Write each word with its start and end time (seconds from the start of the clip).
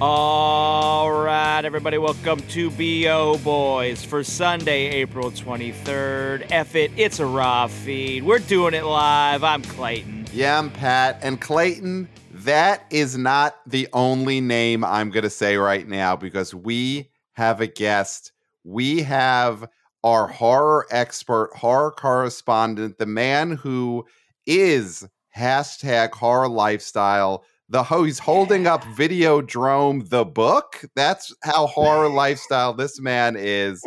All 0.00 1.12
right, 1.12 1.64
everybody, 1.64 1.98
welcome 1.98 2.40
to 2.48 2.68
BO 2.72 3.38
Boys 3.38 4.04
for 4.04 4.24
Sunday, 4.24 4.88
April 4.88 5.30
23rd. 5.30 6.48
F 6.50 6.74
it, 6.74 6.90
it's 6.96 7.20
a 7.20 7.26
raw 7.26 7.68
feed. 7.68 8.24
We're 8.24 8.40
doing 8.40 8.74
it 8.74 8.82
live. 8.82 9.44
I'm 9.44 9.62
Clayton. 9.62 10.26
Yeah, 10.32 10.58
I'm 10.58 10.70
Pat. 10.70 11.20
And 11.22 11.40
Clayton, 11.40 12.08
that 12.32 12.86
is 12.90 13.16
not 13.16 13.60
the 13.68 13.86
only 13.92 14.40
name 14.40 14.84
I'm 14.84 15.10
going 15.10 15.22
to 15.22 15.30
say 15.30 15.56
right 15.56 15.86
now 15.86 16.16
because 16.16 16.52
we 16.52 17.08
have 17.34 17.60
a 17.60 17.68
guest. 17.68 18.32
We 18.64 19.02
have 19.02 19.64
our 20.02 20.26
horror 20.26 20.88
expert, 20.90 21.52
horror 21.54 21.92
correspondent, 21.92 22.98
the 22.98 23.06
man 23.06 23.52
who 23.52 24.06
is 24.44 25.06
hashtag 25.36 26.10
horror 26.10 26.48
lifestyle 26.48 27.44
the 27.68 27.82
ho- 27.82 28.04
he's 28.04 28.18
holding 28.18 28.66
up 28.66 28.82
Videodrome, 28.84 30.08
the 30.08 30.24
book. 30.24 30.84
That's 30.94 31.34
how 31.42 31.66
horror 31.66 32.08
lifestyle 32.08 32.74
this 32.74 33.00
man 33.00 33.36
is. 33.36 33.84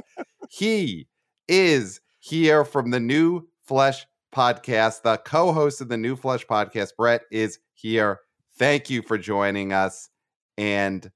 He 0.50 1.08
is 1.48 2.02
here 2.20 2.66
from 2.66 2.92
the 2.92 3.00
New 3.00 3.48
Flesh 3.66 4.06
podcast. 4.34 5.04
The 5.04 5.18
co-host 5.18 5.82
of 5.82 5.90
the 5.90 5.98
New 5.98 6.16
Flesh 6.16 6.46
podcast, 6.46 6.96
Brett, 6.98 7.22
is 7.32 7.60
here. 7.74 8.20
Thank 8.58 8.90
you 8.90 9.02
for 9.02 9.18
joining 9.18 9.74
us 9.74 10.10
and 10.58 11.12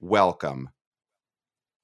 welcome. 0.00 0.70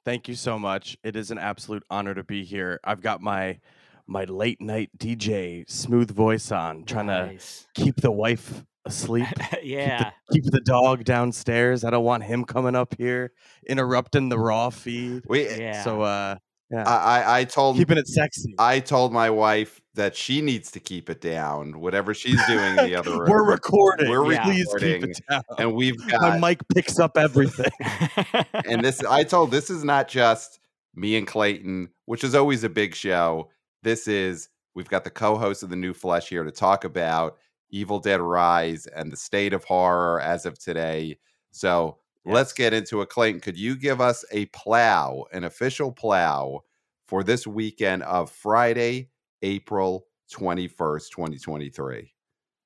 Thank 0.05 0.29
you 0.29 0.35
so 0.35 0.59
much. 0.59 0.97
It 1.05 1.15
is 1.15 1.31
an 1.31 1.39
absolute 1.39 1.85
honor 1.91 2.15
to 2.15 2.25
be 2.25 2.45
here. 2.45 2.81
I've 2.85 3.03
got 3.03 3.21
my 3.21 3.61
my 4.09 4.25
late 4.25 4.61
night 4.61 4.91
DJ 4.99 5.69
smooth 5.71 6.11
voice 6.11 6.51
on, 6.51 6.85
trying 6.85 7.07
nice. 7.07 7.67
to 7.75 7.85
keep 7.85 7.97
the 8.01 8.11
wife 8.11 8.65
asleep. 8.85 9.27
yeah. 9.63 10.11
Keep 10.33 10.45
the, 10.45 10.51
keep 10.51 10.53
the, 10.53 10.61
dog 10.61 11.05
downstairs. 11.05 11.85
I 11.85 11.91
don't 11.91 12.05
want 12.05 12.23
him 12.25 12.45
coming 12.45 12.75
up 12.75 12.95
here 12.97 13.33
interrupting 13.69 14.29
the 14.29 14.39
raw 14.39 14.71
feed. 14.71 15.23
We 15.29 15.45
yeah. 15.45 15.83
So 15.83 16.03
uh 16.03 16.37
yeah. 16.73 16.89
I, 16.89 17.41
I 17.41 17.45
told 17.45 17.77
keeping 17.77 17.99
it 17.99 18.09
sexy. 18.09 18.55
I 18.59 18.81
told 18.81 19.13
my 19.13 19.29
wife 19.29 19.83
that 19.95 20.17
she 20.17 20.41
needs 20.41 20.71
to 20.71 20.81
keep 20.81 21.11
it 21.11 21.21
down. 21.21 21.79
Whatever 21.81 22.15
she's 22.15 22.41
doing 22.47 22.79
in 22.79 22.87
the 22.87 22.97
other 22.97 23.11
room. 23.19 23.29
We're 23.29 23.45
recording. 23.45 24.09
We're 24.09 24.33
yeah. 24.33 24.49
recording. 24.49 25.13
And 25.59 25.75
we've 25.75 25.99
got 26.09 26.41
my 26.41 26.49
mic 26.49 26.61
picks 26.75 26.99
up 26.99 27.19
everything. 27.19 27.71
and 28.67 28.83
this 28.83 29.05
I 29.05 29.23
told 29.23 29.51
this 29.51 29.69
is 29.69 29.85
not 29.85 30.09
just 30.09 30.61
me 30.95 31.17
and 31.17 31.27
Clayton, 31.27 31.91
which 32.07 32.25
is 32.25 32.35
always 32.35 32.65
a 32.65 32.71
big 32.71 32.95
show. 32.95 33.51
This 33.83 34.09
is 34.09 34.49
we've 34.75 34.89
got 34.89 35.05
the 35.05 35.11
co-host 35.11 35.63
of 35.63 35.69
the 35.69 35.77
new 35.77 35.93
flesh 35.93 36.31
here 36.31 36.43
to 36.45 36.51
talk 36.51 36.85
about 36.85 37.37
Evil 37.73 37.99
Dead 37.99 38.21
Rise 38.21 38.87
and 38.87 39.11
the 39.11 39.17
state 39.17 39.53
of 39.53 39.65
horror 39.65 40.21
as 40.21 40.47
of 40.47 40.59
today. 40.59 41.19
So 41.51 41.99
yes. 42.25 42.35
let's 42.35 42.53
get 42.53 42.73
into 42.73 43.01
it. 43.01 43.09
Clayton, 43.09 43.41
could 43.41 43.59
you 43.59 43.77
give 43.77 44.01
us 44.01 44.25
a 44.31 44.47
plow, 44.47 45.25
an 45.33 45.45
official 45.45 45.91
plow 45.91 46.61
for 47.09 47.25
this 47.25 47.47
weekend 47.47 48.03
of 48.05 48.31
Friday, 48.31 49.11
April 49.43 50.07
21st, 50.33 51.11
2023? 51.11 52.15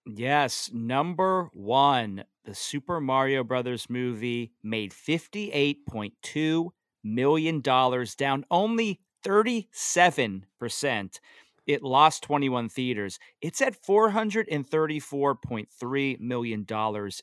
Yes, 0.08 0.70
number 0.72 1.50
one, 1.52 2.24
the 2.44 2.54
Super 2.54 3.00
Mario 3.00 3.42
Brothers 3.42 3.90
movie 3.90 4.52
made 4.62 4.92
$58.2 4.92 6.68
million, 7.02 7.60
down 7.60 8.44
only 8.50 9.00
37% 9.24 11.20
it 11.66 11.82
lost 11.82 12.22
21 12.22 12.68
theaters. 12.68 13.18
It's 13.40 13.60
at 13.60 13.82
$434.3 13.82 16.20
million 16.20 16.66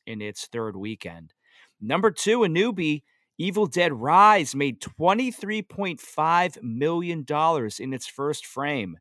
in 0.05 0.21
its 0.21 0.47
third 0.47 0.75
weekend. 0.75 1.33
Number 1.81 2.11
two, 2.11 2.43
a 2.43 2.47
newbie, 2.47 3.03
Evil 3.37 3.65
Dead 3.65 3.93
Rise 3.93 4.53
made 4.53 4.81
$23.5 4.81 6.63
million 6.63 7.25
in 7.79 7.93
its 7.93 8.07
first 8.07 8.45
frame. 8.45 8.97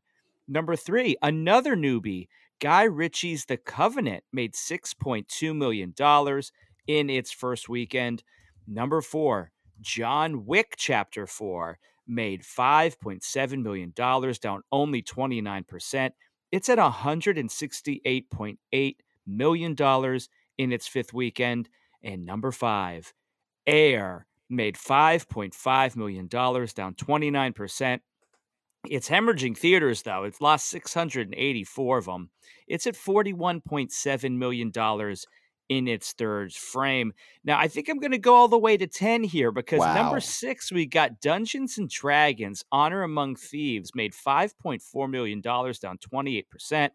Number 0.47 0.75
three, 0.75 1.15
another 1.21 1.75
newbie, 1.75 2.27
Guy 2.59 2.83
Ritchie's 2.83 3.45
The 3.45 3.57
Covenant 3.57 4.23
made 4.31 4.53
$6.2 4.53 5.55
million 5.55 5.93
in 6.87 7.09
its 7.09 7.31
first 7.31 7.69
weekend. 7.69 8.23
Number 8.67 9.01
four, 9.01 9.51
John 9.81 10.45
Wick 10.45 10.75
Chapter 10.77 11.27
4 11.27 11.77
made 12.07 12.43
$5.7 12.43 13.61
million, 13.61 13.91
down 13.95 14.61
only 14.71 15.01
29%. 15.01 16.11
It's 16.51 16.69
at 16.69 16.77
$168.8 16.77 18.95
million 19.25 19.75
in 20.57 20.71
its 20.71 20.87
fifth 20.87 21.13
weekend. 21.13 21.69
And 22.03 22.25
number 22.25 22.51
five, 22.51 23.13
Air 23.65 24.27
made 24.49 24.75
$5.5 24.75 25.95
million, 25.95 26.27
down 26.27 26.59
29%. 26.69 27.99
It's 28.89 29.09
hemorrhaging 29.09 29.57
theaters, 29.57 30.01
though. 30.01 30.25
It's 30.25 30.41
lost 30.41 30.67
684 30.69 31.97
of 31.97 32.05
them. 32.05 32.29
It's 32.67 32.85
at 32.85 32.95
$41.7 32.95 34.37
million 34.37 34.71
in 35.69 35.87
its 35.87 36.13
third 36.13 36.53
frame. 36.53 37.13
Now, 37.43 37.57
I 37.57 37.67
think 37.67 37.89
I'm 37.89 37.99
going 37.99 38.11
to 38.11 38.17
go 38.17 38.35
all 38.35 38.47
the 38.47 38.57
way 38.57 38.77
to 38.77 38.87
10 38.87 39.23
here 39.23 39.51
because 39.51 39.79
wow. 39.79 39.93
number 39.93 40.19
six, 40.19 40.71
we 40.71 40.85
got 40.85 41.21
Dungeons 41.21 41.77
and 41.77 41.89
Dragons 41.89 42.63
Honor 42.71 43.03
Among 43.03 43.35
Thieves, 43.35 43.95
made 43.95 44.13
$5.4 44.13 45.09
million, 45.09 45.41
down 45.41 45.97
28%, 45.97 46.89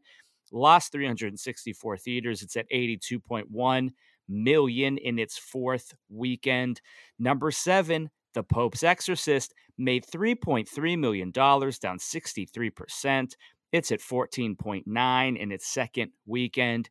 lost 0.53 0.93
364 0.93 1.97
theaters. 1.97 2.43
It's 2.43 2.57
at 2.57 2.71
82.1 2.71 3.91
million 4.29 4.99
in 4.99 5.19
its 5.19 5.39
fourth 5.39 5.95
weekend. 6.09 6.81
Number 7.19 7.51
seven, 7.51 8.11
The 8.35 8.43
Pope's 8.43 8.83
Exorcist, 8.83 9.55
made 9.79 10.05
$3.3 10.05 10.99
million, 10.99 11.31
down 11.31 11.73
63%. 11.73 13.33
It's 13.71 13.93
at 13.93 14.01
14.9 14.01 15.39
in 15.39 15.53
its 15.53 15.67
second 15.67 16.13
weekend. 16.27 16.91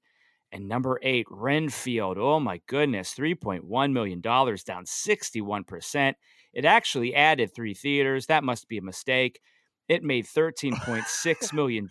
And 0.51 0.67
number 0.67 0.99
eight, 1.03 1.27
Renfield. 1.29 2.17
Oh 2.17 2.39
my 2.39 2.61
goodness, 2.67 3.13
$3.1 3.13 3.91
million, 3.91 4.21
down 4.21 4.55
61%. 4.55 6.13
It 6.53 6.65
actually 6.65 7.13
added 7.13 7.53
three 7.53 7.73
theaters. 7.73 8.27
That 8.27 8.43
must 8.43 8.67
be 8.67 8.77
a 8.77 8.81
mistake. 8.81 9.41
It 9.89 10.03
made 10.03 10.25
$13.6 10.25 11.53
million 11.53 11.87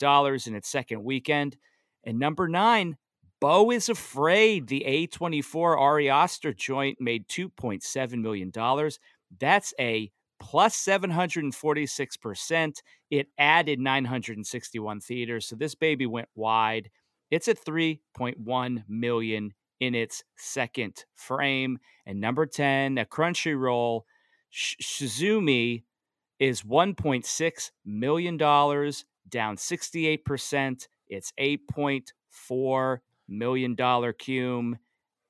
in 0.47 0.55
its 0.55 0.69
second 0.69 1.05
weekend. 1.05 1.57
And 2.05 2.19
number 2.19 2.49
nine, 2.49 2.97
Beau 3.41 3.71
is 3.71 3.89
Afraid. 3.89 4.69
The 4.69 4.85
A24 4.87 5.79
Ari 5.79 6.11
Aster 6.11 6.55
joint 6.55 6.99
made 7.01 7.29
$2.7 7.29 8.23
million. 8.23 8.51
That's 9.39 9.75
a 9.79 10.11
plus 10.41 10.77
746%. 10.77 12.83
It 13.11 13.29
added 13.39 13.81
961 13.81 15.01
theaters. 15.01 15.47
So 15.47 15.57
this 15.57 15.75
baby 15.75 16.07
went 16.07 16.29
wide. 16.35 16.91
It's 17.31 17.49
at 17.49 17.65
3.1 17.65 18.85
million 18.89 19.55
in 19.81 19.95
its 19.95 20.23
second 20.37 21.05
frame. 21.15 21.79
And 22.07 22.21
number 22.21 22.47
10, 22.47 22.99
a 22.99 23.05
Crunchyroll, 23.05 24.03
Suzume 24.53 25.83
is 26.39 26.63
$1.6 26.63 27.71
million, 27.85 28.37
down 28.37 29.57
68%. 29.57 30.89
It's 31.09 31.33
$8.4 31.39 32.99
million 33.29 33.77
cume 33.77 34.79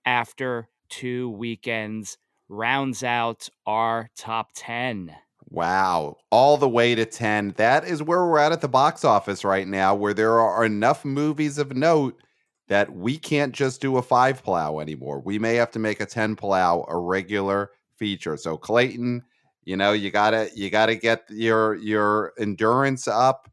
after 0.04 0.68
two 0.88 1.30
weekends, 1.30 2.18
rounds 2.48 3.02
out 3.02 3.48
our 3.66 4.10
top 4.16 4.50
10. 4.54 5.14
Wow, 5.48 6.16
all 6.30 6.56
the 6.56 6.68
way 6.68 6.94
to 6.94 7.04
10. 7.06 7.54
That 7.56 7.84
is 7.84 8.02
where 8.02 8.26
we're 8.26 8.38
at 8.38 8.52
at 8.52 8.60
the 8.60 8.68
box 8.68 9.04
office 9.04 9.44
right 9.44 9.66
now, 9.66 9.94
where 9.94 10.14
there 10.14 10.40
are 10.40 10.64
enough 10.64 11.04
movies 11.04 11.58
of 11.58 11.76
note 11.76 12.20
that 12.68 12.92
we 12.92 13.16
can't 13.16 13.54
just 13.54 13.80
do 13.80 13.96
a 13.96 14.02
five 14.02 14.42
plow 14.42 14.80
anymore. 14.80 15.20
We 15.20 15.38
may 15.38 15.54
have 15.54 15.70
to 15.72 15.78
make 15.78 16.00
a 16.00 16.06
10 16.06 16.34
plow 16.34 16.84
a 16.88 16.98
regular 16.98 17.70
feature. 17.96 18.36
So 18.36 18.56
Clayton, 18.56 19.22
you 19.64 19.76
know, 19.76 19.92
you 19.92 20.10
gotta 20.10 20.50
you 20.54 20.68
gotta 20.68 20.96
get 20.96 21.24
your 21.30 21.76
your 21.76 22.32
endurance 22.38 23.06
up 23.06 23.48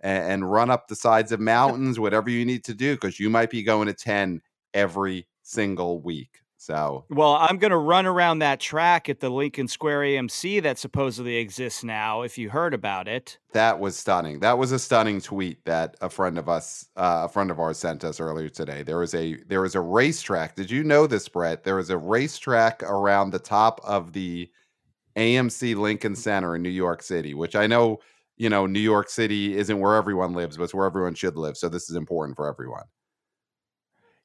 and, 0.00 0.32
and 0.32 0.50
run 0.50 0.70
up 0.70 0.88
the 0.88 0.96
sides 0.96 1.32
of 1.32 1.40
mountains, 1.40 1.98
whatever 1.98 2.28
you 2.30 2.44
need 2.44 2.64
to 2.64 2.74
do, 2.74 2.94
because 2.94 3.18
you 3.18 3.30
might 3.30 3.50
be 3.50 3.62
going 3.62 3.86
to 3.86 3.94
10 3.94 4.42
every 4.74 5.26
single 5.42 6.00
week. 6.00 6.40
So, 6.68 7.06
well, 7.08 7.36
I'm 7.36 7.56
going 7.56 7.70
to 7.70 7.78
run 7.78 8.04
around 8.04 8.40
that 8.40 8.60
track 8.60 9.08
at 9.08 9.20
the 9.20 9.30
Lincoln 9.30 9.68
Square 9.68 10.00
AMC 10.00 10.62
that 10.64 10.76
supposedly 10.76 11.36
exists 11.36 11.82
now. 11.82 12.20
If 12.20 12.36
you 12.36 12.50
heard 12.50 12.74
about 12.74 13.08
it, 13.08 13.38
that 13.54 13.80
was 13.80 13.96
stunning. 13.96 14.40
That 14.40 14.58
was 14.58 14.70
a 14.70 14.78
stunning 14.78 15.22
tweet 15.22 15.64
that 15.64 15.96
a 16.02 16.10
friend 16.10 16.36
of 16.36 16.46
us, 16.46 16.86
uh, 16.94 17.22
a 17.24 17.28
friend 17.30 17.50
of 17.50 17.58
ours, 17.58 17.78
sent 17.78 18.04
us 18.04 18.20
earlier 18.20 18.50
today. 18.50 18.82
There 18.82 18.98
was 18.98 19.14
a 19.14 19.42
there 19.46 19.62
was 19.62 19.76
a 19.76 19.80
racetrack. 19.80 20.56
Did 20.56 20.70
you 20.70 20.84
know 20.84 21.06
this, 21.06 21.26
Brett? 21.26 21.64
There 21.64 21.76
was 21.76 21.88
a 21.88 21.96
racetrack 21.96 22.82
around 22.82 23.30
the 23.30 23.38
top 23.38 23.80
of 23.82 24.12
the 24.12 24.50
AMC 25.16 25.74
Lincoln 25.74 26.14
Center 26.14 26.54
in 26.54 26.60
New 26.60 26.68
York 26.68 27.02
City, 27.02 27.32
which 27.32 27.56
I 27.56 27.66
know, 27.66 28.00
you 28.36 28.50
know, 28.50 28.66
New 28.66 28.78
York 28.78 29.08
City 29.08 29.56
isn't 29.56 29.80
where 29.80 29.96
everyone 29.96 30.34
lives, 30.34 30.58
but 30.58 30.64
it's 30.64 30.74
where 30.74 30.86
everyone 30.86 31.14
should 31.14 31.38
live. 31.38 31.56
So 31.56 31.70
this 31.70 31.88
is 31.88 31.96
important 31.96 32.36
for 32.36 32.46
everyone. 32.46 32.84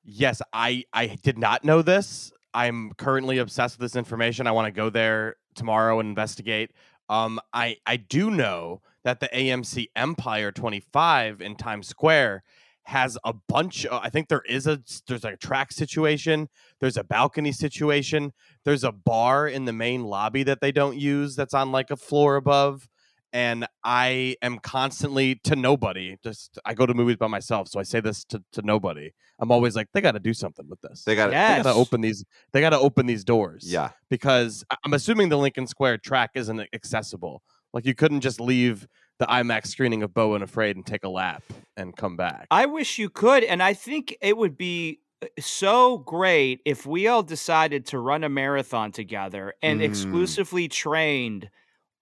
Yes, 0.03 0.41
I 0.51 0.83
I 0.93 1.07
did 1.23 1.37
not 1.37 1.63
know 1.63 1.81
this. 1.81 2.31
I'm 2.53 2.91
currently 2.97 3.37
obsessed 3.37 3.79
with 3.79 3.91
this 3.91 3.97
information. 3.97 4.47
I 4.47 4.51
want 4.51 4.67
to 4.67 4.71
go 4.71 4.89
there 4.89 5.37
tomorrow 5.55 5.99
and 5.99 6.09
investigate. 6.09 6.71
Um, 7.09 7.39
I 7.53 7.77
I 7.85 7.97
do 7.97 8.29
know 8.29 8.81
that 9.03 9.19
the 9.19 9.29
AMC 9.33 9.87
Empire 9.95 10.51
25 10.51 11.41
in 11.41 11.55
Times 11.55 11.87
Square 11.87 12.43
has 12.85 13.17
a 13.23 13.33
bunch 13.47 13.85
of, 13.85 14.01
I 14.03 14.09
think 14.09 14.27
there 14.27 14.43
is 14.47 14.67
a 14.67 14.81
there's 15.07 15.23
a 15.23 15.37
track 15.37 15.71
situation, 15.71 16.49
there's 16.81 16.97
a 16.97 17.03
balcony 17.03 17.53
situation, 17.53 18.33
there's 18.65 18.83
a 18.83 18.91
bar 18.91 19.47
in 19.47 19.63
the 19.65 19.73
main 19.73 20.03
lobby 20.03 20.43
that 20.43 20.59
they 20.59 20.71
don't 20.73 20.97
use 20.97 21.35
that's 21.35 21.53
on 21.53 21.71
like 21.71 21.91
a 21.91 21.95
floor 21.95 22.35
above 22.35 22.89
and 23.33 23.67
I 23.83 24.37
am 24.43 24.59
constantly 24.59 25.35
to 25.43 25.55
nobody. 25.55 26.17
Just 26.23 26.59
I 26.63 26.75
go 26.75 26.85
to 26.85 26.93
movies 26.93 27.17
by 27.17 27.27
myself, 27.27 27.67
so 27.67 27.79
I 27.79 27.83
say 27.83 27.99
this 27.99 28.23
to, 28.25 28.43
to 28.53 28.61
nobody. 28.61 29.11
I'm 29.39 29.51
always 29.51 29.75
like, 29.75 29.87
they 29.93 29.99
got 29.99 30.11
to 30.11 30.19
do 30.19 30.33
something 30.33 30.69
with 30.69 30.79
this. 30.81 31.03
They 31.03 31.15
got 31.15 31.31
yes. 31.31 31.65
to 31.65 31.73
open 31.73 32.01
these. 32.01 32.23
They 32.53 32.61
got 32.61 32.69
to 32.69 32.79
open 32.79 33.07
these 33.07 33.23
doors. 33.23 33.65
Yeah, 33.67 33.89
because 34.09 34.63
I'm 34.85 34.93
assuming 34.93 35.29
the 35.29 35.37
Lincoln 35.37 35.67
Square 35.67 35.97
track 35.97 36.31
isn't 36.35 36.61
accessible. 36.73 37.41
Like 37.73 37.85
you 37.85 37.95
couldn't 37.95 38.21
just 38.21 38.39
leave 38.39 38.87
the 39.17 39.25
IMAX 39.25 39.67
screening 39.67 40.03
of 40.03 40.13
Beau 40.13 40.35
and 40.35 40.43
Afraid 40.43 40.75
and 40.75 40.85
take 40.85 41.03
a 41.03 41.09
lap 41.09 41.43
and 41.75 41.95
come 41.95 42.15
back. 42.15 42.47
I 42.51 42.67
wish 42.67 42.99
you 42.99 43.09
could, 43.09 43.43
and 43.43 43.63
I 43.63 43.73
think 43.73 44.15
it 44.21 44.37
would 44.37 44.57
be 44.57 44.99
uh, 45.23 45.27
so 45.39 45.97
great 45.97 46.61
if 46.65 46.85
we 46.85 47.07
all 47.07 47.23
decided 47.23 47.87
to 47.87 47.99
run 47.99 48.23
a 48.23 48.29
marathon 48.29 48.91
together 48.91 49.55
and 49.63 49.81
mm. 49.81 49.85
exclusively 49.85 50.67
trained 50.67 51.49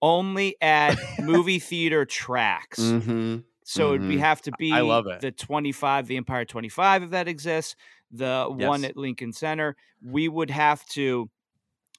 only 0.02 0.56
at 0.60 0.98
movie 1.20 1.60
theater 1.60 2.04
tracks. 2.04 2.80
Mm-hmm. 2.80 3.38
So 3.64 3.92
mm-hmm. 3.92 4.10
it'd 4.10 4.20
have 4.20 4.42
to 4.42 4.52
be 4.58 4.72
I 4.72 4.80
love 4.80 5.06
it. 5.06 5.20
the 5.20 5.30
25, 5.30 6.08
the 6.08 6.16
Empire 6.16 6.44
25, 6.44 7.04
if 7.04 7.10
that 7.10 7.28
exists, 7.28 7.76
the 8.10 8.54
yes. 8.58 8.68
one 8.68 8.84
at 8.84 8.96
Lincoln 8.96 9.32
Center. 9.32 9.76
We 10.04 10.28
would 10.28 10.50
have 10.50 10.84
to 10.90 11.30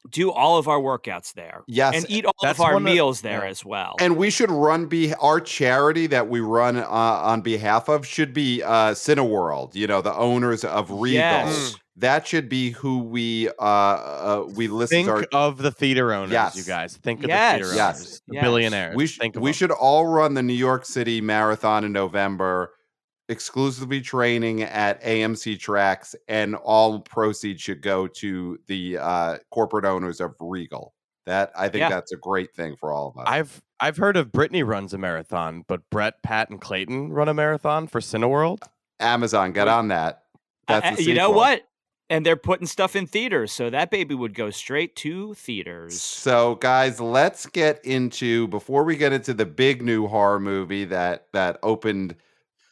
do 0.09 0.31
all 0.31 0.57
of 0.57 0.67
our 0.67 0.79
workouts 0.79 1.33
there. 1.33 1.63
Yes. 1.67 1.95
And 1.95 2.11
eat 2.11 2.25
all 2.25 2.33
That's 2.41 2.59
of 2.59 2.65
our 2.65 2.79
meals 2.79 3.19
of, 3.19 3.23
there 3.23 3.45
yeah. 3.45 3.49
as 3.49 3.63
well. 3.63 3.95
And 3.99 4.17
we 4.17 4.29
should 4.29 4.51
run 4.51 4.87
be 4.87 5.13
our 5.15 5.39
charity 5.39 6.07
that 6.07 6.27
we 6.27 6.41
run 6.41 6.77
uh, 6.77 6.85
on 6.85 7.41
behalf 7.41 7.87
of 7.87 8.05
should 8.05 8.33
be 8.33 8.61
uh 8.61 8.91
Cineworld, 8.91 9.75
you 9.75 9.87
know, 9.87 10.01
the 10.01 10.13
owners 10.13 10.65
of 10.65 10.91
Regal. 10.91 11.19
Yes. 11.19 11.75
That 11.97 12.25
should 12.25 12.49
be 12.49 12.71
who 12.71 12.99
we 12.99 13.49
uh, 13.49 13.61
uh 13.61 14.45
we 14.55 14.67
list 14.67 14.91
Think 14.91 15.09
our, 15.09 15.25
of 15.31 15.59
the 15.59 15.71
theater 15.71 16.11
owners, 16.11 16.31
yes. 16.31 16.55
you 16.55 16.63
guys. 16.63 16.97
Think 16.97 17.23
of 17.23 17.29
yes. 17.29 17.53
the 17.53 17.63
theater 17.63 17.75
yes. 17.75 17.95
owners, 17.97 18.21
the 18.27 18.33
yes. 18.35 18.43
billionaires. 18.43 18.95
We, 18.95 19.07
sh- 19.07 19.19
we 19.35 19.53
should 19.53 19.71
all 19.71 20.07
run 20.07 20.33
the 20.33 20.41
New 20.41 20.53
York 20.53 20.85
City 20.85 21.21
Marathon 21.21 21.83
in 21.83 21.91
November 21.91 22.71
exclusively 23.29 24.01
training 24.01 24.63
at 24.63 25.01
AMC 25.03 25.59
tracks, 25.59 26.15
and 26.27 26.55
all 26.55 26.99
proceeds 26.99 27.61
should 27.61 27.81
go 27.81 28.07
to 28.07 28.57
the 28.67 28.97
uh, 28.97 29.37
corporate 29.51 29.85
owners 29.85 30.19
of 30.19 30.35
Regal. 30.39 30.93
That 31.25 31.51
I 31.55 31.69
think 31.69 31.81
yeah. 31.81 31.89
that's 31.89 32.11
a 32.11 32.17
great 32.17 32.53
thing 32.53 32.75
for 32.77 32.91
all 32.91 33.09
of 33.09 33.17
us. 33.17 33.25
I've 33.27 33.61
I've 33.79 33.97
heard 33.97 34.17
of 34.17 34.31
Brittany 34.31 34.63
runs 34.63 34.93
a 34.93 34.97
marathon, 34.97 35.63
but 35.67 35.89
Brett, 35.89 36.21
Pat, 36.21 36.49
and 36.49 36.59
Clayton 36.59 37.13
run 37.13 37.29
a 37.29 37.33
marathon 37.33 37.87
for 37.87 38.01
Cineworld. 38.01 38.59
Amazon, 38.99 39.53
get 39.53 39.67
on 39.67 39.87
that. 39.87 40.23
That's 40.67 40.99
uh, 40.99 41.01
you 41.01 41.13
know 41.13 41.29
what? 41.29 41.63
And 42.09 42.25
they're 42.25 42.35
putting 42.35 42.67
stuff 42.67 42.95
in 42.95 43.07
theaters, 43.07 43.51
so 43.51 43.69
that 43.69 43.89
baby 43.89 44.13
would 44.13 44.33
go 44.33 44.49
straight 44.49 44.95
to 44.97 45.33
theaters. 45.33 46.01
So, 46.01 46.55
guys, 46.55 46.99
let's 46.99 47.45
get 47.45 47.83
into 47.85 48.47
before 48.49 48.83
we 48.83 48.97
get 48.97 49.13
into 49.13 49.33
the 49.33 49.45
big 49.45 49.81
new 49.81 50.07
horror 50.07 50.39
movie 50.39 50.85
that 50.85 51.27
that 51.31 51.59
opened 51.63 52.15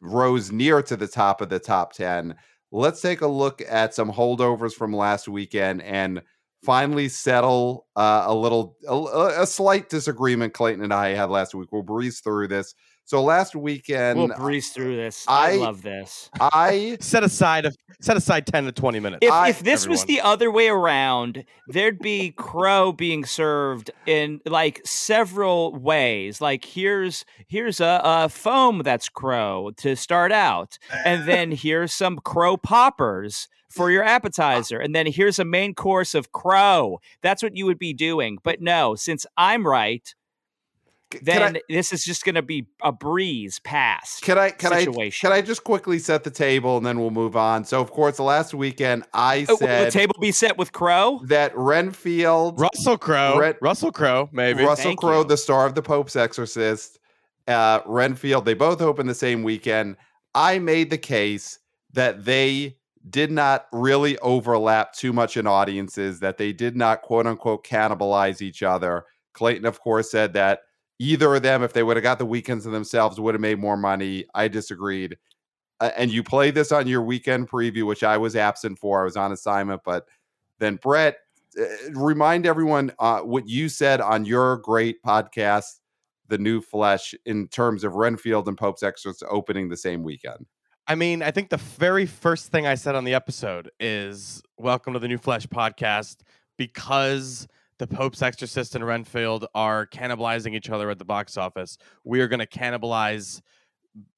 rose 0.01 0.51
near 0.51 0.81
to 0.81 0.97
the 0.97 1.07
top 1.07 1.41
of 1.41 1.49
the 1.49 1.59
top 1.59 1.93
10. 1.93 2.35
Let's 2.71 3.01
take 3.01 3.21
a 3.21 3.27
look 3.27 3.61
at 3.67 3.93
some 3.93 4.11
holdovers 4.11 4.73
from 4.73 4.93
last 4.93 5.27
weekend 5.27 5.81
and 5.83 6.21
finally 6.63 7.09
settle 7.09 7.87
uh, 7.95 8.23
a 8.27 8.33
little, 8.33 8.77
a, 8.87 9.41
a, 9.41 9.47
slight 9.47 9.89
disagreement 9.89 10.53
Clayton 10.53 10.83
and 10.83 10.93
I 10.93 11.09
had 11.09 11.29
last 11.29 11.55
week. 11.55 11.71
We'll 11.71 11.81
breeze 11.81 12.19
through 12.19 12.47
this. 12.49 12.75
So 13.11 13.21
last 13.21 13.57
weekend, 13.57 14.17
we'll 14.17 14.29
breeze 14.29 14.69
through 14.69 14.95
this. 14.95 15.25
I, 15.27 15.51
I 15.51 15.55
love 15.57 15.81
this. 15.81 16.29
I 16.39 16.95
set 17.01 17.25
aside 17.25 17.65
a, 17.65 17.73
set 17.99 18.15
aside 18.15 18.47
ten 18.47 18.63
to 18.63 18.71
twenty 18.71 19.01
minutes. 19.01 19.19
If, 19.21 19.33
I, 19.33 19.49
if 19.49 19.59
this 19.59 19.81
everyone. 19.81 19.91
was 19.91 20.05
the 20.05 20.21
other 20.21 20.49
way 20.49 20.69
around, 20.69 21.43
there'd 21.67 21.99
be 21.99 22.31
crow 22.31 22.93
being 22.93 23.25
served 23.25 23.91
in 24.05 24.39
like 24.45 24.79
several 24.85 25.75
ways. 25.75 26.39
Like 26.39 26.63
here's 26.63 27.25
here's 27.49 27.81
a, 27.81 27.99
a 28.01 28.29
foam 28.29 28.81
that's 28.81 29.09
crow 29.09 29.71
to 29.79 29.97
start 29.97 30.31
out, 30.31 30.79
and 31.03 31.27
then 31.27 31.51
here's 31.51 31.93
some 31.93 32.17
crow 32.17 32.55
poppers 32.55 33.49
for 33.67 33.91
your 33.91 34.05
appetizer. 34.05 34.79
And 34.79 34.95
then 34.95 35.05
here's 35.05 35.37
a 35.37 35.43
main 35.43 35.73
course 35.73 36.15
of 36.15 36.31
crow. 36.31 37.01
That's 37.21 37.43
what 37.43 37.57
you 37.57 37.65
would 37.65 37.79
be 37.79 37.93
doing. 37.93 38.37
But 38.41 38.61
no, 38.61 38.95
since 38.95 39.25
I'm 39.35 39.67
right, 39.67 40.15
then 41.21 41.57
I, 41.57 41.61
this 41.69 41.93
is 41.93 42.03
just 42.03 42.23
going 42.23 42.35
to 42.35 42.41
be 42.41 42.67
a 42.81 42.91
breeze 42.91 43.59
past. 43.59 44.21
Can 44.21 44.37
I 44.37 44.51
can 44.51 44.71
situation. 44.71 45.27
I 45.27 45.29
can 45.29 45.37
I 45.37 45.41
just 45.45 45.63
quickly 45.63 45.99
set 45.99 46.23
the 46.23 46.31
table 46.31 46.77
and 46.77 46.85
then 46.85 46.99
we'll 46.99 47.11
move 47.11 47.35
on? 47.35 47.65
So 47.65 47.81
of 47.81 47.91
course, 47.91 48.17
the 48.17 48.23
last 48.23 48.53
weekend 48.53 49.03
I 49.13 49.45
oh, 49.49 49.55
said 49.57 49.87
the 49.87 49.91
table 49.91 50.15
be 50.19 50.31
set 50.31 50.57
with 50.57 50.71
Crow 50.71 51.21
that 51.25 51.55
Renfield, 51.55 52.59
Russell 52.59 52.97
Crowe, 52.97 53.37
Ren, 53.37 53.55
Russell 53.61 53.91
Crowe, 53.91 54.29
maybe 54.31 54.63
Russell 54.63 54.95
Crowe, 54.95 55.23
the 55.23 55.37
star 55.37 55.65
of 55.65 55.75
the 55.75 55.81
Pope's 55.81 56.15
Exorcist, 56.15 56.99
uh, 57.47 57.79
Renfield. 57.85 58.45
They 58.45 58.53
both 58.53 58.81
opened 58.81 59.09
the 59.09 59.15
same 59.15 59.43
weekend. 59.43 59.97
I 60.33 60.59
made 60.59 60.89
the 60.89 60.97
case 60.97 61.59
that 61.93 62.25
they 62.25 62.77
did 63.09 63.31
not 63.31 63.67
really 63.71 64.17
overlap 64.19 64.93
too 64.93 65.11
much 65.11 65.37
in 65.37 65.47
audiences, 65.47 66.19
that 66.19 66.37
they 66.37 66.53
did 66.53 66.75
not 66.75 67.01
quote 67.01 67.27
unquote 67.27 67.65
cannibalize 67.65 68.41
each 68.41 68.63
other. 68.63 69.05
Clayton, 69.33 69.65
of 69.65 69.79
course, 69.79 70.11
said 70.11 70.33
that 70.33 70.61
either 71.01 71.33
of 71.33 71.41
them, 71.41 71.63
if 71.63 71.73
they 71.73 71.81
would 71.81 71.97
have 71.97 72.03
got 72.03 72.19
the 72.19 72.25
weekends 72.25 72.63
to 72.63 72.69
themselves, 72.69 73.19
would 73.19 73.33
have 73.33 73.41
made 73.41 73.57
more 73.57 73.75
money. 73.75 74.23
I 74.35 74.47
disagreed. 74.47 75.17
Uh, 75.79 75.89
and 75.97 76.11
you 76.11 76.21
played 76.21 76.53
this 76.53 76.71
on 76.71 76.85
your 76.85 77.01
weekend 77.01 77.49
preview, 77.49 77.87
which 77.87 78.03
I 78.03 78.17
was 78.17 78.35
absent 78.35 78.77
for. 78.77 79.01
I 79.01 79.05
was 79.05 79.17
on 79.17 79.31
assignment. 79.31 79.81
But 79.83 80.05
then, 80.59 80.75
Brett, 80.75 81.17
uh, 81.59 81.63
remind 81.93 82.45
everyone 82.45 82.91
uh, 82.99 83.21
what 83.21 83.49
you 83.49 83.67
said 83.67 83.99
on 83.99 84.25
your 84.25 84.57
great 84.57 85.01
podcast, 85.01 85.79
The 86.27 86.37
New 86.37 86.61
Flesh, 86.61 87.15
in 87.25 87.47
terms 87.47 87.83
of 87.83 87.95
Renfield 87.95 88.47
and 88.47 88.55
Pope's 88.55 88.83
Exorcist 88.83 89.23
opening 89.27 89.69
the 89.69 89.77
same 89.77 90.03
weekend. 90.03 90.45
I 90.85 90.93
mean, 90.93 91.23
I 91.23 91.31
think 91.31 91.49
the 91.49 91.57
very 91.57 92.05
first 92.05 92.51
thing 92.51 92.67
I 92.67 92.75
said 92.75 92.93
on 92.93 93.05
the 93.05 93.15
episode 93.15 93.71
is 93.79 94.43
welcome 94.59 94.93
to 94.93 94.99
the 94.99 95.07
New 95.07 95.17
Flesh 95.17 95.47
podcast 95.47 96.17
because– 96.57 97.47
the 97.81 97.87
Pope's 97.87 98.21
Exorcist 98.21 98.75
and 98.75 98.85
Renfield 98.85 99.47
are 99.55 99.87
cannibalizing 99.87 100.53
each 100.53 100.69
other 100.69 100.91
at 100.91 100.99
the 100.99 101.05
box 101.05 101.35
office. 101.35 101.79
We 102.03 102.21
are 102.21 102.27
going 102.27 102.39
to 102.39 102.45
cannibalize. 102.45 103.41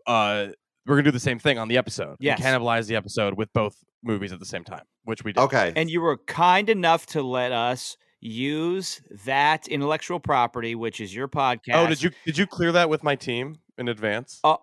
Uh, 0.06 0.48
we're 0.86 0.96
going 0.96 1.06
to 1.06 1.12
do 1.12 1.14
the 1.14 1.20
same 1.22 1.40
thing 1.40 1.58
on 1.58 1.70
the 1.70 1.78
episode. 1.78 2.18
Yes. 2.20 2.42
cannibalize 2.42 2.88
the 2.88 2.98
episode 2.98 3.36
with 3.36 3.54
both 3.54 3.78
movies 4.04 4.34
at 4.34 4.40
the 4.40 4.46
same 4.46 4.66
time, 4.66 4.84
which 5.06 5.24
we 5.24 5.32
did. 5.32 5.40
Okay. 5.40 5.72
And 5.78 5.90
you 5.90 6.02
were 6.02 6.18
kind 6.28 6.68
enough 6.70 7.06
to 7.08 7.24
let 7.24 7.54
us 7.54 7.96
use 8.20 9.02
that 9.24 9.70
intellectual 9.70 10.20
property, 10.20 10.76
which 10.76 11.00
is 11.00 11.16
your 11.16 11.30
podcast. 11.30 11.76
Oh, 11.76 11.88
did 11.88 12.04
you 12.04 12.12
did 12.26 12.38
you 12.38 12.46
clear 12.46 12.74
that 12.74 12.90
with 12.90 13.02
my 13.02 13.16
team 13.16 13.60
in 13.78 13.88
advance? 13.88 14.42
Uh, 14.44 14.58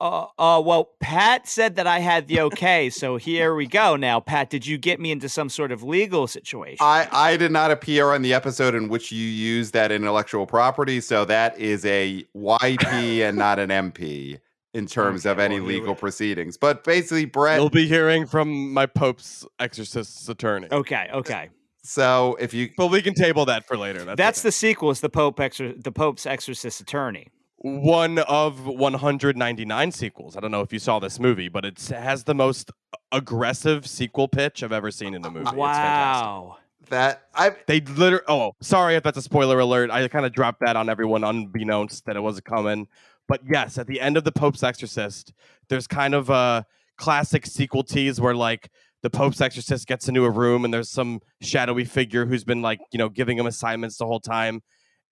uh, 0.00 0.26
uh, 0.38 0.60
well, 0.64 0.90
Pat 1.00 1.48
said 1.48 1.76
that 1.76 1.86
I 1.86 2.00
had 2.00 2.28
the 2.28 2.40
okay, 2.42 2.90
so 2.90 3.16
here 3.16 3.54
we 3.54 3.66
go. 3.66 3.96
Now, 3.96 4.20
Pat, 4.20 4.50
did 4.50 4.66
you 4.66 4.76
get 4.76 5.00
me 5.00 5.10
into 5.10 5.28
some 5.28 5.48
sort 5.48 5.72
of 5.72 5.82
legal 5.82 6.26
situation? 6.26 6.78
I, 6.80 7.08
I 7.10 7.36
did 7.36 7.50
not 7.50 7.70
appear 7.70 8.12
on 8.12 8.22
the 8.22 8.34
episode 8.34 8.74
in 8.74 8.88
which 8.88 9.10
you 9.10 9.24
used 9.24 9.72
that 9.72 9.90
intellectual 9.90 10.46
property, 10.46 11.00
so 11.00 11.24
that 11.24 11.58
is 11.58 11.84
a 11.86 12.26
YP 12.36 13.20
and 13.28 13.38
not 13.38 13.58
an 13.58 13.70
MP 13.70 14.38
in 14.74 14.86
terms 14.86 15.24
okay, 15.24 15.32
of 15.32 15.38
any 15.38 15.60
well, 15.60 15.68
legal 15.68 15.94
proceedings. 15.94 16.58
But 16.58 16.84
basically, 16.84 17.24
Brett, 17.24 17.58
you'll 17.58 17.70
be 17.70 17.88
hearing 17.88 18.26
from 18.26 18.74
my 18.74 18.84
Pope's 18.84 19.46
exorcist's 19.58 20.28
attorney. 20.28 20.68
Okay, 20.70 21.08
okay. 21.14 21.48
So 21.82 22.36
if 22.38 22.52
you, 22.52 22.68
but 22.76 22.88
we 22.88 23.00
can 23.00 23.14
table 23.14 23.46
that 23.46 23.66
for 23.66 23.78
later. 23.78 24.04
That's, 24.04 24.18
That's 24.18 24.40
okay. 24.40 24.48
the 24.48 24.52
sequel. 24.52 24.90
Is 24.90 25.00
the 25.00 25.08
Pope 25.08 25.38
exor- 25.38 25.82
the 25.82 25.92
Pope's 25.92 26.26
exorcist 26.26 26.80
attorney? 26.82 27.28
One 27.58 28.18
of 28.18 28.66
199 28.66 29.92
sequels. 29.92 30.36
I 30.36 30.40
don't 30.40 30.50
know 30.50 30.60
if 30.60 30.72
you 30.72 30.78
saw 30.78 30.98
this 30.98 31.18
movie, 31.18 31.48
but 31.48 31.64
it 31.64 31.80
has 31.88 32.24
the 32.24 32.34
most 32.34 32.70
aggressive 33.12 33.86
sequel 33.86 34.28
pitch 34.28 34.62
I've 34.62 34.72
ever 34.72 34.90
seen 34.90 35.14
in 35.14 35.24
a 35.24 35.30
movie. 35.30 35.56
Wow. 35.56 36.58
That 36.88 37.22
I 37.34 37.56
they 37.66 37.80
literally 37.80 38.24
oh 38.28 38.52
sorry 38.60 38.94
if 38.94 39.02
that's 39.02 39.18
a 39.18 39.22
spoiler 39.22 39.58
alert. 39.58 39.90
I 39.90 40.06
kind 40.06 40.24
of 40.24 40.32
dropped 40.32 40.60
that 40.64 40.76
on 40.76 40.88
everyone 40.88 41.24
unbeknownst 41.24 42.06
that 42.06 42.14
it 42.14 42.20
wasn't 42.20 42.44
coming. 42.44 42.86
But 43.26 43.40
yes, 43.48 43.76
at 43.76 43.88
the 43.88 44.00
end 44.00 44.16
of 44.16 44.22
the 44.22 44.30
Pope's 44.30 44.62
Exorcist, 44.62 45.32
there's 45.68 45.88
kind 45.88 46.14
of 46.14 46.30
a 46.30 46.64
classic 46.96 47.44
sequel 47.44 47.82
tease 47.82 48.20
where 48.20 48.36
like 48.36 48.70
the 49.02 49.10
Pope's 49.10 49.40
Exorcist 49.40 49.88
gets 49.88 50.08
into 50.08 50.24
a 50.24 50.30
room 50.30 50.64
and 50.64 50.72
there's 50.72 50.88
some 50.88 51.20
shadowy 51.40 51.84
figure 51.84 52.24
who's 52.24 52.44
been 52.44 52.62
like 52.62 52.78
you 52.92 52.98
know 52.98 53.08
giving 53.08 53.36
him 53.36 53.46
assignments 53.46 53.96
the 53.96 54.06
whole 54.06 54.20
time, 54.20 54.62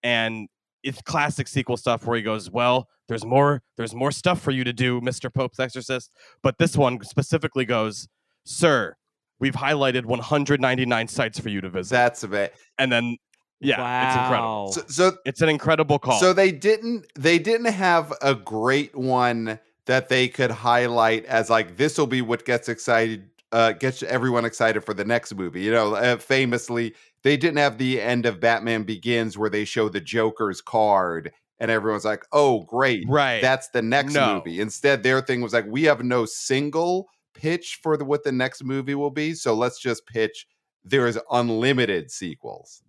and 0.04 0.48
it's 0.84 1.02
classic 1.02 1.48
sequel 1.48 1.76
stuff 1.76 2.06
where 2.06 2.16
he 2.16 2.22
goes, 2.22 2.50
"Well, 2.50 2.88
there's 3.08 3.24
more 3.24 3.62
there's 3.76 3.94
more 3.94 4.12
stuff 4.12 4.40
for 4.40 4.50
you 4.50 4.64
to 4.64 4.72
do, 4.72 5.00
Mr. 5.00 5.32
Pope's 5.32 5.58
Exorcist." 5.58 6.12
But 6.42 6.58
this 6.58 6.76
one 6.76 7.02
specifically 7.02 7.64
goes, 7.64 8.06
"Sir, 8.44 8.96
we've 9.40 9.54
highlighted 9.54 10.04
199 10.04 11.08
sites 11.08 11.38
for 11.38 11.48
you 11.48 11.60
to 11.60 11.68
visit. 11.68 11.90
That's 11.92 12.22
a 12.22 12.28
bit. 12.28 12.54
and 12.78 12.90
then 12.92 13.16
yeah, 13.60 14.08
it's 14.08 14.16
incredible. 14.16 14.72
So, 14.72 14.82
so 14.88 15.16
It's 15.24 15.40
an 15.40 15.48
incredible 15.48 15.98
call. 15.98 16.20
So 16.20 16.32
they 16.32 16.52
didn't 16.52 17.06
they 17.14 17.38
didn't 17.38 17.72
have 17.72 18.12
a 18.20 18.34
great 18.34 18.94
one 18.94 19.58
that 19.86 20.08
they 20.08 20.28
could 20.28 20.50
highlight 20.50 21.24
as 21.26 21.50
like 21.50 21.76
this 21.76 21.96
will 21.98 22.06
be 22.06 22.22
what 22.22 22.44
gets 22.44 22.68
excited 22.68 23.28
uh 23.52 23.72
gets 23.72 24.02
everyone 24.02 24.44
excited 24.44 24.84
for 24.84 24.92
the 24.94 25.04
next 25.04 25.34
movie. 25.34 25.62
You 25.62 25.72
know, 25.72 25.94
uh, 25.94 26.16
famously 26.16 26.94
they 27.24 27.36
didn't 27.36 27.56
have 27.58 27.78
the 27.78 28.00
end 28.00 28.24
of 28.26 28.38
Batman 28.38 28.84
Begins 28.84 29.36
where 29.36 29.50
they 29.50 29.64
show 29.64 29.88
the 29.88 30.00
Joker's 30.00 30.60
card 30.60 31.32
and 31.58 31.70
everyone's 31.70 32.04
like, 32.04 32.24
"Oh, 32.32 32.60
great. 32.62 33.04
right. 33.08 33.40
That's 33.42 33.68
the 33.68 33.82
next 33.82 34.12
No. 34.14 34.36
movie." 34.36 34.60
Instead 34.60 35.02
their 35.02 35.20
thing 35.20 35.40
was 35.40 35.52
like, 35.52 35.66
"We 35.66 35.84
have 35.84 36.02
no 36.04 36.24
single 36.26 37.08
pitch 37.34 37.80
for 37.82 37.96
the, 37.96 38.04
what 38.04 38.22
the 38.24 38.32
next 38.32 38.62
movie 38.62 38.94
will 38.94 39.10
be, 39.10 39.34
so 39.34 39.54
let's 39.54 39.80
just 39.80 40.06
pitch 40.06 40.46
there's 40.84 41.18
unlimited 41.32 42.10
sequels." 42.10 42.82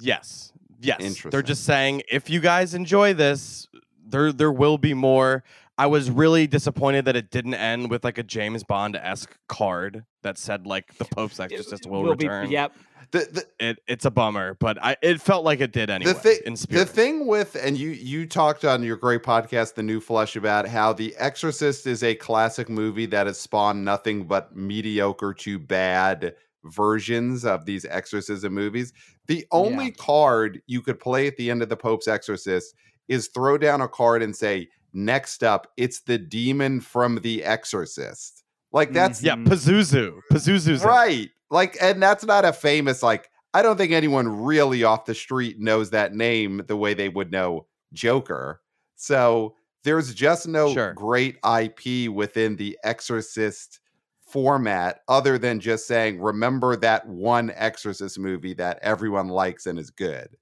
Yes. 0.00 0.52
Yes. 0.80 1.00
Interesting. 1.00 1.30
They're 1.30 1.42
just 1.42 1.64
saying 1.64 2.02
if 2.10 2.30
you 2.30 2.40
guys 2.40 2.74
enjoy 2.74 3.14
this, 3.14 3.66
there 4.06 4.32
there 4.32 4.52
will 4.52 4.78
be 4.78 4.94
more. 4.94 5.42
I 5.76 5.86
was 5.86 6.10
really 6.10 6.46
disappointed 6.48 7.04
that 7.04 7.14
it 7.16 7.30
didn't 7.30 7.54
end 7.54 7.88
with 7.90 8.02
like 8.04 8.18
a 8.18 8.22
James 8.24 8.64
Bond 8.64 8.96
esque 8.96 9.36
card 9.48 10.04
that 10.22 10.36
said 10.38 10.66
like 10.66 10.96
the 10.98 11.04
Pope's 11.04 11.38
exorcist 11.40 11.86
will, 11.86 12.02
Will 12.02 12.14
be- 12.16 12.26
return. 12.26 12.50
yep. 12.50 12.72
The, 13.10 13.20
the, 13.58 13.66
It 13.68 13.78
it's 13.86 14.04
a 14.04 14.10
bummer, 14.10 14.54
but 14.60 14.76
I 14.84 14.96
it 15.02 15.20
felt 15.20 15.44
like 15.44 15.60
it 15.60 15.72
did 15.72 15.88
anyway. 15.88 16.12
the 16.12 16.18
thing 16.18 16.56
the 16.68 16.84
thing 16.84 17.26
with 17.26 17.56
and 17.56 17.76
you 17.78 17.90
you 17.90 18.26
talked 18.26 18.64
on 18.66 18.82
your 18.82 18.96
great 18.96 19.22
podcast 19.22 19.74
the 19.74 19.82
new 19.82 19.98
flesh 20.00 20.36
about 20.36 20.68
how 20.68 20.92
the 20.92 21.14
exorcist 21.16 21.86
is 21.86 22.02
a 22.02 22.14
classic 22.14 22.68
movie 22.68 23.06
that 23.06 23.26
has 23.26 23.38
spawned 23.38 23.82
nothing 23.84 24.24
but 24.26 24.54
mediocre 24.54 25.32
to 25.34 25.58
bad 25.58 26.34
versions 26.64 27.44
of 27.44 27.64
these 27.64 27.84
exorcism 27.86 28.52
movies 28.52 28.92
the 29.26 29.46
only 29.52 29.86
Yeah. 29.86 29.90
card 29.98 30.60
you 30.66 30.82
could 30.82 31.00
play 31.00 31.26
at 31.26 31.36
the 31.36 31.50
end 31.50 31.62
of 31.62 31.68
the 31.70 31.76
pope's 31.76 32.08
exorcist 32.08 32.74
is 33.08 33.28
throw 33.28 33.56
down 33.56 33.80
a 33.80 33.88
card 33.88 34.22
and 34.22 34.36
say 34.36 34.68
next 34.92 35.42
up 35.42 35.66
it's 35.78 36.00
the 36.00 36.18
demon 36.18 36.80
from 36.80 37.16
the 37.22 37.42
exorcist 37.44 38.44
like 38.72 38.92
that's 38.92 39.22
yeah, 39.22 39.34
Mhm. 39.34 39.46
Pazuzu. 39.46 40.20
Pazuzu's 40.30 40.84
right 40.84 41.30
like 41.50 41.76
and 41.80 42.02
that's 42.02 42.24
not 42.24 42.44
a 42.44 42.52
famous 42.52 43.02
like 43.02 43.30
i 43.54 43.62
don't 43.62 43.76
think 43.76 43.92
anyone 43.92 44.42
really 44.44 44.84
off 44.84 45.04
the 45.06 45.14
street 45.14 45.58
knows 45.58 45.90
that 45.90 46.14
name 46.14 46.62
the 46.68 46.76
way 46.76 46.94
they 46.94 47.08
would 47.08 47.30
know 47.32 47.66
joker. 47.92 48.60
So 48.96 49.56
there's 49.84 50.12
just 50.14 50.46
no 50.48 50.72
Sure. 50.74 50.92
great 50.92 51.36
ip 51.58 52.10
within 52.12 52.56
the 52.56 52.78
exorcist 52.84 53.80
format 54.20 55.00
other 55.08 55.38
than 55.38 55.58
just 55.60 55.86
saying 55.86 56.20
remember 56.20 56.76
that 56.76 57.06
one 57.08 57.50
exorcist 57.54 58.18
movie 58.18 58.52
that 58.54 58.78
everyone 58.82 59.28
likes 59.28 59.64
and 59.66 59.78
is 59.78 59.90
good. 59.90 60.36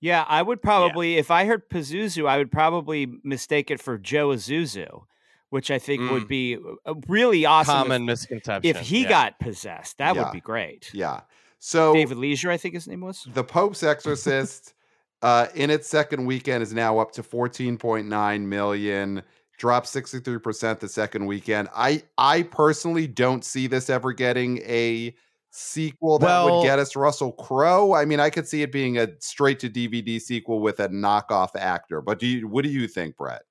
Yeah, 0.00 0.24
I 0.28 0.42
would 0.42 0.60
probably, 0.62 1.16
if 1.16 1.30
I 1.30 1.44
heard 1.44 1.68
Pazuzu, 1.70 2.26
I 2.28 2.36
would 2.38 2.50
probably 2.50 3.06
mistake 3.22 3.70
it 3.70 3.80
for 3.80 3.98
Joe 3.98 4.28
Isuzu, 4.30 5.04
which 5.52 5.70
I 5.70 5.78
think 5.78 6.10
would 6.10 6.24
Mm. 6.24 6.28
be 6.28 6.58
uh, 6.86 6.94
really 7.08 7.44
awesome. 7.44 7.74
if- 7.74 7.82
Common 7.82 8.06
misconception. 8.06 8.68
if, 8.68 8.80
he 8.80 9.02
yeah. 9.02 9.08
got 9.08 9.38
possessed. 9.38 9.98
That 9.98 10.16
Yeah. 10.16 10.22
would 10.24 10.32
be 10.32 10.40
great. 10.40 10.90
yeah 10.94 11.20
so 11.58 11.92
David 11.92 12.16
Leisure, 12.16 12.50
I 12.50 12.56
think 12.56 12.74
his 12.74 12.88
name 12.88 13.02
was. 13.02 13.26
The 13.34 13.44
Pope's 13.44 13.82
Exorcist 13.82 14.72
uh, 15.22 15.46
in 15.54 15.70
its 15.70 15.88
second 15.88 16.24
weekend 16.26 16.62
is 16.62 16.72
now 16.72 16.98
up 16.98 17.12
to 17.12 17.22
14.9 17.22 18.40
million, 18.48 19.22
dropped 19.58 19.86
63% 19.86 20.80
the 20.80 20.88
second 20.88 21.26
weekend. 21.26 21.68
I 21.76 22.02
I 22.18 22.42
personally 22.42 23.06
don't 23.06 23.44
see 23.44 23.66
this 23.66 23.90
ever 23.90 24.12
getting 24.12 24.58
a 24.62 25.14
sequel 25.50 26.18
that 26.18 26.26
Well- 26.26 26.60
would 26.60 26.64
get 26.64 26.78
us 26.78 26.96
Russell 26.96 27.32
Crowe. 27.32 27.92
I 27.92 28.06
mean, 28.06 28.20
I 28.20 28.30
could 28.30 28.48
see 28.48 28.62
it 28.62 28.72
being 28.72 28.96
a 28.98 29.08
straight 29.20 29.60
to 29.60 29.68
DVD 29.68 30.18
sequel 30.18 30.60
with 30.60 30.80
a 30.80 30.88
knockoff 30.88 31.50
actor. 31.54 32.00
But 32.00 32.18
do 32.18 32.26
you 32.26 32.48
what 32.48 32.64
do 32.64 32.70
you 32.70 32.88
think, 32.88 33.16
Brett? 33.18 33.42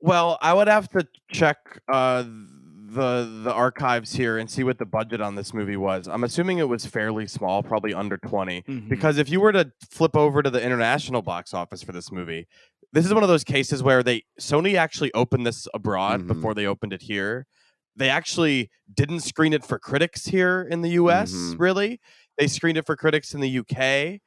Well, 0.00 0.38
I 0.40 0.54
would 0.54 0.68
have 0.68 0.88
to 0.90 1.06
check 1.32 1.58
uh, 1.92 2.22
the 2.22 3.40
the 3.44 3.52
archives 3.52 4.12
here 4.12 4.38
and 4.38 4.50
see 4.50 4.64
what 4.64 4.78
the 4.78 4.86
budget 4.86 5.20
on 5.20 5.34
this 5.36 5.52
movie 5.54 5.76
was. 5.76 6.08
I'm 6.08 6.24
assuming 6.24 6.58
it 6.58 6.68
was 6.68 6.86
fairly 6.86 7.26
small, 7.26 7.62
probably 7.62 7.94
under 7.94 8.16
20. 8.16 8.62
Mhm. 8.62 8.88
Because 8.88 9.18
if 9.18 9.28
you 9.30 9.40
were 9.40 9.52
to 9.52 9.70
flip 9.90 10.16
over 10.16 10.42
to 10.42 10.50
the 10.50 10.62
international 10.62 11.22
box 11.22 11.54
office 11.54 11.82
for 11.82 11.92
this 11.92 12.10
movie, 12.10 12.48
this 12.92 13.06
is 13.06 13.14
one 13.14 13.22
of 13.22 13.28
those 13.28 13.44
cases 13.44 13.82
where 13.82 14.02
they 14.02 14.22
Sony 14.40 14.74
actually 14.74 15.12
opened 15.14 15.46
this 15.46 15.68
abroad 15.74 16.22
Mhm. 16.22 16.26
before 16.28 16.54
they 16.54 16.66
opened 16.66 16.92
it 16.92 17.02
here. 17.02 17.46
They 17.94 18.08
actually 18.08 18.70
didn't 18.92 19.20
screen 19.20 19.52
it 19.52 19.64
for 19.64 19.78
critics 19.78 20.26
here 20.26 20.62
in 20.62 20.80
the 20.82 20.90
US, 20.90 21.32
Mhm. 21.32 21.60
really. 21.60 22.00
They 22.38 22.46
screened 22.48 22.78
it 22.78 22.86
for 22.86 22.96
critics 22.96 23.34
in 23.34 23.40
the 23.40 23.48
UK 23.48 24.20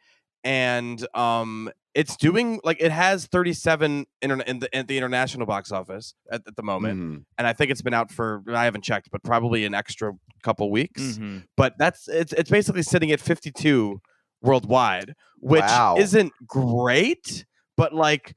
and 0.43 1.05
um 1.15 1.69
it's 1.95 2.17
doing 2.17 2.59
like 2.63 2.77
it 2.79 2.91
has 2.91 3.27
37 3.27 4.05
interna- 4.23 4.43
in 4.45 4.59
the, 4.59 4.77
in 4.77 4.85
the 4.87 4.97
international 4.97 5.45
box 5.45 5.71
office 5.71 6.15
at, 6.31 6.41
at 6.47 6.55
the 6.55 6.63
moment 6.63 6.99
Mhm. 6.99 7.25
and 7.37 7.47
i 7.47 7.53
think 7.53 7.69
it's 7.71 7.81
been 7.83 7.93
out 7.93 8.11
for 8.11 8.41
i 8.53 8.63
haven't 8.65 8.83
checked 8.83 9.09
but 9.11 9.21
probably 9.23 9.63
an 9.65 9.73
extra 9.73 10.11
couple 10.43 10.69
weeks 10.71 11.01
Mhm. 11.19 11.43
but 11.55 11.73
that's 11.77 12.07
it's 12.07 12.33
it's 12.33 12.49
basically 12.49 12.83
sitting 12.83 13.11
at 13.11 13.19
52 13.21 14.01
worldwide, 14.41 15.13
which 15.39 15.61
Wow. 15.61 15.95
isn't 15.97 16.33
great, 16.45 17.45
but 17.77 17.93
like 17.93 18.35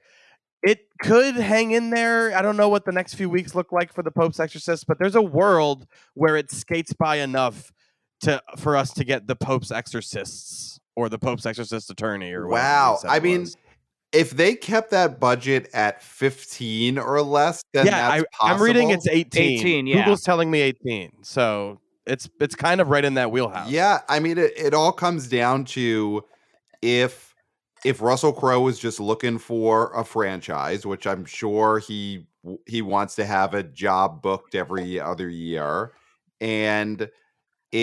it 0.63 0.79
could 1.03 1.35
hang 1.35 1.73
in 1.73 1.91
there. 1.91 2.33
I 2.37 2.43
don't 2.43 2.57
know 2.57 2.69
what 2.69 2.85
the 2.85 2.93
next 2.93 3.15
few 3.15 3.29
weeks 3.29 3.55
look 3.57 3.73
like 3.73 3.93
for 3.93 4.03
the 4.05 4.11
Pope's 4.13 4.39
Exorcist, 4.39 4.87
but 4.87 4.99
there's 5.01 5.17
a 5.17 5.23
world 5.23 5.87
where 6.15 6.37
it 6.37 6.51
skates 6.53 6.93
by 6.93 7.17
enough 7.17 7.73
to 8.21 8.41
for 8.57 8.77
us 8.77 8.93
to 8.95 9.05
get 9.05 9.27
the 9.27 9.35
Pope's 9.37 9.71
Exorcists 9.73 10.79
or 10.97 11.09
the 11.09 11.19
Pope's 11.19 11.47
Exorcist 11.47 11.91
attorney 11.91 12.33
or 12.33 12.49
whatever 12.49 12.67
Wow. 12.67 12.99
I 13.07 13.21
mean, 13.21 13.41
was. 13.43 13.57
if 14.12 14.31
they 14.31 14.55
kept 14.55 14.91
that 14.91 15.21
budget 15.21 15.69
at 15.75 16.03
15 16.03 16.99
or 16.99 17.23
less, 17.23 17.62
then 17.73 17.87
yeah, 17.87 18.09
I, 18.09 18.25
I'm 18.41 18.61
reading 18.61 18.91
it's 18.91 19.07
18. 19.07 19.59
18, 19.59 19.87
yeah. 19.87 19.97
Google's 19.99 20.23
telling 20.23 20.50
me 20.50 20.61
18, 20.61 21.23
so 21.23 21.81
it's 22.07 22.29
it's 22.41 22.55
kind 22.55 22.81
of 22.81 22.88
right 22.88 23.05
in 23.05 23.15
that 23.15 23.31
wheelhouse. 23.31 23.71
Yeah, 23.71 24.00
I 24.09 24.21
mean 24.21 24.38
it, 24.38 24.53
it 24.57 24.75
all 24.75 24.93
comes 24.93 25.29
down 25.29 25.65
to 25.67 26.25
if 26.83 27.35
if 27.85 28.00
Russell 28.00 28.33
Crowe 28.33 28.61
was 28.61 28.79
just 28.79 28.99
looking 29.00 29.38
for 29.38 29.93
a 29.93 30.05
franchise, 30.05 30.87
which 30.87 31.07
I'm 31.07 31.25
sure 31.25 31.79
he 31.79 32.26
he 32.67 32.81
wants 32.81 33.17
to 33.17 33.26
have 33.26 33.55
a 33.55 33.62
job 33.65 34.23
booked 34.23 34.55
every 34.55 34.99
other 35.00 35.29
year, 35.29 35.93
and 36.41 37.11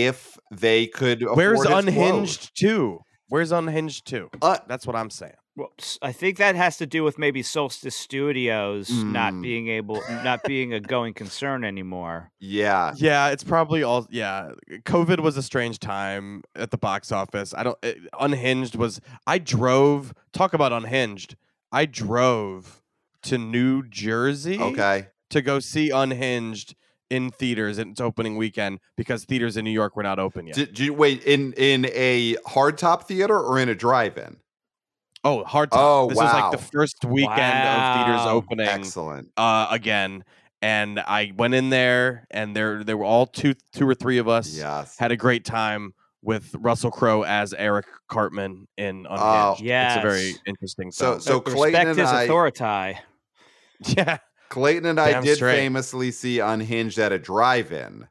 if 0.02 0.38
they 0.52 0.88
could 0.88 1.22
Where's 1.36 1.62
afford 1.64 1.86
his. 1.86 1.88
Unhinged 1.96 2.52
2? 2.60 3.00
Where's 3.30 3.52
Unhinged 3.52 4.06
2? 4.08 4.30
Uh, 4.42 4.58
That's 4.68 4.86
what 4.88 4.96
I'm 4.96 5.10
saying. 5.10 5.34
Well, 5.56 5.72
s- 5.80 6.00
I 6.02 6.12
think 6.12 6.38
that 6.40 6.56
has 6.56 6.78
to 6.78 6.88
do 6.88 7.04
with 7.04 7.20
maybe 7.20 7.44
Solstice 7.44 7.96
Studios 7.96 8.90
not 8.90 9.34
Mm. 9.34 9.42
being 9.44 9.68
able, 9.68 10.02
not 10.24 10.44
being 10.46 10.74
a 10.74 10.80
going 10.80 11.14
concern 11.14 11.64
anymore. 11.64 12.32
yeah, 12.40 12.94
Yeah, 12.98 13.30
it's 13.30 13.44
probably 13.44 13.84
all. 13.84 14.08
Yeah, 14.10 14.54
COVID 14.86 15.20
was 15.20 15.38
a 15.38 15.44
strange 15.44 15.78
time 15.78 16.42
at 16.56 16.72
the 16.72 16.78
box 16.80 17.12
office. 17.12 17.54
I 17.56 17.62
don't. 17.64 17.78
It, 17.84 18.00
Unhinged 18.20 18.76
was. 18.76 19.00
I 19.28 19.38
drove. 19.38 20.12
Talk 20.32 20.56
about 20.56 20.74
Unhinged. 20.74 21.36
I 21.72 21.86
drove 21.86 22.82
to 23.24 23.38
New 23.38 23.84
Jersey 23.88 24.60
okay, 24.60 25.08
to 25.30 25.42
go 25.44 25.60
see 25.60 25.92
Unhinged 25.92 26.76
in 27.14 27.30
theaters 27.32 27.78
in 27.78 27.92
its 27.92 28.02
opening 28.02 28.36
weekend 28.38 28.80
because 28.98 29.26
theaters 29.26 29.56
in 29.58 29.64
New 29.66 29.72
York 29.72 29.96
were 29.96 30.04
not 30.04 30.20
open 30.20 30.48
yet. 30.48 30.56
did, 30.56 30.70
did 30.70 30.80
you 30.80 30.94
wait 30.94 31.24
in 31.24 31.54
in 31.54 31.86
a 31.94 32.36
hardtop 32.48 33.04
theater 33.04 33.38
or 33.40 33.60
in 33.60 33.70
a 33.70 33.76
drive-in? 33.76 34.38
oh, 35.26 35.44
hard 35.46 35.72
time. 35.72 35.80
Oh, 35.82 36.08
this 36.10 36.18
was 36.18 36.34
like 36.34 36.52
the 36.52 36.58
first 36.58 37.06
weekend 37.06 37.68
of 37.68 37.96
theaters 38.06 38.26
opening. 38.28 38.68
Excellent. 38.68 39.30
uh, 39.38 39.68
again, 39.70 40.24
and 40.62 41.00
I 41.00 41.32
went 41.38 41.54
in 41.54 41.70
there, 41.70 42.26
and 42.32 42.56
there 42.56 42.84
there 42.84 42.98
were 42.98 43.06
all 43.06 43.26
two 43.28 43.54
two 43.74 43.88
or 43.88 43.96
three 43.96 44.18
of 44.18 44.28
us. 44.28 44.56
Yes. 44.58 44.98
had 44.98 45.12
a 45.12 45.18
great 45.18 45.46
time 45.46 45.94
with 46.22 46.56
Russell 46.58 46.90
Crowe 46.92 47.24
as 47.24 47.54
Eric 47.54 47.86
Cartman 48.10 48.66
in 48.78 49.06
Oh, 49.10 49.56
Unhinged. 49.60 49.64
it's 49.72 49.98
a 49.98 50.02
very 50.02 50.34
interesting 50.46 50.92
So- 50.92 51.06
film. 51.12 51.22
so 51.22 51.38
Uh, 51.38 51.40
Clayton 51.42 51.64
respect 51.64 51.90
and 51.90 52.00
his 52.00 52.10
I- 52.10 52.24
authority. 52.24 53.00
yeah, 53.98 54.18
Clayton 54.54 54.86
and 54.86 55.00
I 55.00 55.20
did 55.22 55.36
straight. 55.38 55.56
famously 55.56 56.12
see 56.12 56.40
Unhinged 56.40 57.00
at 57.00 57.12
a 57.12 57.20
drive-in 57.20 58.08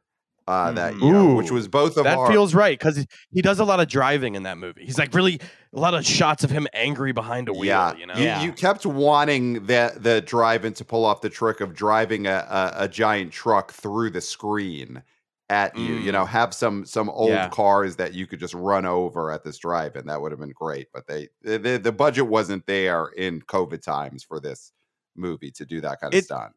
uh, 0.49 0.73
that 0.73 0.95
Mhm. 0.95 1.03
year, 1.03 1.35
which 1.37 1.51
was 1.53 1.69
both 1.69 1.93
of 1.97 1.99
our. 1.99 2.03
that 2.05 2.19
our. 2.19 2.31
feels 2.33 2.53
right 2.55 2.77
because 2.77 2.97
he, 2.97 3.07
he 3.33 3.43
does 3.43 3.61
a 3.61 3.65
lot 3.65 3.79
of 3.79 3.87
driving 3.89 4.35
in 4.35 4.43
that 4.43 4.59
movie. 4.59 4.85
He's 4.85 4.99
like 4.99 5.15
really 5.15 5.41
a 5.73 5.79
lot 5.79 5.95
of 5.95 6.05
shots 6.05 6.43
of 6.43 6.51
him 6.51 6.67
angry 6.75 7.13
behind 7.13 7.49
a 7.49 7.53
wheel. 7.53 7.65
yeah, 7.65 7.95
you 7.97 8.07
know. 8.07 8.15
you, 8.15 8.25
Yeah. 8.25 8.43
you 8.43 8.53
kept 8.53 8.85
wanting 8.85 9.67
the 9.67 9.93
the 9.97 10.21
drive-in 10.21 10.73
to 10.75 10.85
pull 10.85 11.05
off 11.05 11.21
the 11.21 11.31
trick 11.31 11.61
of 11.61 11.75
driving 11.75 12.27
a, 12.27 12.45
a, 12.77 12.85
a 12.85 12.89
giant 12.89 13.31
truck 13.33 13.71
through 13.73 14.11
the 14.11 14.21
screen 14.21 15.03
at 15.49 15.77
you. 15.79 15.95
You 15.95 16.11
Mm. 16.11 16.13
know, 16.15 16.25
have 16.25 16.53
some 16.55 16.85
some 16.87 17.09
old 17.11 17.31
Yeah. 17.31 17.49
cars 17.49 17.95
that 17.97 18.13
you 18.13 18.27
could 18.27 18.41
just 18.41 18.55
run 18.55 18.85
over 18.85 19.31
at 19.31 19.45
this 19.45 19.59
drive-in. 19.59 20.07
That 20.09 20.21
would 20.21 20.33
have 20.33 20.41
been 20.41 20.51
great, 20.55 20.89
but 20.93 21.07
they 21.07 21.29
the, 21.43 21.57
the, 21.59 21.79
the 21.79 21.93
budget 21.93 22.27
wasn't 22.27 22.67
there 22.67 23.07
in 23.17 23.43
COVID 23.43 23.81
times 23.81 24.25
for 24.25 24.41
this 24.41 24.73
movie 25.17 25.51
to 25.53 25.65
do 25.67 25.81
that 25.81 26.01
kind 26.01 26.13
of 26.15 26.19
It- 26.19 26.25
stunt. 26.25 26.53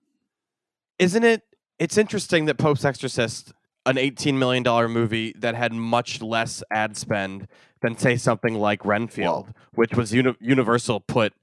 Isn't 1.00 1.24
it? 1.24 1.42
It's 1.80 1.98
interesting 1.98 2.46
that 2.46 2.58
Pope's 2.58 2.86
Exorcist. 2.86 3.54
an 3.88 4.00
eighteen 4.00 4.40
million 4.40 4.64
dollar 4.64 4.88
movie 4.90 5.32
that 5.38 5.54
had 5.54 5.72
much 5.72 6.20
less 6.20 6.64
ad 6.72 6.98
spend 6.98 7.48
than 7.84 7.96
say 7.96 8.16
something 8.16 8.56
like 8.56 8.84
Renfield, 8.84 9.54
which 9.76 9.94
was 9.94 10.12
uni- 10.12 10.36
Universal 10.40 11.02
put. 11.02 11.34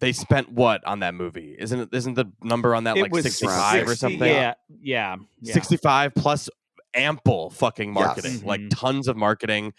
They 0.00 0.10
spent 0.12 0.50
what 0.50 0.84
on 0.84 0.98
that 0.98 1.14
movie? 1.14 1.54
Isn't 1.56 1.78
it? 1.78 1.88
Isn't 1.92 2.14
the 2.14 2.24
number 2.42 2.74
on 2.74 2.82
that 2.84 2.96
It 2.96 3.02
like 3.02 3.22
sixty 3.22 3.46
five 3.46 3.86
or 3.88 3.94
something? 3.94 4.18
Yeah, 4.28 4.54
yeah, 4.82 5.14
yeah. 5.40 5.54
65 5.54 6.12
plus 6.16 6.50
ample 6.92 7.50
fucking 7.50 7.92
marketing 7.92 8.32
Yes. 8.32 8.42
like 8.42 8.62
Mhm. 8.62 8.70
tons 8.72 9.06
of 9.06 9.16
marketing 9.16 9.72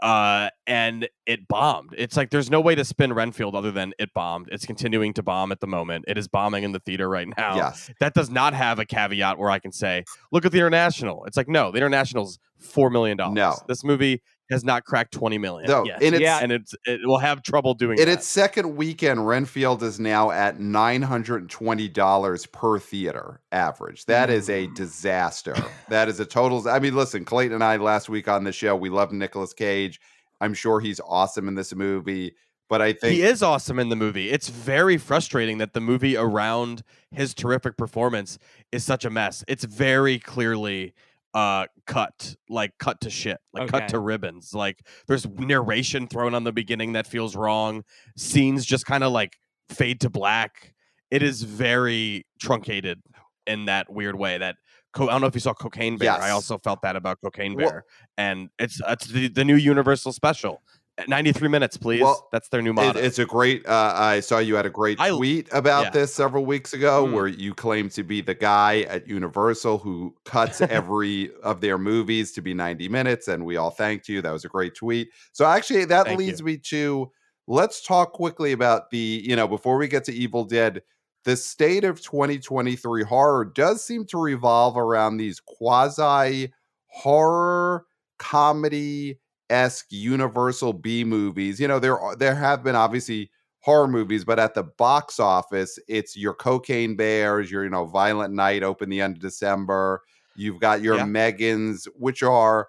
uh 0.00 0.48
and 0.66 1.08
it 1.26 1.46
bombed. 1.48 1.94
It's 1.96 2.16
like 2.16 2.30
there's 2.30 2.50
no 2.50 2.60
way 2.60 2.74
to 2.74 2.84
spin 2.84 3.12
renfield 3.12 3.54
other 3.54 3.70
than 3.70 3.92
it 3.98 4.12
bombed. 4.14 4.48
It's 4.50 4.66
continuing 4.66 5.12
to 5.14 5.22
bomb 5.22 5.52
at 5.52 5.60
the 5.60 5.66
moment. 5.66 6.04
It 6.08 6.18
is 6.18 6.26
bombing 6.28 6.64
in 6.64 6.72
the 6.72 6.80
theater 6.80 7.08
right 7.08 7.28
now. 7.38 7.56
Yes. 7.56 7.90
that 8.00 8.14
does 8.14 8.30
not 8.30 8.54
have 8.54 8.78
a 8.78 8.84
caveat 8.86 9.38
where 9.38 9.50
i 9.50 9.58
can 9.58 9.72
say 9.72 10.04
look 10.32 10.44
at 10.44 10.52
the 10.52 10.58
international. 10.58 11.24
It's 11.26 11.36
like 11.36 11.48
no 11.48 11.70
the 11.70 11.78
international's 11.78 12.38
four 12.58 12.90
million 12.90 13.16
dollars. 13.16 13.34
No. 13.34 13.56
this 13.68 13.84
movie 13.84 14.22
has 14.54 14.64
not 14.64 14.84
cracked 14.84 15.12
20 15.12 15.36
million 15.38 15.68
No, 15.68 15.84
yet. 15.84 16.00
in 16.00 16.14
its 16.14 16.22
Yeah. 16.22 16.38
and 16.40 16.50
it's 16.50 16.74
it 16.86 17.00
will 17.04 17.18
have 17.18 17.42
trouble 17.42 17.74
doing 17.74 17.98
in 17.98 18.06
that. 18.06 18.12
its 18.12 18.26
second 18.26 18.76
weekend, 18.76 19.26
Renfield 19.26 19.82
is 19.82 20.00
now 20.00 20.30
at 20.30 20.58
nine 20.58 21.02
hundred 21.02 21.42
and 21.42 21.50
twenty 21.50 21.88
dollars 21.88 22.46
per 22.46 22.78
theater 22.78 23.40
average. 23.52 24.06
That 24.06 24.30
is 24.30 24.48
a 24.48 24.66
Mm. 24.68 24.74
disaster. 24.74 25.54
that 25.90 26.08
is 26.08 26.18
a 26.20 26.24
total. 26.24 26.66
I 26.68 26.78
mean, 26.78 26.96
listen, 26.96 27.24
Clayton 27.24 27.54
and 27.54 27.62
I 27.62 27.76
last 27.76 28.08
week 28.08 28.28
on 28.28 28.44
the 28.44 28.52
show, 28.52 28.74
we 28.74 28.88
love 28.88 29.12
Nicolas 29.12 29.52
Cage. 29.52 30.00
I'm 30.40 30.54
sure 30.54 30.80
he's 30.80 31.00
awesome 31.06 31.46
in 31.48 31.54
this 31.54 31.74
movie, 31.74 32.34
but 32.68 32.80
I 32.82 32.92
think 32.92 33.12
he 33.14 33.22
is 33.22 33.42
awesome 33.42 33.78
in 33.78 33.88
the 33.88 33.96
movie. 33.96 34.30
It's 34.30 34.48
very 34.48 34.96
frustrating 34.96 35.58
that 35.58 35.74
the 35.74 35.80
movie 35.80 36.16
around 36.16 36.82
his 37.10 37.34
terrific 37.34 37.76
performance 37.76 38.38
is 38.72 38.84
such 38.84 39.04
a 39.04 39.10
mess. 39.10 39.44
It's 39.46 39.64
very 39.64 40.18
clearly 40.18 40.92
uh 41.34 41.66
cut 41.86 42.36
like 42.48 42.72
cut 42.78 43.00
to 43.00 43.10
shit 43.10 43.38
like 43.52 43.68
cut 43.68 43.88
to 43.88 43.98
ribbons 43.98 44.54
like 44.54 44.86
there's 45.08 45.26
narration 45.28 46.06
thrown 46.06 46.32
on 46.34 46.44
the 46.44 46.52
beginning 46.52 46.92
that 46.92 47.06
feels 47.06 47.34
wrong 47.34 47.82
scenes 48.16 48.64
just 48.64 48.86
kind 48.86 49.02
of 49.02 49.12
like 49.12 49.36
fade 49.68 50.00
to 50.00 50.08
black. 50.10 50.72
It 51.10 51.22
is 51.22 51.42
very 51.42 52.24
truncated 52.40 53.02
in 53.46 53.64
that 53.66 53.92
weird 53.92 54.14
way 54.16 54.38
that 54.38 54.56
co- 54.92 55.08
i 55.08 55.12
don't 55.12 55.20
know 55.20 55.26
if 55.26 55.34
you 55.34 55.40
saw 55.40 55.52
cocaine 55.52 55.96
bear 55.98 56.08
i 56.22 56.30
also 56.30 56.56
felt 56.58 56.80
that 56.82 56.96
about 56.96 57.18
cocaine 57.22 57.54
Well- 57.54 57.68
bear 57.68 57.84
and 58.16 58.48
it's 58.58 58.80
it's 58.88 59.06
the, 59.06 59.28
the 59.28 59.44
new 59.44 59.56
universal 59.56 60.12
special 60.12 60.62
93 61.08 61.48
minutes 61.48 61.76
please 61.76 62.02
Well, 62.02 62.28
that's 62.30 62.48
their 62.48 62.62
new 62.62 62.72
It- 62.78 62.96
it's 62.96 63.18
a 63.18 63.24
great. 63.26 63.66
Uh, 63.66 63.92
I 63.94 64.20
saw 64.20 64.38
you 64.38 64.54
had 64.54 64.66
a 64.66 64.70
great 64.70 65.00
I- 65.00 65.10
tweet 65.10 65.48
about 65.52 65.84
yeah. 65.86 65.90
this 65.90 66.14
several 66.14 66.44
weeks 66.46 66.72
ago, 66.72 67.04
Mm. 67.06 67.12
where 67.12 67.26
you 67.26 67.52
claim 67.54 67.88
to 67.90 68.02
be 68.04 68.20
the 68.20 68.34
guy 68.34 68.82
at 68.82 69.08
Universal 69.08 69.78
who 69.78 70.14
cuts 70.24 70.60
every 70.60 71.32
of 71.42 71.60
their 71.60 71.78
movies 71.78 72.32
to 72.32 72.42
be 72.42 72.54
90 72.54 72.88
minutes, 72.88 73.26
and 73.28 73.44
we 73.44 73.56
all 73.56 73.70
thanked 73.70 74.08
you. 74.08 74.22
That 74.22 74.32
was 74.32 74.44
a 74.44 74.48
great 74.48 74.74
tweet. 74.74 75.08
So 75.32 75.44
actually, 75.44 75.84
that 75.86 76.06
Thank 76.06 76.18
leads 76.20 76.42
me 76.42 76.58
to 76.58 77.10
let's 77.46 77.84
talk 77.84 78.12
quickly 78.12 78.52
about 78.52 78.90
the 78.90 79.22
you 79.26 79.34
know 79.36 79.48
before 79.48 79.76
we 79.76 79.88
get 79.88 80.04
to 80.04 80.12
Evil 80.12 80.44
Dead. 80.44 80.82
The 81.24 81.36
state 81.36 81.84
of 81.84 82.02
2023 82.02 83.02
horror 83.02 83.46
does 83.46 83.82
seem 83.82 84.04
to 84.08 84.18
revolve 84.18 84.76
around 84.76 85.16
these 85.16 85.40
quasi 85.40 86.52
horror 86.86 87.86
comedy 88.18 89.18
esque 89.50 89.86
Universal 89.90 90.74
B 90.74 91.04
movies. 91.04 91.60
You 91.60 91.68
know, 91.68 91.78
there 91.78 91.98
are 91.98 92.16
there 92.16 92.34
have 92.34 92.62
been 92.64 92.74
obviously 92.76 93.30
horror 93.60 93.88
movies, 93.88 94.24
but 94.24 94.38
at 94.38 94.54
the 94.54 94.62
box 94.64 95.18
office, 95.18 95.78
it's 95.88 96.16
your 96.16 96.34
Cocaine 96.34 96.96
Bears, 96.96 97.50
your 97.50 97.64
you 97.64 97.70
know 97.70 97.86
Violent 97.86 98.34
Night, 98.34 98.62
open 98.62 98.88
the 98.90 99.00
end 99.00 99.16
of 99.16 99.22
December. 99.22 100.02
You've 100.36 100.60
got 100.60 100.82
your 100.82 100.96
Yeah. 100.96 101.04
Megans, 101.04 101.86
which 101.96 102.22
are 102.22 102.68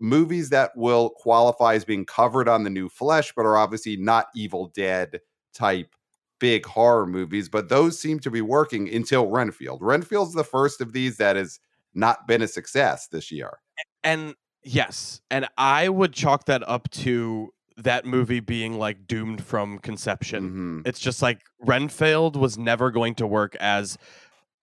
movies 0.00 0.50
that 0.50 0.70
will 0.76 1.10
qualify 1.10 1.74
as 1.74 1.84
being 1.84 2.04
covered 2.04 2.48
on 2.48 2.64
the 2.64 2.70
new 2.70 2.88
Flesh, 2.88 3.32
but 3.36 3.46
are 3.46 3.56
obviously 3.56 3.96
not 3.96 4.26
Evil 4.34 4.68
Dead 4.74 5.20
type 5.54 5.94
big 6.40 6.66
horror 6.66 7.06
movies. 7.06 7.48
But 7.48 7.68
those 7.68 7.98
seem 7.98 8.18
to 8.20 8.30
be 8.30 8.40
working 8.40 8.92
until 8.92 9.28
Renfield. 9.28 9.82
Renfield's 9.82 10.34
the 10.34 10.44
first 10.44 10.80
of 10.80 10.92
these 10.92 11.16
that 11.18 11.36
has 11.36 11.60
not 11.94 12.26
been 12.26 12.42
a 12.42 12.48
success 12.48 13.06
this 13.08 13.30
year. 13.30 13.58
and 14.02 14.34
yes 14.64 15.20
and 15.30 15.46
i 15.58 15.88
would 15.88 16.12
chalk 16.12 16.46
that 16.46 16.66
up 16.68 16.88
to 16.90 17.50
that 17.76 18.04
movie 18.04 18.38
being 18.40 18.78
like 18.78 19.06
doomed 19.06 19.42
from 19.42 19.78
conception. 19.80 20.82
Mhm. 20.84 20.88
it's 20.88 21.00
just 21.00 21.20
like 21.22 21.40
renfield 21.60 22.36
was 22.36 22.56
never 22.56 22.90
going 22.92 23.14
to 23.16 23.26
work 23.26 23.56
as 23.56 23.98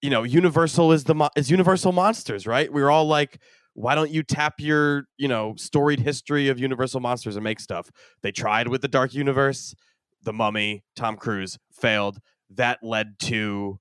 you 0.01 0.09
know 0.09 0.23
universal 0.23 0.91
is 0.93 1.03
the 1.03 1.13
mo- 1.15 1.29
is 1.35 1.51
universal 1.51 1.91
monsters 1.91 2.47
right? 2.47 2.71
We 2.71 2.81
were 2.81 2.89
all 2.89 3.05
like 3.05 3.39
why 3.73 3.95
don't 3.95 4.11
you 4.11 4.23
tap 4.23 4.55
your 4.59 5.03
you 5.17 5.27
know 5.27 5.55
storied 5.57 5.99
history 5.99 6.47
of 6.49 6.57
universal 6.59 6.99
monsters 6.99 7.35
and 7.35 7.43
make 7.43 7.59
stuff? 7.59 7.89
They 8.23 8.31
tried 8.31 8.67
with 8.69 8.81
the 8.81 8.87
dark 8.87 9.13
universe 9.13 9.75
the 10.23 10.33
mummy 10.33 10.83
tom 10.95 11.17
cruise 11.17 11.57
failed. 11.73 12.19
That 12.51 12.79
led 12.81 13.19
to 13.23 13.79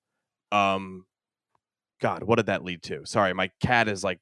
um 0.52 1.04
god 2.00 2.24
what 2.24 2.36
did 2.36 2.46
that 2.46 2.64
lead 2.64 2.82
to? 2.84 3.04
Sorry 3.06 3.32
my 3.32 3.50
cat 3.62 3.88
is 3.88 4.02
like 4.02 4.18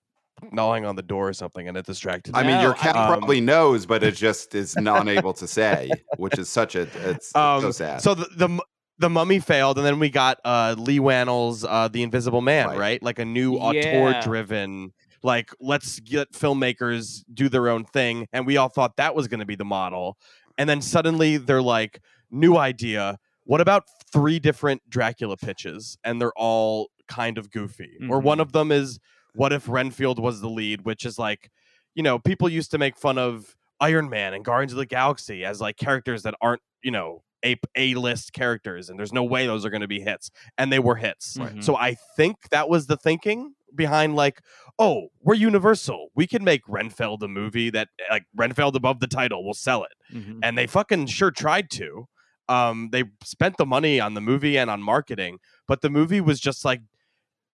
gnawing 0.53 0.85
on 0.85 0.97
the 0.97 1.03
door 1.03 1.29
or 1.29 1.33
something 1.33 1.69
and 1.69 1.77
it 1.77 1.87
distracted 1.87 2.35
me 2.35 2.41
I 2.41 2.43
mean, 2.45 2.61
your 2.61 2.71
No, 2.71 2.77
I- 2.77 2.83
cat 2.83 2.97
Um, 2.97 3.07
probably 3.07 3.41
knows, 3.41 3.87
but 3.87 4.03
it 4.03 4.15
just 4.15 4.55
is 4.55 4.77
not 4.91 5.09
able 5.09 5.33
to 5.35 5.47
say, 5.47 6.03
which 6.17 6.39
is 6.39 6.49
such 6.49 6.75
a 6.75 6.83
it's, 6.83 6.97
it's 6.97 7.31
so 7.33 7.41
Um, 7.41 7.73
sad. 7.73 8.03
So 8.03 8.15
the, 8.15 8.27
the 8.35 8.63
the 9.01 9.09
mummy 9.09 9.39
failed, 9.39 9.79
and 9.79 9.87
then 9.87 10.01
we 10.01 10.11
got 10.11 10.39
uh, 10.45 10.75
Leigh 10.77 10.99
Whannell's 10.99 11.65
uh, 11.65 11.87
The 11.87 12.03
Invisible 12.03 12.41
Man, 12.41 12.67
Right. 12.67 12.79
right? 12.79 13.03
Like 13.03 13.21
a 13.21 13.25
new 13.25 13.55
Yeah. 13.57 13.61
auteur-driven, 13.63 14.93
like 15.23 15.51
let's 15.61 16.01
get 16.01 16.33
filmmakers 16.33 17.23
do 17.33 17.49
their 17.49 17.69
own 17.69 17.85
thing, 17.85 18.27
and 18.33 18.45
we 18.47 18.57
all 18.57 18.69
thought 18.69 18.97
that 18.97 19.15
was 19.15 19.29
going 19.29 19.39
to 19.41 19.47
be 19.47 19.55
the 19.55 19.65
model, 19.65 20.19
and 20.57 20.69
then 20.69 20.83
suddenly 20.83 21.37
they're 21.37 21.63
like, 21.63 22.01
new 22.31 22.57
idea. 22.57 23.19
What 23.45 23.61
about 23.61 23.85
three 24.13 24.39
different 24.41 24.83
Dracula 24.91 25.37
pitches, 25.37 25.97
and 26.05 26.21
they're 26.21 26.33
all 26.37 26.91
kind 27.07 27.39
of 27.39 27.51
goofy? 27.51 27.93
Or 28.11 28.19
one 28.21 28.39
Mhm. 28.39 28.43
of 28.43 28.53
them 28.53 28.73
is, 28.73 28.99
what 29.39 29.53
if 29.53 29.69
Renfield 29.69 30.19
was 30.19 30.41
the 30.41 30.49
lead, 30.49 30.83
which 30.85 31.07
is 31.07 31.17
like, 31.19 31.51
you 31.95 32.03
know, 32.03 32.19
people 32.19 32.49
used 32.49 32.73
to 32.73 32.79
make 32.79 32.97
fun 32.97 33.19
of 33.19 33.57
Iron 33.81 34.09
Man 34.11 34.35
and 34.35 34.45
Guardians 34.45 34.73
of 34.73 34.79
the 34.79 34.87
Galaxy 34.87 35.45
as 35.45 35.61
like 35.61 35.77
characters 35.77 36.25
that 36.25 36.35
aren't, 36.41 36.61
you 36.83 36.91
know, 36.91 37.23
a 37.45 37.55
A 37.77 37.95
list 37.95 38.33
characters, 38.33 38.91
and 38.91 38.99
there's 38.99 39.13
no 39.13 39.23
way 39.23 39.47
those 39.47 39.65
are 39.65 39.71
going 39.71 39.81
to 39.83 39.87
be 39.87 40.01
hits, 40.01 40.33
and 40.59 40.73
they 40.73 40.81
were 40.81 40.97
hits. 40.97 41.37
Right. 41.39 41.63
So 41.63 41.77
I 41.77 41.95
think 42.17 42.37
that 42.51 42.69
was 42.69 42.89
the 42.89 42.97
thinking 42.97 43.55
behind 43.77 44.17
like, 44.17 44.41
oh, 44.77 45.09
we're 45.23 45.35
Universal, 45.35 46.09
we 46.17 46.27
can 46.27 46.43
make 46.43 46.63
Renfield 46.67 47.23
a 47.23 47.29
movie 47.29 47.71
that 47.71 47.91
like 48.11 48.25
Renfield 48.35 48.75
above 48.75 48.99
the 48.99 49.07
title, 49.07 49.45
we'll 49.45 49.55
sell 49.55 49.85
it, 49.85 49.93
Mhm. 50.17 50.41
and 50.43 50.59
they 50.59 50.67
fucking 50.67 51.07
sure 51.07 51.31
tried 51.31 51.71
to. 51.73 52.09
Um, 52.49 52.89
they 52.91 53.05
spent 53.23 53.57
the 53.57 53.67
money 53.67 54.01
on 54.01 54.15
the 54.15 54.21
movie 54.21 54.59
and 54.59 54.69
on 54.69 54.83
marketing, 54.83 55.39
but 55.69 55.81
the 55.81 55.91
movie 55.91 56.21
was 56.21 56.41
just 56.41 56.65
like, 56.65 56.81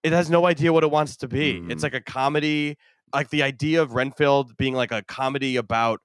it 0.05 0.13
has 0.13 0.31
no 0.31 0.47
idea 0.47 0.73
what 0.73 0.85
it 0.85 0.91
wants 0.93 1.17
to 1.17 1.27
be. 1.29 1.55
Mhm. 1.61 1.71
It's 1.73 1.83
like 1.83 1.95
a 1.95 2.01
comedy, 2.01 2.77
like 3.13 3.31
the 3.31 3.43
idea 3.43 3.83
of 3.83 3.95
Renfield 3.95 4.57
being 4.57 4.75
like 4.75 4.93
a 4.93 5.03
comedy 5.03 5.57
about 5.57 6.01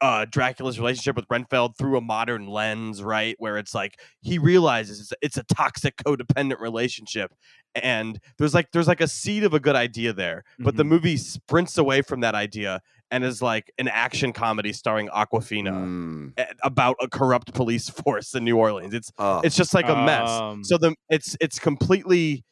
uh 0.00 0.24
Dracula's 0.28 0.78
relationship 0.78 1.14
with 1.16 1.24
Renfield 1.30 1.76
through 1.78 1.96
a 1.96 2.00
modern 2.00 2.46
lens, 2.46 3.02
right? 3.02 3.36
Where 3.38 3.56
it's 3.58 3.74
like 3.74 4.00
he 4.20 4.38
realizes 4.38 5.00
it's, 5.00 5.12
it's 5.22 5.36
a 5.36 5.44
toxic 5.54 5.96
codependent 5.96 6.60
relationship 6.60 7.32
and 7.76 8.18
there's 8.38 8.54
like 8.54 8.70
there's 8.72 8.88
like 8.88 9.00
a 9.00 9.08
seed 9.08 9.44
of 9.44 9.54
a 9.54 9.60
good 9.60 9.76
idea 9.76 10.12
there, 10.12 10.42
but 10.58 10.76
the 10.76 10.82
Mhm. 10.84 10.88
movie 10.88 11.16
sprints 11.16 11.78
away 11.78 12.02
from 12.02 12.20
that 12.20 12.34
idea 12.34 12.80
and 13.10 13.24
is 13.24 13.40
like 13.40 13.72
an 13.78 13.88
action 13.88 14.32
comedy 14.32 14.72
starring 14.72 15.08
Awkwafina 15.08 15.72
Mm, 15.72 16.32
about 16.62 16.96
a 17.00 17.08
corrupt 17.08 17.54
police 17.54 17.88
force 18.06 18.34
in 18.34 18.44
New 18.44 18.56
Orleans. 18.58 18.94
It's 18.94 19.10
ugh. 19.18 19.44
it's 19.44 19.56
just 19.56 19.74
like 19.74 19.88
a 19.88 19.96
mess. 19.96 20.28
Um, 20.30 20.64
So 20.64 20.76
the 20.78 20.94
it's 21.08 21.36
it's 21.40 21.58
completely 21.58 22.44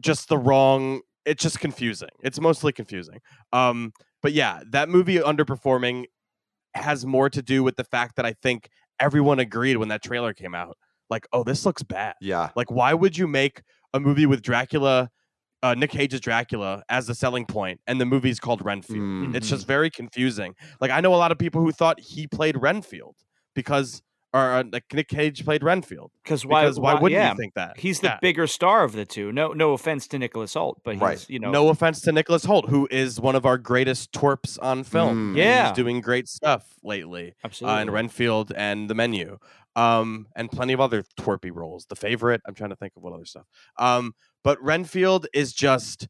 just 0.00 0.28
the 0.28 0.38
wrong. 0.38 1.00
It's 1.24 1.42
just 1.42 1.60
confusing. 1.60 2.08
It's 2.22 2.40
mostly 2.40 2.72
confusing. 2.72 3.20
Um, 3.52 3.92
but 4.22 4.32
yeah, 4.32 4.60
that 4.70 4.88
movie 4.88 5.18
underperforming 5.18 6.06
has 6.74 7.04
more 7.04 7.28
to 7.30 7.42
do 7.42 7.62
with 7.62 7.76
the 7.76 7.84
fact 7.84 8.16
that 8.16 8.24
I 8.26 8.34
think 8.42 8.68
everyone 9.00 9.38
agreed 9.38 9.76
when 9.76 9.88
that 9.88 10.02
trailer 10.02 10.32
came 10.32 10.54
out. 10.54 10.76
Like, 11.10 11.26
oh, 11.32 11.42
this 11.44 11.64
looks 11.64 11.82
bad. 11.82 12.14
yeah. 12.20 12.50
Like, 12.56 12.70
why 12.70 12.94
would 12.94 13.16
you 13.16 13.26
make 13.26 13.62
a 13.94 14.00
movie 14.00 14.26
with 14.26 14.42
Dracula, 14.42 15.08
uh, 15.62 15.74
Nick 15.74 15.90
Cage's 15.90 16.20
Dracula 16.20 16.82
as 16.88 17.06
the 17.06 17.14
selling 17.14 17.46
point, 17.46 17.80
and 17.86 18.00
the 18.00 18.04
movie's 18.06 18.38
called 18.38 18.64
Renfield? 18.64 18.98
Mm. 18.98 19.34
It's 19.34 19.48
just 19.48 19.66
very 19.66 19.90
confusing. 19.90 20.54
Like, 20.80 20.90
I 20.90 21.00
know 21.00 21.14
a 21.14 21.16
lot 21.16 21.32
of 21.32 21.38
people 21.38 21.62
who 21.62 21.72
thought 21.72 21.98
he 22.00 22.26
played 22.26 22.56
Renfield 22.60 23.16
because, 23.54 24.02
or 24.34 24.40
uh, 24.56 24.64
like 24.72 24.84
Nick 24.92 25.08
Cage 25.08 25.44
played 25.44 25.62
Renfield. 25.62 26.10
Because 26.22 26.44
why? 26.44 26.62
Because 26.64 26.78
why, 26.78 26.94
wouldn't 26.94 27.12
yeah, 27.12 27.30
you 27.30 27.36
think 27.36 27.54
that? 27.54 27.78
He's 27.78 28.00
the 28.00 28.08
Yeah. 28.08 28.18
bigger 28.20 28.46
star 28.46 28.84
of 28.84 28.92
the 28.92 29.04
two. 29.06 29.32
No, 29.32 29.52
no 29.52 29.72
offense 29.72 30.06
to 30.08 30.18
Nicholas 30.18 30.54
Hoult, 30.54 30.76
but 30.84 30.94
he's 30.94 31.00
Right. 31.02 31.30
you 31.30 31.38
know 31.38 31.50
no 31.50 31.68
offense 31.68 32.00
to 32.02 32.12
Nicholas 32.12 32.44
Hoult, 32.44 32.68
who 32.68 32.86
is 32.90 33.20
one 33.20 33.34
of 33.36 33.46
our 33.46 33.56
greatest 33.58 34.12
twerps 34.12 34.58
on 34.62 34.84
film. 34.84 35.34
Mm. 35.34 35.36
Yeah. 35.38 35.68
he's 35.68 35.76
doing 35.76 36.00
great 36.00 36.28
stuff 36.28 36.74
lately. 36.82 37.28
Uh, 37.42 37.46
absolutely. 37.46 37.82
in 37.82 37.90
Renfield 37.90 38.52
and 38.54 38.90
The 38.90 38.94
Menu, 38.94 39.38
um, 39.76 40.26
and 40.36 40.50
plenty 40.50 40.72
of 40.74 40.80
other 40.80 41.04
twerpy 41.18 41.50
roles. 41.54 41.86
The 41.86 41.96
Favorite. 41.96 42.42
I'm 42.46 42.54
trying 42.54 42.70
to 42.70 42.76
think 42.76 42.92
of 42.96 43.02
what 43.02 43.12
other 43.14 43.24
stuff. 43.24 43.46
Um, 43.78 44.14
but 44.44 44.62
Renfield 44.62 45.26
is 45.32 45.52
just 45.54 46.06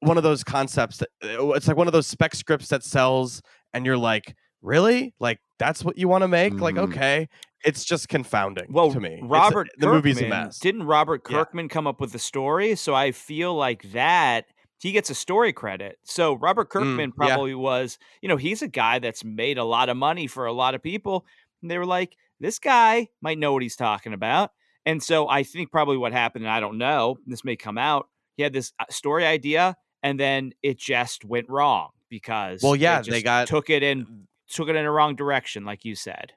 one 0.00 0.16
of 0.16 0.22
those 0.22 0.44
concepts 0.44 0.98
that 0.98 1.08
uh, 1.24 1.50
it's 1.50 1.66
like 1.66 1.76
one 1.76 1.88
of 1.88 1.92
those 1.92 2.06
spec 2.06 2.34
scripts 2.36 2.68
that 2.68 2.84
sells, 2.84 3.42
and 3.74 3.84
you're 3.84 3.96
like, 3.98 4.36
really? 4.62 5.12
Like 5.18 5.40
that's 5.58 5.84
what 5.84 5.98
you 5.98 6.06
want 6.06 6.22
to 6.22 6.28
make? 6.28 6.54
Like, 6.60 6.76
Mhm. 6.76 6.90
okay, 6.92 7.28
it's 7.64 7.84
just 7.84 8.08
confounding 8.08 8.66
Well, 8.70 8.92
to 8.92 9.00
me. 9.00 9.14
It's- 9.14 9.28
Robert 9.30 9.68
the 9.78 9.86
movie's 9.88 10.20
a 10.20 10.26
mess. 10.28 10.58
Didn't 10.58 10.84
Robert 10.84 11.22
Yeah. 11.28 11.38
Kirkman 11.38 11.68
come 11.68 11.86
up 11.86 12.00
with 12.00 12.12
the 12.12 12.18
story? 12.18 12.74
So 12.76 12.94
I 12.94 13.12
feel 13.12 13.54
like 13.54 13.82
that 13.92 14.46
he 14.80 14.92
gets 14.92 15.10
a 15.10 15.14
story 15.14 15.52
credit. 15.52 15.98
So 16.04 16.34
Robert 16.34 16.70
Kirkman 16.70 17.10
Mm, 17.10 17.14
yeah. 17.20 17.26
probably 17.26 17.54
was, 17.54 17.98
you 18.22 18.28
know, 18.28 18.36
he's 18.36 18.62
a 18.62 18.68
guy 18.68 19.00
that's 19.00 19.24
made 19.24 19.58
a 19.58 19.64
lot 19.64 19.88
of 19.88 19.96
money 19.96 20.26
for 20.28 20.46
a 20.46 20.52
lot 20.52 20.74
of 20.76 20.82
people. 20.82 21.26
And 21.62 21.70
they 21.70 21.78
were 21.78 21.86
like, 21.86 22.16
this 22.38 22.60
guy 22.60 23.08
might 23.20 23.38
know 23.38 23.52
what 23.52 23.62
he's 23.62 23.74
talking 23.74 24.12
about. 24.12 24.52
And 24.86 25.02
so 25.02 25.28
I 25.28 25.42
think 25.42 25.72
probably 25.72 25.96
what 25.96 26.12
happened, 26.12 26.44
and 26.44 26.52
I 26.52 26.60
don't 26.60 26.78
know, 26.78 27.18
this 27.26 27.44
may 27.44 27.56
come 27.56 27.76
out. 27.76 28.08
He 28.36 28.44
had 28.44 28.52
this 28.52 28.72
uh, 28.78 28.84
story 28.88 29.26
idea, 29.26 29.76
and 30.04 30.18
then 30.18 30.52
it 30.62 30.78
just 30.78 31.24
went 31.24 31.48
wrong 31.48 31.90
because 32.08 32.62
Well, 32.62 32.76
yeah, 32.76 32.98
just 33.00 33.10
they 33.10 33.20
got 33.20 33.48
took 33.48 33.68
it 33.68 33.82
in 33.82 34.28
took 34.48 34.68
it 34.68 34.76
in 34.76 34.84
a 34.86 34.90
wrong 34.92 35.14
direction, 35.16 35.64
like 35.64 35.84
you 35.84 35.94
said. 35.96 36.32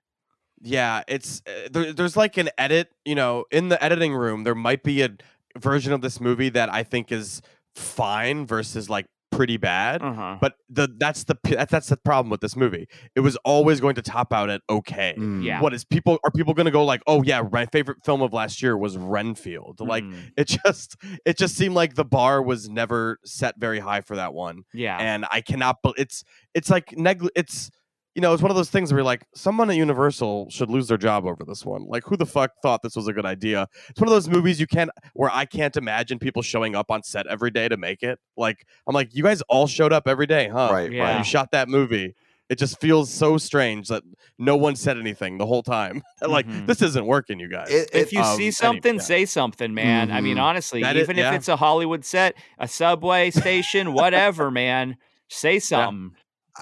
Yeah, 0.61 1.03
it's 1.07 1.41
uh, 1.47 1.69
there, 1.71 1.93
there's 1.93 2.15
like 2.15 2.37
an 2.37 2.49
edit, 2.57 2.89
you 3.05 3.15
know, 3.15 3.45
in 3.51 3.69
the 3.69 3.83
editing 3.83 4.13
room. 4.13 4.43
There 4.43 4.55
might 4.55 4.83
be 4.83 5.01
a 5.01 5.09
version 5.57 5.93
of 5.93 6.01
this 6.01 6.19
movie 6.19 6.49
that 6.49 6.71
I 6.73 6.83
think 6.83 7.11
is 7.11 7.41
fine 7.75 8.45
versus 8.45 8.89
like 8.89 9.07
pretty 9.31 9.55
bad. 9.57 10.01
Uh-huh. 10.01 10.37
But 10.39 10.53
the 10.69 10.89
that's 10.99 11.23
the 11.23 11.35
p- 11.35 11.55
that's, 11.55 11.71
that's 11.71 11.87
the 11.87 11.97
problem 11.97 12.29
with 12.29 12.41
this 12.41 12.55
movie. 12.55 12.87
It 13.15 13.21
was 13.21 13.37
always 13.37 13.79
going 13.79 13.95
to 13.95 14.01
top 14.01 14.33
out 14.33 14.49
at 14.49 14.61
okay. 14.69 15.15
Mm. 15.17 15.43
Yeah. 15.43 15.61
What 15.61 15.73
is 15.73 15.83
people 15.85 16.19
are 16.23 16.31
people 16.31 16.53
going 16.53 16.65
to 16.65 16.71
go 16.71 16.83
like, 16.83 17.01
"Oh 17.07 17.23
yeah, 17.23 17.41
my 17.49 17.65
favorite 17.65 17.99
film 18.03 18.21
of 18.21 18.33
last 18.33 18.61
year 18.61 18.77
was 18.77 18.97
Renfield." 18.97 19.79
Like 19.79 20.03
Mm, 20.03 20.31
it 20.37 20.47
just 20.65 20.95
it 21.25 21.37
just 21.37 21.55
seemed 21.55 21.75
like 21.75 21.95
the 21.95 22.05
bar 22.05 22.41
was 22.41 22.69
never 22.69 23.19
set 23.25 23.55
very 23.57 23.79
high 23.79 24.01
for 24.01 24.15
that 24.15 24.33
one 24.33 24.63
yeah. 24.73 24.97
and 24.97 25.25
I 25.31 25.41
cannot. 25.41 25.77
bel 25.81 25.93
it's 25.97 26.23
it's 26.53 26.69
like 26.69 26.97
neg 26.97 27.25
It's 27.35 27.71
you 28.15 28.21
know, 28.21 28.33
it's 28.33 28.41
one 28.41 28.51
of 28.51 28.57
those 28.57 28.69
things 28.69 28.91
where 28.91 28.99
you're 28.99 29.05
like, 29.05 29.25
someone 29.33 29.69
at 29.69 29.75
Universal 29.77 30.49
should 30.49 30.69
lose 30.69 30.87
their 30.89 30.97
job 30.97 31.25
over 31.25 31.43
this 31.45 31.65
one. 31.65 31.85
Like, 31.87 32.03
who 32.05 32.17
the 32.17 32.25
fuck 32.25 32.51
thought 32.61 32.81
this 32.81 32.95
was 32.95 33.07
a 33.07 33.13
good 33.13 33.25
idea? 33.25 33.67
It's 33.89 34.01
one 34.01 34.07
of 34.09 34.13
those 34.13 34.27
movies 34.27 34.59
you 34.59 34.67
can't, 34.67 34.89
where 35.13 35.29
I 35.31 35.45
can't 35.45 35.75
imagine 35.77 36.19
people 36.19 36.41
showing 36.41 36.75
up 36.75 36.91
on 36.91 37.03
set 37.03 37.25
every 37.27 37.51
day 37.51 37.69
to 37.69 37.77
make 37.77 38.03
it. 38.03 38.19
Like, 38.35 38.65
I'm 38.85 38.93
like, 38.93 39.15
you 39.15 39.23
guys 39.23 39.41
all 39.43 39.65
showed 39.67 39.93
up 39.93 40.07
every 40.07 40.27
day, 40.27 40.49
huh? 40.49 40.69
Right, 40.71 40.91
Yeah. 40.91 41.03
right. 41.03 41.17
You 41.19 41.23
shot 41.23 41.51
that 41.51 41.69
movie. 41.69 42.13
It 42.49 42.57
just 42.57 42.81
feels 42.81 43.09
so 43.09 43.37
strange 43.37 43.87
that 43.87 44.03
no 44.37 44.57
one 44.57 44.75
said 44.75 44.97
anything 44.97 45.37
the 45.37 45.45
whole 45.45 45.63
time. 45.63 46.03
like, 46.21 46.45
Mhm. 46.47 46.67
this 46.67 46.81
isn't 46.81 47.05
working, 47.05 47.39
you 47.39 47.47
guys. 47.47 47.69
It- 47.71 47.91
if 47.93 48.11
you 48.11 48.19
um, 48.19 48.35
see 48.35 48.43
any- 48.43 48.51
something, 48.51 48.95
yeah. 48.95 49.01
say 49.01 49.25
something, 49.25 49.73
man. 49.73 50.11
I 50.11 50.19
mean, 50.19 50.35
Mhm. 50.35 50.41
honestly, 50.41 50.81
That 50.81 50.97
is- 50.97 51.03
even 51.03 51.17
if 51.17 51.23
yeah. 51.23 51.33
it's 51.35 51.47
a 51.47 51.55
Hollywood 51.55 52.03
set, 52.03 52.35
a 52.59 52.67
subway 52.67 53.31
station, 53.31 53.93
whatever, 53.93 54.51
man, 54.51 54.97
say 55.29 55.59
something. 55.59 56.11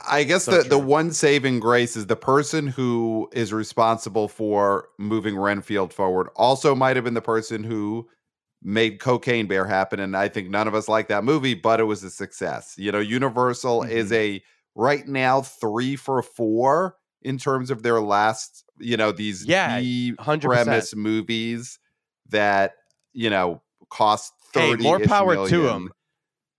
I 0.08 0.24
guess 0.24 0.46
So 0.46 0.62
the, 0.62 0.70
the 0.70 0.80
one 0.80 1.12
saving 1.12 1.60
grace 1.60 1.96
is 1.96 2.08
the 2.08 2.16
person 2.16 2.68
who 2.68 3.30
is 3.34 3.54
responsible 3.54 4.28
for 4.28 4.90
moving 4.98 5.38
Renfield 5.38 5.94
forward 5.94 6.30
also 6.36 6.76
might 6.76 6.96
have 6.96 7.06
been 7.06 7.14
the 7.14 7.22
person 7.22 7.64
who 7.64 8.08
made 8.62 9.00
Cocaine 9.00 9.48
Bear 9.48 9.66
happen. 9.66 10.00
And 10.00 10.16
I 10.16 10.28
think 10.28 10.50
none 10.50 10.68
of 10.68 10.76
us 10.76 10.88
like 10.88 11.08
that 11.08 11.24
movie, 11.24 11.54
but 11.54 11.80
it 11.80 11.86
was 11.86 12.04
a 12.04 12.10
success. 12.10 12.76
You 12.78 12.92
know, 12.92 13.00
Universal 13.00 13.84
is 13.84 14.12
mm-hmm. 14.12 14.16
a 14.16 14.44
right 14.76 15.08
now 15.08 15.42
three 15.42 15.96
for 15.96 16.22
four 16.22 16.96
in 17.22 17.38
terms 17.38 17.70
of 17.70 17.84
their 17.84 18.02
last, 18.02 18.64
you 18.80 18.98
know, 18.98 19.12
these 19.12 19.46
Yeah, 19.46 19.80
100%. 19.80 20.42
premise 20.42 20.96
movies 20.96 21.80
that, 22.30 22.74
you 23.14 23.30
know, 23.30 23.62
cost 23.90 24.34
Hey, 24.54 24.72
30 24.72 24.84
more 24.84 25.00
power 25.00 25.48
to 25.48 25.70
'em. 25.70 25.92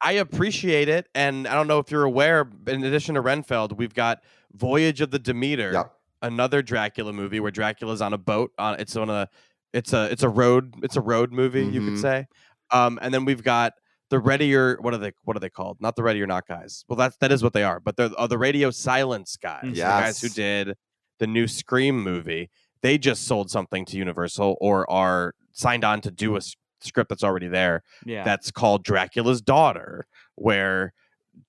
I 0.02 0.12
appreciate 0.12 0.88
it, 0.88 1.08
and 1.14 1.46
I 1.46 1.54
don't 1.54 1.66
know 1.66 1.78
if 1.78 1.90
you're 1.90 2.04
aware. 2.04 2.48
In 2.66 2.84
addition 2.84 3.14
to 3.16 3.20
Renfield, 3.20 3.72
we've 3.78 3.94
got 3.94 4.22
Voyage 4.54 5.00
of 5.00 5.10
the 5.10 5.18
Demeter, 5.18 5.72
Yep. 5.72 5.92
another 6.22 6.62
Dracula 6.62 7.12
movie 7.12 7.38
where 7.40 7.50
Dracula's 7.50 8.00
on 8.00 8.12
a 8.12 8.18
boat. 8.18 8.52
On 8.58 8.78
it's 8.80 8.96
on 8.96 9.10
a 9.10 9.28
it's 9.72 9.92
a 9.92 10.10
it's 10.10 10.22
a 10.22 10.28
road 10.28 10.74
it's 10.82 10.96
a 10.96 11.00
road 11.00 11.32
movie 11.32 11.64
you 11.64 11.80
could 11.80 11.94
Mhm. 11.94 12.00
say. 12.00 12.26
Um, 12.70 12.98
and 13.02 13.12
then 13.12 13.24
we've 13.24 13.42
got 13.42 13.74
the 14.10 14.18
Ready 14.18 14.54
or 14.56 14.76
what 14.80 14.92
are 14.94 14.98
they 14.98 15.12
what 15.24 15.36
are 15.36 15.40
they 15.40 15.50
called? 15.50 15.76
Not 15.80 15.96
the 15.96 16.02
Ready 16.02 16.20
or 16.22 16.26
Not 16.26 16.46
guys. 16.48 16.84
Well, 16.88 16.96
that's 16.96 17.16
that 17.18 17.30
is 17.30 17.42
what 17.42 17.52
they 17.52 17.62
are. 17.62 17.78
But 17.78 17.96
they're 17.96 18.10
uh, 18.18 18.26
the 18.26 18.38
Radio 18.38 18.70
Silence 18.70 19.36
guys, 19.36 19.62
the 19.62 19.74
guys 19.82 20.20
who 20.20 20.28
did 20.30 20.76
the 21.18 21.26
new 21.26 21.46
Scream 21.46 22.02
movie. 22.02 22.50
They 22.82 22.96
just 22.96 23.24
sold 23.26 23.50
something 23.50 23.84
to 23.84 23.96
Universal 23.98 24.56
or 24.60 24.90
are 24.90 25.34
signed 25.52 25.84
on 25.84 26.00
to 26.00 26.10
do 26.10 26.34
a 26.36 26.40
script 26.83 27.09
that's 27.09 27.25
already 27.25 27.49
there 27.49 27.83
Yeah. 28.07 28.25
that's 28.25 28.51
called 28.51 28.85
Dracula's 28.85 29.40
Daughter, 29.43 30.07
where 30.37 30.93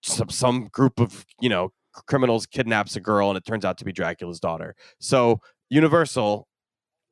some, 0.03 0.29
some 0.29 0.67
group 0.71 0.99
of 0.99 1.25
you 1.39 1.49
know 1.49 1.71
criminals 2.07 2.45
kidnaps 2.45 2.95
a 2.95 2.99
girl 3.01 3.29
and 3.29 3.37
it 3.37 3.45
turns 3.45 3.65
out 3.65 3.77
to 3.79 3.85
be 3.85 3.91
Dracula's 3.91 4.39
daughter. 4.39 4.75
So 4.99 5.41
Universal, 5.69 6.47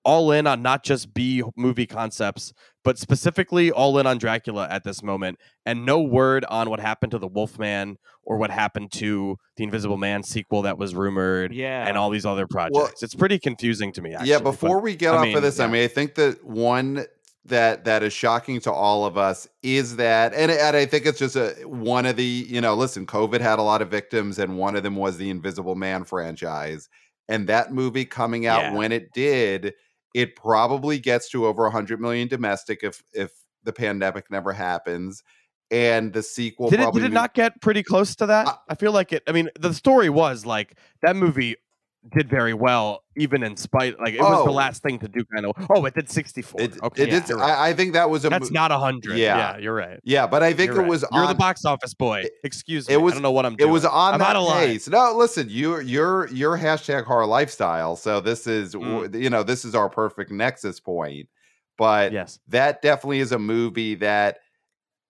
all 0.06 0.32
in 0.32 0.48
on 0.48 0.62
not 0.62 0.84
just 0.84 1.14
B 1.14 1.44
movie 1.58 1.86
concepts, 1.86 2.54
but 2.84 2.98
specifically 2.98 3.72
all 3.72 3.98
in 4.00 4.08
on 4.08 4.18
Dracula 4.18 4.68
at 4.70 4.84
this 4.84 5.04
moment, 5.04 5.38
and 5.66 5.86
no 5.86 6.02
word 6.02 6.46
on 6.46 6.70
what 6.70 6.80
happened 6.80 7.12
to 7.12 7.18
the 7.20 7.28
Wolfman 7.28 7.98
or 8.24 8.38
what 8.38 8.50
happened 8.52 8.92
to 8.94 9.36
the 9.58 9.64
Invisible 9.66 9.98
Man 9.98 10.24
sequel 10.24 10.62
that 10.64 10.78
was 10.78 10.96
rumored. 10.96 11.54
yeah. 11.54 11.86
And 11.88 11.98
all 11.98 12.10
these 12.10 12.26
other 12.26 12.48
projects. 12.48 13.04
it's 13.04 13.16
pretty 13.16 13.40
confusing 13.40 13.92
to 13.94 14.02
me. 14.02 14.14
Actually, 14.14 14.30
yeah, 14.30 14.38
but- 14.40 14.52
before 14.52 14.80
we 14.80 14.96
get 14.96 15.14
I 15.14 15.18
off 15.18 15.24
mean, 15.24 15.36
of 15.38 15.44
this, 15.44 15.60
I 15.60 15.68
mean, 15.68 15.84
I 15.84 15.88
think 15.88 16.16
that 16.16 16.44
one 16.46 17.06
that 17.46 17.86
that 17.86 18.04
is 18.04 18.14
shocking 18.14 18.60
to 18.62 18.72
all 18.72 19.06
of 19.06 19.18
us 19.18 19.48
is 19.64 19.96
that, 19.96 20.34
and, 20.34 20.52
and 20.52 20.76
I 20.76 20.86
think 20.86 21.06
it's 21.06 21.20
just 21.20 21.36
a 21.36 21.56
one 21.66 22.06
of 22.06 22.16
the, 22.16 22.24
you 22.24 22.62
know, 22.62 22.76
listen, 22.76 23.06
COVID 23.06 23.40
had 23.42 23.60
a 23.60 23.64
lot 23.64 23.82
of 23.82 23.90
victims, 23.90 24.38
and 24.40 24.58
one 24.58 24.76
of 24.76 24.84
them 24.84 24.96
was 24.96 25.18
the 25.18 25.30
Invisible 25.30 25.76
Man 25.76 26.04
franchise, 26.04 26.90
and 27.28 27.48
that 27.48 27.74
movie 27.74 28.06
coming 28.06 28.46
out 28.46 28.62
Yeah. 28.62 28.74
when 28.74 28.92
it 28.92 29.14
did, 29.14 29.74
it 30.14 30.36
probably 30.36 31.00
gets 31.00 31.30
to 31.30 31.46
over 31.46 31.64
100 31.64 32.00
million 32.00 32.28
domestic 32.28 32.84
if 32.84 33.02
if 33.14 33.32
the 33.64 33.74
pandemic 33.74 34.30
never 34.30 34.52
happens, 34.52 35.24
and 35.72 36.14
the 36.14 36.24
sequel 36.24 36.70
did 36.70 36.82
it, 36.82 36.94
did 36.94 37.04
it 37.04 37.14
not 37.14 37.34
get 37.34 37.62
pretty 37.62 37.84
close 37.84 38.16
to 38.18 38.26
that? 38.26 38.48
Uh, 38.48 38.56
I 38.68 38.76
feel 38.76 38.92
like 38.92 39.14
it. 39.14 39.24
I 39.28 39.32
mean, 39.32 39.50
the 39.60 39.74
story 39.74 40.10
was 40.10 40.46
like 40.46 40.78
that 41.02 41.16
movie 41.16 41.56
did 42.16 42.30
very 42.30 42.54
well, 42.54 43.04
even 43.18 43.44
in 43.44 43.58
spite. 43.58 44.00
Like 44.00 44.14
it 44.14 44.22
was 44.22 44.46
the 44.46 44.50
Oh. 44.52 44.54
last 44.54 44.82
thing 44.82 45.00
to 45.00 45.08
do. 45.08 45.24
Kind 45.26 45.46
of. 45.46 45.52
Oh, 45.70 45.84
it 45.86 45.94
did 45.94 46.10
sixty 46.10 46.42
four. 46.42 46.62
It, 46.62 46.82
okay, 46.82 47.04
it 47.04 47.28
did. 47.28 47.30
right. 47.36 47.44
I, 47.52 47.70
I 47.70 47.74
think 47.74 47.94
that 47.94 48.10
was 48.10 48.24
a 48.26 48.30
that's 48.30 48.50
mo- 48.50 48.54
not 48.62 48.72
a 48.72 48.78
hundred. 48.78 49.18
Yeah. 49.18 49.38
Yeah. 49.38 49.58
you're 49.58 49.74
right. 49.76 50.00
yeah, 50.04 50.26
but 50.26 50.42
I 50.42 50.54
think 50.54 50.72
You're 50.72 50.78
it 50.80 50.84
right. 50.84 50.90
was. 50.90 51.06
You're 51.12 51.28
the 51.28 51.36
box 51.36 51.66
office 51.66 51.94
boy. 51.94 52.22
it- 52.22 52.32
Excuse 52.44 52.88
it 52.88 52.92
me. 52.92 52.98
was- 52.98 53.14
I 53.14 53.16
don't 53.18 53.24
know 53.24 53.32
what 53.32 53.46
I'm 53.46 53.54
it 53.54 53.60
doing. 53.60 53.72
was 53.72 53.84
on 53.86 54.14
I'm 54.14 54.20
that 54.20 54.30
out 54.30 54.36
of 54.38 54.44
line. 54.48 54.68
pace. 54.68 54.88
No, 54.88 55.14
listen, 55.16 55.48
you 55.50 55.80
you're 55.82 56.28
your 56.30 56.58
hashtag 56.58 57.04
horror 57.04 57.26
lifestyle. 57.26 57.96
So 57.98 58.22
this 58.22 58.48
is 58.48 58.76
Mm. 58.76 59.20
you 59.22 59.30
know 59.30 59.44
this 59.44 59.66
is 59.66 59.76
our 59.76 59.90
perfect 59.90 60.32
nexus 60.32 60.80
point. 60.80 61.28
But 61.78 62.12
Yes. 62.14 62.40
that 62.48 62.82
definitely 62.82 63.20
is 63.20 63.32
a 63.34 63.40
movie 63.40 63.96
that 63.96 64.40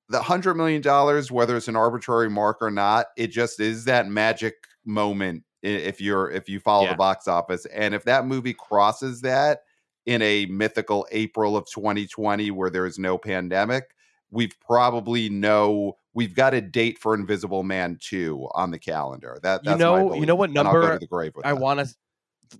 the 0.10 0.22
hundred 0.22 0.56
million 0.56 0.82
dollars, 0.82 1.32
whether 1.32 1.56
it's 1.56 1.68
an 1.68 1.76
arbitrary 1.76 2.30
mark 2.32 2.58
or 2.62 2.72
not, 2.72 3.08
it 3.16 3.28
just 3.28 3.60
is 3.60 3.86
that 3.86 4.08
magic 4.08 4.56
moment 4.86 5.44
if 5.62 6.00
you're 6.02 6.30
if 6.32 6.48
you 6.50 6.60
follow 6.60 6.86
Yeah. 6.86 6.92
the 6.92 6.98
box 6.98 7.28
office. 7.28 7.66
And 7.68 7.94
if 7.94 8.04
that 8.06 8.26
movie 8.26 8.54
crosses 8.54 9.22
that 9.22 9.64
in 10.06 10.22
a 10.22 10.46
mythical 10.48 11.06
April 11.12 11.56
of 11.58 11.66
2020 11.70 12.52
where 12.52 12.70
there 12.70 12.86
is 12.86 12.98
no 12.98 13.18
pandemic, 13.18 13.96
we've 14.32 14.56
probably 14.60 15.30
know 15.30 15.98
we've 16.14 16.36
got 16.36 16.54
a 16.54 16.62
date 16.62 16.98
for 16.98 17.14
Invisible 17.14 17.64
Man 17.64 17.98
2 18.02 18.48
on 18.56 18.72
the 18.72 18.80
calendar. 18.80 19.38
That 19.44 19.64
You 19.66 19.76
know- 19.78 20.14
you 20.16 20.26
know 20.26 20.36
what 20.36 20.50
number 20.52 20.94
to 20.94 21.00
the 21.00 21.08
grave 21.08 21.34
with 21.36 21.46
I 21.46 21.54
want 21.54 21.80
to. 21.82 21.96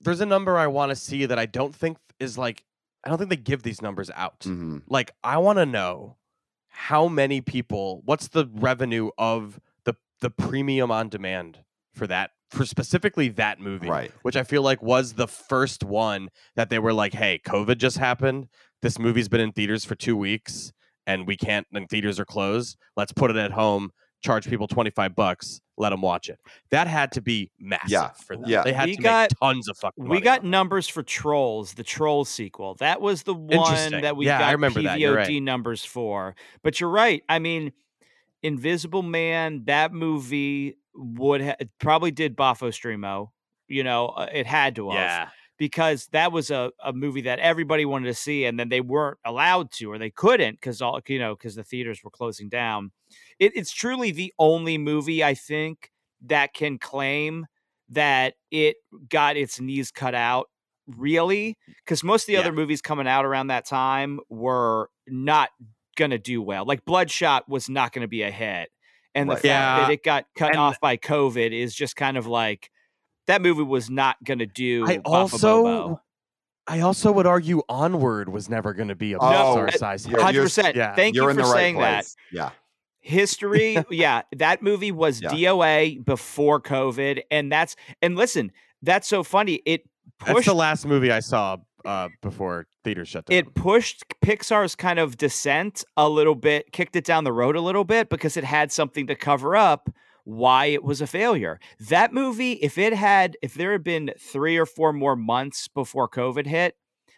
There's 0.02 0.22
a 0.22 0.26
number 0.26 0.58
I 0.58 0.68
want 0.68 0.90
to 0.92 0.96
see 0.96 1.26
that 1.26 1.40
I 1.40 1.46
don't 1.46 1.74
think 1.76 1.98
is 2.20 2.38
like. 2.38 2.64
I 3.04 3.10
don't 3.10 3.18
think 3.18 3.30
they 3.30 3.38
give 3.38 3.64
these 3.64 3.82
numbers 3.82 4.12
out. 4.14 4.42
Mhm. 4.42 4.84
like 4.90 5.12
I 5.24 5.38
want 5.38 5.58
to 5.58 5.66
know 5.66 6.18
how 6.68 7.08
many 7.08 7.40
people 7.42 8.02
what's 8.06 8.28
the 8.28 8.46
revenue 8.54 9.10
of 9.18 9.60
the 9.86 9.94
the 10.22 10.30
premium 10.30 10.92
on 10.92 11.08
demand 11.10 11.64
for 11.94 12.06
that 12.08 12.32
for 12.52 12.66
specifically 12.66 13.30
that 13.30 13.60
movie 13.60 13.88
Right. 13.90 14.12
which 14.24 14.36
I 14.36 14.44
feel 14.44 14.62
like 14.64 14.82
was 14.82 15.14
the 15.14 15.28
first 15.28 15.84
one 15.84 16.30
that 16.56 16.70
they 16.70 16.80
were 16.80 16.94
like 16.94 17.14
hey 17.14 17.40
covid 17.46 17.78
just 17.78 17.98
happened 17.98 18.48
this 18.82 18.98
movie's 18.98 19.28
been 19.30 19.42
in 19.42 19.52
theaters 19.52 19.86
for 19.86 19.96
2 19.96 20.16
weeks 20.18 20.72
and 21.08 21.28
we 21.28 21.38
can't 21.38 21.68
and 21.74 21.88
theaters 21.90 22.20
are 22.20 22.26
closed 22.26 22.78
let's 22.98 23.12
put 23.14 23.30
it 23.32 23.38
at 23.38 23.52
home 23.52 23.92
charge 24.24 24.50
people 24.50 24.68
25 24.68 25.16
bucks 25.16 25.62
let 25.78 25.92
them 25.92 26.02
watch 26.02 26.28
it 26.28 26.38
that 26.72 26.88
had 26.88 27.12
to 27.14 27.22
be 27.22 27.52
massive 27.60 27.90
Yeah, 27.90 28.10
for 28.26 28.36
them 28.36 28.46
yeah. 28.48 28.64
they 28.64 28.74
had 28.74 28.90
We 28.90 28.96
to 28.98 29.02
got- 29.02 29.30
make 29.32 29.40
tons 29.40 29.70
of 29.70 29.78
fucking 29.78 30.10
we 30.10 30.20
got 30.20 30.44
numbers 30.44 30.88
for 30.90 31.04
Trolls, 31.04 31.76
the 31.76 31.84
Trolls 31.84 32.28
sequel. 32.28 32.76
That 32.80 33.00
was 33.00 33.24
the 33.24 33.34
one 33.34 33.92
that 34.02 34.18
we 34.18 34.26
Yeah, 34.26 34.38
I 34.38 34.40
got 34.40 34.52
remember 34.54 34.82
PVOD 34.82 35.00
that. 35.00 35.16
Right. 35.16 35.42
numbers 35.42 35.86
for. 35.86 36.36
But 36.64 36.82
you're 36.82 36.90
right. 36.90 37.24
I 37.30 37.40
mean, 37.40 37.72
Invisible 38.44 39.04
Man, 39.04 39.64
that 39.68 39.94
movie 39.94 40.76
would 40.96 41.42
ha- 41.42 41.56
probably 41.80 42.12
did 42.12 42.36
Bafo 42.36 42.70
Streamo. 42.70 43.30
You 43.68 43.84
know, 43.84 44.08
uh, 44.08 44.28
it 44.34 44.46
had 44.48 44.76
to 44.78 44.90
have. 44.92 44.96
yeah 45.00 45.30
because 45.58 46.08
that 46.14 46.32
was 46.32 46.52
a, 46.52 46.72
a 46.86 46.94
movie 46.94 47.20
that 47.20 47.38
everybody 47.40 47.84
wanted 47.84 48.06
to 48.06 48.14
see 48.14 48.46
and 48.46 48.58
then 48.58 48.70
they 48.70 48.80
weren't 48.80 49.18
allowed 49.26 49.70
to 49.70 49.92
or 49.92 49.98
they 49.98 50.10
couldn't 50.10 50.54
because 50.54 50.82
all 50.82 51.02
you 51.10 51.20
know 51.20 51.36
because 51.36 51.54
the 51.56 51.66
theaters 51.66 52.00
were 52.02 52.10
closing 52.10 52.48
down 52.48 52.92
it, 53.40 53.52
it's 53.58 53.74
truly 53.74 54.10
the 54.12 54.34
only 54.40 54.78
movie 54.78 55.22
i 55.22 55.34
think 55.34 55.92
that 56.26 56.54
can 56.54 56.78
claim 56.80 57.46
that 57.90 58.36
it 58.52 58.78
got 59.10 59.36
its 59.36 59.60
knees 59.60 59.92
cut 59.92 60.16
out 60.16 60.48
really 60.88 61.58
because 61.84 62.06
most 62.06 62.24
of 62.24 62.28
the 62.28 62.34
Yeah. 62.34 62.40
other 62.40 62.54
movies 62.54 62.82
coming 62.82 63.06
out 63.06 63.26
around 63.26 63.48
that 63.48 63.66
time 63.66 64.22
were 64.30 64.90
not 65.08 65.50
gonna 65.98 66.18
do 66.18 66.42
well 66.42 66.64
like 66.66 66.86
bloodshot 66.86 67.50
was 67.50 67.68
not 67.70 67.92
gonna 67.92 68.08
be 68.08 68.22
a 68.24 68.32
hit 68.32 68.70
and 69.16 69.30
the 69.30 69.36
fact 69.36 69.46
Yeah, 69.46 69.80
that 69.82 69.90
it 69.92 70.04
got 70.04 70.26
cut 70.36 70.50
and- 70.52 70.60
off 70.60 70.80
by 70.80 70.98
covid 70.98 71.52
is 71.52 71.74
just 71.76 71.96
kind 71.96 72.18
of 72.18 72.28
like 72.28 72.70
that 73.28 73.42
movie 73.42 73.64
was 73.64 73.90
not 73.90 74.18
gonna 74.24 74.46
do 74.46 74.86
I 74.88 74.98
Baffa 74.98 75.02
also 75.06 75.64
Bobo. 75.64 76.02
I 76.68 76.82
also 76.82 77.12
would 77.12 77.26
argue 77.26 77.64
Onward 77.68 78.30
was 78.30 78.48
never 78.48 78.74
going 78.76 78.90
to 78.90 78.96
be 78.96 79.14
a 79.14 79.18
Oh, 79.18 79.24
Pixar 79.24 79.68
uh, 79.70 79.78
size 79.78 80.06
hit. 80.06 80.20
Hundred 80.20 80.34
you're- 80.36 80.46
percent. 80.46 80.76
yeah. 80.76 80.94
Thank 80.94 81.16
You're 81.16 81.24
you 81.26 81.30
in 81.32 81.36
for 81.38 81.42
the 81.42 81.48
right 81.48 81.56
saying 81.58 81.78
that. 81.80 81.94
place. 82.04 82.16
Yeah. 82.32 82.52
History, 83.00 83.78
yeah, 83.90 84.22
that 84.36 84.62
movie 84.62 84.92
was 84.92 85.20
Yeah. 85.22 85.30
DOA 85.32 86.06
before 86.06 86.62
COVID, 86.62 87.22
and 87.32 87.52
that's 87.52 87.76
and 88.04 88.16
listen, 88.16 88.52
that's 88.84 89.08
so 89.08 89.24
funny. 89.24 89.62
It 89.66 89.82
That's 90.26 90.46
the 90.46 90.54
last 90.54 90.86
movie 90.86 91.12
I 91.12 91.22
saw 91.22 91.58
uh, 91.86 92.10
before 92.22 92.68
theaters 92.84 93.10
shut 93.10 93.26
down. 93.26 93.38
it 93.38 93.54
pushed 93.56 94.04
Pixar's 94.22 94.76
kind 94.76 95.00
of 95.00 95.18
descent 95.18 95.84
a 95.98 96.10
little 96.10 96.36
bit, 96.36 96.72
kicked 96.72 96.96
it 96.96 97.06
down 97.06 97.24
the 97.24 97.34
road 97.34 97.56
a 97.56 97.62
little 97.62 97.84
bit 97.84 98.10
because 98.10 98.38
it 98.38 98.44
had 98.44 98.72
something 98.72 99.08
to 99.08 99.16
cover 99.16 99.56
up 99.56 99.90
why 100.24 100.66
it 100.66 100.84
was 100.84 101.02
a 101.02 101.08
failure. 101.08 101.60
That 101.80 102.14
movie, 102.14 102.54
if 102.54 102.78
it 102.78 102.94
had, 102.94 103.36
if 103.42 103.56
there 103.56 103.72
had 103.72 103.84
been 103.84 104.12
three 104.20 104.58
or 104.58 104.66
four 104.66 104.94
more 104.94 105.16
months 105.16 105.68
before 105.68 106.08
COVID 106.08 106.46
hit, 106.46 106.76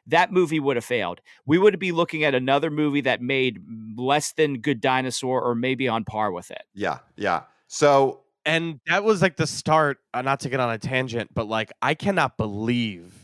that 0.08 0.32
movie 0.32 0.60
would 0.60 0.78
have 0.78 0.86
failed. 0.86 1.22
We 1.46 1.58
would 1.58 1.78
be 1.78 1.92
looking 1.92 2.24
at 2.24 2.34
another 2.34 2.70
movie 2.70 3.02
that 3.02 3.22
made 3.22 3.60
less 3.98 4.34
than 4.34 4.60
Good 4.60 4.82
Dinosaur 4.82 5.42
or 5.42 5.56
maybe 5.56 5.88
on 5.88 6.06
par 6.06 6.32
with 6.32 6.52
it. 6.52 6.64
Yeah. 6.74 7.00
Yeah. 7.16 7.44
So 7.68 8.22
and 8.46 8.80
that 8.88 9.04
was 9.04 9.22
like 9.22 9.38
the 9.38 9.48
start. 9.48 10.00
Uh, 10.14 10.22
not 10.22 10.40
to 10.42 10.50
get 10.50 10.60
on 10.60 10.72
a 10.72 10.78
tangent, 10.78 11.32
but 11.34 11.48
like 11.48 11.72
I 11.82 11.94
cannot 11.94 12.38
believe 12.38 13.21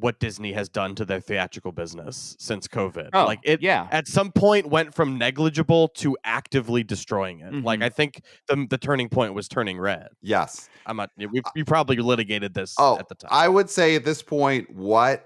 what 0.00 0.20
Disney 0.20 0.52
has 0.52 0.68
done 0.68 0.94
to 0.94 1.04
their 1.04 1.20
theatrical 1.20 1.72
business 1.72 2.36
since 2.38 2.68
COVID. 2.68 3.10
Oh, 3.12 3.24
like 3.24 3.40
it, 3.42 3.60
yeah. 3.60 3.88
at 3.90 4.06
some 4.06 4.30
point 4.30 4.68
went 4.68 4.94
from 4.94 5.18
negligible 5.18 5.88
to 5.96 6.16
actively 6.24 6.84
destroying 6.84 7.40
it. 7.40 7.52
Like 7.64 7.80
Mhm. 7.80 7.84
I 7.84 7.88
think 7.88 8.22
the 8.46 8.66
the 8.70 8.78
turning 8.78 9.08
point 9.08 9.34
was 9.34 9.48
turning 9.48 9.78
red. 9.78 10.08
yes. 10.22 10.68
I'm 10.86 10.96
not. 10.96 11.10
We, 11.18 11.42
we 11.54 11.64
probably 11.64 11.96
litigated 11.96 12.54
this 12.54 12.74
Oh, 12.78 12.98
at 12.98 13.08
the 13.08 13.14
time. 13.14 13.28
I 13.32 13.48
would 13.48 13.68
say 13.68 13.94
at 13.96 14.04
this 14.04 14.22
point, 14.22 14.70
what 14.74 15.24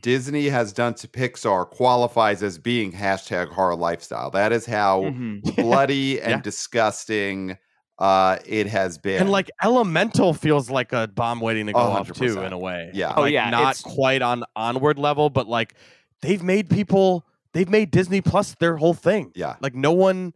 Disney 0.00 0.48
has 0.48 0.72
done 0.72 0.94
to 0.94 1.08
Pixar 1.08 1.68
qualifies 1.68 2.42
as 2.42 2.56
being 2.58 2.92
hashtag 2.92 3.48
horror 3.50 3.76
lifestyle. 3.76 4.30
That 4.30 4.50
is 4.52 4.64
how 4.64 5.02
Mhm. 5.02 5.42
bloody 5.56 6.18
and 6.20 6.30
Yeah. 6.30 6.40
disgusting 6.40 7.58
uh, 7.98 8.38
it 8.46 8.66
has 8.66 8.98
been. 8.98 9.20
and 9.20 9.30
like 9.30 9.50
Elemental 9.62 10.34
feels 10.34 10.70
like 10.70 10.92
a 10.92 11.08
bomb 11.08 11.40
waiting 11.40 11.66
to 11.66 11.72
go 11.72 11.78
Oh, 11.78 11.82
off 11.92 12.12
too, 12.12 12.40
in 12.40 12.52
a 12.52 12.58
way. 12.58 12.90
Yeah. 12.94 13.12
Oh, 13.16 13.24
yeah, 13.24 13.50
not 13.50 13.60
it's- 13.78 13.82
quite 13.82 14.22
on 14.22 14.44
onward 14.56 14.98
level, 14.98 15.30
but 15.30 15.46
like 15.48 15.74
they've 16.20 16.42
made 16.42 16.68
people, 16.70 17.24
they've 17.52 17.68
made 17.68 17.90
Disney 17.90 18.20
Plus 18.20 18.54
their 18.56 18.76
whole 18.76 18.94
thing. 18.94 19.32
yeah, 19.34 19.56
Like 19.60 19.74
no 19.74 19.92
one, 19.92 20.32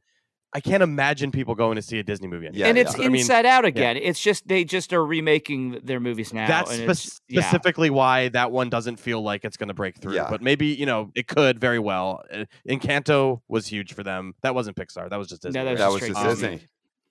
I 0.52 0.60
can't 0.60 0.82
imagine 0.82 1.32
people 1.32 1.54
going 1.54 1.76
to 1.76 1.82
see 1.82 1.98
a 1.98 2.02
Disney 2.02 2.28
movie. 2.28 2.46
Anymore. 2.46 2.60
Yeah, 2.60 2.68
and 2.68 2.78
it's 2.78 2.94
I 2.94 3.08
mean, 3.08 3.16
Inside 3.16 3.44
Out 3.44 3.64
again. 3.66 3.96
It's 3.98 4.20
just 4.20 4.46
they 4.48 4.64
just 4.64 4.92
are 4.94 5.04
remaking 5.04 5.80
their 5.82 6.00
movies 6.00 6.32
now. 6.32 6.46
that's 6.46 6.70
and 6.70 6.82
spe- 6.84 6.90
it's, 6.90 7.20
yeah. 7.28 7.40
specifically 7.42 7.90
why 7.90 8.28
that 8.28 8.52
one 8.52 8.70
doesn't 8.70 8.96
feel 8.98 9.20
like 9.22 9.44
it's 9.44 9.58
going 9.58 9.68
to 9.68 9.74
break 9.74 9.98
through. 9.98 10.14
Yeah. 10.14 10.28
But 10.30 10.40
maybe 10.40 10.68
you 10.68 10.86
know 10.86 11.10
it 11.14 11.26
could 11.26 11.58
very 11.60 11.78
well. 11.78 12.22
Uh, 12.32 12.44
Encanto 12.66 13.42
was 13.48 13.66
huge 13.66 13.92
for 13.92 14.02
them. 14.02 14.34
That 14.42 14.54
wasn't 14.54 14.76
Pixar. 14.76 15.10
That 15.10 15.18
was 15.18 15.28
just 15.28 15.42
Disney. 15.42 15.60
No, 15.60 15.64
that 15.66 15.78
that 15.78 15.86
was 15.90 16.00
was 16.00 16.10
just 16.10 16.24
Disney. 16.24 16.60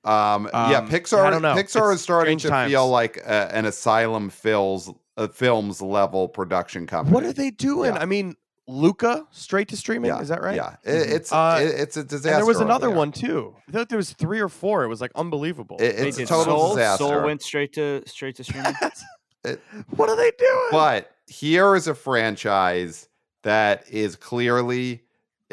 Disney. 0.06 0.12
Um, 0.14 0.50
yeah, 0.72 0.78
Um, 0.80 0.90
Pixar. 0.90 1.26
I 1.26 1.30
don't 1.30 1.42
know. 1.42 1.56
Pixar 1.56 1.92
It's 1.92 1.96
is 1.96 2.02
starting 2.02 2.38
to 2.40 2.50
times. 2.50 2.72
feel 2.72 2.88
like 2.88 3.22
uh, 3.26 3.50
an 3.52 3.66
asylum 3.66 4.30
films 4.30 4.90
uh, 5.18 5.28
films 5.30 5.82
level 5.82 6.28
production 6.28 6.86
company. 6.88 7.14
What 7.14 7.24
are 7.24 7.34
they 7.34 7.50
doing? 7.52 7.94
Yeah. 7.96 8.02
I 8.02 8.06
mean, 8.06 8.36
Luca 8.68 9.26
straight 9.32 9.68
to 9.70 9.78
streaming. 9.78 10.10
Yeah, 10.10 10.20
Is 10.22 10.28
that 10.30 10.42
right? 10.42 10.56
Yeah, 10.56 10.76
It- 10.84 11.10
it's 11.10 11.32
Uh, 11.32 11.60
it- 11.62 11.80
it's 11.80 11.98
a 11.98 12.04
disaster. 12.04 12.30
And 12.32 12.38
there 12.40 12.46
was 12.46 12.60
another 12.60 12.88
there. 12.88 12.96
one 12.98 13.12
too. 13.12 13.56
I 13.70 13.72
thought 13.72 13.90
there 13.90 13.98
was 13.98 14.12
three 14.12 14.40
or 14.42 14.50
four. 14.50 14.84
It 14.84 14.88
was 14.88 15.00
like 15.02 15.12
unbelievable. 15.16 15.78
It- 15.80 15.96
They 15.98 16.08
it's 16.10 16.18
a 16.20 16.26
total 16.26 16.58
Soul. 16.60 16.76
disaster. 16.76 17.04
Soul 17.06 17.22
went 17.24 17.42
straight 17.44 17.74
to 17.74 18.02
straight 18.08 18.36
to 18.38 18.44
streaming. 18.44 18.74
It- 19.46 19.62
what 19.96 20.10
are 20.10 20.16
they 20.16 20.32
doing? 20.40 20.68
But 20.72 21.12
here 21.28 21.76
is 21.76 21.88
a 21.88 21.94
franchise 21.96 23.08
that 23.44 23.88
is 23.88 24.16
clearly, 24.16 25.04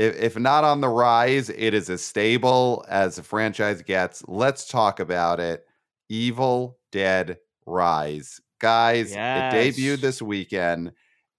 if, 0.03 0.17
if 0.17 0.39
not 0.39 0.65
on 0.65 0.81
the 0.81 0.89
rise, 0.89 1.49
it 1.51 1.75
is 1.75 1.89
as 1.91 2.03
stable 2.05 2.85
as 2.89 3.17
the 3.17 3.23
franchise 3.23 3.83
gets. 3.83 4.23
Let's 4.29 4.67
talk 4.67 5.01
about 5.01 5.41
it. 5.41 5.67
Evil 6.09 6.79
Dead 6.91 7.39
Rise. 7.67 8.41
Guys, 8.61 9.13
Yes. 9.13 9.55
it 9.55 9.75
debuted 9.77 10.01
this 10.01 10.23
weekend. 10.23 10.93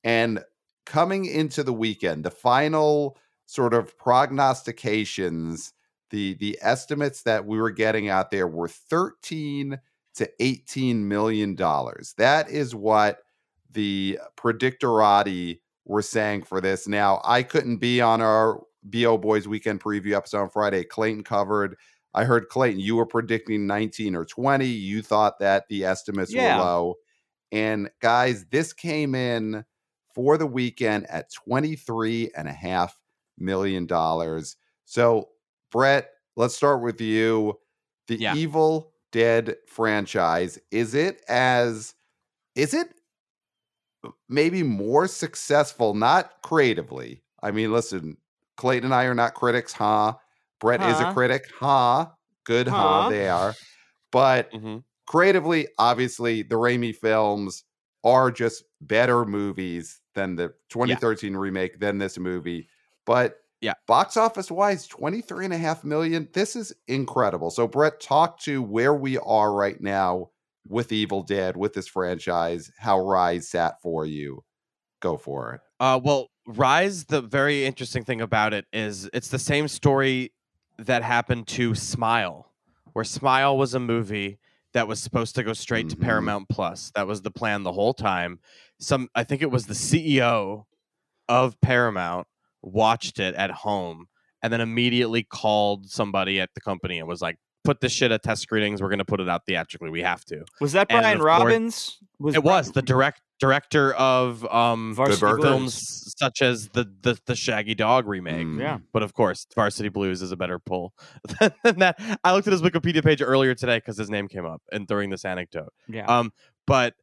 And 0.04 0.44
coming 0.86 1.26
into 1.26 1.64
the 1.64 1.74
weekend, 1.74 2.24
the 2.26 2.32
final 2.32 3.18
sort 3.46 3.74
of 3.74 3.98
prognostications, 3.98 5.74
the 6.10 6.36
the 6.36 6.58
estimates 6.62 7.24
that 7.24 7.46
we 7.46 7.58
were 7.60 7.72
getting 7.72 8.10
out 8.10 8.32
there 8.32 8.48
were 8.48 8.68
13 8.68 9.80
to 10.16 10.30
18 10.40 11.08
million 11.08 11.56
dollars. 11.56 12.14
That 12.18 12.50
is 12.50 12.76
what 12.76 13.20
the 13.72 14.20
predictorati 14.38 15.60
were 15.86 16.02
saying 16.02 16.44
for 16.44 16.62
this. 16.62 16.88
Now, 16.88 17.22
I 17.24 17.44
couldn't 17.44 17.78
be 17.78 18.02
on 18.02 18.22
our 18.22 18.62
BO 18.84 19.18
Boys 19.18 19.48
weekend 19.48 19.82
preview 19.82 20.16
episode 20.16 20.42
on 20.44 20.50
Friday. 20.50 20.84
Clayton 20.84 21.24
covered. 21.24 21.78
I 22.14 22.26
heard 22.26 22.48
Clayton, 22.50 22.80
you 22.80 22.96
were 22.96 23.06
predicting 23.06 23.66
19 23.66 24.16
or 24.16 24.26
20. 24.26 24.66
You 24.66 25.02
thought 25.02 25.40
that 25.40 25.68
the 25.70 25.84
estimates 25.84 26.34
Yeah. 26.34 26.58
were 26.58 26.64
low. 26.64 26.96
And 27.52 27.90
guys, 28.02 28.46
this 28.52 28.74
came 28.74 29.16
in 29.16 29.66
for 30.14 30.38
the 30.38 30.46
weekend 30.46 31.08
at 31.10 31.32
23 31.34 32.30
and 32.36 32.48
a 32.48 32.54
half 32.54 33.00
million 33.38 33.86
dollars. 33.88 34.58
So, 34.86 35.30
Brett, 35.72 36.12
let's 36.36 36.56
start 36.56 36.82
with 36.84 37.02
you. 37.02 37.60
The 38.08 38.18
Yeah. 38.18 38.36
Evil 38.36 38.94
Dead 39.12 39.58
franchise, 39.68 40.58
is 40.72 40.96
it 40.96 41.22
as 41.28 41.94
is 42.56 42.74
it 42.74 42.94
maybe 44.30 44.64
more 44.64 45.08
successful, 45.08 45.94
not 45.94 46.42
creatively? 46.44 47.24
I 47.42 47.52
mean, 47.52 47.72
listen, 47.72 48.18
Clayton 48.58 48.86
and 48.86 48.94
I 48.96 49.06
are 49.06 49.16
not 49.16 49.34
critics, 49.36 49.74
huh? 49.74 50.16
Brett 50.60 50.82
is 50.84 51.00
a 51.00 51.06
critic, 51.06 51.50
huh? 51.60 52.12
Good, 52.46 52.68
huh? 52.68 53.04
Huh? 53.04 53.04
They 53.04 53.28
are. 53.30 53.58
But 54.12 54.54
Mhm. 54.54 54.84
creatively, 55.08 55.68
obviously, 55.80 56.44
the 56.44 56.56
Raimi 56.56 56.96
films 56.96 57.64
are 58.04 58.32
just 58.32 58.66
better 58.82 59.26
movies 59.26 60.02
than 60.16 60.36
the 60.36 60.54
2013 60.70 61.36
remake 61.36 61.80
than 61.80 61.98
this 61.98 62.18
movie. 62.18 62.70
But 63.06 63.40
Yeah. 63.62 63.74
box 63.88 64.18
office 64.18 64.52
wise, 64.52 64.88
23 64.88 65.46
and 65.46 65.54
a 65.54 65.58
half 65.58 65.84
million. 65.84 66.30
This 66.34 66.56
is 66.56 66.74
incredible. 66.88 67.52
So, 67.52 67.68
Brett, 67.68 68.00
talk 68.02 68.40
to 68.42 68.62
where 68.62 68.94
we 68.94 69.18
are 69.20 69.54
right 69.54 69.80
now 69.82 70.32
with 70.68 70.92
Evil 70.92 71.24
Dead, 71.24 71.58
with 71.58 71.74
this 71.74 71.88
franchise, 71.88 72.72
how 72.78 73.00
Rise 73.00 73.50
sat 73.50 73.82
for 73.82 74.06
you. 74.06 74.44
Go 75.02 75.18
for 75.18 75.54
it. 75.56 75.62
Uh, 75.80 76.00
well, 76.04 76.30
Rise. 76.48 77.06
The 77.06 77.22
very 77.22 77.66
interesting 77.66 78.04
thing 78.06 78.22
about 78.22 78.54
it 78.54 78.66
is 78.72 79.10
it's 79.14 79.28
the 79.30 79.40
same 79.40 79.68
story 79.68 80.32
that 80.78 81.04
happened 81.04 81.48
to 81.48 81.76
Smile, 81.76 82.52
where 82.94 83.06
Smile 83.06 83.58
was 83.58 83.74
a 83.74 83.80
movie 83.80 84.40
that 84.74 84.88
was 84.88 85.02
supposed 85.02 85.36
to 85.36 85.44
go 85.44 85.54
straight 85.54 85.88
Mhm. 85.88 85.90
to 85.92 85.98
Paramount 85.98 86.50
Plus. 86.50 86.92
That 86.96 87.06
was 87.06 87.22
the 87.22 87.32
plan 87.32 87.64
the 87.64 87.72
whole 87.74 87.94
time. 87.94 88.40
Some, 88.80 89.10
I 89.14 89.24
think 89.24 89.42
it 89.42 89.52
was 89.52 89.68
the 89.68 89.76
CEO 89.76 90.66
of 91.30 91.60
Paramount 91.62 92.28
watched 92.62 93.20
it 93.20 93.36
at 93.36 93.52
home 93.52 94.08
and 94.42 94.52
then 94.52 94.62
immediately 94.62 95.24
called 95.24 95.90
somebody 95.90 96.40
at 96.42 96.50
the 96.56 96.62
company 96.62 96.98
and 97.00 97.08
was 97.08 97.22
like, 97.22 97.38
"Put 97.64 97.80
this 97.82 97.92
shit 97.92 98.12
at 98.12 98.24
test 98.24 98.42
screenings. 98.42 98.82
We're 98.82 98.90
going 98.90 99.00
to 99.00 99.06
put 99.06 99.20
it 99.20 99.30
out 99.30 99.46
theatrically. 99.46 99.90
We 99.90 100.02
have 100.02 100.24
to." 100.26 100.44
Was 100.62 100.74
that 100.74 100.90
Brian 100.90 101.06
of 101.06 101.20
course- 101.20 101.26
Robbins? 101.26 101.98
Was 102.20 102.36
It 102.36 102.44
was 102.44 102.72
the 102.72 102.82
direct 102.82 103.22
director 103.40 103.94
of 103.96 104.46
um, 104.54 104.94
Varsity 104.96 105.20
Burgers. 105.20 105.40
Blues. 105.42 105.50
films 105.50 106.14
such 106.18 106.42
as 106.42 106.70
the 106.70 106.86
the, 107.02 107.18
the 107.26 107.36
Shaggy 107.36 107.76
Dog 107.76 108.08
remake. 108.08 108.46
Mm. 108.48 108.60
Yeah. 108.62 108.78
But 108.94 109.04
of 109.04 109.14
course, 109.14 109.46
Varsity 109.56 109.90
Blues 109.90 110.22
is 110.22 110.32
a 110.32 110.38
better 110.38 110.60
pull 110.60 110.94
than 111.40 111.80
that. 111.80 112.00
I 112.24 112.34
looked 112.34 112.48
at 112.48 112.54
his 112.54 112.62
Wikipedia 112.62 113.04
page 113.04 113.22
earlier 113.22 113.56
today 113.56 113.78
because 113.78 113.98
his 113.98 114.10
name 114.10 114.28
came 114.28 114.46
up 114.46 114.62
and 114.72 114.88
during 114.88 115.10
this 115.10 115.26
anecdote. 115.26 115.74
Yeah. 115.90 116.06
Um, 116.06 116.32
but 116.68 116.94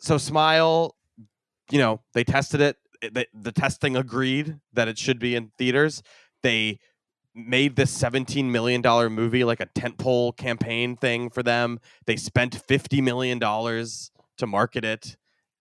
so 0.00 0.18
Smile, 0.18 0.96
you 1.70 1.78
know, 1.78 2.00
they 2.14 2.24
tested 2.24 2.60
it. 2.60 2.76
it- 3.02 3.14
The, 3.14 3.26
the 3.34 3.52
testing 3.52 3.96
agreed 3.96 4.58
that 4.72 4.88
it 4.88 4.98
should 4.98 5.18
be 5.20 5.36
in 5.36 5.52
theaters. 5.58 6.02
They 6.42 6.78
made 7.34 7.76
this 7.76 7.96
$17 7.96 8.46
million 8.46 8.82
movie 9.12 9.44
like 9.44 9.60
a 9.60 9.66
tentpole 9.66 10.36
campaign 10.36 10.96
thing 10.96 11.30
for 11.30 11.42
them. 11.42 11.78
They 12.06 12.16
spent 12.16 12.66
$50 12.66 13.02
million 13.02 13.38
to 13.40 14.46
market 14.46 14.84
it. 14.84 15.16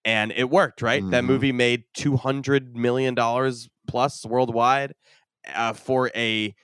and 0.05 0.31
it 0.35 0.49
worked. 0.49 0.81
Right, 0.81 1.03
that 1.11 1.23
Mhm. 1.23 1.27
movie 1.27 1.51
made 1.51 1.83
two 1.93 2.15
hundred 2.15 2.75
million 2.77 3.13
dollars 3.15 3.69
plus 3.85 4.25
worldwide 4.25 4.93
uh, 5.53 5.73
for 5.73 6.09
a. 6.15 6.55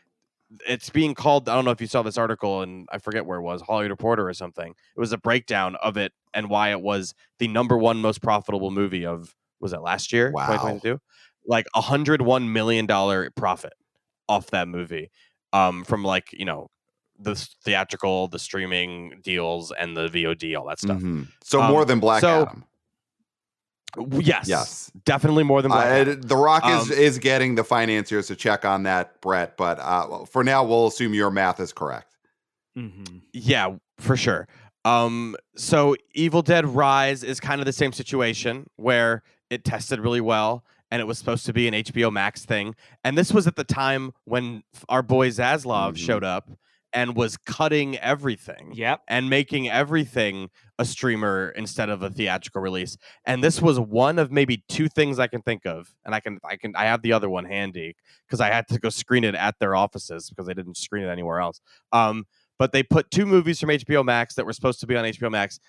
It's 0.66 0.90
being 0.90 1.14
called. 1.16 1.50
I 1.50 1.56
don't 1.56 1.66
know 1.66 1.72
if 1.72 1.82
you 1.82 1.88
saw 1.88 2.02
this 2.02 2.18
article, 2.18 2.62
and 2.62 2.88
I 2.94 2.98
forget 2.98 3.26
where 3.26 3.38
it 3.40 3.42
was, 3.42 3.62
Hollywood 3.62 3.92
Reporter 3.92 4.26
or 4.28 4.34
something. 4.34 4.72
It 4.72 5.00
was 5.00 5.12
a 5.12 5.18
breakdown 5.18 5.76
of 5.84 5.98
it 5.98 6.14
and 6.34 6.50
why 6.50 6.70
it 6.72 6.80
was 6.82 7.14
the 7.40 7.50
number 7.50 7.78
one 7.78 7.98
most 7.98 8.22
profitable 8.22 8.72
movie 8.72 9.06
of 9.06 9.36
was 9.60 9.74
it 9.74 9.82
last 9.82 10.14
year, 10.14 10.32
Wow. 10.32 10.46
2022? 10.48 11.02
Like 11.46 11.66
a 11.76 11.82
hundred 11.82 12.22
one 12.22 12.54
million 12.54 12.86
dollar 12.86 13.30
profit 13.32 13.74
off 14.30 14.48
that 14.52 14.68
movie, 14.68 15.12
um, 15.54 15.84
from 15.84 16.04
like 16.04 16.32
you 16.34 16.46
know 16.46 16.70
the 17.20 17.36
theatrical, 17.64 18.28
the 18.28 18.40
streaming 18.40 19.20
deals, 19.24 19.72
and 19.72 19.96
the 19.96 20.08
VOD, 20.10 20.56
all 20.60 20.66
that 20.68 20.80
stuff. 20.80 21.00
Mhm. 21.00 21.28
So 21.44 21.62
Um, 21.62 21.72
more 21.72 21.86
than 21.86 22.00
Black 22.00 22.22
so- 22.22 22.42
Adam. 22.44 22.66
Yes, 24.20 24.46
Yes. 24.50 24.92
definitely 25.06 25.44
more 25.44 25.62
than 25.62 25.72
Black 25.72 25.86
Uh, 25.86 25.96
Adam. 25.96 26.22
the 26.22 26.36
Rock 26.36 26.64
is 26.68 26.92
Um, 26.92 26.98
is 26.98 27.18
getting 27.18 27.56
the 27.56 27.64
financiers 27.64 28.28
to 28.28 28.36
check 28.36 28.66
on 28.66 28.84
that, 28.84 29.22
Brett. 29.22 29.56
But 29.56 29.80
uh, 29.80 30.26
for 30.26 30.44
now, 30.44 30.66
we'll 30.66 30.88
assume 30.88 31.14
your 31.14 31.32
math 31.32 31.62
is 31.62 31.72
correct. 31.72 32.14
Mhm. 32.78 33.22
Yeah, 33.32 33.76
for 33.98 34.18
sure. 34.18 34.50
Um, 34.84 35.38
so 35.56 35.96
Evil 36.14 36.42
Dead 36.42 36.66
Rise 36.68 37.24
is 37.24 37.40
kind 37.40 37.62
of 37.62 37.66
the 37.66 37.72
same 37.72 37.94
situation 37.94 38.70
where 38.76 39.24
it 39.50 39.64
tested 39.64 40.02
really 40.02 40.20
well 40.22 40.66
and 40.92 41.02
it 41.02 41.06
was 41.06 41.18
supposed 41.18 41.46
to 41.48 41.54
be 41.54 41.68
an 41.68 41.74
HBO 41.74 42.12
Max 42.12 42.46
thing. 42.46 42.76
And 43.04 43.18
this 43.18 43.32
was 43.34 43.48
at 43.48 43.56
the 43.56 43.64
time 43.64 44.12
when 44.26 44.64
our 44.90 45.02
boy 45.04 45.30
Zaslav 45.30 45.94
Mhm. 45.94 45.98
showed 45.98 46.24
up 46.24 46.50
and 46.94 47.16
was 47.16 47.36
cutting 47.36 47.98
everything 47.98 48.72
Yep. 48.74 49.02
and 49.10 49.30
making 49.30 49.68
everything 49.70 50.50
a 50.80 50.86
streamer 50.86 51.50
instead 51.58 51.90
of 51.90 52.02
a 52.02 52.10
theatrical 52.10 52.62
release. 52.62 52.96
And 53.26 53.44
this 53.44 53.62
was 53.62 53.78
one 53.80 54.18
of 54.18 54.32
maybe 54.32 54.64
two 54.70 54.88
things 54.88 55.20
I 55.20 55.28
can 55.28 55.42
think 55.42 55.66
of. 55.66 55.94
And 56.06 56.16
I 56.16 56.20
can 56.22 56.40
I 56.46 56.56
can 56.56 56.74
I 56.76 56.86
have 56.86 57.02
the 57.02 57.12
other 57.14 57.30
one 57.30 57.46
handy 57.46 57.96
because 58.28 58.40
I 58.40 58.50
had 58.50 58.68
to 58.70 58.80
go 58.80 58.90
screen 58.90 59.24
it 59.26 59.36
at 59.36 59.56
their 59.60 59.76
offices 59.76 60.30
because 60.30 60.46
they 60.48 60.54
didn't 60.54 60.78
screen 60.78 61.04
it 61.04 61.10
anywhere 61.10 61.40
else. 61.42 61.60
Um, 61.92 62.26
but 62.58 62.72
they 62.72 62.84
put 62.84 63.12
two 63.12 63.26
movies 63.26 63.60
from 63.60 63.72
HBO 63.72 64.02
Max 64.04 64.36
that 64.36 64.46
were 64.46 64.54
supposed 64.54 64.80
to 64.80 64.88
be 64.88 64.96
on 64.96 65.04
HBO 65.04 65.30
Max 65.30 65.60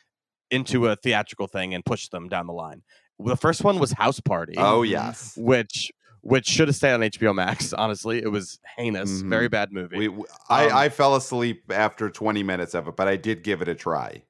into 0.53 0.87
a 0.87 0.95
theatrical 0.95 1.49
thing 1.49 1.75
and 1.75 1.85
pushed 1.85 2.13
them 2.13 2.29
down 2.29 2.47
the 2.47 2.53
line. 2.53 2.83
The 3.19 3.37
first 3.37 3.65
one 3.65 3.79
was 3.79 3.93
House 3.93 4.21
Party. 4.21 4.55
Oh 4.57 4.83
yes, 4.83 5.35
Which 5.37 5.91
which 6.23 6.47
should 6.47 6.67
have 6.67 6.75
stayed 6.75 6.93
on 6.93 7.01
HBO 7.03 7.33
Max, 7.35 7.73
honestly. 7.73 8.19
It 8.21 8.29
was 8.33 8.59
heinous, 8.77 9.23
Mhm. 9.23 9.29
very 9.31 9.49
bad 9.49 9.71
movie. 9.73 9.97
we, 9.97 10.07
w- 10.07 10.25
I, 10.49 10.67
Um, 10.67 10.77
I 10.77 10.89
fell 10.89 11.15
asleep 11.15 11.71
after 11.71 12.11
20 12.11 12.43
minutes 12.43 12.75
of 12.75 12.89
it, 12.89 12.97
but 12.97 13.07
I 13.07 13.15
did 13.15 13.45
give 13.45 13.63
it 13.63 13.69
a 13.69 13.77
try. 13.77 14.25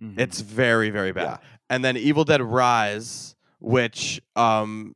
Mhm. 0.00 0.16
It's 0.18 0.40
very, 0.40 0.90
very 0.90 1.10
bad. 1.10 1.24
Yeah. 1.24 1.36
And 1.68 1.84
then 1.84 1.96
Evil 1.96 2.22
Dead 2.24 2.40
Rise, 2.40 3.34
which 3.58 4.22
um, 4.36 4.94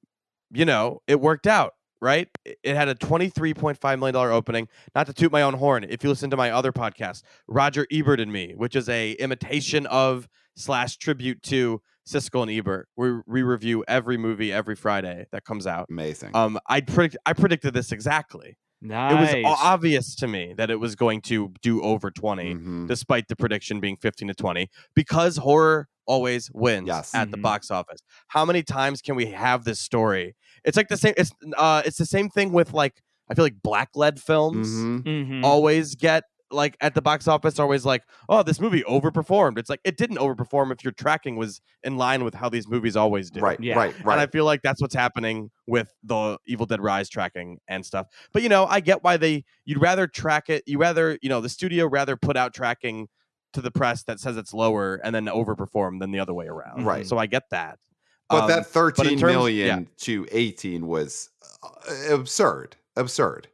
you 0.53 0.65
know, 0.65 1.03
it 1.09 1.21
worked 1.21 1.47
out, 1.49 1.75
right? 2.01 2.29
It- 2.45 2.59
It 2.63 2.77
had 2.77 2.89
a 2.89 2.95
$23.5 2.95 3.99
million 3.99 4.15
opening. 4.17 4.69
Not 4.95 5.07
to 5.09 5.13
toot 5.13 5.33
my 5.33 5.43
own 5.43 5.55
horn, 5.55 5.85
if 5.85 6.05
you 6.05 6.09
listen 6.09 6.31
to 6.31 6.37
my 6.37 6.51
other 6.53 6.71
podcast, 6.73 7.23
Roger 7.49 7.85
Ebert 7.91 8.21
and 8.21 8.33
Me, 8.33 8.53
which 8.57 8.77
is 8.77 8.89
a 8.89 9.13
imitation 9.15 9.87
of 9.89 10.29
slash 10.57 10.97
tribute 10.99 11.43
to 11.45 11.83
Siskel 12.09 12.43
and 12.43 12.51
Ebert. 12.51 12.89
We, 12.97 13.19
we 13.27 13.43
review 13.43 13.85
every 13.87 14.17
movie 14.17 14.53
every 14.53 14.75
Friday 14.77 15.27
that 15.33 15.45
comes 15.45 15.67
out. 15.67 15.87
Amazing. 15.91 16.31
Um, 16.35 16.59
I 16.67 16.81
predict 16.81 17.17
I 17.27 17.33
predicted 17.35 17.75
this 17.75 17.93
exactly. 17.93 18.57
nice. 18.81 19.33
It 19.35 19.43
was 19.43 19.59
obvious 19.63 20.15
to 20.17 20.29
me 20.29 20.55
that 20.57 20.71
it 20.71 20.77
was 20.81 20.95
going 20.95 21.21
to 21.23 21.53
do 21.63 21.83
over 21.83 22.11
20 22.11 22.55
Mhm. 22.55 22.87
despite 22.89 23.27
the 23.29 23.35
prediction 23.37 23.81
being 23.81 23.97
15 23.97 24.29
to 24.29 24.35
20 24.35 24.69
because 24.95 25.37
horror 25.39 25.89
always 26.07 26.49
wins 26.55 26.87
Yes. 26.87 27.13
at 27.15 27.31
the 27.33 27.37
Mhm. 27.37 27.43
box 27.43 27.71
office 27.73 27.99
how 28.29 28.45
many 28.45 28.63
times 28.63 29.03
can 29.03 29.15
we 29.17 29.27
have 29.27 29.65
this 29.65 29.79
story 29.81 30.35
it's 30.65 30.77
like 30.77 30.89
the 30.89 30.97
same 30.97 31.13
it's 31.19 31.33
uh 31.57 31.83
it's 31.85 31.99
the 31.99 32.07
same 32.07 32.31
thing 32.31 32.51
with 32.53 32.73
like 32.73 33.03
i 33.29 33.35
feel 33.35 33.45
like 33.45 33.61
black 33.63 33.91
lead 33.97 34.19
films 34.21 34.69
Mhm. 34.69 35.03
Mhm. 35.03 35.45
always 35.45 35.97
get 35.97 36.23
like 36.51 36.77
at 36.81 36.95
the 36.95 37.03
box 37.03 37.29
office 37.29 37.59
always 37.59 37.85
like 37.85 38.03
oh 38.29 38.43
this 38.43 38.59
movie 38.61 38.83
overperformed 38.89 39.59
it's 39.59 39.69
like 39.69 39.81
it 39.85 39.97
didn't 39.99 40.17
overperform 40.17 40.73
if 40.73 40.83
your 40.83 40.93
tracking 40.93 41.37
was 41.37 41.61
in 41.83 41.97
line 41.99 42.25
with 42.25 42.33
how 42.35 42.49
these 42.49 42.67
movies 42.67 42.97
always 42.97 43.31
do 43.31 43.41
Right, 43.41 43.61
Yeah. 43.61 43.77
right, 43.77 43.95
and 44.01 44.11
I 44.21 44.27
feel 44.27 44.45
like 44.47 44.63
that's 44.63 44.81
what's 44.81 44.95
happening 44.95 45.51
with 45.67 45.93
the 46.03 46.39
Evil 46.47 46.65
Dead 46.67 46.81
Rise 46.81 47.09
tracking 47.11 47.59
and 47.69 47.85
stuff. 47.85 48.07
But 48.33 48.43
you 48.43 48.49
know, 48.49 48.65
I 48.67 48.81
get 48.81 49.05
why 49.05 49.17
they 49.19 49.45
you'd 49.67 49.81
rather 49.81 50.07
track 50.07 50.49
it. 50.49 50.63
You 50.67 50.79
rather 50.79 51.19
you 51.23 51.29
know 51.29 51.41
the 51.43 51.49
studio 51.51 51.87
rather 51.87 52.17
put 52.17 52.37
out 52.37 52.55
tracking 52.55 53.09
to 53.53 53.61
the 53.61 53.71
press 53.71 54.05
that 54.05 54.21
says 54.21 54.37
it's 54.37 54.53
lower 54.55 54.97
and 55.05 55.15
then 55.15 55.27
overperform 55.27 56.01
than 56.01 56.11
the 56.13 56.19
other 56.21 56.35
way 56.35 56.47
around. 56.47 56.85
Right. 56.85 57.07
So 57.07 57.19
I 57.19 57.27
get 57.27 57.45
that. 57.51 57.79
But 58.31 58.43
Um, 58.45 58.49
that 58.49 58.67
thirteen 58.67 59.19
terms- 59.19 59.33
million 59.35 59.67
yeah. 59.81 59.85
to 60.05 60.27
18 60.31 60.87
was 60.87 61.31
uh, 61.63 61.69
absurd. 62.15 62.77
Absurd. 62.97 63.49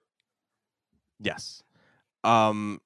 yes. 1.20 1.62
Um 2.22 2.80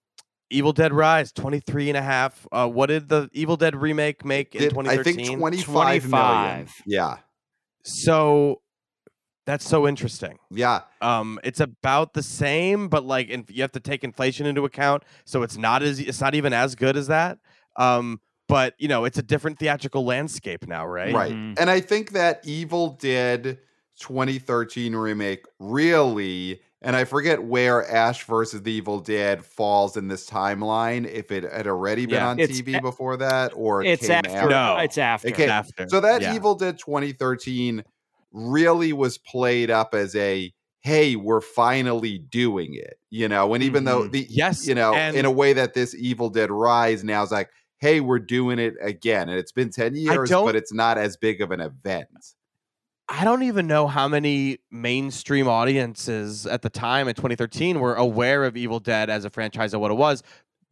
Evil 0.50 0.72
Dead 0.72 0.92
Rise 0.92 1.32
23 1.32 1.88
and 1.90 1.96
a 1.96 2.02
half. 2.02 2.46
Uh, 2.50 2.68
what 2.68 2.86
did 2.86 3.08
the 3.08 3.28
Evil 3.32 3.56
Dead 3.56 3.76
remake 3.76 4.24
make 4.24 4.54
in 4.54 4.62
2013? 4.70 4.98
I 4.98 5.02
think 5.26 5.38
25 5.38 5.66
million. 5.76 6.00
25. 6.10 6.74
Yeah. 6.86 7.16
so 7.82 8.60
that's 9.46 9.66
so 9.66 9.88
interesting. 9.88 10.38
Yeah. 10.50 10.82
um 11.00 11.38
it's 11.42 11.60
about 11.60 12.12
the 12.12 12.22
same 12.22 12.88
but 12.88 13.04
like 13.04 13.28
in, 13.28 13.44
you 13.48 13.62
have 13.62 13.72
to 13.72 13.80
take 13.80 14.04
inflation 14.04 14.44
into 14.46 14.64
account 14.64 15.04
so 15.24 15.42
it's 15.42 15.56
not 15.56 15.82
as 15.82 15.98
it's 16.00 16.20
not 16.20 16.34
even 16.34 16.52
as 16.52 16.74
good 16.74 16.96
as 16.96 17.06
that 17.06 17.38
um 17.76 18.20
but 18.46 18.74
you 18.78 18.88
know 18.88 19.04
it's 19.06 19.16
a 19.18 19.22
different 19.22 19.58
theatrical 19.58 20.04
landscape 20.04 20.66
now 20.68 20.86
right 20.86 21.14
Right. 21.14 21.32
Mhm. 21.32 21.58
And 21.58 21.70
I 21.70 21.80
think 21.80 22.12
that 22.12 22.40
Evil 22.44 22.90
Dead 23.00 23.58
2013 24.00 24.94
remake 24.94 25.44
really, 25.58 26.60
and 26.82 26.94
I 26.94 27.04
forget 27.04 27.42
where 27.42 27.88
Ash 27.90 28.24
versus 28.24 28.62
the 28.62 28.72
Evil 28.72 29.00
Dead 29.00 29.44
falls 29.44 29.96
in 29.96 30.08
this 30.08 30.28
timeline, 30.28 31.06
if 31.10 31.30
it 31.32 31.44
had 31.44 31.66
already 31.66 32.06
been 32.06 32.14
Yeah. 32.16 32.28
on 32.28 32.36
TV 32.38 32.76
a- 32.76 32.80
before 32.80 33.16
that 33.16 33.52
or 33.54 33.82
it 33.82 33.88
It's 33.88 34.06
came 34.06 34.22
after. 34.24 34.48
No. 34.48 34.76
It's 34.78 34.98
after. 34.98 35.28
It 35.28 35.34
came- 35.34 35.50
after 35.50 35.86
So 35.88 36.00
that 36.00 36.22
yeah. 36.22 36.34
Evil 36.34 36.54
Dead 36.54 36.78
2013 36.78 37.82
really 38.32 38.92
was 38.92 39.18
played 39.18 39.70
up 39.70 39.94
as 39.94 40.14
a 40.16 40.52
hey, 40.80 41.16
we're 41.16 41.40
finally 41.40 42.18
doing 42.18 42.74
it. 42.74 42.94
You 43.10 43.28
know, 43.28 43.52
and 43.52 43.62
even 43.64 43.84
though 43.84 44.02
Mhm. 44.04 44.12
the 44.12 44.26
Yes, 44.30 44.66
you 44.66 44.74
know, 44.76 44.94
and- 44.94 45.16
in 45.16 45.24
a 45.24 45.30
way 45.30 45.52
that 45.52 45.74
this 45.74 45.94
Evil 45.94 46.30
Dead 46.30 46.50
Rise 46.50 47.02
now 47.02 47.22
is 47.24 47.32
like, 47.32 47.50
hey, 47.80 48.00
we're 48.00 48.20
doing 48.20 48.58
it 48.58 48.74
again. 48.80 49.28
And 49.28 49.38
it's 49.38 49.52
been 49.52 49.70
10 49.70 49.94
years, 49.96 50.30
but 50.30 50.54
it's 50.56 50.72
not 50.72 50.96
as 50.96 51.16
big 51.16 51.40
of 51.42 51.50
an 51.50 51.60
event. 51.60 52.08
I 53.08 53.24
don't 53.24 53.42
even 53.42 53.66
know 53.66 53.86
how 53.86 54.06
many 54.06 54.58
mainstream 54.70 55.48
audiences 55.48 56.46
at 56.46 56.62
the 56.62 56.68
time 56.68 57.08
in 57.08 57.14
2013 57.14 57.80
were 57.80 57.94
aware 57.94 58.44
of 58.44 58.56
evil 58.56 58.80
dead 58.80 59.08
as 59.08 59.24
a 59.24 59.30
franchise 59.30 59.72
and 59.72 59.80
what 59.80 59.90
it 59.90 59.94
was. 59.94 60.22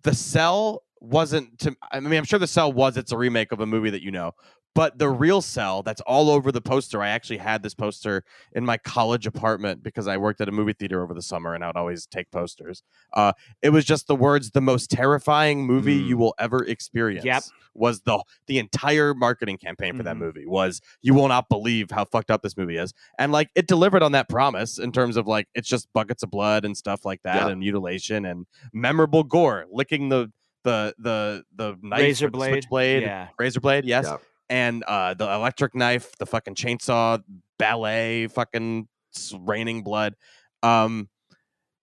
The 0.03 0.15
sell 0.15 0.83
wasn't 1.01 1.59
to 1.59 1.77
i 1.93 2.01
mean 2.01 2.15
i'm 2.15 2.25
sure 2.25 2.39
the 2.39 2.47
sell 2.47 2.73
was 2.73 2.97
it's 2.97 3.13
a 3.13 3.17
remake 3.19 3.53
of 3.53 3.61
a 3.61 3.67
movie 3.67 3.91
that 3.91 4.03
you 4.03 4.11
know 4.11 4.33
but 4.75 4.99
the 4.99 5.09
real 5.09 5.41
sell 5.41 5.83
that's 5.83 6.01
all 6.03 6.29
over 6.31 6.51
the 6.53 6.61
poster 6.61 7.03
i 7.03 7.09
actually 7.09 7.37
had 7.39 7.63
this 7.63 7.75
poster 7.75 8.25
in 8.53 8.65
my 8.65 8.77
college 8.79 9.27
apartment 9.27 9.83
because 9.83 10.07
i 10.09 10.17
worked 10.17 10.41
at 10.41 10.49
a 10.49 10.53
movie 10.53 10.73
theater 10.73 11.03
over 11.03 11.13
the 11.15 11.23
summer 11.23 11.55
and 11.55 11.63
i 11.63 11.67
would 11.67 11.77
always 11.77 12.07
take 12.07 12.31
posters 12.31 12.83
uh, 13.15 13.33
it 13.63 13.71
was 13.71 13.85
just 13.85 14.07
the 14.07 14.17
words 14.17 14.51
the 14.53 14.61
most 14.61 14.91
terrifying 14.91 15.67
movie 15.67 16.01
Mm. 16.01 16.09
you 16.09 16.17
will 16.17 16.35
ever 16.39 16.65
experience 16.65 17.25
yep. 17.25 17.43
was 17.75 18.01
the 18.03 18.23
the 18.47 18.59
entire 18.59 19.15
marketing 19.15 19.57
campaign 19.59 19.97
for 19.97 20.03
that 20.03 20.17
Mhm. 20.17 20.21
movie 20.21 20.47
was 20.47 20.81
you 21.03 21.15
will 21.15 21.29
not 21.29 21.49
believe 21.49 21.91
how 21.91 22.05
fucked 22.05 22.31
up 22.31 22.43
this 22.43 22.57
movie 22.57 22.77
is 22.79 22.93
and 23.19 23.33
like 23.33 23.51
it 23.55 23.67
delivered 23.67 24.03
on 24.03 24.13
that 24.13 24.29
promise 24.29 24.79
in 24.79 24.93
terms 24.93 25.17
of 25.17 25.27
like 25.27 25.47
it's 25.55 25.69
just 25.69 25.91
buckets 25.95 26.23
of 26.23 26.31
blood 26.31 26.65
and 26.65 26.77
stuff 26.77 27.05
like 27.05 27.21
that 27.23 27.37
Yeah. 27.37 27.49
and 27.49 27.61
mutilation 27.61 28.25
and 28.27 28.47
memorable 28.73 29.25
gore 29.25 29.67
licking 29.71 30.09
the 30.11 30.31
the 30.67 30.95
the 30.99 31.45
the 31.55 31.77
knife 31.83 32.01
Razor 32.01 32.27
with 32.27 32.33
the 32.33 32.67
blade. 32.69 33.03
Yeah. 33.03 33.29
razor 33.39 33.61
blade 33.61 33.85
yes 33.87 34.05
Yep. 34.07 34.21
and 34.51 34.83
uh 34.85 35.15
the 35.15 35.25
electric 35.33 35.75
knife 35.75 36.13
the 36.19 36.27
fucking 36.27 36.55
chainsaw 36.57 37.23
ballet 37.59 38.27
fucking 38.27 38.89
s- 39.15 39.35
raining 39.41 39.83
blood 39.83 40.15
um 40.63 41.09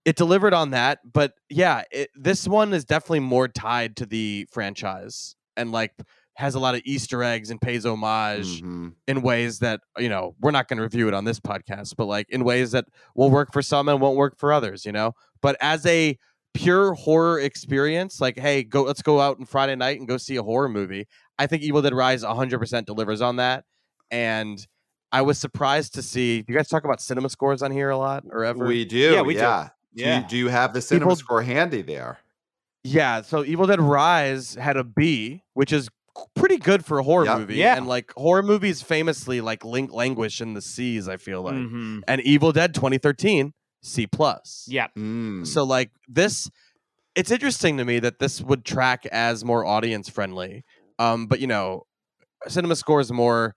it 0.05 0.15
delivered 0.15 0.53
on 0.53 0.71
that 0.71 0.99
but 1.11 1.33
yeah 1.49 1.83
it, 1.91 2.09
this 2.15 2.47
one 2.47 2.73
is 2.73 2.83
definitely 2.85 3.21
more 3.21 3.47
tied 3.47 3.95
to 3.97 4.05
the 4.05 4.45
franchise 4.51 5.35
and 5.57 5.71
like 5.71 5.93
has 6.35 6.55
a 6.55 6.59
lot 6.59 6.73
of 6.73 6.81
easter 6.83 7.21
eggs 7.23 7.51
and 7.51 7.61
pays 7.61 7.85
homage 7.85 8.61
Mhm. 8.61 8.93
in 9.07 9.21
ways 9.21 9.59
that 9.59 9.81
you 9.97 10.09
know 10.09 10.35
we're 10.41 10.51
not 10.51 10.67
going 10.67 10.77
to 10.77 10.83
review 10.83 11.07
it 11.07 11.13
on 11.13 11.25
this 11.25 11.39
podcast 11.39 11.95
but 11.95 12.05
like 12.05 12.27
in 12.29 12.43
ways 12.43 12.71
that 12.71 12.85
will 13.15 13.29
work 13.29 13.53
for 13.53 13.61
some 13.61 13.87
and 13.87 14.01
won't 14.01 14.17
work 14.17 14.37
for 14.37 14.51
others 14.51 14.85
you 14.85 14.91
know 14.91 15.13
but 15.41 15.55
as 15.61 15.85
a 15.85 16.17
pure 16.53 16.93
horror 16.93 17.39
experience 17.39 18.21
like 18.21 18.37
hey 18.37 18.63
go 18.63 18.83
let's 18.83 19.01
go 19.01 19.19
out 19.19 19.39
on 19.39 19.45
friday 19.45 19.75
night 19.75 19.97
and 19.99 20.07
go 20.07 20.17
see 20.17 20.35
a 20.35 20.43
horror 20.43 20.69
movie 20.69 21.07
i 21.39 21.47
think 21.47 21.63
evil 21.63 21.81
dead 21.81 21.93
rise 21.93 22.23
100% 22.23 22.85
delivers 22.85 23.21
on 23.21 23.37
that 23.37 23.63
and 24.11 24.67
i 25.11 25.21
was 25.21 25.39
surprised 25.39 25.93
to 25.95 26.01
see 26.03 26.41
do 26.43 26.53
you 26.53 26.57
guys 26.59 26.67
talk 26.69 26.83
about 26.83 27.01
cinema 27.01 27.29
scores 27.29 27.61
on 27.63 27.71
here 27.71 27.89
a 27.89 27.97
lot 27.97 28.23
or 28.29 28.43
ever 28.43 28.65
We 28.67 28.85
do. 28.85 28.97
Yeah, 28.97 29.21
we 29.21 29.33
do. 29.33 29.39
yeah. 29.39 29.69
Do, 29.95 30.03
you, 30.03 30.25
do 30.29 30.37
you 30.37 30.47
have 30.49 30.73
the 30.73 30.81
cinema 30.81 31.05
Evil- 31.07 31.15
score 31.15 31.41
handy 31.41 31.81
there? 31.81 32.19
Yeah, 32.83 33.21
so 33.21 33.45
Evil 33.45 33.65
Dead 33.67 33.79
Rise 33.79 34.55
had 34.55 34.75
a 34.75 34.83
B, 34.83 35.43
which 35.53 35.71
is 35.71 35.89
pretty 36.35 36.57
good 36.57 36.83
for 36.83 36.99
a 36.99 37.03
horror 37.03 37.25
Yep. 37.25 37.37
movie. 37.39 37.55
Yeah. 37.55 37.77
And 37.77 37.87
like 37.87 38.11
horror 38.17 38.43
movies 38.43 38.81
famously 38.81 39.39
like 39.39 39.63
link 39.63 39.93
languish 39.93 40.41
in 40.41 40.53
the 40.53 40.61
seas, 40.61 41.07
I 41.07 41.15
feel 41.17 41.41
like. 41.43 41.53
Mhm. 41.55 42.01
And 42.07 42.19
Evil 42.21 42.51
Dead 42.51 42.73
2013, 42.75 43.53
C 43.83 44.07
plus. 44.07 44.65
Yeah. 44.67 44.87
Mm. 44.97 45.45
So 45.45 45.63
like 45.63 45.91
this 46.07 46.49
it's 47.15 47.29
interesting 47.29 47.77
to 47.77 47.85
me 47.85 47.99
that 47.99 48.17
this 48.19 48.41
would 48.41 48.65
track 48.65 49.05
as 49.11 49.45
more 49.45 49.65
audience 49.65 50.09
friendly. 50.09 50.63
Um, 50.97 51.27
but 51.27 51.39
you 51.39 51.47
know, 51.47 51.83
cinema 52.47 52.75
score 52.75 53.01
is 53.01 53.11
more 53.11 53.55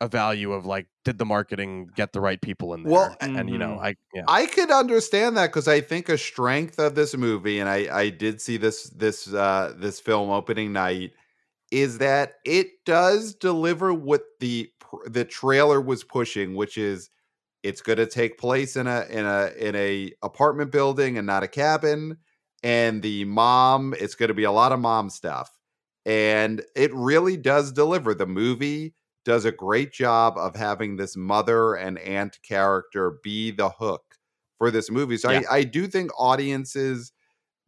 a 0.00 0.08
value 0.08 0.52
of 0.52 0.66
like, 0.66 0.86
did 1.04 1.18
the 1.18 1.24
marketing 1.24 1.88
get 1.96 2.12
the 2.12 2.20
right 2.20 2.40
people 2.40 2.74
in 2.74 2.82
there? 2.82 2.92
Well, 2.92 3.16
and 3.20 3.48
you 3.48 3.58
know, 3.58 3.78
Mhm. 3.78 3.84
I 3.84 3.96
yeah. 4.14 4.22
I 4.28 4.46
could 4.46 4.70
understand 4.70 5.36
that 5.36 5.48
because 5.48 5.68
I 5.68 5.80
think 5.80 6.08
a 6.08 6.18
strength 6.18 6.78
of 6.78 6.94
this 6.94 7.16
movie, 7.16 7.58
and 7.58 7.68
I 7.68 7.88
I 7.92 8.10
did 8.10 8.40
see 8.40 8.56
this 8.56 8.84
this 8.90 9.32
uh 9.32 9.74
this 9.76 10.00
film 10.00 10.30
opening 10.30 10.72
night, 10.72 11.12
is 11.70 11.98
that 11.98 12.34
it 12.44 12.84
does 12.84 13.34
deliver 13.34 13.92
what 13.94 14.22
the 14.40 14.70
the 15.06 15.24
trailer 15.24 15.80
was 15.80 16.04
pushing, 16.04 16.54
which 16.54 16.76
is 16.76 17.10
it's 17.62 17.80
going 17.80 17.98
to 17.98 18.06
take 18.06 18.38
place 18.38 18.76
in 18.76 18.86
a 18.86 19.06
in 19.08 19.24
a 19.24 19.52
in 19.58 19.76
a 19.76 20.12
apartment 20.22 20.72
building 20.72 21.18
and 21.18 21.26
not 21.26 21.42
a 21.42 21.48
cabin, 21.48 22.16
and 22.62 23.02
the 23.02 23.24
mom 23.24 23.94
it's 23.98 24.14
going 24.14 24.28
to 24.28 24.34
be 24.34 24.44
a 24.44 24.52
lot 24.52 24.72
of 24.72 24.80
mom 24.80 25.10
stuff, 25.10 25.50
and 26.04 26.62
it 26.74 26.92
really 26.94 27.36
does 27.36 27.72
deliver. 27.72 28.14
The 28.14 28.26
movie 28.26 28.94
does 29.24 29.44
a 29.44 29.52
great 29.52 29.92
job 29.92 30.36
of 30.36 30.56
having 30.56 30.96
this 30.96 31.16
mother 31.16 31.74
and 31.74 31.98
aunt 31.98 32.38
character 32.42 33.18
be 33.22 33.50
the 33.52 33.70
hook 33.70 34.02
for 34.58 34.70
this 34.70 34.90
movie. 34.90 35.16
So 35.16 35.30
Yeah. 35.30 35.42
I, 35.50 35.58
I 35.58 35.64
do 35.64 35.86
think 35.86 36.10
audiences 36.18 37.12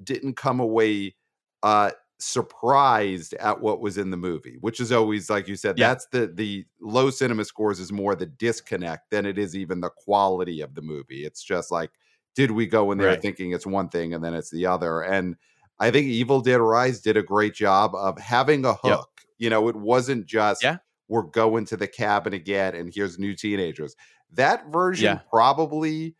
didn't 0.02 0.36
come 0.36 0.60
away 0.60 1.14
uh 1.62 1.92
surprised 2.24 3.34
at 3.34 3.60
what 3.60 3.80
was 3.80 3.98
in 3.98 4.10
the 4.10 4.16
movie, 4.16 4.56
which 4.60 4.80
is 4.80 4.92
always 4.92 5.28
like 5.30 5.46
you 5.48 5.56
said, 5.56 5.78
Yeah. 5.78 5.88
that's 5.88 6.06
the 6.06 6.26
the 6.26 6.64
low 6.80 7.10
cinema 7.10 7.44
scores 7.44 7.80
is 7.80 7.92
more 7.92 8.14
the 8.14 8.26
disconnect 8.26 9.10
than 9.10 9.26
it 9.26 9.38
is 9.38 9.56
even 9.56 9.80
the 9.80 9.90
quality 9.90 10.60
of 10.60 10.74
the 10.74 10.82
movie. 10.82 11.24
It's 11.24 11.42
just 11.42 11.70
like, 11.70 11.90
did 12.34 12.50
we 12.50 12.66
go 12.66 12.92
in 12.92 12.98
there 12.98 13.08
Right. 13.08 13.22
thinking 13.22 13.52
it's 13.52 13.66
one 13.66 13.88
thing 13.88 14.14
and 14.14 14.24
then 14.24 14.34
it's 14.34 14.50
the 14.50 14.66
other? 14.66 15.02
And 15.02 15.36
I 15.80 15.90
think 15.90 16.06
Evil 16.06 16.40
Dead 16.40 16.60
Rise 16.60 17.00
did 17.00 17.16
a 17.16 17.22
great 17.22 17.54
job 17.54 17.94
of 17.94 18.18
having 18.18 18.64
a 18.64 18.68
Yep. 18.68 18.78
hook. 18.82 19.10
You 19.38 19.50
know, 19.50 19.68
it 19.68 19.76
wasn't 19.76 20.26
just 20.26 20.62
Yeah. 20.62 20.78
we're 21.08 21.22
going 21.22 21.64
to 21.66 21.76
the 21.76 21.88
cabin 21.88 22.32
again 22.32 22.74
and 22.74 22.92
here's 22.94 23.18
new 23.18 23.34
teenagers. 23.34 23.94
That 24.32 24.66
version 24.72 25.04
Yeah. 25.16 25.20
probably 25.30 26.16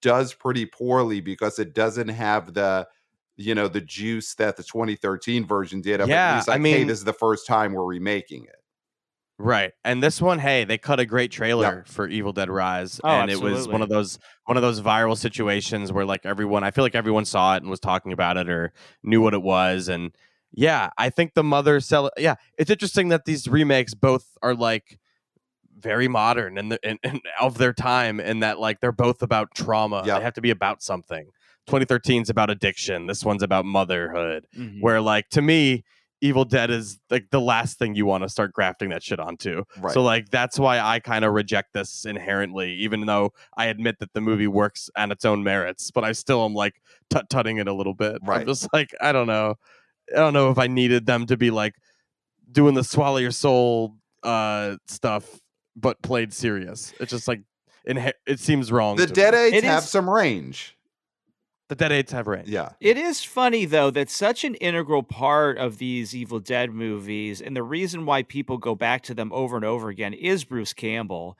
does 0.00 0.32
pretty 0.34 0.66
poorly 0.66 1.20
because 1.20 1.58
it 1.58 1.74
doesn't 1.74 2.08
have 2.08 2.54
the 2.54 2.86
you 3.42 3.54
know 3.54 3.68
the 3.68 3.80
juice 3.80 4.34
that 4.34 4.56
the 4.56 4.62
2013 4.62 5.46
version 5.46 5.80
did 5.80 6.00
of 6.00 6.08
at 6.08 6.12
Yeah, 6.12 6.36
least 6.36 6.48
I 6.48 6.52
like 6.52 6.60
hey 6.66 6.78
mean- 6.78 6.86
this 6.86 6.98
is 6.98 7.04
the 7.04 7.12
first 7.12 7.46
time 7.46 7.72
we're 7.72 7.84
remaking 7.84 8.44
it 8.44 8.56
Right. 9.38 9.72
And 9.84 10.00
this 10.00 10.22
one, 10.22 10.38
hey, 10.38 10.62
they 10.64 10.78
cut 10.78 11.00
a 11.00 11.06
great 11.06 11.32
trailer 11.32 11.82
for 11.88 12.06
Evil 12.06 12.32
Dead 12.32 12.48
Rise. 12.48 13.00
Oh, 13.02 13.08
and 13.08 13.28
it 13.30 13.40
was 13.40 13.66
one 13.66 13.82
of 13.82 13.88
those 13.88 14.20
one 14.44 14.56
of 14.56 14.62
those 14.62 14.80
viral 14.80 15.16
situations 15.16 15.90
where 15.90 16.04
like 16.04 16.24
everyone 16.24 16.62
I 16.62 16.70
feel 16.70 16.84
like 16.84 16.94
everyone 16.94 17.24
saw 17.24 17.56
it 17.56 17.62
and 17.62 17.70
was 17.70 17.80
talking 17.80 18.12
about 18.12 18.36
it 18.36 18.48
or 18.48 18.72
knew 19.02 19.20
what 19.20 19.34
it 19.34 19.42
was. 19.42 19.88
And 19.88 20.12
yeah, 20.52 20.90
I 20.96 21.10
think 21.10 21.34
the 21.34 21.42
mother 21.42 21.80
sell 21.80 22.10
yeah, 22.16 22.36
it's 22.56 22.70
interesting 22.70 23.08
that 23.08 23.24
these 23.24 23.48
remakes 23.48 23.94
both 23.94 24.36
are 24.42 24.54
like 24.54 25.00
very 25.76 26.06
modern 26.06 26.56
and, 26.56 26.70
the, 26.70 26.78
and, 26.84 27.00
and 27.02 27.20
of 27.40 27.58
their 27.58 27.72
time 27.72 28.20
and 28.20 28.44
that 28.44 28.60
like 28.60 28.78
they're 28.80 28.92
both 28.92 29.22
about 29.22 29.52
trauma. 29.56 30.04
Yeah. 30.06 30.18
They 30.18 30.24
have 30.24 30.34
to 30.34 30.40
be 30.40 30.50
about 30.50 30.82
something. 30.84 31.26
2013 31.66 32.22
is 32.22 32.30
about 32.30 32.50
addiction. 32.50 33.06
This 33.06 33.24
one's 33.24 33.42
about 33.42 33.64
motherhood. 33.64 34.46
Mhm. 34.56 34.80
Where 34.80 35.00
like 35.00 35.28
to 35.30 35.42
me, 35.42 35.84
Evil 36.20 36.44
Dead 36.44 36.70
is 36.70 37.00
like 37.10 37.30
the 37.30 37.40
last 37.40 37.78
thing 37.78 37.96
you 37.96 38.06
want 38.06 38.22
to 38.22 38.28
start 38.28 38.52
grafting 38.52 38.90
that 38.90 39.02
shit 39.02 39.18
onto. 39.18 39.64
right 39.78 39.92
So 39.92 40.02
like 40.02 40.28
that's 40.30 40.56
why 40.58 40.78
I 40.78 41.00
kind 41.00 41.24
of 41.24 41.32
reject 41.32 41.72
this 41.72 42.04
inherently, 42.04 42.74
even 42.74 43.06
though 43.06 43.32
I 43.56 43.66
admit 43.66 43.98
that 43.98 44.12
the 44.12 44.20
movie 44.20 44.46
works 44.46 44.88
on 44.96 45.10
its 45.10 45.24
own 45.24 45.42
merits, 45.42 45.90
but 45.90 46.04
I 46.04 46.12
still 46.12 46.44
am 46.44 46.54
like 46.54 46.74
tut 47.10 47.28
tutting 47.28 47.56
it 47.58 47.66
a 47.66 47.72
little 47.74 47.94
bit. 47.94 48.18
Right. 48.22 48.42
I'm 48.42 48.46
just 48.46 48.68
like 48.72 48.90
I 49.00 49.10
don't 49.12 49.26
know, 49.26 49.56
I 50.14 50.18
don't 50.18 50.32
know 50.32 50.50
if 50.50 50.58
I 50.58 50.68
needed 50.68 51.06
them 51.06 51.26
to 51.26 51.36
be 51.36 51.50
like 51.50 51.74
doing 52.50 52.74
the 52.74 52.84
swallow 52.84 53.16
your 53.18 53.30
soul 53.32 53.96
uh 54.22 54.76
stuff, 54.86 55.40
but 55.74 56.00
played 56.02 56.32
serious. 56.32 56.92
It's 57.00 57.10
just 57.10 57.26
like 57.26 57.40
inhe- 57.88 58.12
it 58.26 58.38
seems 58.38 58.70
wrong. 58.70 58.94
the 58.96 59.08
dead 59.08 59.34
me. 59.34 59.40
aids 59.40 59.56
It 59.56 59.64
have 59.64 59.82
is- 59.82 59.88
some 59.90 60.08
range 60.08 60.76
the 61.74 61.84
Deadites 61.84 62.10
have 62.10 62.26
range. 62.26 62.48
yeah 62.48 62.70
It 62.80 62.96
is 62.96 63.22
funny 63.24 63.64
though 63.64 63.90
that 63.90 64.10
such 64.10 64.44
an 64.44 64.54
integral 64.56 65.02
part 65.02 65.58
of 65.58 65.78
these 65.78 66.14
Evil 66.14 66.40
Dead 66.40 66.70
movies, 66.72 67.40
and 67.40 67.56
the 67.56 67.62
reason 67.62 68.06
why 68.06 68.22
people 68.22 68.58
go 68.58 68.74
back 68.74 69.02
to 69.04 69.14
them 69.14 69.32
over 69.32 69.56
and 69.56 69.64
over 69.64 69.88
again 69.88 70.12
is 70.12 70.44
Bruce 70.44 70.72
Campbell. 70.72 71.36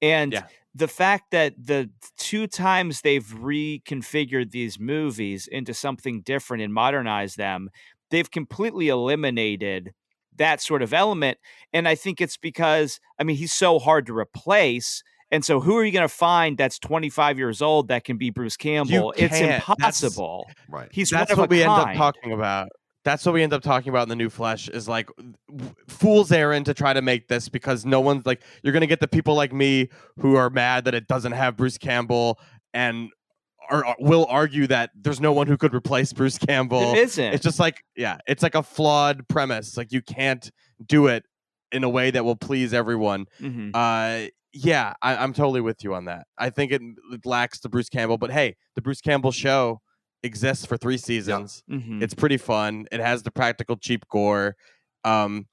And 0.00 0.32
Yeah. 0.32 0.46
the 0.74 0.88
fact 0.88 1.30
that 1.32 1.54
the 1.58 1.90
two 2.16 2.46
times 2.46 3.00
they've 3.00 3.26
reconfigured 3.26 4.50
these 4.52 4.78
movies 4.78 5.46
into 5.46 5.74
something 5.74 6.20
different 6.22 6.62
and 6.62 6.72
modernized 6.72 7.36
them, 7.36 7.70
they've 8.10 8.30
completely 8.30 8.88
eliminated 8.88 9.92
that 10.36 10.60
sort 10.62 10.82
of 10.82 10.94
element. 10.94 11.38
And 11.72 11.88
I 11.88 11.94
think 11.96 12.20
it's 12.20 12.36
because, 12.36 13.00
I 13.18 13.24
mean, 13.24 13.36
he's 13.36 13.52
so 13.52 13.78
hard 13.80 14.06
to 14.06 14.16
replace. 14.16 15.02
And 15.30 15.44
so, 15.44 15.60
who 15.60 15.76
are 15.76 15.84
you 15.84 15.92
going 15.92 16.04
to 16.08 16.14
find 16.14 16.56
that's 16.56 16.78
25 16.78 17.36
years 17.38 17.60
old 17.60 17.88
that 17.88 18.04
can 18.04 18.16
be 18.16 18.30
Bruce 18.30 18.56
Campbell? 18.56 19.12
It's 19.16 19.38
can't. 19.38 19.62
That's- 19.78 20.02
impossible. 20.02 20.46
right 20.70 20.88
He's 20.90 21.10
that's 21.10 21.36
what 21.36 21.44
a 21.46 21.48
we 21.50 21.62
end 21.62 21.70
up 21.70 21.94
talking 21.94 22.32
about. 22.32 22.68
That's 23.04 23.24
what 23.24 23.32
we 23.34 23.42
end 23.42 23.52
up 23.52 23.62
talking 23.62 23.90
about 23.90 24.02
in 24.02 24.08
the 24.08 24.16
new 24.16 24.28
flesh 24.28 24.68
is 24.68 24.88
like 24.88 25.08
fool's 25.88 26.30
errand 26.32 26.66
to 26.66 26.74
try 26.74 26.92
to 26.92 27.00
make 27.02 27.28
this 27.28 27.48
because 27.48 27.86
no 27.86 28.00
one's 28.00 28.26
like 28.26 28.42
you're 28.62 28.72
gonna 28.72 28.86
get 28.86 29.00
the 29.00 29.08
people 29.08 29.34
like 29.34 29.52
me 29.52 29.88
who 30.18 30.36
are 30.36 30.50
mad 30.50 30.84
that 30.84 30.94
it 30.94 31.06
doesn't 31.06 31.32
have 31.32 31.56
Bruce 31.56 31.78
Campbell 31.78 32.38
and 32.74 33.08
are, 33.70 33.84
are- 33.84 33.96
will 33.98 34.26
argue 34.28 34.66
that 34.66 34.90
there's 34.94 35.20
no 35.20 35.32
one 35.32 35.46
who 35.46 35.56
could 35.56 35.74
replace 35.74 36.12
Bruce 36.12 36.38
Campbell. 36.38 36.92
It 36.94 36.98
isn't. 36.98 37.34
It's 37.34 37.42
just 37.44 37.58
like 37.60 37.82
yeah, 37.96 38.18
it's 38.26 38.42
like 38.42 38.54
a 38.54 38.62
flawed 38.62 39.26
premise. 39.28 39.76
Like 39.76 39.92
you 39.92 40.02
can't 40.02 40.50
do 40.84 41.06
it 41.06 41.24
in 41.72 41.84
a 41.84 41.88
way 41.88 42.10
that 42.10 42.24
will 42.24 42.36
please 42.36 42.72
everyone. 42.74 43.26
Mhm. 43.40 43.70
Uh, 43.74 44.28
yeah, 44.52 44.94
I, 45.02 45.16
I'm 45.16 45.32
totally 45.32 45.60
with 45.60 45.82
you 45.84 45.94
on 45.94 46.06
that. 46.06 46.26
I 46.38 46.50
think 46.50 46.72
it, 46.72 46.82
it 47.12 47.26
lacks 47.26 47.60
the 47.60 47.68
Bruce 47.68 47.88
Campbell, 47.88 48.18
but 48.18 48.30
hey, 48.30 48.56
the 48.74 48.82
Bruce 48.82 49.00
Campbell 49.00 49.32
show 49.32 49.80
exists 50.22 50.66
for 50.66 50.76
three 50.76 50.96
seasons. 50.98 51.62
Mhm. 51.70 52.02
It's 52.02 52.14
pretty 52.14 52.38
fun. 52.38 52.86
It 52.90 53.00
has 53.00 53.22
the 53.22 53.30
practical 53.30 53.76
cheap 53.76 54.04
gore. 54.10 54.56
Um, 55.04 55.46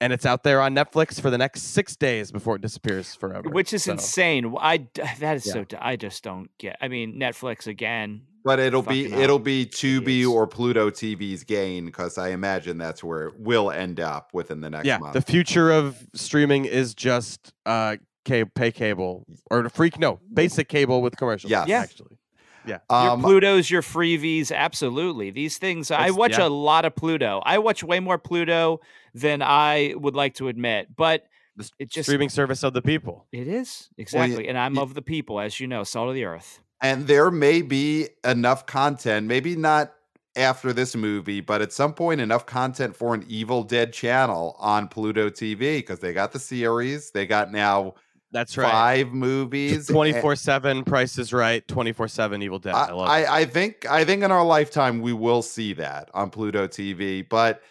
and 0.00 0.12
it's 0.12 0.26
out 0.26 0.42
there 0.42 0.60
on 0.60 0.74
Netflix 0.74 1.20
for 1.20 1.30
the 1.30 1.38
next 1.38 1.62
six 1.62 1.94
days 1.94 2.32
before 2.32 2.56
it 2.56 2.62
disappears 2.62 3.14
forever. 3.14 3.48
which 3.50 3.72
is 3.72 3.84
So, 3.84 3.92
insane. 3.92 4.42
W- 4.44 4.58
I 4.60 4.78
d- 4.78 4.90
that 5.20 5.36
is 5.36 5.46
Yeah. 5.46 5.52
so. 5.52 5.64
I 5.80 5.94
just 5.96 6.24
don't 6.24 6.50
get. 6.58 6.76
I 6.80 6.88
mean, 6.88 7.14
Netflix 7.20 7.66
again. 7.68 8.22
but 8.44 8.58
it'll 8.58 8.82
be 8.82 9.04
Fucking 9.04 9.20
it'll 9.22 9.38
be 9.38 9.64
Tubi 9.64 10.00
Idiots. 10.02 10.26
or 10.28 10.48
Pluto 10.48 10.90
TV's 10.90 11.44
gain 11.44 11.86
because 11.86 12.18
I 12.18 12.30
imagine 12.30 12.76
that's 12.78 13.04
where 13.04 13.28
it 13.28 13.38
will 13.38 13.70
end 13.70 14.00
up 14.00 14.30
within 14.32 14.60
the 14.60 14.68
next 14.70 14.84
Yeah, 14.86 14.98
month. 14.98 15.12
the 15.12 15.22
future 15.22 15.70
of 15.70 16.04
streaming 16.16 16.64
is 16.64 16.92
just 16.96 17.52
uh, 17.66 17.98
ca- 18.26 18.44
pay 18.44 18.70
cable 18.72 19.26
or 19.50 19.64
a 19.66 19.70
freak 19.70 19.98
no 19.98 20.20
basic 20.32 20.68
cable 20.68 21.02
with 21.02 21.16
commercials. 21.16 21.50
Yes. 21.50 21.68
Yeah. 21.68 21.80
actually. 21.82 22.18
Yeah. 22.64 22.78
your 22.90 23.10
um, 23.10 23.20
Pluto's 23.22 23.70
your 23.70 23.82
freevies. 23.82 24.52
Absolutely, 24.54 25.30
these 25.30 25.58
things. 25.58 25.90
I 25.90 26.10
watch 26.10 26.38
yeah. 26.38 26.46
a 26.46 26.48
lot 26.48 26.84
of 26.84 26.94
Pluto. 26.94 27.42
I 27.44 27.58
watch 27.58 27.82
way 27.82 27.98
more 27.98 28.18
Pluto 28.18 28.80
than 29.14 29.42
I 29.42 29.94
would 29.96 30.14
like 30.14 30.34
to 30.34 30.46
admit, 30.48 30.94
but 30.96 31.26
The 31.56 31.68
it 31.80 31.90
just 31.90 32.08
streaming 32.08 32.28
service 32.28 32.62
of 32.62 32.72
the 32.72 32.80
people. 32.82 33.26
it 33.32 33.48
is 33.48 33.88
Well, 33.90 33.94
y- 33.96 34.02
exactly. 34.02 34.48
and 34.48 34.56
I'm 34.56 34.74
y- 34.76 34.82
of 34.82 34.94
the 34.94 35.02
people, 35.02 35.40
as 35.40 35.58
you 35.58 35.66
know, 35.66 35.82
salt 35.82 36.08
of 36.08 36.14
the 36.14 36.24
earth. 36.24 36.60
and 36.80 37.06
there 37.08 37.30
may 37.32 37.62
be 37.62 38.08
enough 38.24 38.64
content, 38.66 39.26
maybe 39.26 39.56
not 39.56 39.92
after 40.36 40.72
this 40.72 40.94
movie, 40.96 41.40
but 41.40 41.60
at 41.62 41.72
some 41.72 41.92
point 41.92 42.20
enough 42.20 42.46
content 42.46 42.94
for 42.96 43.12
an 43.12 43.24
Evil 43.28 43.64
Dead 43.64 43.92
channel 43.92 44.56
on 44.60 44.86
Pluto 44.88 45.28
TV 45.30 45.78
because 45.78 45.98
they 45.98 46.12
got 46.12 46.30
the 46.32 46.38
series, 46.38 47.10
they 47.10 47.26
got 47.26 47.50
now 47.52 47.94
That's 48.32 48.56
right. 48.56 48.70
five 48.70 49.12
movies, 49.12 49.86
Twenty 49.88 50.18
four 50.20 50.34
seven. 50.36 50.84
Price 50.84 51.18
is 51.18 51.32
right. 51.32 51.66
Twenty 51.68 51.92
four 51.92 52.08
seven. 52.08 52.42
Evil 52.42 52.58
Dead. 52.58 52.74
I, 52.74 52.86
I, 52.86 52.92
love. 52.92 53.08
I, 53.08 53.26
I 53.26 53.44
think 53.44 53.86
I 53.88 54.04
think 54.04 54.22
in 54.22 54.32
our 54.32 54.44
lifetime 54.44 55.00
we 55.02 55.12
will 55.12 55.42
see 55.42 55.74
that 55.74 56.08
on 56.14 56.30
Pluto 56.30 56.66
TV. 56.66 57.28
But 57.28 57.62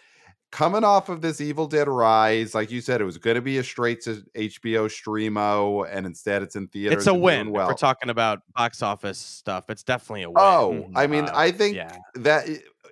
coming 0.52 0.84
off 0.84 1.08
of 1.08 1.20
this 1.20 1.40
Evil 1.40 1.66
Dead 1.66 1.88
Rise, 1.88 2.54
like 2.54 2.70
you 2.70 2.80
said, 2.80 3.00
it 3.00 3.04
was 3.04 3.18
going 3.18 3.34
to 3.36 3.40
be 3.42 3.58
a 3.58 3.64
straight 3.64 4.02
to 4.02 4.22
HBO 4.36 4.86
streamo, 4.86 5.88
and 5.90 6.06
instead 6.06 6.42
it's 6.42 6.54
in 6.56 6.68
theaters. 6.68 6.98
It's 6.98 7.06
a 7.08 7.14
win. 7.14 7.50
Well, 7.50 7.66
we're 7.66 7.74
talking 7.74 8.10
about 8.10 8.40
box 8.54 8.82
office 8.82 9.18
stuff. 9.18 9.68
It's 9.68 9.82
definitely 9.82 10.22
a 10.24 10.30
win. 10.30 10.36
oh, 10.38 10.90
I 10.94 11.06
mean, 11.06 11.24
Uh, 11.24 11.32
I 11.34 11.50
think 11.50 11.74
yeah. 11.76 11.96
that 12.14 12.46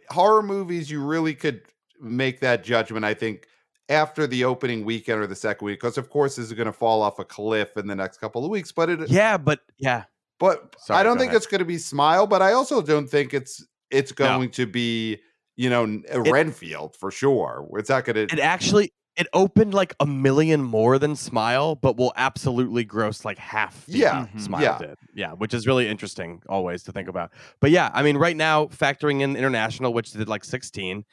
horror 0.08 0.42
movies 0.42 0.90
you 0.90 1.04
really 1.04 1.34
could 1.34 1.62
make 2.00 2.40
that 2.40 2.64
judgment. 2.64 3.04
I 3.04 3.14
think 3.14 3.46
after 3.90 4.26
the 4.26 4.44
opening 4.44 4.84
weekend 4.84 5.20
or 5.20 5.26
the 5.26 5.34
second 5.36 5.66
week, 5.66 5.80
because 5.80 5.98
of 5.98 6.08
course 6.08 6.36
this 6.36 6.46
is 6.46 6.52
going 6.54 6.66
to 6.66 6.72
fall 6.72 7.02
off 7.02 7.18
a 7.18 7.24
cliff 7.24 7.76
in 7.76 7.86
the 7.86 7.94
next 7.96 8.18
couple 8.18 8.44
of 8.44 8.50
weeks. 8.50 8.72
But 8.72 8.88
it, 8.88 9.08
Yeah, 9.10 9.36
but 9.36 9.60
yeah, 9.78 10.04
But 10.38 10.74
Sorry, 10.78 11.00
I 11.00 11.02
don't 11.02 11.18
think 11.18 11.30
ahead. 11.32 11.36
it's 11.38 11.46
going 11.46 11.58
to 11.58 11.64
be 11.66 11.76
smile, 11.76 12.26
but 12.26 12.40
I 12.40 12.52
also 12.52 12.80
don't 12.80 13.08
think 13.08 13.34
it's 13.34 13.62
it's 13.90 14.12
No. 14.18 14.26
going 14.26 14.50
to 14.52 14.66
be 14.66 15.18
you 15.56 15.68
know, 15.68 15.84
uh, 15.84 16.22
It- 16.22 16.30
Renfield 16.32 16.96
for 16.96 17.10
sure. 17.10 17.68
It's 17.76 17.90
not 17.90 18.06
going 18.06 18.28
to 18.28 18.34
It 18.34 18.40
actually 18.40 18.92
it 19.16 19.26
opened 19.34 19.74
like 19.74 19.94
a 20.00 20.06
million 20.06 20.62
more 20.62 20.98
than 20.98 21.14
Smile, 21.16 21.74
but 21.74 21.98
will 21.98 22.12
absolutely 22.16 22.84
gross 22.84 23.24
like 23.24 23.36
half. 23.36 23.84
the 23.84 23.98
Yeah. 23.98 24.26
Smile 24.38 24.62
yeah. 24.62 24.78
did. 24.78 24.94
Yeah, 25.14 25.32
which 25.32 25.52
is 25.52 25.66
really 25.66 25.86
interesting 25.88 26.40
always 26.48 26.84
to 26.84 26.92
think 26.92 27.08
about. 27.08 27.30
But 27.60 27.72
yeah, 27.72 27.90
I 27.92 28.02
mean, 28.02 28.16
right 28.16 28.36
now 28.36 28.66
factoring 28.66 29.20
in 29.20 29.36
international, 29.36 29.92
which 29.92 30.12
did 30.12 30.28
like 30.28 30.44
16, 30.44 31.04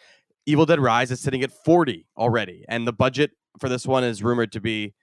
Evil 0.47 0.65
Dead 0.65 0.79
Rise 0.79 1.11
is 1.11 1.19
sitting 1.19 1.43
at 1.43 1.51
40 1.51 2.07
already, 2.17 2.63
and 2.69 2.87
the 2.87 2.93
budget 2.93 3.31
for 3.59 3.67
this 3.67 3.85
one 3.85 4.03
is 4.03 4.23
rumored 4.23 4.51
to 4.53 4.61
be 4.61 4.93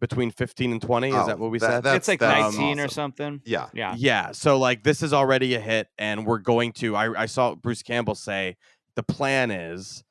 between 0.00 0.30
15 0.30 0.72
and 0.72 0.80
20. 0.80 1.08
Is 1.08 1.14
Oh, 1.14 1.26
that 1.26 1.38
what 1.38 1.50
we 1.50 1.58
that- 1.58 1.66
said? 1.66 1.84
that's- 1.84 1.96
it's 1.96 2.08
like 2.08 2.20
that's 2.20 2.56
19 2.56 2.78
or 2.78 2.84
awesome. 2.84 2.94
something. 2.94 3.40
Yeah. 3.44 3.68
Yeah. 3.74 3.94
Yeah. 3.96 4.32
So 4.32 4.58
like 4.58 4.84
this 4.84 5.02
is 5.02 5.12
already 5.12 5.54
a 5.54 5.60
hit, 5.60 5.88
and 5.98 6.24
we're 6.24 6.38
going 6.38 6.72
to. 6.74 6.94
I, 6.96 7.22
I 7.22 7.26
saw 7.26 7.54
Bruce 7.56 7.82
Campbell 7.82 8.14
say 8.14 8.56
the 8.94 9.02
plan 9.02 9.50
is, 9.50 10.04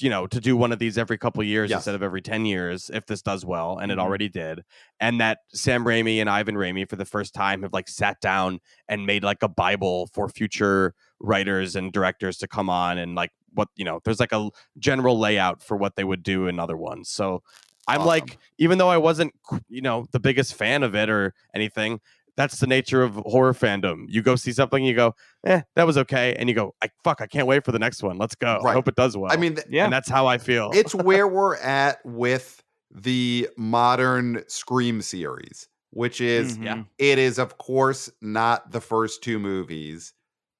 you 0.00 0.08
know, 0.10 0.26
to 0.26 0.40
do 0.40 0.56
one 0.56 0.72
of 0.72 0.78
these 0.78 0.96
every 0.96 1.18
couple 1.18 1.42
years 1.42 1.68
Yes. 1.70 1.78
instead 1.80 1.94
of 1.94 2.02
every 2.02 2.22
ten 2.22 2.44
years 2.46 2.90
if 2.92 3.06
this 3.06 3.20
does 3.22 3.44
well, 3.44 3.78
and 3.78 3.90
it 3.90 3.96
mm-hmm. 3.96 4.06
already 4.06 4.28
did. 4.28 4.62
And 5.00 5.20
that 5.20 5.38
Sam 5.52 5.84
Raimi 5.84 6.18
and 6.18 6.28
Ivan 6.28 6.56
Raimi 6.56 6.88
for 6.88 6.96
the 6.96 7.04
first 7.04 7.34
time 7.34 7.62
have 7.62 7.72
like 7.72 7.88
sat 7.88 8.20
down 8.20 8.60
and 8.88 9.06
made 9.06 9.22
like 9.22 9.42
a 9.42 9.48
bible 9.48 10.08
for 10.14 10.28
future 10.28 10.94
writers 11.20 11.76
and 11.76 11.92
directors 11.92 12.38
to 12.38 12.48
come 12.48 12.70
on 12.70 12.96
and 12.96 13.14
like 13.14 13.30
what 13.54 13.68
you 13.76 13.84
know. 13.84 14.00
There's 14.04 14.20
like 14.20 14.32
a 14.32 14.48
general 14.78 15.18
layout 15.18 15.62
for 15.62 15.76
what 15.76 15.96
they 15.96 16.04
would 16.04 16.22
do 16.22 16.46
in 16.46 16.58
other 16.58 16.76
ones. 16.76 17.08
So. 17.08 17.42
I'm 17.88 18.02
Awesome. 18.02 18.06
like, 18.08 18.38
even 18.58 18.78
though 18.78 18.90
I 18.90 18.98
wasn't, 18.98 19.32
you 19.68 19.80
know, 19.80 20.06
the 20.12 20.20
biggest 20.20 20.54
fan 20.54 20.84
of 20.84 20.94
it 20.94 21.08
or 21.10 21.34
anything, 21.54 22.00
that's 22.36 22.60
the 22.60 22.66
nature 22.68 23.02
of 23.02 23.14
horror 23.16 23.54
fandom. 23.54 24.04
You 24.06 24.22
go 24.22 24.36
see 24.36 24.52
something, 24.52 24.84
you 24.84 24.94
go, 24.94 25.16
eh, 25.44 25.62
that 25.74 25.86
was 25.86 25.98
okay, 25.98 26.36
and 26.38 26.48
you 26.48 26.54
go, 26.54 26.74
I 26.84 26.90
fuck, 27.02 27.20
I 27.20 27.26
can't 27.26 27.48
wait 27.48 27.64
for 27.64 27.72
the 27.72 27.80
next 27.80 28.02
one. 28.04 28.16
Let's 28.16 28.36
go. 28.36 28.60
I 28.64 28.74
hope 28.74 28.86
it 28.86 28.94
does 28.94 29.16
well. 29.16 29.32
I 29.32 29.36
mean, 29.36 29.56
th- 29.56 29.66
Yeah. 29.68 29.84
and 29.84 29.92
that's 29.92 30.08
how 30.08 30.26
I 30.28 30.38
feel. 30.38 30.70
it's 30.72 30.94
where 30.94 31.26
we're 31.26 31.56
at 31.56 32.04
with 32.04 32.62
the 32.92 33.48
modern 33.56 34.44
Scream 34.46 35.00
series, 35.02 35.66
which 35.90 36.20
is 36.20 36.58
Yeah. 36.58 36.76
Mhm. 36.76 36.86
it 36.98 37.18
is 37.18 37.38
of 37.40 37.58
course 37.58 38.08
not 38.20 38.70
the 38.70 38.80
first 38.82 39.22
two 39.24 39.40
movies, 39.40 40.12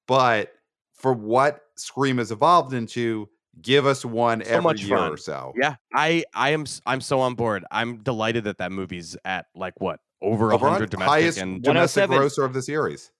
but 0.09 0.53
for 0.95 1.12
what 1.12 1.69
Scream 1.81 2.18
has 2.18 2.31
evolved 2.31 2.72
into, 2.72 3.28
give 3.62 3.87
us 3.87 4.05
one 4.05 4.45
So 4.45 4.51
every 4.51 4.81
year 4.81 4.97
fun. 4.99 5.12
or 5.12 5.16
so. 5.16 5.53
yeah, 5.61 5.76
I, 5.95 6.24
I 6.35 6.51
am, 6.51 6.66
I'm 6.87 7.01
so 7.01 7.20
on 7.20 7.35
board. 7.35 7.64
I'm 7.70 8.03
delighted 8.03 8.45
that 8.45 8.59
that 8.59 8.72
movie's 8.72 9.16
at 9.24 9.47
like 9.55 9.74
what 9.78 10.01
over 10.22 10.51
a 10.51 10.55
Over 10.55 10.68
hundred 10.68 10.91
domestic 10.91 11.11
highest 11.11 11.39
and 11.39 11.62
domestic 11.62 12.05
oh 12.05 12.18
grosser 12.18 12.45
of 12.45 12.53
the 12.53 12.62
series. 12.62 13.11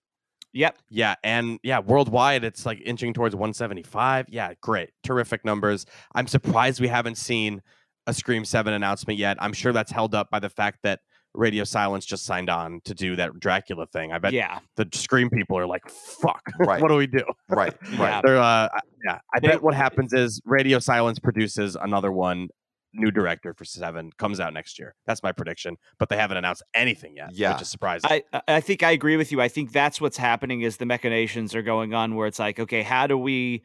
Yep. 0.53 0.79
Yeah, 0.91 1.15
and 1.23 1.59
yeah, 1.63 1.79
worldwide 1.79 2.43
it's 2.45 2.67
like 2.67 2.81
inching 2.85 3.15
towards 3.15 3.35
175. 3.37 4.27
Yeah, 4.29 4.53
great. 4.61 4.91
Terrific 5.05 5.45
numbers. 5.45 5.87
I'm 6.15 6.27
surprised 6.27 6.81
we 6.81 6.89
haven't 6.89 7.17
seen 7.17 7.63
a 8.07 8.13
Scream 8.15 8.45
7 8.45 8.73
announcement 8.73 9.19
yet. 9.19 9.37
I'm 9.41 9.53
sure 9.53 9.73
that's 9.73 9.93
held 9.93 10.15
up 10.15 10.29
by 10.31 10.41
the 10.41 10.51
fact 10.51 10.81
that 10.83 11.01
Radio 11.35 11.65
Silence 11.65 12.05
just 12.05 12.25
signed 12.25 12.51
on 12.51 12.81
to 12.85 12.95
do 12.95 13.17
that 13.17 13.39
Dracula 13.39 13.87
thing. 13.87 14.13
I 14.13 14.19
bet 14.19 14.33
Yeah. 14.33 14.59
the 14.77 14.89
Scream 14.93 15.31
people 15.31 15.57
are 15.59 15.67
like, 15.67 15.89
"Fuck, 15.89 16.43
Right. 16.59 16.81
what 16.83 16.89
do 16.89 16.97
we 16.97 17.07
do?" 17.07 17.23
Right, 17.49 17.75
Yeah. 17.93 18.03
right. 18.03 18.23
They're 18.25 18.39
uh 18.39 18.69
yeah, 19.05 19.19
I 19.35 19.41
They- 19.41 19.49
bet 19.49 19.63
what 19.63 19.75
happens 19.75 20.13
is 20.13 20.41
Radio 20.45 20.79
Silence 20.79 21.19
produces 21.19 21.77
another 21.77 22.11
one 22.13 22.49
new 22.93 23.13
director 23.13 23.55
for 23.55 23.65
7 23.65 24.11
comes 24.19 24.41
out 24.41 24.53
next 24.53 24.77
year. 24.77 24.97
That's 25.07 25.23
my 25.23 25.31
prediction, 25.31 25.77
but 26.01 26.09
they 26.09 26.17
haven't 26.17 26.39
announced 26.39 26.65
anything 26.75 27.15
yet, 27.17 27.31
Yeah. 27.33 27.53
which 27.53 27.63
is 27.63 27.71
surprising. 27.71 28.11
I 28.11 28.25
I- 28.33 28.43
I 28.57 28.61
think 28.61 28.83
I 28.83 28.91
agree 28.91 29.17
with 29.17 29.31
you. 29.31 29.41
I 29.41 29.47
think 29.49 29.71
that's 29.71 30.01
what's 30.01 30.17
happening 30.17 30.63
is 30.63 30.79
the 30.79 30.87
machinations 30.87 31.55
are 31.55 31.63
going 31.63 31.95
on 31.95 32.17
where 32.17 32.27
it's 32.27 32.41
like, 32.41 32.59
okay, 32.59 32.83
how 32.83 33.07
do 33.07 33.17
we 33.17 33.63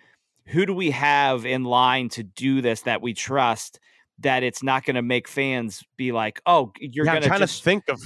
who 0.50 0.68
do 0.68 0.76
we 0.76 0.92
have 0.92 1.44
in 1.44 1.64
line 1.64 2.08
to 2.10 2.22
do 2.22 2.62
this 2.62 2.82
that 2.82 3.02
we 3.02 3.16
trust 3.16 3.80
that 4.20 4.44
it's 4.44 4.64
not 4.64 4.86
going 4.86 4.96
to 4.96 5.02
make 5.02 5.28
fans 5.28 5.84
be 5.98 6.12
like, 6.12 6.42
"Oh, 6.46 6.72
you're 6.80 7.06
yeah, 7.06 7.12
I'm 7.12 7.16
going 7.16 7.24
to 7.24 7.28
trying 7.30 7.40
just 7.42 7.58
to 7.60 7.64
think 7.64 7.84
of 7.90 8.02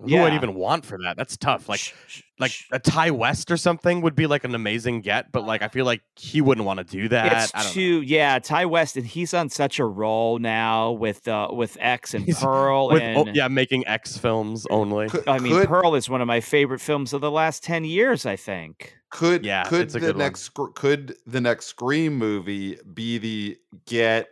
who 0.00 0.10
Yeah. 0.10 0.24
I'd 0.24 0.34
even 0.34 0.54
want 0.54 0.84
for 0.84 0.98
that. 1.04 1.16
That's 1.16 1.36
tough. 1.36 1.68
Like 1.68 1.78
sh- 1.80 1.92
sh- 2.08 2.22
like 2.40 2.50
sh- 2.50 2.64
a 2.72 2.80
Ti 2.80 3.12
West 3.12 3.50
or 3.52 3.56
something 3.56 4.00
would 4.02 4.16
be 4.16 4.26
like 4.26 4.42
an 4.44 4.54
amazing 4.54 5.00
get, 5.02 5.30
but 5.32 5.46
like 5.46 5.62
I 5.62 5.68
feel 5.68 5.86
like 5.86 6.02
he 6.16 6.40
wouldn't 6.40 6.66
want 6.66 6.78
to 6.78 6.84
do 6.84 7.08
that. 7.08 7.32
I 7.32 7.42
it's 7.44 7.52
don't 7.52 7.64
know. 7.64 7.70
too 7.70 8.02
yeah, 8.02 8.38
Ti 8.40 8.64
West 8.66 8.96
and 8.96 9.06
he's 9.06 9.32
on 9.32 9.48
such 9.48 9.78
a 9.78 9.84
roll 9.84 10.38
now 10.40 10.90
with 10.90 11.26
uh 11.28 11.48
with 11.52 11.78
X 11.80 12.12
and 12.12 12.24
He's- 12.24 12.42
Pearl 12.42 12.88
With, 12.88 13.00
and 13.02 13.16
oh, 13.28 13.32
yeah, 13.32 13.46
making 13.48 13.86
X 13.86 14.18
films 14.18 14.66
only. 14.68 15.08
Could, 15.08 15.28
I 15.28 15.38
mean 15.38 15.52
could, 15.52 15.68
Pearl 15.68 15.94
is 15.94 16.10
one 16.10 16.20
of 16.20 16.26
my 16.26 16.40
favorite 16.40 16.80
films 16.80 17.12
of 17.12 17.20
the 17.20 17.30
last 17.30 17.62
10 17.62 17.84
years, 17.84 18.26
I 18.26 18.34
think. 18.36 18.96
could 19.10 19.44
Yeah, 19.46 19.62
could 19.62 19.82
it's 19.82 19.94
a 19.94 20.00
the 20.00 20.06
good 20.06 20.16
one. 20.16 20.24
next 20.24 20.40
Scr- 20.42 20.72
could 20.74 21.16
the 21.26 21.40
next 21.40 21.66
Scream 21.66 22.18
movie 22.18 22.76
be 22.92 23.16
the 23.18 23.56
get 23.86 24.28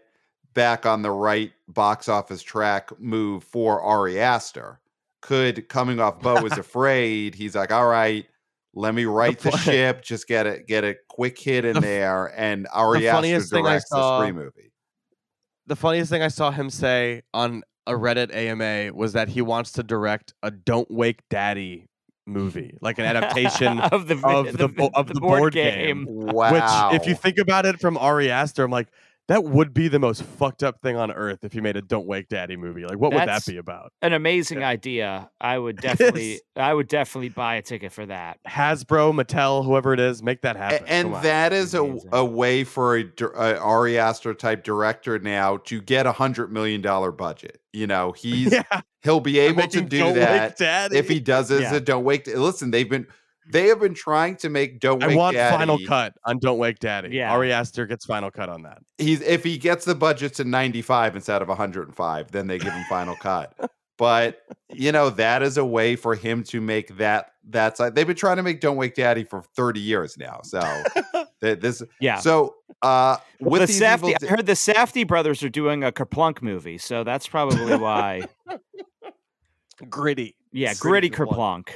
back 0.54 0.86
on 0.86 1.02
the 1.02 1.10
right 1.10 1.52
box 1.68 2.08
office 2.08 2.42
track 2.42 2.90
move 3.00 3.44
for 3.44 3.80
Ari 3.80 4.20
Aster? 4.20 4.80
Could 5.20 5.68
coming 5.68 6.00
off 6.00 6.20
Beau 6.20 6.44
is 6.46 6.52
afraid, 6.58 7.34
he's 7.34 7.54
like, 7.54 7.70
all 7.72 7.86
right, 7.86 8.26
let 8.74 8.94
me 8.94 9.04
right 9.04 9.38
the 9.38 9.52
fu- 9.52 9.58
ship, 9.58 10.02
just 10.02 10.26
get 10.26 10.46
it, 10.46 10.66
get 10.66 10.82
a 10.84 10.96
quick 11.08 11.38
hit 11.38 11.64
in 11.64 11.74
The 11.74 11.80
there, 11.80 12.32
and 12.36 12.66
Ari 12.72 13.08
Aster 13.08 13.40
thing 13.40 13.66
I 13.66 13.70
directs 13.70 13.90
the 13.90 13.96
saw- 13.96 14.18
Scream 14.20 14.34
movie. 14.36 14.72
The 15.66 15.76
funniest 15.76 16.10
thing 16.10 16.22
I 16.22 16.28
saw 16.28 16.50
him 16.50 16.70
say 16.70 17.22
on 17.32 17.62
a 17.86 17.92
Reddit 17.92 18.34
AMA 18.34 18.92
was 18.94 19.12
that 19.12 19.28
he 19.28 19.42
wants 19.42 19.72
to 19.72 19.82
direct 19.84 20.34
a 20.42 20.50
Don't 20.50 20.90
Wake 20.90 21.20
Daddy 21.30 21.86
movie, 22.26 22.76
like 22.80 22.98
an 22.98 23.04
adaptation 23.04 23.78
of 23.92 24.08
the 24.08 24.20
of 24.26 24.56
the 24.56 24.68
bo- 24.68 24.90
of 24.94 25.06
the 25.06 25.20
board 25.20 25.52
game. 25.52 26.06
Wow. 26.08 26.90
Which, 26.90 27.00
if 27.00 27.06
you 27.06 27.14
think 27.14 27.38
about 27.38 27.64
it 27.64 27.80
from 27.80 27.96
Ari 27.96 28.30
Aster, 28.30 28.64
I'm 28.64 28.70
like, 28.72 28.88
that 29.28 29.44
would 29.44 29.72
be 29.72 29.88
the 29.88 29.98
most 29.98 30.22
fucked 30.24 30.62
up 30.62 30.80
thing 30.82 30.96
on 30.96 31.10
earth 31.12 31.38
if 31.44 31.54
you 31.54 31.62
made 31.62 31.76
a 31.76 31.82
Don't 31.82 32.06
Wake 32.06 32.28
Daddy 32.28 32.56
movie. 32.56 32.84
Like, 32.84 32.98
what 32.98 33.12
would 33.14 33.26
that 33.28 33.46
be 33.46 33.56
about? 33.56 33.92
An 34.02 34.12
amazing 34.12 34.62
idea. 34.64 35.30
I 35.40 35.58
would 35.58 35.76
definitely. 35.80 36.40
I 36.56 36.74
would 36.74 36.88
definitely 36.88 37.28
buy 37.30 37.54
a 37.56 37.62
ticket 37.62 37.92
for 37.92 38.04
that. 38.06 38.38
Hasbro, 38.46 39.14
Mattel, 39.14 39.64
whoever 39.64 39.92
it 39.94 40.00
is, 40.00 40.22
make 40.22 40.42
that 40.42 40.56
A- 40.56 40.58
happen. 40.58 40.86
and 40.88 41.06
Come 41.08 41.14
on. 41.14 41.22
that 41.22 41.52
is 41.52 41.72
a, 41.74 41.96
a 42.12 42.24
way 42.24 42.64
for 42.64 42.96
a, 42.96 43.04
dir- 43.04 43.32
a 43.32 43.58
Ari 43.58 43.98
Aster 43.98 44.34
type 44.34 44.64
director 44.64 45.18
now 45.18 45.58
to 45.58 45.80
get 45.80 46.06
a 46.06 46.12
hundred 46.12 46.52
million 46.52 46.80
dollar 46.82 47.12
budget. 47.12 47.60
You 47.72 47.86
know, 47.86 48.12
he's 48.16 48.52
yeah, 48.52 48.80
he'll 49.02 49.20
be 49.20 49.38
able 49.38 49.66
to 49.68 49.80
do 49.82 49.98
Don't 49.98 50.14
that 50.16 50.50
Wake 50.50 50.56
Daddy. 50.58 50.98
if 50.98 51.08
he 51.08 51.20
does 51.20 51.48
this. 51.48 51.62
Yeah. 51.62 51.78
Don't 51.78 52.04
wake. 52.04 52.26
Listen, 52.26 52.70
they've 52.70 52.90
been 52.90 53.06
they 53.50 53.66
have 53.68 53.80
been 53.80 53.94
trying 53.94 54.36
to 54.36 54.48
make 54.48 54.80
Don't 54.80 55.02
I 55.02 55.08
Wake 55.08 55.16
want 55.16 55.36
Daddy. 55.36 55.56
Final 55.56 55.78
Cut 55.86 56.14
on 56.24 56.38
Don't 56.38 56.58
Wake 56.58 56.78
Daddy. 56.78 57.10
Yeah. 57.10 57.32
Ari 57.32 57.52
Aster 57.52 57.86
gets 57.86 58.04
Final 58.04 58.30
Cut 58.30 58.48
on 58.48 58.62
that. 58.62 58.78
He's 58.98 59.20
if 59.22 59.42
he 59.44 59.58
gets 59.58 59.84
the 59.84 59.94
budget 59.94 60.34
to 60.34 60.44
ninety 60.44 60.82
five 60.82 61.16
instead 61.16 61.42
of 61.42 61.48
one 61.48 61.56
hundred 61.56 61.88
and 61.88 61.96
five, 61.96 62.30
then 62.30 62.46
they 62.46 62.58
give 62.58 62.72
him 62.72 62.84
Final 62.88 63.16
Cut. 63.16 63.54
But 63.98 64.40
you 64.72 64.90
know 64.90 65.10
that 65.10 65.42
is 65.42 65.58
a 65.58 65.64
way 65.64 65.94
for 65.94 66.16
him 66.16 66.42
to 66.44 66.60
make 66.60 66.96
that. 66.96 67.34
That's 67.48 67.78
like 67.78 67.94
they've 67.94 68.06
been 68.06 68.16
trying 68.16 68.38
to 68.38 68.42
make 68.42 68.60
Don't 68.60 68.76
Wake 68.76 68.96
Daddy 68.96 69.22
for 69.22 69.42
thirty 69.54 69.80
years 69.80 70.16
now. 70.18 70.40
So 70.42 70.60
th- 71.40 71.60
this. 71.60 71.82
Yeah. 72.00 72.16
So 72.16 72.56
uh, 72.80 73.18
Well, 73.38 73.50
with 73.50 73.60
the 73.60 73.66
these 73.66 73.80
Safdie, 73.80 74.16
I 74.20 74.26
heard 74.26 74.46
the 74.46 74.54
Safdie 74.54 75.06
brothers 75.06 75.42
are 75.44 75.50
doing 75.50 75.84
a 75.84 75.92
Kerplunk 75.92 76.42
movie, 76.42 76.78
so 76.78 77.04
that's 77.04 77.28
probably 77.28 77.76
why. 77.76 78.22
Gritty. 79.88 80.36
Yeah, 80.52 80.74
Gritty 80.74 81.08
gritty 81.08 81.10
Kerplunk. 81.10 81.66
Kerplunk. 81.66 81.68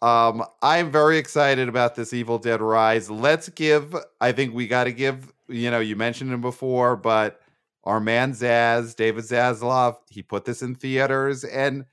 Um, 0.00 0.44
I'm 0.62 0.90
very 0.90 1.18
excited 1.18 1.68
about 1.68 1.96
this 1.96 2.12
Evil 2.12 2.38
Dead 2.38 2.60
Rise. 2.60 3.10
Let's 3.10 3.48
give. 3.48 3.94
I 4.20 4.32
think 4.32 4.54
we 4.54 4.68
got 4.68 4.84
to 4.84 4.92
give. 4.92 5.32
You 5.48 5.70
know, 5.70 5.80
you 5.80 5.96
mentioned 5.96 6.32
him 6.32 6.40
before, 6.40 6.94
but 6.96 7.40
our 7.84 8.00
man 8.00 8.32
Zaz, 8.32 8.94
David 8.94 9.24
Zaslav, 9.24 9.96
he 10.10 10.22
put 10.22 10.44
this 10.44 10.62
in 10.62 10.74
theaters, 10.74 11.42
and 11.44 11.84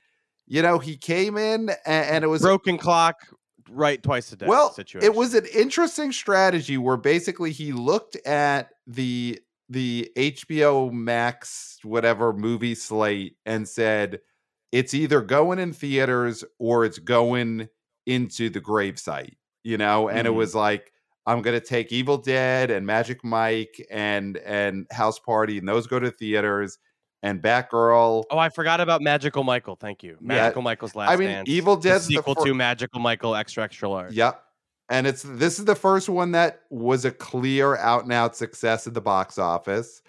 you 0.46 0.62
know, 0.62 0.78
he 0.78 0.96
came 0.96 1.36
in, 1.36 1.70
and, 1.86 2.06
and 2.06 2.24
it 2.24 2.28
was 2.28 2.42
Broken 2.42 2.78
clock, 2.78 3.26
right 3.70 4.02
twice 4.02 4.30
a 4.32 4.36
day. 4.36 4.46
well. 4.46 4.72
situation. 4.72 5.04
It 5.04 5.16
was 5.16 5.34
an 5.34 5.46
interesting 5.54 6.12
strategy 6.12 6.78
where 6.78 6.96
basically 6.96 7.50
he 7.50 7.72
looked 7.72 8.16
at 8.26 8.70
the 8.86 9.40
the 9.68 10.10
HBO 10.16 10.92
Max 10.92 11.78
whatever 11.82 12.32
movie 12.32 12.76
slate 12.76 13.36
and 13.46 13.66
said 13.66 14.20
it's 14.70 14.94
either 14.94 15.20
going 15.20 15.58
in 15.58 15.72
theaters 15.72 16.44
or 16.58 16.84
it's 16.84 16.98
going 16.98 17.68
into 18.06 18.48
the 18.50 18.60
gravesite, 18.60 19.34
you 19.64 19.76
know, 19.78 20.08
and 20.08 20.26
it 20.26 20.30
Mhm. 20.32 20.36
was 20.36 20.54
like 20.54 20.92
I'm 21.28 21.42
gonna 21.42 21.58
take 21.60 21.90
Evil 21.90 22.18
Dead 22.18 22.70
and 22.70 22.86
Magic 22.86 23.24
Mike 23.24 23.84
and 23.90 24.36
and 24.38 24.86
House 24.92 25.18
Party, 25.18 25.58
and 25.58 25.68
those 25.68 25.88
go 25.88 25.98
to 25.98 26.10
theaters, 26.12 26.78
and 27.24 27.42
Batgirl. 27.42 28.22
Oh, 28.30 28.38
I 28.38 28.48
forgot 28.48 28.80
about 28.80 29.02
Magical 29.02 29.42
Michael. 29.42 29.74
Thank 29.74 30.04
you. 30.04 30.16
Magical 30.20 30.62
Michael's 30.62 30.94
last 30.94 31.10
I 31.10 31.16
mean, 31.16 31.28
dance. 31.30 31.48
Evil 31.48 31.76
the 31.76 31.98
sequel 31.98 32.36
fir- 32.36 32.44
to 32.44 32.54
Magical 32.54 33.00
Michael 33.00 33.34
extra 33.34 33.64
extra 33.64 33.88
large. 33.88 34.12
Yep. 34.14 34.40
And 34.88 35.04
it's 35.08 35.22
this 35.24 35.58
is 35.58 35.64
the 35.64 35.74
first 35.74 36.08
one 36.08 36.30
that 36.30 36.60
was 36.70 37.04
a 37.04 37.10
clear 37.10 37.76
out 37.78 38.04
and 38.04 38.12
out 38.12 38.36
success 38.36 38.86
at 38.86 38.94
the 38.94 39.00
box 39.00 39.36
office. 39.36 40.02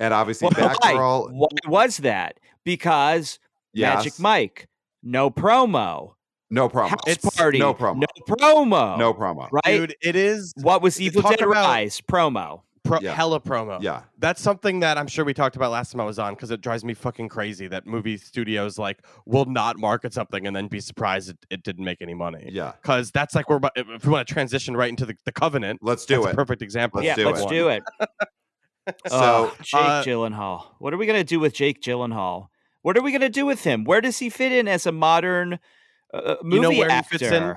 And 0.00 0.12
obviously 0.14 0.48
Well, 0.56 0.74
why? 0.82 0.92
Batgirl. 0.94 1.30
Why 1.32 1.48
was 1.68 1.98
that? 1.98 2.40
Because 2.64 3.38
Magic 3.76 4.18
Mike, 4.18 4.66
no 5.04 5.30
promo. 5.30 6.14
No 6.54 6.68
promo. 6.68 6.88
House 6.90 7.00
It's- 7.06 7.36
Party, 7.36 7.58
no 7.58 7.74
promo. 7.74 8.00
No 8.00 8.06
promo. 8.36 8.96
No 8.98 9.12
promo. 9.12 9.48
Right? 9.50 9.62
Dude, 9.66 9.96
it 10.00 10.14
is 10.16 10.52
what 10.56 10.82
was 10.82 11.00
Evil 11.00 11.22
talk 11.22 11.32
Dead 11.32 11.42
about- 11.42 11.66
Rise 11.66 12.00
promo? 12.00 12.62
Pro- 12.84 13.00
Yeah. 13.00 13.14
hella 13.14 13.40
promo. 13.40 13.80
Yeah. 13.82 14.02
That's 14.18 14.42
something 14.42 14.80
that 14.80 14.98
I'm 14.98 15.06
sure 15.06 15.24
we 15.24 15.32
talked 15.32 15.56
about 15.56 15.70
last 15.72 15.90
time 15.90 16.02
I 16.02 16.04
was 16.04 16.18
on 16.18 16.34
because 16.34 16.50
it 16.50 16.60
drives 16.60 16.84
me 16.84 16.92
fucking 16.92 17.30
crazy 17.30 17.66
that 17.68 17.86
movie 17.86 18.18
studios 18.18 18.78
like 18.78 18.98
will 19.24 19.46
not 19.46 19.78
market 19.78 20.12
something 20.12 20.46
and 20.46 20.54
then 20.54 20.68
be 20.68 20.80
surprised 20.80 21.30
it, 21.30 21.38
it 21.48 21.62
didn't 21.62 21.84
make 21.86 22.02
any 22.02 22.12
money. 22.12 22.46
Yeah. 22.52 22.72
Because 22.82 23.10
that's 23.10 23.34
like 23.34 23.48
we're 23.48 23.56
about, 23.56 23.72
if 23.74 23.88
if 23.88 24.04
we 24.04 24.12
want 24.12 24.28
to 24.28 24.34
transition 24.34 24.76
right 24.76 24.90
into 24.90 25.06
the, 25.06 25.16
the 25.24 25.32
covenant. 25.32 25.80
Let's 25.82 26.04
do 26.04 26.16
that's 26.16 26.26
it. 26.26 26.32
a 26.32 26.36
perfect 26.36 26.60
example. 26.60 26.98
Let's 27.00 27.06
yeah, 27.06 27.24
do 27.24 27.30
let's 27.30 27.40
it. 27.40 27.48
do 27.48 27.68
it. 27.68 27.82
So 29.08 29.50
Oh, 29.50 29.56
Jake 29.62 29.80
uh, 29.80 30.04
Gyllenhaal. 30.04 30.66
What 30.78 30.92
are 30.92 30.98
we 30.98 31.06
gonna 31.06 31.24
do 31.24 31.40
with 31.40 31.54
Jake 31.54 31.80
Gyllenhaal? 31.80 32.48
What 32.82 32.98
are 32.98 33.02
we 33.02 33.12
gonna 33.12 33.30
do 33.30 33.46
with 33.46 33.64
him? 33.64 33.84
Where 33.84 34.02
does 34.02 34.18
he 34.18 34.28
fit 34.28 34.52
in 34.52 34.68
as 34.68 34.84
a 34.84 34.92
modern 34.92 35.58
uh, 36.14 36.36
movie 36.42 36.56
You 36.56 36.62
know 36.62 36.70
where 36.70 36.90
he 36.96 37.02
fits 37.02 37.22
in? 37.22 37.54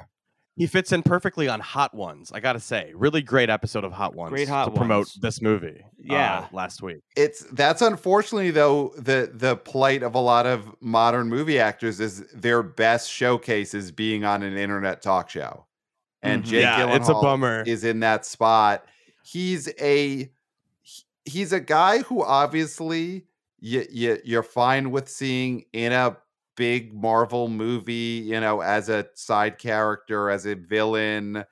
He 0.56 0.66
fits 0.66 0.92
in 0.92 1.04
perfectly 1.04 1.48
on 1.48 1.60
Hot 1.60 1.94
Ones. 1.94 2.32
I 2.34 2.40
gotta 2.40 2.60
say, 2.60 2.92
really 2.96 3.22
great 3.22 3.48
episode 3.52 3.84
of 3.84 3.92
Hot 3.92 4.16
Ones 4.16 4.32
Great 4.32 4.50
Hot 4.50 4.66
to 4.66 4.72
promote 4.72 5.08
this 5.22 5.40
movie. 5.40 5.82
uh, 5.84 5.90
Yeah. 6.00 6.48
last 6.52 6.82
week. 6.82 7.02
it's 7.16 7.42
that's 7.52 7.84
unfortunately 7.84 8.50
though 8.50 8.92
the 8.98 9.30
the 9.34 9.56
plight 9.58 10.02
of 10.02 10.16
a 10.16 10.20
lot 10.20 10.48
of 10.48 10.74
modern 10.82 11.30
movie 11.30 11.60
actors 11.60 12.00
is 12.00 12.26
their 12.34 12.64
best 12.64 13.12
showcase 13.12 13.76
is 13.76 13.92
being 13.92 14.26
on 14.26 14.42
an 14.42 14.58
internet 14.58 15.04
talk 15.04 15.30
show. 15.30 15.68
And 16.24 16.42
Mhm. 16.44 16.48
Jake 16.48 16.62
Yeah, 16.64 16.96
it's 16.96 17.08
a 17.08 17.14
Gyllenhaal 17.14 17.22
bummer. 17.22 17.64
is 17.68 17.84
in 17.84 18.00
that 18.00 18.26
spot. 18.26 18.84
He's 19.24 19.70
a 19.80 20.32
he's 21.26 21.54
a 21.54 21.60
guy 21.60 22.00
who 22.00 22.24
obviously 22.24 23.28
you, 23.60 23.86
you 23.92 24.18
you're 24.24 24.42
fine 24.44 24.90
with 24.90 25.08
seeing 25.08 25.66
in 25.74 25.92
a 25.92 26.18
big 26.58 26.94
Marvel 26.94 27.48
movie, 27.48 28.22
you 28.26 28.40
know, 28.42 28.60
as 28.62 28.90
a 28.90 29.08
side 29.14 29.58
character, 29.58 30.30
as 30.30 30.46
a 30.46 30.56
villain. 30.56 31.38
uh, 31.38 31.44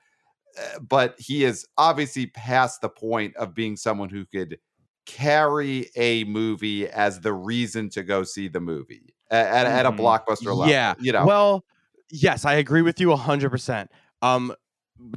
But 0.86 1.14
he 1.18 1.44
is 1.44 1.66
obviously 1.78 2.26
past 2.26 2.82
the 2.82 2.90
point 2.90 3.34
of 3.36 3.54
being 3.54 3.76
someone 3.76 4.10
who 4.10 4.26
could 4.26 4.58
carry 5.06 5.88
a 5.96 6.24
movie 6.24 6.88
as 6.88 7.20
the 7.20 7.32
reason 7.32 7.88
to 7.90 8.02
go 8.02 8.24
see 8.24 8.48
the 8.48 8.60
movie 8.60 9.14
at, 9.30 9.46
at, 9.46 9.66
at 9.66 9.86
a 9.86 9.92
Mhm. 9.92 9.98
blockbuster 9.98 10.46
level. 10.46 10.68
Yeah. 10.68 10.94
You 10.98 11.12
know, 11.12 11.24
Well, 11.24 11.64
yes, 12.10 12.44
I 12.44 12.54
agree 12.54 12.82
with 12.82 13.00
you 13.00 13.12
100%. 13.12 13.88
Um 14.22 14.52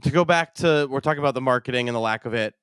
to 0.01 0.11
go 0.11 0.23
back 0.25 0.53
to 0.55 0.87
we're 0.91 0.99
talking 0.99 1.19
about 1.19 1.33
the 1.33 1.41
marketing 1.41 1.87
and 1.89 1.95
the 1.95 1.99
lack 2.01 2.25
of 2.25 2.33
it 2.33 2.53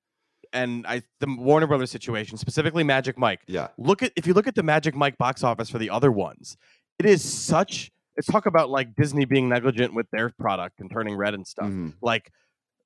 and 0.52 0.86
I 0.86 1.02
the 1.18 1.34
Warner 1.38 1.66
Brothers 1.66 1.90
situation, 1.90 2.36
specifically 2.36 2.84
Magic 2.84 3.18
Mike. 3.18 3.40
yeah. 3.48 3.68
Look 3.78 4.02
at 4.02 4.12
if 4.16 4.26
you 4.26 4.34
look 4.34 4.46
at 4.46 4.54
the 4.54 4.62
Magic 4.62 4.94
Mike 4.94 5.18
box 5.18 5.42
office 5.42 5.68
for 5.68 5.78
the 5.78 5.90
other 5.90 6.12
ones, 6.12 6.56
it 6.98 7.06
is 7.06 7.22
such 7.22 7.90
let's 8.16 8.26
talk 8.26 8.46
about 8.46 8.70
like 8.70 8.94
Disney 8.94 9.24
being 9.26 9.48
negligent 9.48 9.94
with 9.94 10.06
their 10.10 10.30
product 10.38 10.80
and 10.80 10.90
turning 10.90 11.14
red 11.16 11.34
and 11.34 11.46
stuff. 11.46 11.66
Mhm. 11.66 11.94
Like 12.00 12.30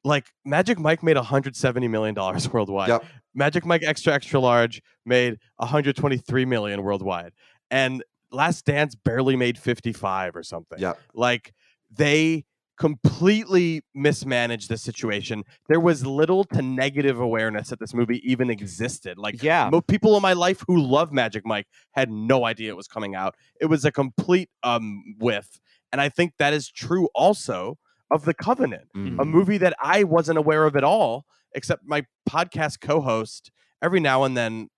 like 0.02 0.26
Magic 0.44 0.78
Mike 0.78 1.02
made 1.02 1.16
170 1.16 1.86
million 1.88 2.14
dollars 2.14 2.48
worldwide. 2.52 2.88
Yep. 2.88 3.04
Magic 3.34 3.64
Mike 3.64 3.82
Extra 3.84 4.12
Extra 4.12 4.40
Large 4.40 4.82
made 5.06 5.38
123 5.56 6.44
million 6.44 6.82
worldwide. 6.82 7.32
And 7.70 8.02
Last 8.32 8.64
Dance 8.64 8.94
barely 8.94 9.36
made 9.36 9.58
55 9.58 10.36
or 10.36 10.42
something. 10.42 10.78
Yep. 10.78 10.98
Like 11.14 11.52
they 11.90 12.44
completely 12.80 13.82
mismanaged 13.94 14.70
the 14.70 14.78
situation. 14.78 15.44
There 15.68 15.78
was 15.78 16.06
little 16.06 16.44
to 16.44 16.62
negative 16.62 17.20
awareness 17.20 17.68
that 17.68 17.78
this 17.78 17.92
movie 17.92 18.20
even 18.28 18.48
existed. 18.48 19.18
Like 19.18 19.42
yeah, 19.42 19.70
people 19.86 20.16
in 20.16 20.22
my 20.22 20.32
life 20.32 20.64
who 20.66 20.80
love 20.80 21.12
Magic 21.12 21.44
Mike 21.46 21.66
had 21.92 22.10
no 22.10 22.46
idea 22.46 22.70
it 22.70 22.76
was 22.76 22.88
coming 22.88 23.14
out. 23.14 23.36
It 23.60 23.66
was 23.66 23.84
a 23.84 23.92
complete 23.92 24.48
um 24.62 25.14
whiff. 25.20 25.60
And 25.92 26.00
I 26.00 26.08
think 26.08 26.32
that 26.38 26.52
is 26.54 26.70
true 26.70 27.08
also 27.14 27.76
of 28.10 28.24
The 28.24 28.34
Covenant 28.34 28.88
a 28.94 28.98
Mhm. 28.98 29.26
movie 29.28 29.58
that 29.58 29.74
I 29.80 30.02
wasn't 30.04 30.38
aware 30.38 30.64
of 30.64 30.74
at 30.74 30.82
all, 30.82 31.26
except 31.54 31.82
my 31.84 32.04
podcast 32.28 32.80
co-host. 32.80 33.50
Every 33.82 34.00
now 34.00 34.24
and 34.24 34.36
then, 34.36 34.68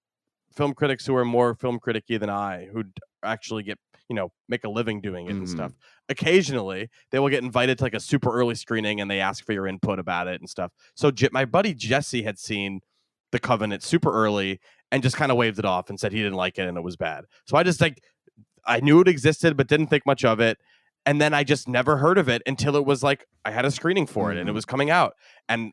film 0.54 0.74
critics 0.74 1.06
who 1.06 1.16
are 1.16 1.24
more 1.24 1.54
film 1.54 1.78
criticky 1.80 2.18
than 2.20 2.28
I, 2.28 2.66
who 2.72 2.84
actually 3.24 3.62
get 3.62 3.78
you 4.12 4.16
know 4.16 4.30
make 4.46 4.62
a 4.64 4.68
living 4.68 5.00
doing 5.00 5.26
it 5.26 5.30
and 5.30 5.46
Mhm. 5.46 5.48
stuff. 5.50 5.72
Occasionally, 6.10 6.90
they 7.10 7.18
will 7.18 7.30
get 7.30 7.42
invited 7.42 7.78
to 7.78 7.84
like 7.84 7.94
a 7.94 8.00
super 8.00 8.30
early 8.30 8.54
screening, 8.54 9.00
and 9.00 9.10
they 9.10 9.20
ask 9.20 9.42
for 9.44 9.52
your 9.54 9.66
input 9.66 9.98
about 9.98 10.28
it 10.28 10.38
and 10.40 10.50
stuff. 10.50 10.70
So 10.94 11.10
J- 11.10 11.30
my 11.32 11.46
buddy 11.46 11.72
Jesse 11.72 12.22
had 12.22 12.38
seen 12.38 12.80
The 13.32 13.38
Covenant 13.38 13.82
super 13.82 14.12
early 14.12 14.60
and 14.90 15.02
just 15.02 15.16
kind 15.16 15.32
of 15.32 15.38
waved 15.38 15.58
it 15.58 15.64
off 15.64 15.88
and 15.88 15.98
said 15.98 16.12
he 16.12 16.18
didn't 16.18 16.34
like 16.34 16.58
it 16.58 16.68
and 16.68 16.76
it 16.76 16.82
was 16.82 16.96
bad. 16.96 17.24
So 17.46 17.56
I 17.56 17.62
just 17.62 17.80
like 17.80 18.02
I 18.66 18.80
knew 18.80 19.00
it 19.00 19.08
existed 19.08 19.56
but 19.56 19.66
didn't 19.68 19.86
think 19.86 20.04
much 20.04 20.22
of 20.24 20.38
it. 20.38 20.58
And 21.06 21.18
then 21.20 21.32
I 21.32 21.42
just 21.42 21.66
never 21.66 21.96
heard 21.96 22.18
of 22.18 22.28
it 22.28 22.42
until 22.46 22.76
it 22.76 22.84
was 22.84 23.02
like 23.02 23.24
I 23.46 23.50
had 23.50 23.64
a 23.64 23.70
screening 23.70 24.06
for 24.06 24.30
it 24.30 24.36
and 24.38 24.48
it 24.48 24.52
Mhm. 24.52 24.56
was 24.56 24.66
coming 24.66 24.90
out. 24.90 25.14
And 25.48 25.72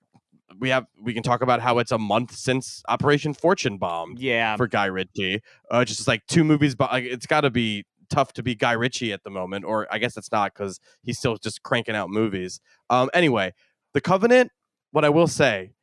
we 0.58 0.70
have 0.70 0.88
we 1.00 1.14
can 1.14 1.22
talk 1.22 1.42
about 1.44 1.60
how 1.62 1.78
it's 1.80 1.92
a 1.92 1.98
month 2.00 2.34
since 2.36 2.82
Operation 2.88 3.34
Fortune 3.34 3.78
bombed 3.78 4.18
yeah. 4.20 4.56
for 4.56 4.68
Guy 4.68 4.86
Ritchie. 4.86 5.42
Uh, 5.70 5.84
just 5.86 6.08
like 6.08 6.26
two 6.28 6.44
movies, 6.44 6.74
but 6.76 6.92
like, 6.92 7.04
it's 7.04 7.28
got 7.28 7.42
to 7.42 7.50
be 7.52 7.86
tough 8.10 8.34
to 8.34 8.44
be 8.44 8.56
Guy 8.56 8.74
Ritchie 8.74 9.14
at 9.14 9.24
the 9.24 9.30
moment, 9.30 9.66
or 9.66 9.88
I 9.92 9.98
guess 10.00 10.18
it's 10.18 10.32
not 10.32 10.54
because 10.54 10.80
he's 11.04 11.18
still 11.18 11.38
just 11.38 11.64
cranking 11.64 11.96
out 11.96 12.10
movies. 12.10 12.60
Um, 12.90 13.10
anyway, 13.14 13.54
The 13.94 14.02
Covenant. 14.02 14.52
What 14.92 15.06
I 15.06 15.10
will 15.10 15.28
say, 15.28 15.74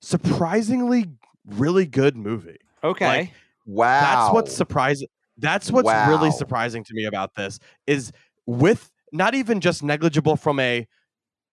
surprisingly, 0.00 1.06
really 1.46 1.86
good 1.86 2.16
movie. 2.16 2.58
okay. 2.82 3.32
Wow. 3.66 4.00
That's 4.00 4.34
what's 4.34 4.54
surprising. 4.56 5.08
That's 5.36 5.70
what's 5.70 5.88
really 6.08 6.30
surprising 6.30 6.82
to 6.84 6.94
me 6.94 7.04
about 7.04 7.34
this 7.34 7.60
is 7.86 8.10
with 8.46 8.90
not 9.12 9.34
even 9.34 9.60
just 9.60 9.82
negligible 9.82 10.36
from 10.36 10.58
a 10.58 10.88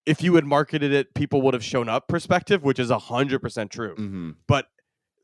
if 0.05 0.23
you 0.23 0.35
had 0.35 0.45
marketed 0.45 0.93
it, 0.93 1.13
people 1.13 1.41
would 1.41 1.53
have 1.53 1.63
shown 1.63 1.89
up 1.89 2.07
perspective, 2.07 2.63
which 2.63 2.79
is 2.79 2.89
hundred 2.89 3.39
percent 3.39 3.69
true. 3.69 3.95
Mhm. 3.95 4.35
But 4.47 4.67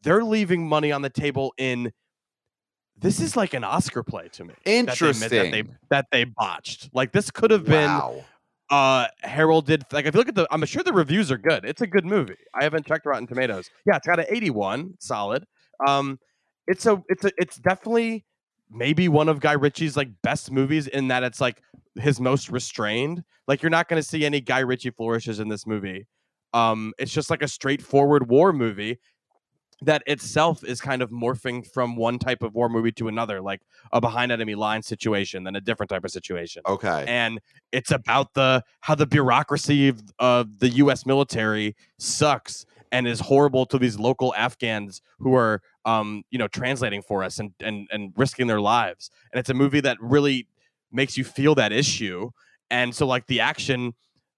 they're 0.03 0.23
leaving 0.23 0.67
money 0.67 0.91
on 0.91 1.01
the 1.01 1.09
table 1.09 1.53
in 1.57 1.93
this 3.03 3.19
is 3.19 3.35
like 3.35 3.53
an 3.53 3.63
Oscar 3.63 4.01
play 4.01 4.29
to 4.29 4.45
me. 4.45 4.53
that 4.53 4.63
they 4.65 4.77
Interesting. 4.77 5.29
that 5.29 5.51
they 5.51 5.63
that 5.89 6.05
they 6.11 6.23
botched. 6.23 6.89
Like 6.93 7.11
this 7.11 7.29
could 7.29 7.51
have 7.51 7.65
been 7.65 7.89
wow. 7.89 8.23
uh 8.69 9.07
heralded 9.19 9.85
like 9.91 10.05
if 10.05 10.15
you 10.15 10.19
look 10.19 10.29
at 10.29 10.35
the 10.35 10.47
I'm 10.49 10.65
sure 10.65 10.83
the 10.83 10.93
reviews 10.93 11.31
are 11.31 11.37
good. 11.37 11.65
It's 11.65 11.81
a 11.81 11.87
good 11.87 12.05
movie. 12.05 12.37
I 12.55 12.63
haven't 12.63 12.85
checked 12.87 13.05
Rotten 13.05 13.27
Tomatoes. 13.27 13.69
Yeah, 13.85 13.97
it's 13.97 14.07
got 14.07 14.19
an 14.19 14.25
81, 14.29 14.95
solid. 14.99 15.45
Um 15.85 16.17
it's 16.65 16.85
a 16.85 17.03
it's 17.09 17.25
a 17.25 17.31
it's 17.37 17.57
definitely 17.57 18.25
maybe 18.71 19.09
one 19.09 19.29
of 19.29 19.39
Guy 19.41 19.53
Ritchie's 19.53 19.97
like 19.97 20.09
best 20.23 20.49
movies 20.49 20.87
in 20.87 21.09
that 21.09 21.23
it's 21.23 21.41
like 21.41 21.61
his 21.95 22.19
most 22.19 22.49
restrained. 22.49 23.23
Like 23.47 23.61
you're 23.61 23.69
not 23.69 23.89
going 23.89 24.01
to 24.01 24.07
see 24.07 24.25
any 24.25 24.39
Guy 24.39 24.59
Ritchie 24.59 24.91
flourishes 24.91 25.39
in 25.41 25.49
this 25.49 25.67
movie. 25.67 26.07
Um 26.53 26.93
it's 26.97 27.11
just 27.11 27.29
like 27.29 27.43
a 27.43 27.47
straightforward 27.49 28.29
war 28.29 28.53
movie 28.53 28.97
that 29.86 30.03
itself 30.07 30.63
is 30.63 30.81
kind 30.81 31.01
of 31.01 31.09
morphing 31.11 31.65
from 31.71 31.95
one 31.95 32.19
type 32.19 32.43
of 32.43 32.53
war 32.53 32.69
movie 32.69 32.91
to 32.93 33.07
another, 33.07 33.41
like 33.41 33.61
a 33.91 33.99
behind 34.01 34.31
enemy 34.31 34.55
line 34.55 34.81
situation, 34.81 35.43
then 35.43 35.55
a 35.55 35.61
different 35.61 35.89
type 35.89 36.03
of 36.03 36.11
situation 36.11 36.61
Okay. 36.67 37.05
and 37.07 37.39
it's 37.71 37.91
about 37.91 38.34
the 38.34 38.63
how 38.81 38.95
the 38.95 39.05
bureaucracy 39.07 39.88
of, 39.89 40.01
of 40.19 40.59
the 40.59 40.69
U.S. 40.69 41.05
military 41.05 41.75
sucks 41.99 42.65
and 42.91 43.07
is 43.07 43.19
horrible 43.19 43.65
to 43.65 43.79
these 43.79 43.97
local 43.97 44.36
Afghans 44.36 45.01
who 45.19 45.34
are, 45.34 45.61
um, 45.86 46.23
you 46.29 46.38
know, 46.38 46.47
translating 46.47 47.01
for 47.01 47.23
us 47.23 47.39
and 47.39 47.51
and 47.59 47.88
and 47.91 48.13
risking 48.15 48.47
their 48.47 48.61
lives. 48.61 49.09
And 49.31 49.39
it's 49.39 49.49
a 49.49 49.53
movie 49.55 49.81
that 49.81 49.97
really 49.99 50.47
makes 50.91 51.17
you 51.17 51.23
feel 51.23 51.55
that 51.55 51.71
issue. 51.71 52.29
And 52.69 52.93
so, 52.95 53.07
like 53.07 53.25
the 53.27 53.39
action, 53.39 53.93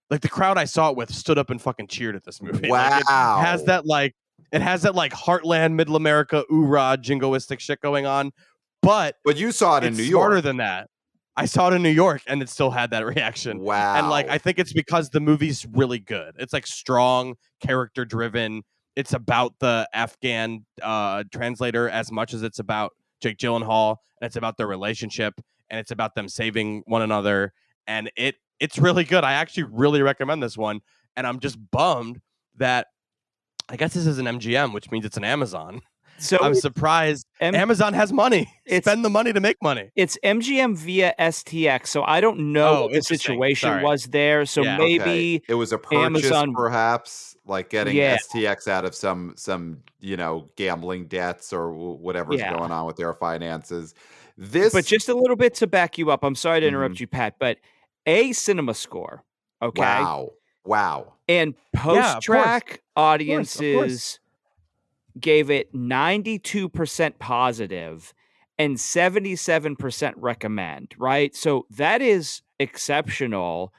like 0.10 0.22
the 0.22 0.30
crowd 0.30 0.58
I 0.58 0.66
saw 0.66 0.89
it 0.89 0.96
with 0.98 1.14
stood 1.14 1.38
up 1.38 1.50
and 1.50 1.62
fucking 1.62 1.88
cheered 1.88 2.16
at 2.16 2.24
this 2.24 2.41
movie. 2.41 2.68
Like, 2.70 2.96
it 3.02 3.06
Wow. 3.10 3.41
has 3.41 3.66
that 3.66 3.86
like 3.86 4.16
it 4.56 4.62
has 4.62 4.84
that 4.84 4.95
like 4.95 5.14
heartland, 5.14 5.74
middle 5.74 5.95
America, 5.95 6.45
oorah, 6.51 6.97
jingoistic 6.97 7.60
shit 7.60 7.82
going 7.82 8.06
on, 8.06 8.32
but 8.82 9.16
but 9.26 9.38
you 9.38 9.51
saw 9.51 9.78
it 9.78 9.84
in 9.84 9.95
New 9.95 10.06
smarter 10.06 10.36
York. 10.36 10.43
than 10.43 10.58
that. 10.58 10.89
I 11.38 11.45
saw 11.45 11.70
it 11.70 11.74
in 11.74 11.84
New 11.84 11.89
York 11.89 12.22
and 12.28 12.41
it 12.41 12.47
still 12.47 12.72
had 12.72 12.91
that 12.91 13.06
reaction. 13.16 13.60
wow. 13.60 13.95
And 13.97 14.10
like 14.10 14.30
I 14.30 14.38
think 14.38 14.58
it's 14.58 14.74
because 14.74 15.10
the 15.10 15.20
movie's 15.20 15.66
really 15.74 15.99
good. 15.99 16.36
It's 16.39 16.53
like 16.53 16.66
strong, 16.66 17.36
character 17.60 18.06
driven. 18.06 18.64
It's 18.95 19.12
about 19.14 19.53
the 19.60 19.89
Afghan 19.93 20.66
uh, 20.82 21.26
translator 21.34 21.89
as 21.89 22.12
much 22.12 22.34
as 22.34 22.41
it's 22.41 22.60
about 22.60 22.91
Jake 23.22 23.38
Gyllenhaal, 23.38 23.97
and 24.22 24.28
it's 24.28 24.38
about 24.38 24.56
their 24.56 24.68
relationship, 24.68 25.34
and 25.70 25.80
it's 25.80 25.91
about 25.91 26.16
them 26.16 26.30
saving 26.30 26.84
one 26.86 27.01
another. 27.01 27.51
And 27.88 28.10
it 28.16 28.36
it's 28.60 28.78
really 28.78 29.03
good. 29.03 29.24
I 29.26 29.34
actually 29.34 29.64
really 29.64 30.01
recommend 30.01 30.41
this 30.41 30.58
one. 30.58 30.80
And 31.18 31.28
I'm 31.28 31.39
just 31.39 31.58
bummed 31.72 32.22
that 32.58 32.88
I 33.70 33.76
guess 33.78 33.93
this 33.93 34.05
is 34.05 34.20
an 34.20 34.26
MGM, 34.26 34.74
which 34.74 34.91
means 34.91 35.05
it's 35.05 35.18
an 35.18 35.24
Amazon. 35.24 35.82
So 36.18 36.38
I'm 36.41 36.55
surprised 36.55 37.26
M- 37.41 37.55
Amazon 37.55 37.93
has 37.93 38.13
money. 38.13 38.47
It's- 38.66 38.84
Spend 38.86 39.03
the 39.03 39.09
money 39.09 39.34
to 39.34 39.41
make 39.41 39.57
money. 39.61 39.91
it's 39.97 40.18
MGM 40.24 40.78
via 40.78 41.13
STX. 41.20 41.88
So 41.88 42.03
I 42.03 42.22
don't 42.22 42.53
know 42.53 42.68
Oh, 42.68 42.82
what 42.84 42.93
the 42.93 43.01
situation 43.01 43.68
Sorry. 43.68 43.84
was 43.84 44.05
there. 44.05 44.45
So 44.45 44.63
Yeah. 44.63 44.76
Okay. 44.78 44.97
maybe 44.97 45.43
it 45.49 45.55
was 45.55 45.74
a 45.74 45.78
purchase, 45.78 46.05
Amazon- 46.05 46.53
perhaps, 46.53 47.36
like 47.45 47.70
getting 47.70 47.97
Yeah. 47.97 48.16
STX 48.16 48.66
out 48.70 48.86
of 48.86 48.95
some 48.95 49.34
some 49.36 49.80
you 49.99 50.16
know 50.16 50.49
gambling 50.55 51.07
debts 51.07 51.51
or 51.51 51.74
whatever's 51.74 52.39
Yeah. 52.39 52.57
going 52.57 52.72
on 52.72 52.86
with 52.86 52.95
their 52.95 53.13
finances. 53.13 53.93
This, 54.38 54.72
but 54.72 54.86
just 54.86 55.09
a 55.09 55.16
little 55.16 55.36
bit 55.36 55.53
to 55.55 55.68
back 55.68 55.97
you 55.97 56.11
up. 56.11 56.24
I'm 56.24 56.36
sorry 56.36 56.61
to 56.61 56.68
interrupt 56.68 56.95
Mhm. 56.95 56.99
you, 57.01 57.07
Pat, 57.07 57.36
but 57.39 57.57
a 58.05 58.32
cinema 58.32 58.74
score, 58.74 59.24
okay, 59.61 59.82
wow, 59.82 60.30
wow. 60.63 61.13
And 61.28 61.56
Yeah, 61.74 61.80
of 61.80 61.84
course. 61.84 62.14
post 62.14 62.22
track 62.26 62.68
course. 62.68 62.80
audiences 62.96 64.20
gave 65.20 65.50
it 65.50 65.74
92% 65.74 67.20
positive 67.20 68.14
and 68.58 68.78
77% 68.78 70.14
recommend, 70.18 70.94
right? 70.98 71.36
So 71.36 71.66
that 71.72 72.02
is 72.02 72.42
exceptional. 72.60 73.74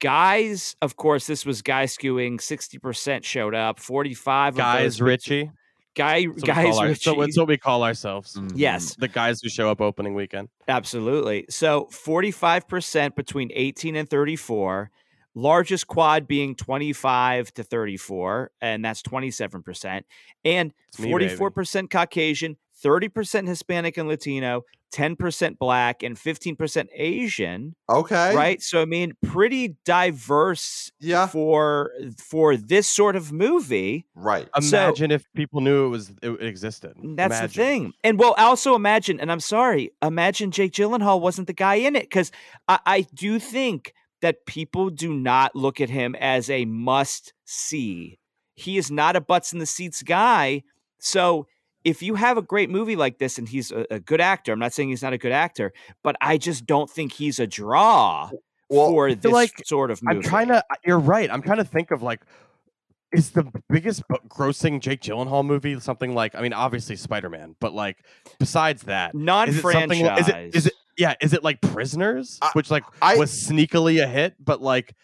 Guys, 0.00 0.76
of 0.82 0.96
course, 0.96 1.26
this 1.26 1.46
was 1.46 1.62
guy 1.62 1.84
skewing. 1.84 2.40
60% 2.40 3.24
showed 3.24 3.54
up, 3.54 3.78
45 3.78 4.54
of 4.54 4.58
Guys, 4.58 4.82
those 4.82 5.00
Ritchie. 5.00 5.50
Guy 5.94 6.26
That's 6.26 6.42
guys 6.42 6.76
our- 6.76 6.86
Ritchie. 6.88 7.00
so 7.00 7.22
it's 7.22 7.38
what 7.38 7.48
we 7.48 7.56
call 7.56 7.82
ourselves. 7.82 8.34
Mhm. 8.34 8.52
Yes. 8.54 8.94
The 8.96 9.08
guys 9.08 9.40
who 9.40 9.48
show 9.48 9.70
up 9.70 9.80
opening 9.80 10.14
weekend. 10.14 10.48
Absolutely. 10.68 11.46
So 11.48 11.86
45% 11.90 13.14
between 13.16 13.50
18 13.54 13.96
and 13.96 14.08
34, 14.10 14.90
largest 15.36 15.86
quad 15.86 16.26
being 16.26 16.56
25 16.56 17.52
to 17.54 17.62
34, 17.62 18.50
and 18.60 18.84
that's 18.84 19.02
27%. 19.02 20.02
And 20.44 20.72
It's 20.88 20.98
me, 20.98 21.10
44% 21.12 21.90
Caucasian, 21.90 22.56
30% 22.84 23.46
Hispanic 23.46 23.96
and 23.98 24.08
Latino, 24.08 24.62
10% 24.94 25.58
Black, 25.58 26.02
and 26.02 26.16
15% 26.16 26.86
Asian. 26.94 27.74
Okay. 27.88 28.34
Right. 28.34 28.62
So 28.62 28.80
I 28.80 28.84
mean, 28.86 29.12
pretty 29.22 29.76
diverse 29.84 30.90
Yeah. 31.00 31.26
for 31.26 31.90
for 32.18 32.56
this 32.56 32.88
sort 32.88 33.16
of 33.16 33.32
movie. 33.32 34.06
Right. 34.14 34.48
So- 34.60 34.84
Imagine 34.84 35.10
if 35.10 35.24
people 35.34 35.60
knew 35.60 35.86
it 35.86 35.88
was 35.88 36.12
it 36.22 36.42
existed. 36.42 36.92
That's 36.96 37.38
Imagine. 37.38 37.46
the 37.46 37.48
thing. 37.52 37.92
And 38.04 38.18
well, 38.18 38.34
also 38.38 38.74
imagine, 38.74 39.20
and 39.20 39.30
I'm 39.32 39.40
sorry, 39.40 39.90
imagine 40.02 40.50
Jake 40.50 40.72
Gyllenhaal 40.72 41.20
wasn't 41.20 41.46
the 41.46 41.52
guy 41.52 41.76
in 41.76 41.96
it 41.96 42.04
because 42.04 42.30
I, 42.68 42.78
I 42.86 43.00
do 43.14 43.38
think 43.38 43.92
that 44.22 44.46
people 44.46 44.90
do 44.90 45.12
not 45.12 45.54
look 45.54 45.80
at 45.80 45.90
him 45.90 46.14
as 46.16 46.48
a 46.50 46.64
must 46.64 47.32
see. 47.44 48.18
He 48.54 48.78
is 48.78 48.90
not 48.90 49.16
a 49.16 49.20
butts 49.20 49.52
in 49.52 49.58
the 49.58 49.66
seats 49.66 50.02
guy. 50.02 50.62
So 50.98 51.46
if 51.84 52.02
you 52.02 52.14
have 52.14 52.38
a 52.38 52.42
great 52.42 52.70
movie 52.70 52.96
like 52.96 53.18
this 53.18 53.38
and 53.38 53.48
he's 53.48 53.70
a, 53.70 53.86
a 53.90 54.00
good 54.00 54.20
actor, 54.20 54.52
I'm 54.52 54.58
not 54.58 54.72
saying 54.72 54.88
he's 54.88 55.02
not 55.02 55.12
a 55.12 55.18
good 55.18 55.32
actor, 55.32 55.72
but 56.02 56.16
I 56.20 56.38
just 56.38 56.66
don't 56.66 56.90
think 56.90 57.12
he's 57.12 57.38
a 57.38 57.46
draw 57.46 58.30
Well, 58.68 58.88
for 58.88 59.14
this 59.14 59.30
like 59.30 59.52
sort 59.64 59.90
of 59.90 60.02
movie. 60.02 60.16
I'm 60.16 60.22
trying 60.22 60.48
to. 60.48 60.64
You're 60.84 60.98
right. 60.98 61.30
I'm 61.30 61.42
trying 61.42 61.58
to 61.58 61.64
think 61.64 61.90
of 61.90 62.02
like, 62.02 62.22
is 63.12 63.30
the 63.30 63.44
biggest 63.68 64.02
grossing 64.28 64.80
Jake 64.80 65.00
Gyllenhaal 65.00 65.44
movie 65.44 65.78
something 65.78 66.14
like? 66.14 66.34
I 66.34 66.40
mean, 66.40 66.52
obviously 66.52 66.96
Spider 66.96 67.30
Man, 67.30 67.54
but 67.60 67.72
like 67.72 67.98
besides 68.40 68.82
that, 68.84 69.10
it 69.10 69.18
non-franchise. 69.18 69.98
something? 69.98 70.06
Is 70.18 70.28
it? 70.28 70.56
Is 70.56 70.66
it? 70.66 70.72
Yeah. 70.96 71.14
Is 71.20 71.32
it 71.32 71.42
like 71.44 71.60
Prisoners, 71.60 72.38
I- 72.42 72.50
which 72.54 72.70
like 72.70 72.84
I- 73.02 73.16
was 73.16 73.30
sneakily 73.30 74.02
a 74.02 74.06
hit, 74.06 74.34
but 74.42 74.62
like 74.62 74.94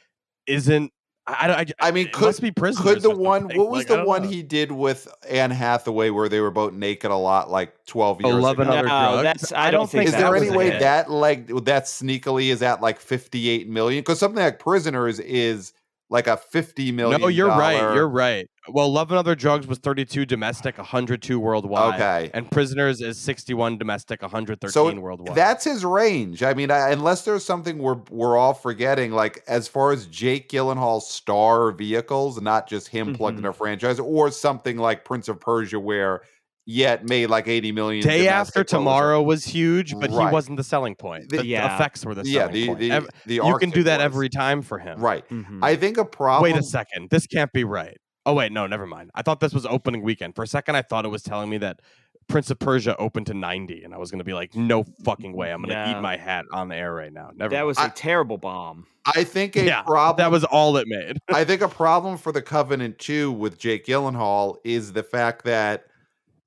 isn't? 0.46 0.92
I, 1.24 1.36
I, 1.44 1.46
don't- 1.46 1.70
I, 1.80 1.88
I 1.88 1.90
mean, 1.92 2.06
it 2.08 2.12
could- 2.12 2.24
must 2.26 2.40
be 2.40 2.50
Prisoners. 2.50 2.94
Could 2.94 3.02
the 3.02 3.10
one? 3.14 3.44
What 3.44 3.70
was 3.70 3.88
Like, 3.88 4.00
the 4.00 4.04
one 4.04 4.22
know. 4.22 4.28
he 4.28 4.42
did 4.42 4.72
with 4.72 5.06
Anne 5.30 5.52
Hathaway 5.52 6.10
where 6.10 6.28
they 6.28 6.40
were 6.40 6.50
both 6.50 6.72
naked 6.72 7.12
a 7.12 7.16
lot, 7.16 7.48
like 7.48 7.72
twelve 7.86 8.20
years 8.20 8.34
Eleven 8.34 8.66
ago? 8.66 8.78
other 8.78 8.88
No, 8.88 9.12
drugs. 9.12 9.22
that's- 9.22 9.52
I 9.52 9.68
I 9.68 9.70
don't 9.70 9.82
don't 9.82 9.90
think 9.90 9.98
think 10.00 10.06
Is 10.08 10.12
that 10.14 10.20
there 10.32 10.36
any 10.36 10.50
way 10.50 10.70
that 10.80 11.10
like 11.12 11.46
that 11.64 11.84
sneakily 11.84 12.48
is 12.48 12.60
at 12.62 12.80
like 12.80 12.98
fifty-eight 12.98 13.68
million? 13.68 14.00
Because 14.00 14.18
something 14.18 14.42
like 14.42 14.58
Prisoners 14.58 15.20
is 15.20 15.72
like 16.12 16.26
a 16.26 16.36
fifty 16.36 16.92
million. 16.92 17.20
No, 17.20 17.26
you're 17.28 17.48
right. 17.48 17.94
You're 17.94 18.08
right. 18.08 18.46
Well, 18.68 18.92
Love 18.92 19.10
and 19.10 19.18
Other 19.18 19.34
Drugs 19.34 19.66
was 19.66 19.78
32 19.78 20.24
domestic, 20.24 20.78
102 20.78 21.40
worldwide. 21.40 21.94
Okay. 21.94 22.30
And 22.32 22.48
Prisoners 22.48 23.00
is 23.00 23.18
61 23.18 23.76
domestic, 23.76 24.22
113 24.22 24.70
So 24.70 24.94
worldwide. 25.00 25.34
That's 25.34 25.64
his 25.64 25.84
range. 25.84 26.44
I 26.44 26.54
mean, 26.54 26.70
I, 26.70 26.90
unless 26.90 27.24
there's 27.24 27.44
something 27.44 27.78
we're 27.78 28.00
we're 28.10 28.36
all 28.36 28.54
forgetting, 28.54 29.10
like 29.10 29.42
as 29.48 29.66
far 29.66 29.90
as 29.90 30.06
Jake 30.06 30.48
Gyllenhaal's 30.48 31.10
star 31.10 31.72
vehicles, 31.72 32.40
not 32.40 32.68
just 32.68 32.86
him 32.88 33.14
plugged 33.14 33.38
Mm-hmm. 33.38 33.46
in 33.46 33.50
a 33.50 33.54
franchise, 33.54 33.98
or 33.98 34.30
something 34.30 34.76
like 34.76 35.04
Prince 35.04 35.28
of 35.28 35.40
Persia, 35.40 35.80
where 35.80 36.22
yet 36.66 37.08
made 37.08 37.26
like 37.26 37.48
eighty 37.48 37.72
million. 37.72 38.02
Day 38.04 38.18
domestic 38.24 38.30
After 38.32 38.64
total. 38.64 38.80
Tomorrow 38.80 39.22
was 39.22 39.44
huge, 39.44 39.94
but 39.98 40.10
Right. 40.10 40.28
he 40.28 40.32
wasn't 40.32 40.56
the 40.56 40.64
selling 40.64 40.94
point. 40.94 41.28
The- 41.28 41.38
The, 41.38 41.46
Yeah. 41.46 41.74
effects 41.74 42.04
were 42.04 42.14
the 42.14 42.22
Yeah, 42.24 42.40
selling 42.42 42.52
the 42.54 42.66
point. 42.68 42.78
the, 42.78 42.90
Ev- 42.92 43.08
the 43.26 43.34
you 43.36 43.56
can 43.58 43.70
do 43.70 43.82
that 43.84 43.98
was. 43.98 44.04
every 44.04 44.28
time 44.28 44.62
for 44.62 44.78
him. 44.78 45.00
right. 45.00 45.28
Mhm. 45.28 45.58
I 45.62 45.76
think 45.76 45.98
a 45.98 46.04
problem. 46.04 46.50
Wait 46.52 46.58
a 46.58 46.62
second. 46.62 47.10
This 47.10 47.26
can't 47.26 47.52
be 47.52 47.64
right. 47.64 47.96
Oh 48.24 48.34
wait, 48.34 48.52
no, 48.52 48.66
never 48.68 48.86
mind. 48.86 49.10
I 49.14 49.22
thought 49.22 49.40
this 49.40 49.52
was 49.52 49.66
opening 49.66 50.02
weekend. 50.02 50.36
For 50.36 50.44
a 50.44 50.46
second, 50.46 50.76
I 50.76 50.82
thought 50.82 51.04
it 51.04 51.08
was 51.08 51.22
telling 51.24 51.50
me 51.50 51.58
that 51.58 51.80
Prince 52.28 52.52
of 52.52 52.58
Persia 52.60 52.96
opened 52.98 53.26
to 53.26 53.34
90, 53.34 53.82
and 53.82 53.92
I 53.92 53.98
was 53.98 54.12
going 54.12 54.20
to 54.20 54.24
be 54.24 54.32
like, 54.32 54.54
no 54.54 54.84
fucking 55.04 55.32
way. 55.36 55.50
I'm 55.50 55.60
going 55.60 55.74
to 55.74 55.90
No. 55.90 55.98
eat 55.98 56.00
my 56.00 56.16
hat 56.16 56.44
on 56.52 56.68
the 56.68 56.76
air 56.76 56.94
right 56.94 57.12
now. 57.12 57.30
Never. 57.34 57.50
that 57.50 57.56
mind. 57.56 57.66
was 57.66 57.78
I- 57.78 57.86
a 57.86 57.90
terrible 57.90 58.38
bomb. 58.38 58.86
I 59.04 59.24
think 59.24 59.56
a 59.56 59.64
yeah. 59.64 59.82
problem. 59.82 60.22
That 60.22 60.30
was 60.30 60.44
all 60.44 60.76
it 60.76 60.86
made. 60.86 61.18
I 61.34 61.42
think 61.42 61.62
a 61.62 61.68
problem 61.68 62.16
for 62.16 62.30
the 62.30 62.40
Covenant 62.40 63.00
too 63.00 63.32
with 63.32 63.58
Jake 63.58 63.84
Gyllenhaal 63.84 64.54
is 64.62 64.92
the 64.92 65.02
fact 65.02 65.44
that 65.46 65.86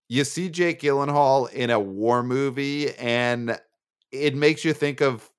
you 0.10 0.24
see 0.24 0.50
Jake 0.50 0.82
Gyllenhaal 0.82 1.52
in 1.52 1.70
a 1.70 1.80
war 1.80 2.24
movie 2.24 2.94
and 2.96 3.60
it 4.12 4.36
makes 4.36 4.64
you 4.64 4.74
think 4.74 5.02
of 5.02 5.30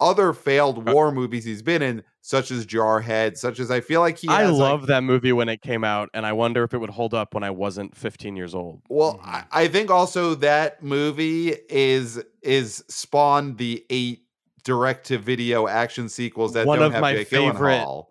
other 0.00 0.32
failed 0.34 0.86
Uh 0.88 0.92
war 0.92 1.10
movies 1.10 1.44
he's 1.44 1.62
been 1.62 1.80
in, 1.80 2.02
such 2.20 2.50
as 2.50 2.66
Jarhead, 2.66 3.38
such 3.38 3.58
as 3.58 3.70
I 3.70 3.80
feel 3.80 4.00
like 4.00 4.18
he 4.18 4.28
I 4.28 4.42
has, 4.42 4.50
like- 4.52 4.58
love 4.60 4.86
that 4.88 5.02
movie 5.02 5.32
when 5.32 5.48
it 5.48 5.62
came 5.62 5.84
out, 5.84 6.10
and 6.12 6.26
I 6.26 6.32
wonder 6.34 6.64
if 6.64 6.74
it 6.74 6.78
would 6.78 6.90
hold 6.90 7.14
up 7.14 7.32
when 7.32 7.42
I 7.42 7.50
wasn't 7.50 7.96
15 7.96 8.36
years 8.36 8.54
old. 8.54 8.82
Well. 8.90 9.18
I, 9.24 9.44
I 9.52 9.68
think 9.68 9.90
also 9.90 10.34
that 10.36 10.82
movie 10.82 11.54
is 11.70 12.22
is 12.42 12.84
spawned 12.88 13.56
the 13.58 13.86
eight 13.88 14.24
direct 14.64 15.06
to 15.06 15.16
video 15.18 15.66
action 15.66 16.08
sequels 16.10 16.52
that 16.52 16.66
One 16.66 16.78
don't 16.78 16.88
of 16.88 16.92
have 16.92 17.00
my 17.00 17.14
Jake 17.14 17.28
favorite- 17.28 17.54
Gyllenhaal. 17.56 18.06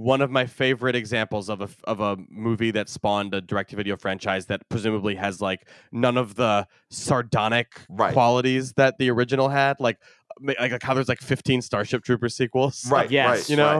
One 0.00 0.20
of 0.20 0.30
my 0.30 0.46
favorite 0.46 0.94
examples 0.94 1.48
of 1.48 1.60
a 1.60 1.64
f- 1.64 1.82
of 1.84 1.98
a 2.00 2.16
movie 2.30 2.70
that 2.70 2.88
spawned 2.88 3.34
a 3.34 3.40
direct-to-video 3.40 3.96
franchise 3.96 4.46
that 4.46 4.60
presumably 4.68 5.16
has 5.16 5.40
like 5.40 5.66
none 5.90 6.16
of 6.16 6.36
the 6.36 6.66
sardonic 6.90 7.68
Right. 7.88 8.12
qualities 8.12 8.74
that 8.74 8.98
the 8.98 9.10
original 9.10 9.48
had, 9.48 9.80
like 9.80 9.98
like, 10.40 10.58
like 10.60 10.82
how 10.82 10.94
there's 10.94 11.08
like 11.08 11.18
15 11.20 11.62
Starship 11.62 12.04
Troopers 12.04 12.36
sequels. 12.36 12.86
Right, 12.88 13.10
Yes. 13.18 13.26
right, 13.28 13.48
You 13.50 13.56
know? 13.56 13.74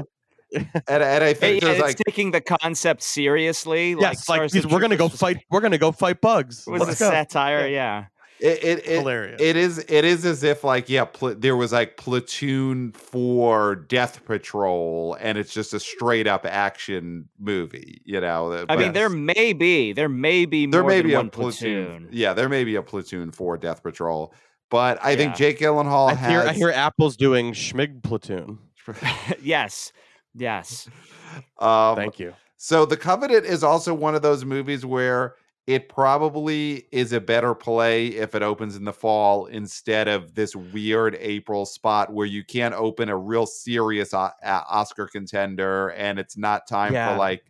right. 0.54 0.66
and, 0.88 1.02
and 1.02 1.22
I 1.24 1.34
think 1.34 1.62
yeah, 1.62 1.68
there's 1.68 1.78
it's 1.78 1.86
like 1.86 1.96
taking 2.06 2.30
the 2.32 2.40
concept 2.40 3.02
seriously. 3.02 3.94
like, 3.94 4.02
yes, 4.02 4.28
like 4.28 4.38
Starship 4.38 4.52
these, 4.64 4.66
we're 4.72 4.80
gonna 4.80 4.96
go 4.96 5.08
fight. 5.08 5.36
We're 5.50 5.60
gonna 5.60 5.78
go 5.78 5.92
fight 5.92 6.20
bugs. 6.20 6.64
It 6.66 6.70
Was 6.70 6.80
Let's 6.82 7.00
a 7.00 7.04
go. 7.04 7.10
satire, 7.10 7.68
yeah. 7.68 8.06
It, 8.40 8.64
it, 8.64 8.78
it, 8.86 8.98
Hilarious. 8.98 9.40
it 9.40 9.56
is 9.56 9.78
it 9.88 10.04
is 10.04 10.24
as 10.24 10.42
if 10.42 10.62
like 10.64 10.88
yeah 10.88 11.04
pl- 11.04 11.34
there 11.34 11.56
was 11.56 11.72
like 11.72 11.96
platoon 11.96 12.92
for 12.92 13.74
death 13.74 14.24
patrol 14.24 15.16
and 15.20 15.36
it's 15.38 15.52
just 15.52 15.74
a 15.74 15.80
straight 15.80 16.26
up 16.26 16.46
action 16.46 17.28
movie 17.38 18.00
you 18.04 18.20
know 18.20 18.52
I 18.52 18.64
but 18.64 18.78
mean, 18.78 18.92
there 18.92 19.08
may 19.08 19.52
be, 19.52 19.92
there 19.92 20.08
may 20.08 20.44
be 20.46 20.66
more 20.66 20.72
there 20.72 20.84
may 20.84 20.98
than 20.98 21.06
be 21.06 21.14
a 21.14 21.24
platoon, 21.24 21.86
platoon. 21.86 22.08
yeah 22.12 22.32
there 22.32 22.48
may 22.48 22.64
be 22.64 22.76
a 22.76 22.82
platoon 22.82 23.32
for 23.32 23.56
death 23.56 23.82
patrol 23.82 24.32
but 24.70 24.98
i 25.04 25.16
think 25.16 25.34
jake 25.34 25.58
gyllenhaal 25.58 26.10
I 26.10 26.14
hear, 26.14 26.40
has 26.42 26.48
I 26.50 26.52
hear 26.52 26.70
Apple's 26.70 27.16
doing 27.16 27.52
Schmig 27.52 28.02
Platoon. 28.02 28.58
yes, 29.42 29.92
yes. 30.34 30.88
um, 31.58 31.96
Thank 31.96 32.18
you. 32.18 32.34
So 32.56 32.86
The 32.86 32.96
Covenant 32.96 33.44
is 33.44 33.62
also 33.62 33.94
one 33.94 34.14
of 34.14 34.22
those 34.22 34.44
movies 34.44 34.84
where 34.86 35.34
it 35.68 35.86
probably 35.90 36.86
is 36.92 37.12
a 37.12 37.20
better 37.20 37.54
play 37.54 38.06
if 38.06 38.34
it 38.34 38.42
opens 38.42 38.74
in 38.74 38.84
the 38.84 38.92
fall 38.92 39.44
instead 39.46 40.08
of 40.08 40.34
this 40.34 40.56
weird 40.56 41.14
April 41.20 41.66
spot 41.66 42.10
where 42.10 42.24
you 42.26 42.42
can't 42.42 42.74
open 42.74 43.10
a 43.10 43.16
real 43.16 43.44
serious 43.44 44.14
o- 44.14 44.30
a- 44.42 44.48
Oscar 44.70 45.06
contender 45.06 45.90
and 45.90 46.18
it's 46.18 46.38
not 46.38 46.66
time 46.66 46.94
Yeah. 46.94 47.12
for 47.12 47.18
like 47.18 47.44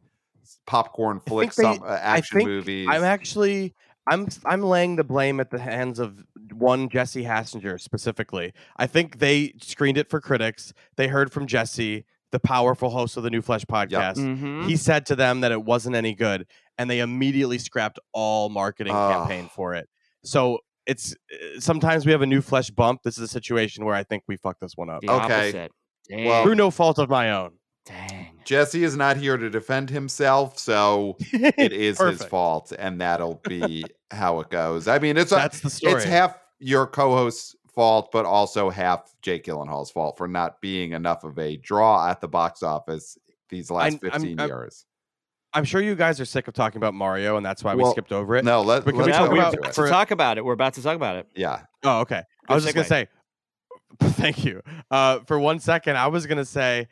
popcorn 0.66 1.20
flick 1.20 1.54
they- 1.54 1.62
some 1.62 1.80
uh, 1.82 1.96
action 2.00 2.38
think 2.38 2.48
movies. 2.48 2.88
I'm 2.90 3.04
actually 3.04 3.74
I'm 4.10 4.26
I'm 4.44 4.62
laying 4.62 4.96
the 4.96 5.04
blame 5.04 5.38
at 5.38 5.50
the 5.50 5.58
hands 5.60 5.98
of 5.98 6.24
one 6.52 6.88
Jesse 6.88 7.22
Hassenger 7.24 7.78
specifically. 7.80 8.52
I 8.76 8.86
think 8.88 9.18
they 9.18 9.54
screened 9.60 9.98
it 9.98 10.08
for 10.10 10.20
critics. 10.20 10.72
They 10.96 11.06
heard 11.08 11.30
from 11.30 11.46
Jesse, 11.46 12.04
the 12.32 12.40
powerful 12.40 12.90
host 12.90 13.16
of 13.16 13.22
the 13.22 13.30
New 13.30 13.42
Flesh 13.42 13.64
podcast. 13.66 14.16
Mhm. 14.16 14.66
He 14.66 14.76
said 14.76 15.06
to 15.06 15.14
them 15.16 15.40
that 15.42 15.52
it 15.52 15.62
wasn't 15.64 15.94
any 15.94 16.14
good, 16.14 16.46
and 16.78 16.88
they 16.90 17.00
immediately 17.00 17.58
scrapped 17.58 17.98
all 18.12 18.48
marketing 18.48 18.92
Ah. 18.94 19.12
campaign 19.26 19.50
for 19.54 19.74
it. 19.74 19.88
So 20.24 20.60
it's 20.86 21.14
uh, 21.32 21.60
sometimes 21.60 22.06
we 22.06 22.12
have 22.12 22.22
a 22.22 22.26
new 22.26 22.40
flesh 22.40 22.70
bump. 22.70 23.02
This 23.02 23.18
is 23.18 23.24
a 23.24 23.28
situation 23.28 23.84
where 23.84 23.94
I 23.94 24.04
think 24.04 24.22
we 24.26 24.36
fucked 24.36 24.60
this 24.60 24.72
one 24.76 24.88
up 24.90 25.02
The 25.02 25.10
Okay. 25.10 25.68
Well- 26.10 26.42
through 26.44 26.54
no 26.54 26.70
fault 26.70 26.98
of 26.98 27.10
my 27.10 27.32
own. 27.32 27.52
Dang. 27.84 28.40
Jesse 28.44 28.84
is 28.84 28.96
not 28.96 29.16
here 29.16 29.36
to 29.38 29.48
defend 29.48 29.88
himself, 29.90 30.58
so 30.58 31.16
it 31.32 31.72
is 31.72 31.98
his 31.98 32.22
fault, 32.24 32.70
and 32.78 33.00
that'll 33.00 33.40
be 33.48 33.84
how 34.10 34.40
it 34.40 34.50
goes. 34.50 34.88
I 34.88 34.98
mean, 34.98 35.16
it's 35.16 35.32
a, 35.32 35.36
That's 35.36 35.60
the 35.60 35.70
story. 35.70 35.94
it's 35.94 36.04
half 36.04 36.38
your 36.58 36.86
co-host's 36.86 37.54
fault, 37.74 38.10
but 38.12 38.26
also 38.26 38.68
half 38.68 39.14
Jake 39.22 39.44
Gyllenhaal's 39.44 39.90
fault 39.90 40.18
for 40.18 40.28
not 40.28 40.60
being 40.60 40.92
enough 40.92 41.24
of 41.24 41.38
a 41.38 41.56
draw 41.56 42.08
at 42.10 42.20
the 42.20 42.28
box 42.28 42.62
office 42.62 43.16
these 43.48 43.70
last 43.70 43.84
I'm- 43.84 44.00
I'm- 44.04 44.12
15 44.20 44.40
I'm- 44.40 44.48
years. 44.48 44.84
I'm 45.58 45.64
sure 45.64 45.80
you 45.82 45.94
guys 45.94 46.20
are 46.20 46.24
sick 46.24 46.48
of 46.48 46.54
talking 46.54 46.76
about 46.78 46.94
Mario, 46.94 47.36
and 47.36 47.44
that's 47.44 47.62
why 47.64 47.74
we 47.74 47.84
skipped 47.90 48.12
over 48.12 48.36
it. 48.36 48.44
No, 48.44 48.62
let, 48.62 48.84
But 48.84 48.92
can 48.92 49.00
let's 49.00 49.06
we 49.08 49.12
talk 49.12 49.32
about- 49.32 49.54
about 49.54 49.54
it. 49.54 49.62
to 49.68 49.72
for- 49.72 49.88
talk 49.88 50.10
about 50.10 50.38
it. 50.38 50.44
We're 50.44 50.52
about 50.54 50.74
to 50.74 50.82
talk 50.82 50.96
about 50.96 51.16
it. 51.16 51.26
Yeah. 51.34 51.62
Oh, 51.84 52.00
okay. 52.00 52.22
I 52.48 52.54
was 52.54 52.64
just 52.64 52.74
gonna 52.74 52.86
say, 52.86 53.08
thank 54.00 54.44
you. 54.44 54.62
Uh, 54.90 55.20
for 55.26 55.38
one 55.38 55.58
second, 55.58 55.96
I 55.96 56.06
was 56.06 56.26
gonna 56.26 56.44
say, 56.44 56.88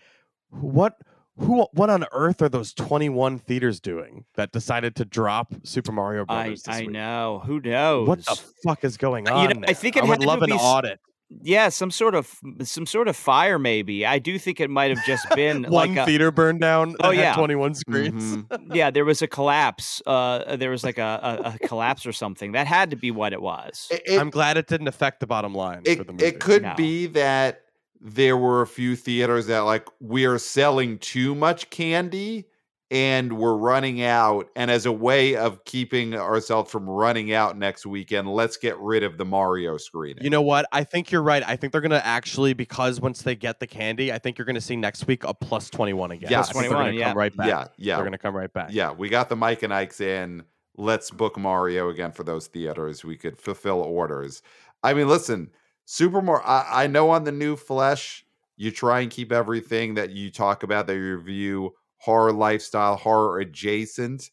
what 0.51 0.97
who 1.39 1.67
what 1.73 1.91
on 1.91 2.07
earth 2.13 2.41
are 2.43 2.49
those 2.49 2.73
21 2.73 3.39
theaters 3.39 3.79
doing 3.81 4.25
that 4.37 4.53
decided 4.53 4.97
to 4.97 5.05
drop 5.05 5.53
Super 5.65 5.93
Mario 5.93 6.25
Bros. 6.25 6.37
I 6.37 6.43
Brothers 6.45 6.63
this 6.63 6.75
I 6.77 6.81
week? 6.81 6.91
know. 6.91 7.43
Who 7.45 7.61
knows? 7.61 8.09
What 8.09 8.25
the 8.25 8.41
fuck 8.65 8.85
is 8.85 8.97
going 8.97 9.29
on? 9.29 9.49
you 9.49 9.55
know, 9.55 9.67
I 9.69 9.75
think 9.75 9.97
it 9.97 10.03
I 10.03 10.07
had 10.07 10.11
would 10.13 10.21
to 10.23 10.27
love 10.27 10.43
an 10.43 10.51
be 10.51 10.57
audit. 10.57 10.99
Yeah, 11.43 11.69
some 11.71 11.91
sort 11.91 12.15
of 12.15 12.33
some 12.63 12.87
sort 12.87 13.09
of 13.09 13.17
fire. 13.17 13.59
Maybe 13.59 14.07
I 14.07 14.19
do 14.19 14.39
think 14.39 14.61
it 14.61 14.71
might 14.71 14.95
have 14.97 15.05
just 15.05 15.29
been 15.35 15.63
One 15.69 15.95
like 15.95 15.97
a, 15.99 16.07
theater 16.07 16.31
burned 16.31 16.61
down. 16.61 16.95
Oh, 17.01 17.11
yeah. 17.11 17.35
21 17.35 17.75
screens. 17.75 18.37
Mhm. 18.37 18.71
yeah. 18.75 18.91
There 18.91 19.05
was 19.05 19.23
a 19.23 19.27
collapse. 19.27 20.01
Uh, 20.07 20.57
there 20.57 20.71
was 20.71 20.85
like 20.85 20.99
a, 20.99 21.43
a, 21.61 21.65
a 21.65 21.67
collapse 21.69 22.07
or 22.07 22.13
something. 22.13 22.53
That 22.53 22.67
had 22.67 22.91
to 22.91 22.97
be 22.97 23.11
what 23.11 23.33
it 23.33 23.43
was. 23.43 23.89
It- 23.91 24.03
it- 24.07 24.21
I'm 24.21 24.31
glad 24.31 24.57
it 24.57 24.67
didn't 24.69 24.89
affect 24.89 25.21
the 25.21 25.27
bottom 25.27 25.55
line 25.55 25.83
it, 25.85 25.99
for 25.99 26.05
the 26.05 26.13
movie. 26.13 26.25
it 26.27 26.39
could 26.41 26.63
No. 26.63 26.75
be 26.77 27.07
that 27.09 27.63
there 28.01 28.37
were 28.37 28.63
a 28.63 28.67
few 28.67 28.95
theaters 28.95 29.47
that 29.47 29.61
like 29.61 29.89
we 30.01 30.27
are 30.27 30.39
selling 30.39 30.99
too 30.99 31.35
much 31.35 31.71
candy 31.71 32.45
and 32.91 33.37
we're 33.37 33.57
running 33.57 34.01
out 34.03 34.49
and 34.55 34.71
as 34.71 34.87
a 34.87 34.93
way 34.93 35.35
of 35.35 35.65
keeping 35.65 36.15
ourselves 36.15 36.71
from 36.71 36.89
running 36.89 37.33
out 37.33 37.59
next 37.59 37.85
weekend 37.85 38.29
let's 38.33 38.57
get 38.57 38.79
rid 38.79 39.03
of 39.03 39.19
the 39.19 39.25
mario 39.25 39.77
screening 39.77 40.23
You 40.23 40.31
know 40.31 40.43
what? 40.43 40.67
I 40.71 40.85
think 40.85 41.11
you're 41.11 41.23
right. 41.23 41.43
I 41.47 41.57
think 41.57 41.73
they're 41.73 41.81
gonna 41.81 42.01
actually 42.05 42.53
because 42.53 43.01
once 43.01 43.23
they 43.23 43.35
get 43.35 43.59
the 43.59 43.67
candy, 43.67 44.13
I 44.13 44.19
think 44.19 44.39
you're 44.39 44.45
gonna 44.45 44.61
see 44.61 44.77
next 44.77 45.07
week 45.09 45.25
a 45.25 45.35
plus 45.35 45.69
21 45.71 46.13
again. 46.13 46.31
Yeah, 46.31 46.41
I 46.41 46.43
think 46.45 46.55
they're 46.55 46.63
21, 46.71 46.85
gonna 46.87 46.99
yeah. 46.99 47.09
come 47.09 47.19
right 47.19 47.37
back. 47.37 47.47
yeah 47.49 47.67
yeah 47.77 47.97
They're 47.97 48.05
gonna 48.05 48.19
come 48.19 48.37
right 48.37 48.53
back. 48.53 48.69
yeah 48.71 48.93
we 48.93 49.09
got 49.09 49.29
the 49.29 49.37
mike 49.37 49.63
and 49.65 49.75
ike's 49.75 50.01
in 50.01 50.45
let's 50.77 51.11
book 51.11 51.37
mario 51.39 51.89
again 51.89 52.13
for 52.13 52.23
those 52.23 52.47
theaters 52.47 53.05
we 53.05 53.17
could 53.17 53.37
fulfill 53.39 53.81
orders 53.81 54.43
i 54.85 54.93
mean 54.95 55.09
listen 55.09 55.51
super 55.87 56.21
more 56.23 56.47
I, 56.47 56.85
I 56.85 56.87
know 56.87 57.11
on 57.11 57.25
the 57.25 57.33
new 57.33 57.57
flesh 57.57 58.25
you 58.57 58.71
try 58.71 59.01
and 59.01 59.11
keep 59.11 59.33
everything 59.33 59.95
that 59.95 60.11
you 60.11 60.31
talk 60.31 60.63
about 60.63 60.87
that 60.87 60.95
you 60.95 61.17
review 61.17 61.75
horror 62.07 62.33
lifestyle 62.33 62.95
horror 62.95 63.41
adjacent. 63.41 64.31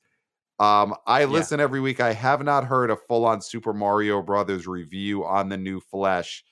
Um 0.60 0.94
i 1.08 1.26
listen 1.26 1.60
every 1.60 1.82
week. 1.82 2.00
I 2.00 2.14
have 2.14 2.44
not 2.44 2.66
heard 2.66 2.92
a 2.92 2.96
full-on 2.96 3.42
super 3.42 3.74
mario 3.74 4.22
brothers 4.22 4.68
review 4.68 5.26
on 5.26 5.50
the 5.50 5.58
new 5.58 5.80
flesh. 5.80 6.44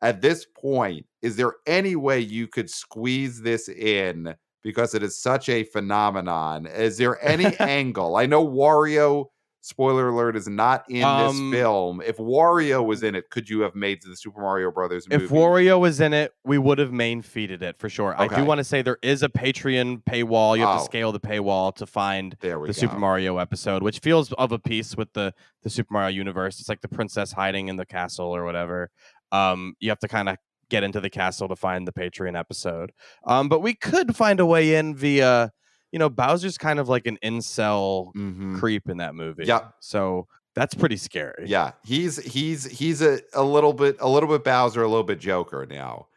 At 0.00 0.20
this 0.20 0.46
point 0.46 1.04
is 1.20 1.34
there 1.34 1.54
any 1.66 1.96
way 1.96 2.20
you 2.20 2.46
could 2.46 2.70
squeeze 2.70 3.42
this 3.42 3.68
in? 3.68 4.36
Because 4.62 4.94
it 4.94 5.02
is 5.02 5.20
such 5.20 5.48
a 5.48 5.64
phenomenon. 5.64 6.66
Is 6.66 6.96
there 6.96 7.22
any 7.26 7.56
angle? 7.58 8.14
I 8.14 8.26
know 8.26 8.46
wario 8.46 9.26
spoiler 9.60 10.08
alert 10.08 10.36
is 10.36 10.48
not 10.48 10.84
in 10.88 11.02
Um, 11.04 11.50
this 11.50 11.60
film 11.60 12.00
if 12.06 12.16
wario 12.16 12.84
was 12.84 13.02
in 13.02 13.14
it 13.14 13.28
could 13.30 13.48
you 13.48 13.60
have 13.60 13.74
made 13.74 14.00
the 14.02 14.16
super 14.16 14.40
mario 14.40 14.70
brothers 14.70 15.08
movie 15.08 15.24
If 15.24 15.30
Wario 15.30 15.78
was 15.80 16.00
in 16.00 16.12
it, 16.14 16.32
we 16.44 16.58
would 16.58 16.78
have 16.78 16.92
main 16.92 17.22
feeded 17.22 17.60
it 17.62 17.78
for 17.78 17.88
sure. 17.88 18.14
I 18.18 18.28
do 18.28 18.44
want 18.44 18.58
to 18.58 18.64
say 18.64 18.82
there 18.82 18.98
is 19.02 19.22
a 19.22 19.28
Patreon 19.28 20.02
paywall. 20.04 20.56
You 20.56 20.62
have 20.64 20.76
Oh. 20.76 20.78
to 20.78 20.84
scale 20.84 21.12
the 21.12 21.20
paywall 21.20 21.74
to 21.76 21.86
find 21.86 22.36
the 22.40 22.48
go 22.48 22.72
Super 22.72 22.98
Mario 22.98 23.38
episode, 23.38 23.82
which 23.82 23.98
feels 23.98 24.32
of 24.34 24.52
a 24.52 24.58
piece 24.58 24.96
with 24.96 25.12
the 25.12 25.34
the 25.62 25.70
Super 25.70 25.92
Mario 25.92 26.08
universe. 26.10 26.60
It's 26.60 26.68
like 26.68 26.80
the 26.80 26.88
princess 26.88 27.32
hiding 27.32 27.68
in 27.68 27.76
the 27.76 27.86
castle 27.86 28.34
or 28.34 28.44
whatever. 28.44 28.90
Um, 29.32 29.74
you 29.80 29.90
have 29.90 29.98
to 30.00 30.08
kind 30.08 30.28
of 30.28 30.36
get 30.70 30.82
into 30.84 31.00
the 31.00 31.10
castle 31.10 31.48
to 31.48 31.56
find 31.56 31.86
the 31.86 31.92
Patreon 31.92 32.38
episode. 32.38 32.92
Um, 33.26 33.48
but 33.48 33.60
we 33.60 33.74
could 33.74 34.14
find 34.16 34.38
a 34.40 34.46
way 34.46 34.74
in 34.76 34.94
via, 34.94 35.50
you 35.92 35.98
know, 35.98 36.08
Bowser's 36.10 36.58
kind 36.58 36.78
of 36.78 36.88
like 36.88 37.06
an 37.06 37.18
incel 37.24 38.12
Mhm. 38.14 38.58
creep 38.58 38.88
in 38.88 38.98
that 38.98 39.14
movie. 39.14 39.44
Yep. 39.44 39.74
So 39.80 40.26
that's 40.54 40.74
pretty 40.74 40.96
scary. 40.96 41.44
Yeah, 41.46 41.72
he's 41.84 42.16
he's 42.16 42.64
he's 42.64 43.00
a, 43.02 43.20
a 43.34 43.42
little 43.42 43.72
bit 43.72 43.96
a 44.00 44.08
little 44.08 44.28
bit 44.28 44.44
Bowser, 44.44 44.82
a 44.82 44.88
little 44.88 45.04
bit 45.04 45.20
Joker 45.20 45.66
now, 45.70 46.08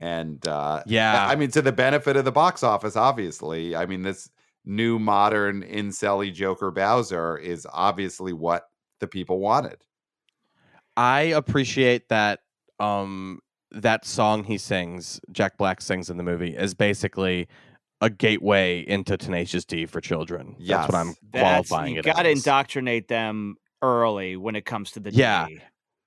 and 0.00 0.46
uh, 0.46 0.82
Yeah. 0.86 1.26
I 1.28 1.34
mean 1.36 1.50
to 1.52 1.62
the 1.62 1.72
benefit 1.72 2.16
of 2.16 2.24
the 2.24 2.32
box 2.32 2.62
office, 2.62 2.96
obviously. 2.96 3.74
I 3.76 3.86
mean 3.86 4.02
this 4.02 4.30
new 4.64 4.98
modern 4.98 5.62
incelly 5.62 6.32
Joker 6.32 6.70
Bowser 6.70 7.36
is 7.38 7.66
obviously 7.72 8.32
what 8.32 8.64
the 9.00 9.06
people 9.08 9.40
wanted. 9.40 9.78
I 10.96 11.20
appreciate 11.22 12.08
that 12.08 12.40
um 12.80 13.40
that 13.70 14.04
song 14.06 14.44
he 14.44 14.56
sings, 14.58 15.20
Jack 15.32 15.58
Black 15.58 15.80
sings 15.82 16.08
in 16.08 16.16
the 16.16 16.22
movie, 16.22 16.56
is 16.56 16.72
basically 16.74 17.48
a 18.00 18.08
gateway 18.10 18.80
into 18.86 19.16
Tenacious 19.16 19.64
D 19.64 19.86
for 19.86 20.00
children. 20.00 20.56
That's 20.60 20.90
what 20.92 20.98
I'm 20.98 21.08
Yes. 21.08 21.16
That's 21.32 21.68
qualifying 21.68 21.94
you 21.94 22.00
it 22.00 22.04
got 22.04 22.22
to 22.22 22.30
indoctrinate 22.30 23.08
them 23.08 23.56
early 23.82 24.36
when 24.36 24.54
it 24.56 24.64
comes 24.64 24.90
to 24.92 25.00
the 25.00 25.10
Yeah. 25.12 25.46
D. 25.48 25.58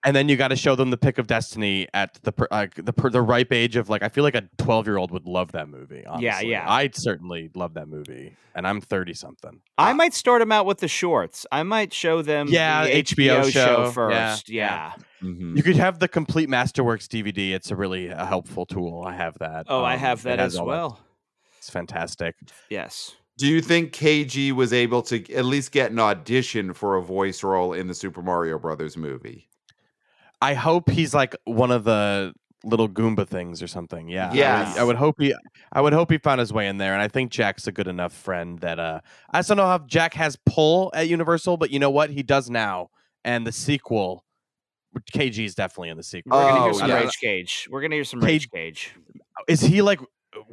and 0.04 0.16
then 0.16 0.28
you 0.30 0.36
got 0.36 0.48
to 0.48 0.56
show 0.56 0.76
them 0.76 0.90
the 0.90 0.98
pick 0.98 1.18
of 1.20 1.28
destiny 1.28 1.88
at 1.94 2.18
the 2.24 2.32
per- 2.32 2.48
like 2.50 2.74
the 2.76 2.92
the 3.10 3.22
ripe 3.22 3.52
age 3.54 3.76
of 3.76 3.88
like 3.90 4.02
I 4.04 4.10
feel 4.10 4.24
like 4.24 4.36
a 4.36 4.44
12 4.58 4.88
year 4.88 4.98
old 4.98 5.12
would 5.12 5.26
love 5.28 5.52
that 5.52 5.68
movie. 5.70 6.04
Honestly. 6.06 6.50
yeah. 6.50 6.66
I'd 6.72 6.96
certainly 6.96 7.50
love 7.56 7.74
that 7.76 7.88
movie, 7.88 8.36
and 8.56 8.66
I'm 8.66 8.82
30 8.82 9.14
something. 9.14 9.62
I 9.78 9.92
Uh, 9.92 9.94
might 9.94 10.14
start 10.16 10.40
them 10.42 10.52
out 10.52 10.66
with 10.66 10.80
the 10.80 10.88
shorts. 10.88 11.46
I 11.52 11.62
might 11.64 11.94
show 11.94 12.22
them 12.24 12.48
Yeah, 12.50 12.86
the 12.86 12.98
HBO 12.98 13.44
show. 13.52 13.84
Yeah, 13.84 13.92
first. 13.92 14.50
yeah. 14.50 14.94
Yeah. 15.22 15.28
Mhm. 15.30 15.56
You 15.56 15.62
could 15.62 15.76
have 15.76 16.00
the 16.00 16.08
complete 16.08 16.50
Masterworks 16.50 17.08
DVD. 17.08 17.54
It's 17.54 17.70
a 17.70 17.76
really 17.76 18.08
a 18.08 18.26
helpful 18.26 18.66
tool. 18.66 19.04
I 19.06 19.14
have 19.14 19.38
that. 19.40 19.66
Oh, 19.70 19.84
I 19.84 19.94
Um, 19.94 20.00
have 20.00 20.24
that 20.24 20.40
as 20.40 20.56
all 20.56 20.66
well. 20.66 21.00
It's 21.62 21.70
fantastic. 21.70 22.36
Yes. 22.72 23.16
Do 23.38 23.46
you 23.48 23.62
think 23.62 23.94
KG 23.94 24.52
was 24.52 24.74
able 24.74 25.04
to 25.04 25.32
at 25.34 25.46
least 25.46 25.72
get 25.72 25.92
an 25.92 26.00
audition 26.00 26.74
for 26.74 26.96
a 26.96 27.02
voice 27.04 27.44
role 27.44 27.74
in 27.74 27.88
the 27.88 27.94
Super 27.94 28.24
Mario 28.24 28.58
Brothers 28.58 28.98
movie? 28.98 29.48
I 30.42 30.56
hope 30.56 30.90
he's 30.90 31.14
like 31.14 31.36
one 31.46 31.70
of 31.70 31.84
the 31.84 32.34
little 32.64 32.90
Goomba 32.90 33.28
things 33.28 33.62
or 33.62 33.68
something. 33.68 34.10
Yeah. 34.10 34.74
I. 34.76 34.82
I 34.82 34.84
would, 34.84 34.96
hope 34.96 35.18
he 35.20 35.36
I 35.72 35.82
would 35.82 35.94
hope 35.94 36.10
he 36.12 36.18
found 36.18 36.40
his 36.40 36.52
way 36.52 36.68
in 36.68 36.78
there. 36.80 36.94
And 36.94 37.02
I 37.02 37.08
think 37.08 37.32
Jack's 37.32 37.68
a 37.68 37.72
good 37.72 37.88
enough 37.88 38.12
friend 38.14 38.58
that 38.62 38.80
uh 38.80 39.02
I 39.32 39.40
just 39.40 39.50
don't 39.50 39.58
know 39.58 39.74
if 39.76 39.86
Jack 39.86 40.16
has 40.16 40.36
pull 40.48 40.92
at 40.96 41.08
Universal, 41.08 41.58
but 41.58 41.70
you 41.70 41.78
know 41.78 41.92
what? 41.92 42.10
He 42.10 42.24
does 42.24 42.50
now. 42.50 42.90
And 43.24 43.46
the 43.46 43.52
sequel 43.52 44.26
KG 45.14 45.46
is 45.46 45.54
definitely 45.56 45.90
in 45.90 45.98
the 45.98 46.04
sequel. 46.04 46.38
We're 46.38 46.50
gonna 46.50 46.62
Oh, 46.62 46.64
hear 46.66 46.74
some 46.74 46.90
yeah. 46.90 46.96
Rage 47.02 47.18
Cage. 47.22 47.68
We're 47.72 47.82
gonna 47.82 47.96
hear 47.96 48.04
some 48.04 48.20
Cage- 48.20 48.50
Rage 48.52 48.52
Cage. 48.52 48.96
Is 49.48 49.62
he 49.62 49.82
like 49.84 50.00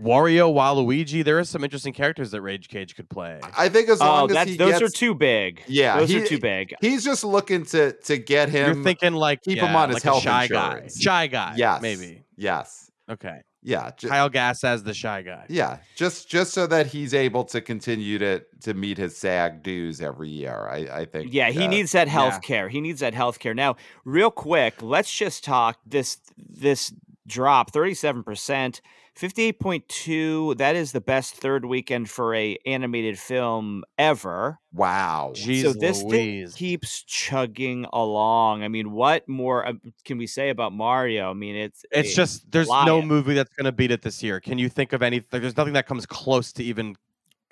Wario, 0.00 0.52
Waluigi? 0.52 1.24
There 1.24 1.38
are 1.38 1.44
some 1.44 1.62
interesting 1.64 1.92
characters 1.92 2.30
that 2.32 2.40
Rage 2.42 2.68
Cage 2.68 2.96
could 2.96 3.08
play. 3.08 3.40
I 3.56 3.68
think 3.68 3.88
as 3.88 4.00
Oh, 4.00 4.04
long 4.06 4.30
as 4.30 4.34
that's 4.34 4.50
he 4.50 4.56
those 4.56 4.78
gets, 4.78 4.82
are 4.82 4.88
too 4.96 5.14
big. 5.14 5.62
Yeah, 5.68 5.98
those 6.00 6.08
he- 6.10 6.20
are 6.20 6.26
too 6.26 6.38
big. 6.38 6.74
he's 6.80 7.04
just 7.04 7.22
looking 7.24 7.64
to 7.66 7.92
to 7.92 8.16
get 8.18 8.48
him. 8.48 8.74
You're 8.74 8.84
thinking 8.84 9.12
like 9.14 9.42
keep 9.42 9.58
him 9.58 9.66
yeah, 9.72 9.78
on 9.78 9.88
his 9.90 9.96
like 9.96 10.02
health 10.02 10.18
a 10.18 10.26
shy 10.26 10.46
guy. 10.48 10.66
insurance. 10.72 11.00
Shy 11.00 11.26
guy. 11.28 11.54
yes, 11.56 11.80
Maybe. 11.82 12.22
yes, 12.36 12.90
Okay. 13.08 13.40
yeah. 13.62 13.90
ju- 13.96 14.08
Kyle 14.08 14.28
Gass 14.28 14.64
as 14.64 14.82
the 14.82 14.94
shy 14.94 15.22
guy. 15.22 15.46
Yeah, 15.48 15.78
just 15.96 16.28
just 16.28 16.52
so 16.54 16.66
that 16.66 16.88
he's 16.88 17.14
able 17.14 17.44
to 17.44 17.60
continue 17.60 18.18
to 18.18 18.42
to 18.62 18.74
meet 18.74 18.98
his 18.98 19.16
SAG 19.16 19.62
dues 19.62 20.00
every 20.00 20.28
year. 20.28 20.68
I 20.68 20.88
I 21.00 21.04
think. 21.04 21.32
Yeah, 21.32 21.50
he 21.50 21.64
uh, 21.66 21.70
needs 21.70 21.92
that 21.92 22.08
health 22.08 22.42
care. 22.42 22.68
He 22.68 22.80
needs 22.80 22.98
that 23.00 23.14
health 23.14 23.38
care. 23.38 23.54
Now, 23.54 23.76
real 24.04 24.30
quick, 24.32 24.82
let's 24.82 25.12
just 25.16 25.44
talk 25.44 25.78
this 25.86 26.18
this 26.36 26.92
drop, 27.26 27.70
37%, 27.72 28.80
58.2. 29.18 30.58
That 30.58 30.76
is 30.76 30.92
the 30.92 31.00
best 31.00 31.34
third 31.34 31.64
weekend 31.64 32.08
for 32.08 32.34
a 32.34 32.56
animated 32.64 33.18
film 33.18 33.82
ever. 33.98 34.60
Wow. 34.72 35.32
Jeez 35.34 35.62
so 35.62 35.72
this 35.72 36.02
thing 36.02 36.48
keeps 36.54 37.02
chugging 37.02 37.86
along. 37.92 38.62
I 38.62 38.68
mean, 38.68 38.92
what 38.92 39.28
more 39.28 39.66
uh, 39.66 39.72
can 40.04 40.18
we 40.18 40.28
say 40.28 40.50
about 40.50 40.72
Mario? 40.72 41.30
I 41.30 41.34
mean, 41.34 41.56
it's 41.56 41.84
It's 41.90 42.14
just 42.14 42.50
there's 42.52 42.68
no 42.68 43.02
movie 43.02 43.34
that's 43.34 43.54
going 43.56 43.64
to 43.64 43.72
beat 43.72 43.90
it 43.90 44.02
this 44.02 44.22
year. 44.22 44.38
Can 44.40 44.58
you 44.58 44.68
think 44.68 44.92
of 44.92 45.02
any? 45.02 45.24
There's 45.30 45.56
nothing 45.56 45.74
that 45.74 45.86
comes 45.86 46.06
close 46.06 46.52
to 46.52 46.62
even 46.62 46.94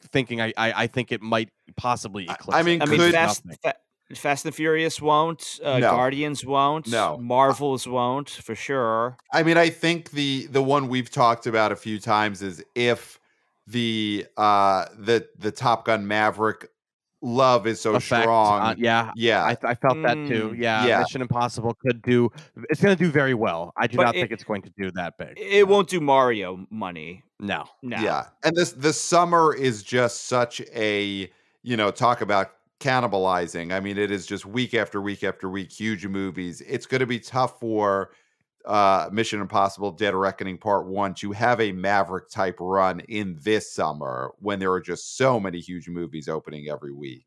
thinking. 0.03 0.41
I 0.41 0.53
I, 0.57 0.73
I 0.83 0.87
think 0.87 1.11
it 1.11 1.21
might 1.21 1.51
possibly 1.77 2.25
eclipse. 2.25 2.57
I 2.57 2.61
it. 2.61 2.65
mean, 2.65 2.83
I 2.83 2.85
mean, 2.85 3.01
could- 3.01 3.13
Fast, 3.13 3.43
Fa- 3.63 3.75
Fast 4.15 4.45
and 4.45 4.55
Furious 4.55 5.01
won't. 5.03 5.59
Uh, 5.65 5.79
No. 5.81 5.91
Guardians 5.91 6.45
won't. 6.45 6.87
No. 6.87 7.19
Marvels 7.19 7.89
won't 7.89 8.31
for 8.31 8.55
sure. 8.55 9.17
I 9.33 9.43
mean, 9.43 9.57
I 9.57 9.69
think 9.71 10.11
the 10.11 10.47
the 10.47 10.63
one 10.63 10.89
we've 10.89 11.11
talked 11.11 11.47
about 11.47 11.73
a 11.73 11.77
few 11.77 11.99
times 11.99 12.41
is 12.43 12.65
if 12.75 13.19
the 13.67 14.25
uh 14.37 14.87
the 14.97 15.27
the 15.39 15.51
Top 15.51 15.87
Gun 15.87 16.07
Maverick 16.07 16.69
love 17.23 17.67
is 17.67 17.81
so 17.81 17.95
Effect 17.97 18.23
strong. 18.23 18.61
on- 18.63 18.79
yeah, 18.79 19.11
yeah. 19.17 19.43
I, 19.43 19.57
I 19.65 19.75
felt 19.75 20.01
that 20.03 20.15
too. 20.29 20.51
Mm, 20.55 20.59
Yeah, 20.59 20.87
yeah. 20.87 20.99
Mission 21.01 21.23
Impossible 21.23 21.75
could 21.85 22.01
do. 22.03 22.31
It's 22.71 22.81
going 22.81 22.97
to 22.97 23.03
do 23.05 23.11
very 23.11 23.35
well. 23.35 23.73
I 23.77 23.89
do 23.89 23.97
But 23.97 24.05
not 24.05 24.15
it- 24.17 24.21
think 24.21 24.31
it's 24.33 24.45
going 24.45 24.63
to 24.63 24.71
do 24.79 24.93
that 24.93 25.19
big. 25.19 25.33
It 25.37 25.67
won't 25.67 25.89
do 25.89 26.01
Mario 26.01 26.65
money. 26.71 27.25
No. 27.41 27.65
No. 27.83 27.97
Yeah. 27.97 28.27
And 28.45 28.55
this 28.55 28.71
the 28.73 28.93
summer 28.93 29.53
is 29.55 29.83
just 29.83 30.27
such 30.27 30.61
a, 30.73 31.29
you 31.63 31.77
know, 31.77 31.91
talk 31.91 32.21
about 32.21 32.53
cannibalizing. 32.81 33.73
I 33.73 33.81
mean, 33.81 33.99
it 33.99 34.11
is 34.11 34.27
just 34.27 34.47
week 34.47 34.75
after 34.75 35.01
week 35.01 35.25
after 35.25 35.49
week, 35.49 35.73
huge 35.73 36.07
movies. 36.07 36.61
It's 36.67 36.87
going 36.87 37.01
to 37.01 37.07
be 37.07 37.21
tough 37.21 37.59
for 37.61 38.11
uh 38.65 39.09
Mission 39.13 39.41
Impossible 39.41 39.93
Dead 39.93 40.15
Reckoning 40.15 40.59
Part 40.59 40.87
1 40.89 41.15
to 41.15 41.33
have 41.33 41.61
a 41.61 41.71
Maverick 41.73 42.29
type 42.31 42.57
run 42.59 43.01
in 43.09 43.39
this 43.43 43.73
summer 43.73 44.33
when 44.41 44.59
there 44.59 44.73
are 44.73 44.81
just 44.81 45.17
so 45.17 45.39
many 45.39 45.61
huge 45.61 45.89
movies 45.89 46.29
opening 46.29 46.69
every 46.69 46.93
week. 46.93 47.27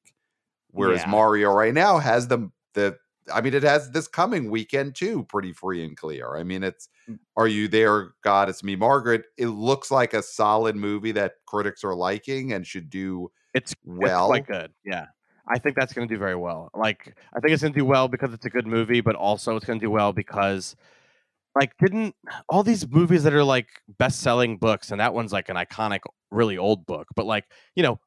Whereas 0.71 1.01
Yeah. 1.01 1.09
Mario 1.09 1.51
right 1.53 1.73
now 1.73 1.97
has 1.97 2.27
the 2.27 2.49
the 2.73 2.97
I 3.33 3.41
mean, 3.41 3.53
it 3.53 3.63
has 3.63 3.91
this 3.91 4.07
coming 4.07 4.49
weekend 4.49 4.95
too, 4.95 5.23
pretty 5.25 5.53
free 5.53 5.83
and 5.83 5.95
clear. 5.95 6.35
I 6.35 6.43
mean, 6.43 6.63
it's 6.63 6.89
Mm. 7.09 7.19
Are 7.37 7.47
You 7.47 7.67
There, 7.67 8.11
God, 8.23 8.49
It's 8.49 8.63
Me, 8.63 8.75
Margaret. 8.75 9.23
It 9.37 9.47
looks 9.47 9.89
like 9.91 10.13
a 10.13 10.21
solid 10.21 10.75
movie 10.75 11.11
that 11.13 11.33
critics 11.47 11.83
are 11.83 11.95
liking 11.95 12.53
and 12.53 12.67
should 12.67 12.89
do 12.89 13.31
It's 13.53 13.73
well. 13.83 14.31
It's 14.33 14.45
quite 14.45 14.47
good. 14.47 14.73
Yeah. 14.85 15.07
I 15.49 15.59
think 15.59 15.75
that's 15.75 15.93
going 15.93 16.07
to 16.07 16.13
do 16.13 16.19
very 16.19 16.35
well. 16.35 16.69
Like, 16.75 17.15
I 17.35 17.39
think 17.39 17.53
it's 17.53 17.61
going 17.61 17.73
to 17.73 17.79
do 17.79 17.85
well 17.85 18.07
because 18.07 18.33
it's 18.33 18.45
a 18.45 18.49
good 18.49 18.67
movie, 18.67 19.01
but 19.01 19.15
also 19.15 19.55
it's 19.55 19.65
going 19.65 19.79
to 19.79 19.85
do 19.85 19.89
well 19.91 20.13
because, 20.13 20.75
like, 21.59 21.75
didn't 21.79 22.15
all 22.49 22.63
these 22.63 22.87
movies 22.87 23.23
that 23.23 23.33
are 23.33 23.43
like 23.43 23.67
best 23.97 24.19
selling 24.21 24.57
books, 24.57 24.91
and 24.91 24.99
that 24.99 25.13
one's 25.13 25.33
like 25.33 25.49
an 25.49 25.55
iconic, 25.57 25.99
really 26.31 26.57
old 26.57 26.85
book, 26.85 27.07
but 27.15 27.25
like, 27.25 27.45
you 27.75 27.83
know, 27.83 27.99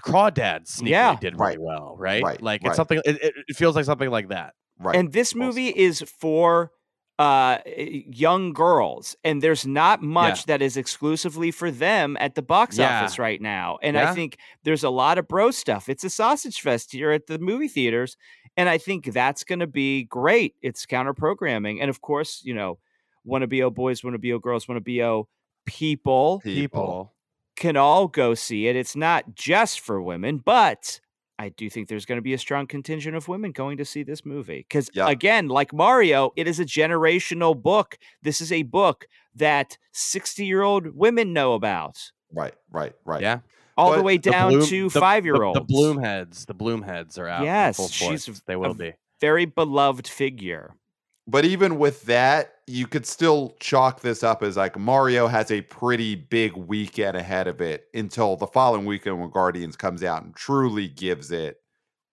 Crawdad 0.00 0.66
sneakily 0.66 0.88
Yeah. 0.90 1.16
did 1.20 1.38
Right. 1.38 1.56
really 1.56 1.66
well, 1.66 1.96
right? 1.98 2.22
Right, 2.22 2.42
Like, 2.42 2.62
right. 2.62 2.68
it's 2.68 2.76
something, 2.76 3.00
it, 3.04 3.22
it 3.22 3.34
it 3.48 3.56
feels 3.56 3.76
like 3.76 3.84
something 3.84 4.10
like 4.10 4.28
that. 4.28 4.54
right. 4.78 4.96
And 4.96 5.12
this 5.12 5.34
Also. 5.34 5.38
movie 5.46 5.68
is 5.68 6.00
for 6.02 6.70
uh 7.18 7.58
young 7.66 8.52
girls 8.52 9.14
and 9.22 9.40
there's 9.40 9.64
not 9.64 10.02
much 10.02 10.46
that 10.46 10.60
is 10.60 10.76
exclusively 10.76 11.52
for 11.52 11.70
them 11.70 12.16
at 12.18 12.34
the 12.34 12.42
box 12.42 12.76
Yeah. 12.76 12.98
office 13.02 13.18
right 13.20 13.40
now 13.40 13.78
and 13.82 13.94
Yeah. 13.94 14.10
i 14.10 14.14
think 14.14 14.36
there's 14.64 14.82
a 14.82 14.90
lot 14.90 15.16
of 15.18 15.28
bro 15.28 15.52
stuff 15.52 15.88
it's 15.88 16.02
a 16.02 16.10
sausage 16.10 16.60
fest 16.60 16.90
here 16.90 17.12
at 17.12 17.28
the 17.28 17.38
movie 17.38 17.68
theaters 17.68 18.16
and 18.56 18.68
i 18.68 18.78
think 18.78 19.12
that's 19.12 19.44
going 19.44 19.60
to 19.60 19.68
be 19.68 20.04
great 20.04 20.56
it's 20.60 20.86
counter 20.86 21.14
programming 21.14 21.80
and 21.80 21.88
of 21.88 22.00
course 22.00 22.42
you 22.44 22.52
know 22.54 22.78
wanna 23.24 23.46
be 23.46 23.62
o 23.62 23.70
boys 23.70 24.02
wanna 24.02 24.18
be 24.18 24.32
o 24.32 24.40
girls 24.40 24.66
wanna 24.66 24.80
be 24.80 25.00
o 25.02 25.28
people 25.66 26.40
People. 26.42 27.12
can 27.56 27.76
all 27.76 28.08
go 28.08 28.34
see 28.34 28.66
it. 28.66 28.74
It's 28.76 28.96
not 28.96 29.34
just 29.36 29.78
for 29.80 30.02
women, 30.02 30.38
but 30.38 31.00
I 31.38 31.48
do 31.48 31.68
think 31.68 31.88
there's 31.88 32.06
going 32.06 32.18
to 32.18 32.22
be 32.22 32.32
a 32.34 32.38
strong 32.38 32.66
contingent 32.66 33.16
of 33.16 33.26
women 33.26 33.50
going 33.52 33.76
to 33.78 33.84
see 33.84 34.02
this 34.04 34.24
movie. 34.24 34.64
Because 34.68 34.88
Yeah. 34.94 35.08
again, 35.08 35.48
like 35.48 35.72
Mario, 35.72 36.32
it 36.36 36.46
is 36.46 36.60
a 36.60 36.64
generational 36.64 37.60
book. 37.60 37.98
This 38.22 38.40
is 38.40 38.52
a 38.52 38.62
book 38.62 39.06
that 39.34 39.76
60 39.92 40.46
year 40.46 40.62
old 40.62 40.94
women 40.96 41.32
know 41.32 41.54
about, 41.54 42.12
Right, 42.32 42.54
right, 42.70 42.92
right. 43.04 43.20
Yeah. 43.20 43.40
all 43.76 43.90
the 43.90 43.96
But 43.98 44.04
way 44.04 44.16
The 44.16 44.30
down 44.30 44.50
Bloom- 44.52 44.66
to 44.68 44.90
five 44.90 45.24
year 45.24 45.34
the- 45.34 45.42
olds. 45.42 45.58
The 45.58 45.64
Bloom 45.64 45.98
heads. 45.98 46.46
The 46.46 46.54
Bloom 46.54 46.82
heads 46.82 47.18
are 47.18 47.26
out. 47.28 47.42
Yes, 47.44 47.76
full 47.76 47.88
she's 47.88 48.28
a- 48.28 48.44
They 48.46 48.54
will 48.56 48.70
a 48.70 48.74
be. 48.74 48.92
Very 49.20 49.44
beloved 49.44 50.06
figure. 50.06 50.76
But 51.26 51.44
even 51.44 51.78
with 51.78 52.02
that, 52.02 52.56
you 52.66 52.86
could 52.86 53.06
still 53.06 53.56
chalk 53.60 54.00
this 54.00 54.22
up 54.22 54.42
as 54.42 54.56
like 54.56 54.78
Mario 54.78 55.26
has 55.26 55.50
a 55.50 55.62
pretty 55.62 56.14
big 56.14 56.54
weekend 56.56 57.16
ahead 57.16 57.46
of 57.46 57.60
it 57.60 57.86
until 57.94 58.36
the 58.36 58.46
following 58.46 58.84
weekend 58.86 59.20
when 59.20 59.30
Guardians 59.30 59.76
comes 59.76 60.02
out 60.02 60.22
and 60.22 60.34
truly 60.36 60.88
gives 60.88 61.30
it 61.30 61.58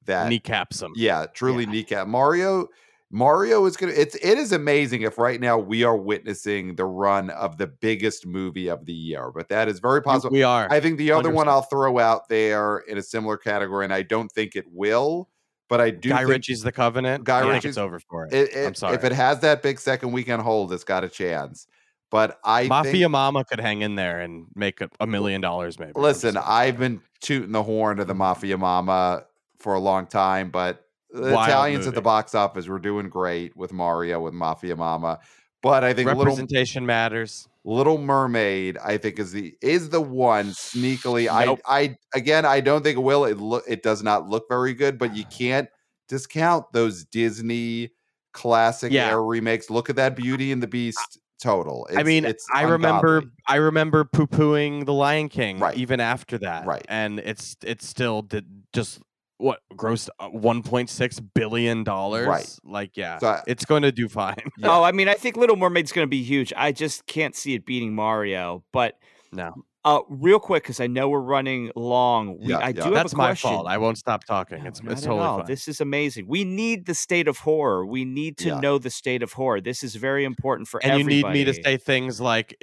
that 0.06 0.30
Kneecaps 0.30 0.80
them. 0.80 0.94
yeah, 0.96 1.26
truly 1.34 1.66
Yeah. 1.66 1.72
kneecap. 1.72 2.08
Mario 2.08 2.68
Mario 3.14 3.66
is 3.66 3.76
gonna 3.78 3.92
it's 3.94 4.16
it 4.16 4.38
is 4.38 4.54
amazing 4.54 5.02
if 5.04 5.18
right 5.18 5.42
now 5.42 5.58
we 5.58 5.84
are 5.84 5.98
witnessing 5.98 6.76
the 6.76 6.86
run 6.86 7.30
of 7.32 7.58
the 7.58 7.68
biggest 7.68 8.26
movie 8.26 8.70
of 8.70 8.86
the 8.86 8.94
year. 8.94 9.32
But 9.34 9.50
that 9.50 9.68
is 9.68 9.80
very 9.80 10.02
possible. 10.02 10.32
We 10.32 10.44
are. 10.44 10.68
I 10.72 10.80
think 10.80 10.98
the 10.98 11.12
other 11.12 11.30
one 11.30 11.48
100%. 11.48 11.50
I'll 11.50 11.62
throw 11.64 12.00
out 12.00 12.30
there 12.30 12.80
in 12.88 12.98
a 12.98 13.02
similar 13.02 13.38
category, 13.38 13.84
and 13.86 13.94
I 13.94 14.04
don't 14.04 14.32
think 14.32 14.56
it 14.56 14.66
will, 14.72 15.30
but 15.72 15.80
I 15.80 15.90
do 15.90 16.10
Guy 16.10 16.24
Ritchie's 16.24 16.64
The 16.64 16.72
Covenant. 16.74 17.24
Guy 17.24 17.48
Ritchie's- 17.50 17.78
over 17.78 17.98
for 17.98 18.26
it. 18.26 18.34
it, 18.34 18.54
it- 18.54 18.68
I'm 18.68 18.76
sorry. 18.76 18.94
if 18.94 19.06
it 19.06 19.14
has 19.14 19.40
that 19.40 19.64
big 19.64 19.80
second 19.80 20.12
weekend 20.12 20.42
hold, 20.42 20.74
it's 20.74 20.84
got 20.84 21.06
a 21.06 21.10
chance. 21.10 21.66
But 22.10 22.42
I 22.44 22.68
Mafia 22.68 22.92
think, 22.92 23.12
Mama 23.12 23.46
could 23.46 23.62
hang 23.62 23.82
in 23.82 23.96
there 23.96 24.20
and 24.20 24.48
make 24.54 24.82
a, 24.82 24.90
a 25.00 25.08
million 25.08 25.40
dollars, 25.40 25.80
maybe. 25.80 25.94
Listen, 25.96 26.36
I've 26.36 26.78
been 26.78 27.00
tooting 27.22 27.54
the 27.54 27.64
horn 27.64 28.00
of 28.00 28.08
the 28.08 28.14
Mafia 28.14 28.58
Mama 28.58 29.24
for 29.60 29.74
a 29.74 29.80
long 29.80 30.08
time, 30.08 30.50
but 30.50 30.86
the 31.10 31.32
Wild 31.32 31.48
Italians 31.48 31.88
at 31.88 31.96
the 31.96 32.02
box 32.02 32.36
office 32.36 32.68
were 32.68 32.78
doing 32.80 33.08
great 33.08 33.56
with 33.56 33.72
Mario 33.72 34.20
with 34.20 34.34
Mafia 34.34 34.76
Mama. 34.76 35.20
But 35.62 35.84
I 35.84 35.94
think 35.94 36.08
Little 36.08 36.24
representation 36.24 36.86
matters. 36.86 37.48
Little 37.64 38.00
Mermaid, 38.00 38.78
I 38.84 38.98
think 38.98 39.20
is 39.20 39.32
the 39.32 39.56
is 39.62 39.90
the 39.90 40.02
one 40.02 40.48
sneakily. 40.50 41.26
Nope. 41.46 41.60
I 41.68 41.84
I 41.84 41.98
again, 42.16 42.46
I 42.46 42.60
don't 42.62 42.82
think 42.84 42.98
it 42.98 43.02
will. 43.02 43.26
It 43.26 43.38
look 43.38 43.64
it 43.68 43.84
does 43.84 44.02
not 44.02 44.28
look 44.28 44.46
very 44.50 44.74
good, 44.74 44.98
but 44.98 45.16
you 45.16 45.24
can't 45.26 45.70
discount 46.10 46.66
those 46.74 47.06
Disney 47.06 47.92
classic 48.34 48.92
Yeah. 48.92 49.10
era 49.10 49.22
remakes. 49.22 49.70
Look 49.70 49.90
at 49.92 49.96
that 49.98 50.16
Beauty 50.16 50.52
and 50.52 50.64
the 50.64 50.68
Beast 50.68 51.20
total. 51.40 51.88
I 51.96 52.02
mean, 52.04 52.26
it's 52.26 52.46
I 52.54 52.64
remember. 52.64 53.24
I 53.48 53.58
remember 53.58 54.04
poo 54.06 54.26
pooing 54.26 54.86
The 54.88 54.94
Lion 54.94 55.30
King 55.30 55.60
Right. 55.60 55.78
even 55.78 56.00
after 56.00 56.40
that, 56.40 56.66
Right. 56.66 56.86
And 56.90 57.20
it's 57.20 57.56
it's 57.64 57.88
still 57.88 58.24
did 58.24 58.46
just 58.74 59.00
what 59.42 59.60
grossed 59.76 60.10
uh, 60.20 60.30
1.6 60.30 61.28
billion 61.34 61.84
dollars, 61.84 62.28
right 62.28 62.60
Like, 62.64 62.96
yeah, 62.96 63.18
So 63.18 63.28
I- 63.28 63.44
it's 63.48 63.66
going 63.66 63.82
to 63.84 63.92
do 63.92 64.08
fine. 64.08 64.36
Yeah. 64.58 64.70
Oh, 64.78 64.84
I 64.84 64.92
mean, 64.92 65.08
I 65.10 65.16
think 65.16 65.36
Little 65.38 65.56
Mermaid's 65.56 65.92
going 65.92 66.06
to 66.06 66.10
be 66.10 66.24
huge. 66.24 66.54
I 66.56 66.72
just 66.72 67.06
can't 67.08 67.36
see 67.36 67.54
it 67.56 67.66
beating 67.66 67.96
Mario. 67.96 68.64
But 68.72 68.96
No, 69.32 69.54
uh, 69.84 70.02
real 70.10 70.40
quick, 70.40 70.64
because 70.64 70.80
I 70.80 70.86
know 70.88 71.10
we're 71.10 71.20
running 71.22 71.72
long. 71.76 72.38
We, 72.40 72.50
Yeah, 72.50 72.58
I 72.60 72.68
yeah. 72.68 72.72
do 72.74 72.82
have 72.84 72.94
that's 72.94 73.14
a 73.14 73.18
my 73.18 73.28
question. 73.30 73.50
fault. 73.50 73.68
I 73.68 73.78
won't 73.80 73.98
stop 73.98 74.24
talking. 74.26 74.62
No, 74.64 74.68
It's 74.70 74.80
it's 74.82 75.02
totally 75.02 75.20
all. 75.22 75.38
fine. 75.40 75.48
This 75.48 75.68
is 75.68 75.82
amazing. 75.82 76.26
We 76.28 76.44
need 76.44 76.86
the 76.86 76.94
state 76.94 77.28
of 77.28 77.40
horror. 77.40 77.86
We 77.86 78.06
need 78.06 78.38
to 78.40 78.50
Yeah. 78.50 78.60
know 78.60 78.78
the 78.78 78.92
state 78.92 79.24
of 79.24 79.34
horror. 79.34 79.60
This 79.62 79.84
is 79.84 79.96
very 79.96 80.24
important 80.24 80.68
for 80.68 80.82
and 80.84 80.92
everybody. 80.92 81.16
you 81.16 81.24
need 81.24 81.34
me 81.34 81.44
to 81.46 81.54
say 81.64 81.78
things 81.78 82.22
like, 82.22 82.56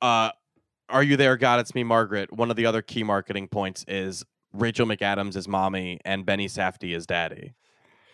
uh, 0.00 0.30
"Are 0.88 1.02
you 1.02 1.16
there, 1.18 1.36
God? 1.36 1.60
It's 1.60 1.74
me, 1.74 1.82
Margaret." 1.84 2.32
One 2.32 2.50
of 2.50 2.56
the 2.56 2.64
other 2.66 2.80
key 2.80 3.02
marketing 3.02 3.48
points 3.48 3.84
is 3.88 4.24
Rachel 4.54 4.86
McAdams 4.86 5.34
is 5.34 5.48
mommy 5.48 5.98
and 6.04 6.24
Benny 6.24 6.46
Safdie 6.46 6.94
is 6.94 7.06
daddy. 7.06 7.54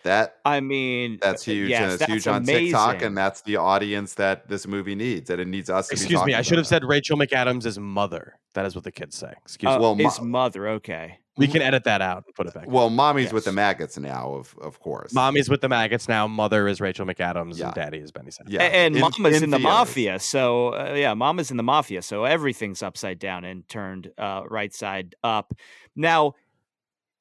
That 0.05 0.37
I 0.45 0.61
mean, 0.61 1.19
that's 1.21 1.47
uh, 1.47 1.51
huge 1.53 1.71
yes, 1.71 1.83
and 1.83 1.91
it's 1.93 1.99
that's 2.01 2.13
huge 2.13 2.27
on 2.29 2.45
TikTok, 2.45 2.91
amazing. 2.95 3.07
and 3.09 3.17
that's 3.19 3.41
the 3.43 3.57
audience 3.57 4.15
that 4.15 4.49
this 4.49 4.67
movie 4.67 4.95
needs, 4.95 5.31
and 5.31 5.41
it 5.41 5.49
needs 5.49 5.69
us 5.71 5.89
to 5.89 5.93
Excuse 5.95 6.11
me, 6.11 6.17
talking 6.17 6.35
I 6.35 6.43
should 6.43 6.59
have 6.59 6.67
said 6.67 6.85
Rachel 6.85 7.17
McAdams 7.19 7.67
is 7.67 7.79
mother. 7.79 8.39
That 8.55 8.67
is 8.67 8.75
what 8.75 8.85
the 8.85 8.93
kids 8.93 9.17
say. 9.17 9.33
Excuse 9.45 9.71
Uh, 9.71 9.77
me. 9.77 9.83
well, 9.83 9.95
mo- 9.95 10.25
mother. 10.25 10.69
Okay. 10.69 11.19
We 11.37 11.47
can 11.49 11.63
edit 11.63 11.85
that 11.85 12.03
out 12.03 12.25
and 12.27 12.35
put 12.35 12.49
it 12.49 12.53
back. 12.55 12.65
it. 12.65 12.69
Well, 12.69 12.91
mommy's 12.91 13.33
with 13.33 13.47
the 13.47 13.53
maggots 13.53 13.97
now, 13.97 14.35
of 14.35 14.55
of 14.61 14.79
course. 14.81 15.15
Mommy's 15.15 15.49
with 15.49 15.63
the 15.63 15.69
maggots 15.71 16.07
now. 16.07 16.27
Mother 16.27 16.69
is 16.69 16.83
Rachel 16.83 17.07
McAdams 17.07 17.57
Yeah. 17.59 17.67
and 17.67 17.75
daddy 17.75 17.99
is 17.99 18.13
Benny 18.13 18.31
Safdie. 18.31 18.51
yeah, 18.51 18.63
A- 18.63 18.65
and 18.75 18.95
in- 18.97 19.01
Mama's 19.01 19.41
in, 19.41 19.49
the 19.51 19.57
theaters. 19.57 19.63
mafia. 19.63 20.19
So 20.19 20.75
uh, 20.75 20.93
yeah, 20.95 21.15
Mama's 21.15 21.51
in 21.51 21.57
the 21.57 21.63
mafia. 21.63 22.03
So 22.03 22.25
everything's 22.25 22.83
upside 22.83 23.19
down 23.19 23.45
and 23.47 23.67
turned 23.71 24.11
uh, 24.19 24.43
right 24.51 24.75
side 24.75 25.15
up. 25.25 25.55
Now, 25.97 26.35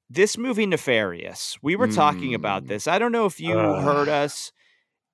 this 0.09 0.37
movie 0.37 0.65
Nefarious. 0.65 1.57
We 1.61 1.75
were 1.75 1.87
talking 1.87 2.33
about 2.33 2.63
Mm. 2.63 2.67
this. 2.67 2.87
I 2.87 2.97
don't 2.99 3.11
know 3.11 3.25
if 3.25 3.39
you 3.39 3.57
Ugh. 3.59 3.83
heard 3.83 4.09
us. 4.09 4.51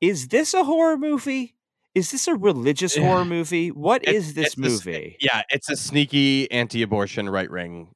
Is 0.02 0.28
this 0.30 0.54
a 0.54 0.64
horror 0.64 0.98
movie? 0.98 1.56
Is 1.93 2.12
this 2.12 2.28
a 2.28 2.36
religious 2.36 2.98
Yeah. 2.98 3.04
horror 3.08 3.26
movie? 3.26 3.70
What 3.72 4.04
It's- 4.04 4.34
this 4.34 4.48
it's 4.48 4.58
a 4.58 4.60
movie? 4.60 5.18
Yeah, 5.20 5.43
it's 5.50 5.70
a 5.70 5.76
sneaky 5.76 6.50
anti-abortion 6.52 7.30
right 7.30 7.50
ring 7.50 7.89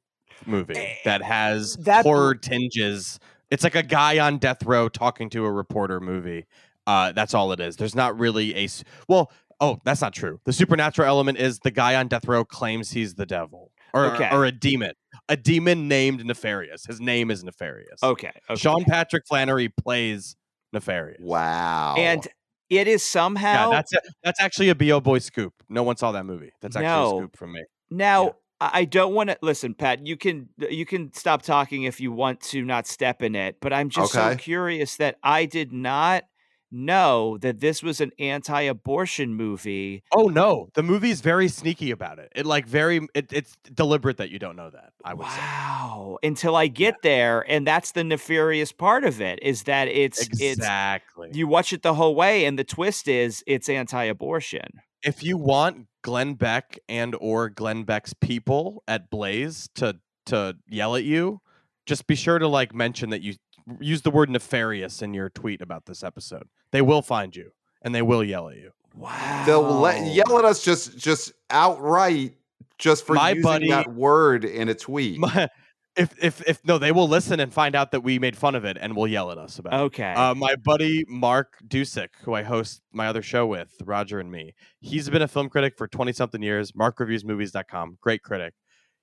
movie 0.46 0.74
Eh, 0.76 0.94
that 1.04 1.22
has 1.22 1.76
that- 1.78 2.04
horror 2.04 2.34
tinges. 2.34 3.18
It's 3.50 3.64
like 3.64 3.74
a 3.74 3.82
guy 3.82 4.18
on 4.18 4.38
death 4.38 4.62
row 4.64 4.88
talking 4.88 5.28
to 5.30 5.44
a 5.44 5.50
reporter 5.52 6.00
movie. 6.00 6.46
Uh, 6.86 7.12
that's 7.12 7.34
all 7.34 7.52
it 7.52 7.60
is. 7.60 7.76
There's 7.76 7.94
not 7.94 8.18
really 8.18 8.56
a 8.56 8.68
well. 9.08 9.30
Oh, 9.60 9.78
that's 9.84 10.00
not 10.00 10.14
true. 10.14 10.40
The 10.44 10.52
supernatural 10.54 11.06
element 11.06 11.36
is 11.36 11.58
the 11.58 11.70
guy 11.70 11.94
on 11.94 12.08
death 12.08 12.26
row 12.26 12.44
claims 12.46 12.92
he's 12.92 13.14
the 13.16 13.26
devil 13.26 13.70
or 13.92 14.06
Okay. 14.14 14.30
or 14.32 14.46
a 14.46 14.52
demon. 14.52 14.92
A 15.30 15.36
demon 15.36 15.88
named 15.88 16.24
Nefarious. 16.26 16.84
His 16.84 17.00
name 17.00 17.30
is 17.30 17.42
Nefarious. 17.42 18.02
Okay. 18.02 18.32
okay. 18.50 18.60
Sean 18.60 18.84
Patrick 18.84 19.22
Flanery 19.26 19.68
plays 19.68 20.36
Nefarious. 20.72 21.20
Wow, 21.22 21.94
And 21.96 22.26
it 22.68 22.86
is 22.88 23.02
somehow 23.02 23.70
Yeah, 23.70 23.76
that's 23.76 23.92
a, 23.94 24.00
that's 24.22 24.40
actually 24.40 24.68
a 24.68 24.74
bo 24.74 25.00
boy 25.00 25.18
scoop. 25.20 25.54
No 25.68 25.82
one 25.84 25.96
saw 25.96 26.12
that 26.12 26.26
movie. 26.26 26.50
That's 26.60 26.76
actually 26.76 26.88
No. 26.88 27.16
a 27.16 27.20
scoop 27.20 27.36
from 27.36 27.52
me. 27.52 27.62
Now, 27.90 28.24
Yeah. 28.24 28.30
I 28.60 28.70
I 28.80 28.84
don't 28.84 29.14
want 29.14 29.30
to 29.30 29.38
listen, 29.40 29.72
Pat. 29.72 30.06
You 30.06 30.18
can 30.18 30.50
you 30.58 30.84
can 30.84 31.12
stop 31.14 31.40
talking 31.42 31.84
if 31.84 31.98
you 31.98 32.12
want 32.12 32.40
to 32.42 32.62
not 32.62 32.86
step 32.86 33.22
in 33.22 33.34
it, 33.34 33.56
but 33.60 33.72
I'm 33.72 33.88
just 33.88 34.12
so 34.12 34.36
curious 34.36 34.96
that 34.96 35.16
I 35.22 35.46
did 35.46 35.72
not 35.72 36.24
know 36.70 37.38
that 37.38 37.60
this 37.60 37.82
was 37.82 38.00
an 38.00 38.12
anti-abortion 38.18 39.34
movie. 39.34 40.02
Oh 40.14 40.24
no, 40.28 40.68
the 40.74 40.82
movie's 40.82 41.20
very 41.20 41.48
sneaky 41.48 41.90
about 41.90 42.18
it. 42.18 42.30
It 42.34 42.46
like 42.46 42.66
very 42.66 43.06
it, 43.14 43.32
it's 43.32 43.56
deliberate 43.72 44.18
that 44.18 44.30
you 44.30 44.38
don't 44.38 44.56
know 44.56 44.70
that. 44.70 44.92
I 45.04 45.14
would 45.14 45.26
say 45.26 45.38
Wow. 45.38 46.18
Until 46.22 46.56
I 46.56 46.66
get 46.66 47.02
there, 47.02 47.44
and 47.48 47.66
that's 47.66 47.92
the 47.92 48.04
nefarious 48.04 48.72
part 48.72 49.04
of 49.04 49.20
it 49.20 49.38
is 49.42 49.64
that 49.64 49.88
it's 49.88 50.22
exactly. 50.26 51.28
it's 51.28 51.36
you 51.36 51.46
watch 51.46 51.72
it 51.72 51.82
the 51.82 51.94
whole 51.94 52.14
way, 52.14 52.44
and 52.44 52.58
the 52.58 52.64
twist 52.64 53.08
is 53.08 53.42
it's 53.46 53.68
anti-abortion. 53.68 54.80
if 55.02 55.22
you 55.22 55.36
want 55.36 55.86
Glenn 56.02 56.34
Beck 56.34 56.78
and 56.88 57.16
or 57.20 57.48
Glenn 57.48 57.84
Beck's 57.84 58.14
people 58.14 58.82
at 58.86 59.10
Blaze 59.10 59.68
to 59.76 59.98
to 60.26 60.56
yell 60.68 60.96
at 60.96 61.04
you, 61.04 61.40
just 61.86 62.06
be 62.06 62.14
sure 62.14 62.38
to 62.38 62.46
like 62.46 62.74
mention 62.74 63.10
that 63.10 63.22
you 63.22 63.34
use 63.80 64.02
the 64.02 64.10
word 64.10 64.30
nefarious 64.30 65.02
in 65.02 65.14
your 65.14 65.28
tweet 65.30 65.60
about 65.62 65.86
this 65.86 66.02
episode. 66.02 66.48
They 66.70 66.82
will 66.82 67.02
find 67.02 67.34
you 67.34 67.52
and 67.82 67.94
they 67.94 68.02
will 68.02 68.24
yell 68.24 68.48
at 68.48 68.56
you. 68.56 68.72
Wow. 68.94 69.44
they'll 69.46 69.62
let, 69.62 70.04
yell 70.12 70.38
at 70.38 70.44
us 70.44 70.64
just 70.64 70.98
just 70.98 71.32
outright 71.48 72.34
just 72.78 73.06
for 73.06 73.14
My 73.14 73.30
using 73.30 73.42
buddy- 73.42 73.68
that 73.70 73.92
word 73.94 74.44
in 74.44 74.68
a 74.68 74.74
tweet. 74.74 75.18
My- 75.18 75.48
if 75.96 76.12
if 76.22 76.42
if 76.48 76.64
no, 76.64 76.78
they 76.78 76.92
will 76.92 77.08
listen 77.08 77.40
and 77.40 77.52
find 77.52 77.74
out 77.76 77.92
that 77.92 78.00
we 78.02 78.18
made 78.18 78.36
fun 78.36 78.54
of 78.54 78.64
it 78.64 78.76
and 78.80 78.96
will 78.96 79.06
yell 79.06 79.30
at 79.30 79.38
us 79.38 79.58
about 79.58 79.72
it. 79.74 79.76
Okay. 79.86 80.12
Uh, 80.12 80.34
my 80.34 80.56
buddy 80.56 81.04
Mark 81.08 81.54
Dujsik, 81.66 82.08
who 82.24 82.34
I 82.34 82.42
host 82.42 82.80
my 82.92 83.06
other 83.06 83.22
show 83.22 83.46
with, 83.46 83.74
Roger 83.84 84.18
and 84.18 84.30
me, 84.30 84.54
he's 84.80 85.08
been 85.10 85.22
a 85.22 85.28
film 85.28 85.48
critic 85.48 85.74
for 85.76 85.86
20 85.86 86.12
something 86.12 86.42
years. 86.42 86.72
MarkReviewsMovies.com, 86.72 87.98
great 88.00 88.22
critic. 88.22 88.54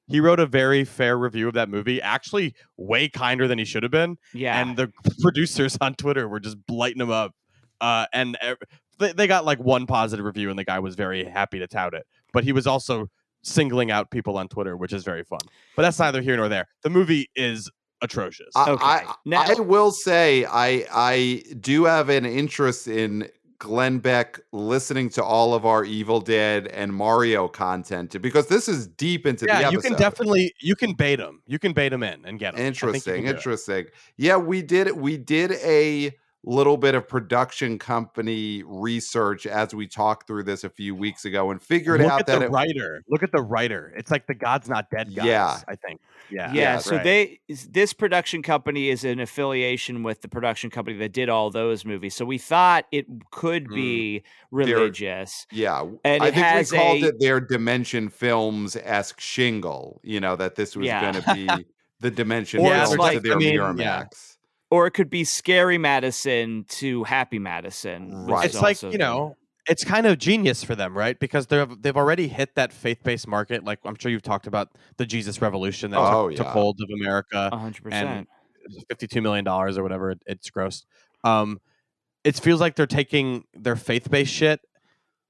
He 0.07 0.19
wrote 0.19 0.39
a 0.39 0.45
very 0.45 0.83
fair 0.85 1.17
review 1.17 1.47
of 1.47 1.53
that 1.55 1.69
movie, 1.69 2.01
actually 2.01 2.53
way 2.77 3.09
kinder 3.09 3.47
than 3.47 3.59
he 3.59 3.65
should 3.65 3.83
have 3.83 3.91
been. 3.91 4.17
yeah. 4.33 4.59
And 4.61 4.77
the 4.77 4.91
producers 5.21 5.77
on 5.81 5.95
Twitter 5.95 6.27
were 6.27 6.39
just 6.39 6.57
blighting 6.65 7.01
him 7.01 7.11
up. 7.11 7.33
Uh, 7.81 8.05
and 8.13 8.37
ev- 8.41 8.57
they, 8.99 9.11
they 9.13 9.27
got 9.27 9.45
like 9.45 9.59
one 9.59 9.85
positive 9.85 10.25
review, 10.25 10.49
and 10.49 10.57
the 10.57 10.63
guy 10.63 10.79
was 10.79 10.95
very 10.95 11.23
happy 11.25 11.59
to 11.59 11.67
tout 11.67 11.93
it. 11.93 12.05
But 12.33 12.43
he 12.43 12.51
was 12.53 12.65
also 12.65 13.07
singling 13.43 13.91
out 13.91 14.09
people 14.09 14.37
on 14.37 14.47
Twitter, 14.47 14.75
which 14.75 14.93
is 14.93 15.03
very 15.03 15.23
fun. 15.23 15.39
But 15.75 15.83
that's 15.83 15.99
neither 15.99 16.21
here 16.21 16.35
nor 16.37 16.49
there. 16.49 16.67
The 16.83 16.89
movie 16.89 17.29
is 17.35 17.69
atrocious. 18.01 18.49
I, 18.55 18.69
Okay. 18.71 18.83
I, 18.85 19.13
Now- 19.25 19.43
I 19.47 19.59
will 19.59 19.91
say 19.91 20.45
I 20.45 20.85
I 20.91 21.43
do 21.59 21.83
have 21.85 22.09
an 22.09 22.25
interest 22.25 22.87
in 22.87 23.27
Glenn 23.59 23.99
Beck 23.99 24.39
listening 24.51 25.09
to 25.09 25.23
all 25.23 25.53
of 25.53 25.65
our 25.65 25.83
Evil 25.83 26.21
Dead 26.21 26.67
and 26.67 26.93
Mario 26.93 27.47
content 27.47 28.21
because 28.21 28.47
this 28.47 28.67
is 28.67 28.87
deep 28.87 29.25
into 29.25 29.45
the 29.45 29.51
yeah, 29.51 29.59
episode. 29.59 29.71
you 29.71 29.81
can 29.81 29.93
definitely 29.93 30.53
you 30.59 30.75
can 30.75 30.93
bait 30.93 31.15
them. 31.15 31.41
You 31.47 31.57
can 31.57 31.73
bait 31.73 31.89
them 31.89 32.03
in 32.03 32.23
and 32.25 32.37
get 32.37 32.53
him. 32.53 32.59
I 32.59 32.69
think 32.69 32.81
you 32.81 32.87
interesting 32.89 33.13
can 33.15 33.23
do 33.23 33.29
it. 33.29 33.35
interesting 33.35 33.85
yeah 34.17 34.37
we 34.37 34.61
did 34.61 34.91
we 34.95 35.17
did 35.17 35.51
a 35.53 36.11
little 36.49 36.77
bit 36.77 36.95
of 36.95 37.07
production 37.07 37.77
company 37.77 38.63
research 38.65 39.45
as 39.45 39.75
we 39.75 39.85
talked 39.85 40.27
through 40.27 40.43
this 40.43 40.63
a 40.63 40.69
few 40.69 40.95
weeks 40.95 41.25
ago 41.25 41.51
and 41.51 41.61
figured 41.61 41.99
Look 42.01 42.09
out 42.11 42.19
at 42.21 42.27
that 42.27 42.39
the 42.39 42.45
it, 42.45 42.51
writer. 42.51 43.03
Look 43.09 43.21
at 43.21 43.31
the 43.33 43.41
writer. 43.41 43.93
It's 43.97 44.09
like 44.09 44.27
the 44.27 44.33
God's 44.33 44.69
Not 44.69 44.89
Dead 44.89 45.13
guys. 45.13 45.25
Yeah. 45.25 45.59
I 45.67 45.75
think. 45.75 45.99
Yeah. 46.29 46.51
yeah, 46.53 46.61
yeah, 46.61 46.77
so 46.79 46.95
right. 46.95 47.03
they 47.03 47.39
this 47.69 47.93
production 47.93 48.43
company 48.43 48.89
is 48.89 49.03
an 49.05 49.19
affiliation 49.19 50.03
with 50.03 50.21
the 50.21 50.27
production 50.27 50.69
company 50.69 50.97
that 50.97 51.13
did 51.13 51.29
all 51.29 51.49
those 51.49 51.85
movies. 51.85 52.15
So 52.15 52.25
we 52.25 52.37
thought 52.37 52.85
it 52.91 53.05
could 53.31 53.67
Mm. 53.67 53.75
be 53.75 54.23
religious. 54.51 55.45
yeah 55.51 55.81
And 56.03 56.23
i 56.23 56.27
it 56.27 56.33
think 56.33 56.45
has 56.45 56.71
we 56.71 56.77
called 56.77 57.03
a- 57.03 57.07
it 57.07 57.19
their 57.19 57.39
dimension 57.39 58.09
films-esque 58.09 59.19
shingle 59.19 59.99
you 60.03 60.19
know 60.19 60.35
that 60.35 60.55
this 60.55 60.75
was 60.75 60.85
Yeah. 60.87 61.01
going 61.11 61.23
to 61.23 61.33
be 61.33 61.65
the 61.99 62.11
dimension 62.11 62.61
Or 62.61 62.69
films 62.73 62.93
it's 62.93 63.13
to 63.15 63.19
their 63.19 63.33
I 63.33 63.37
mean, 63.37 63.55
miramax 63.57 63.77
yeah. 63.79 64.05
Or 64.69 64.85
it 64.87 64.91
could 64.91 65.09
be 65.09 65.23
Scary 65.23 65.77
Madison 65.77 66.65
to 66.69 67.03
Happy 67.05 67.39
Madison. 67.39 68.25
Right. 68.25 68.45
It's 68.45 68.61
like, 68.61 68.81
you 68.83 68.91
the- 68.91 68.97
know, 68.97 69.35
it's 69.69 69.83
kind 69.83 70.05
of 70.05 70.17
genius 70.17 70.63
for 70.63 70.75
them, 70.75 70.97
right? 70.97 71.17
Because 71.19 71.47
they've 71.47 71.69
they've 71.81 71.95
already 71.97 72.27
hit 72.27 72.55
that 72.55 72.71
faith-based 72.73 73.27
market. 73.27 73.63
Like 73.63 73.79
I'm 73.85 73.95
sure 73.97 74.11
you've 74.11 74.21
talked 74.23 74.47
about 74.47 74.69
the 74.97 75.05
Jesus 75.05 75.41
Revolution 75.41 75.91
that 75.91 75.99
Oh, 75.99 76.29
took, 76.29 76.37
took 76.37 76.47
hold 76.47 76.79
of 76.81 76.89
America. 77.01 77.49
a 77.51 77.57
hundred 77.57 77.83
percent. 77.83 78.27
fifty-two 78.89 79.21
million 79.21 79.45
dollars 79.45 79.77
or 79.77 79.83
whatever 79.83 80.11
it, 80.11 80.19
it's 80.25 80.49
grossed. 80.49 80.85
Um, 81.23 81.59
it 82.25 82.35
feels 82.37 82.59
like 82.59 82.75
they're 82.75 82.85
taking 82.87 83.43
their 83.53 83.75
faith-based 83.77 84.33
shit, 84.33 84.59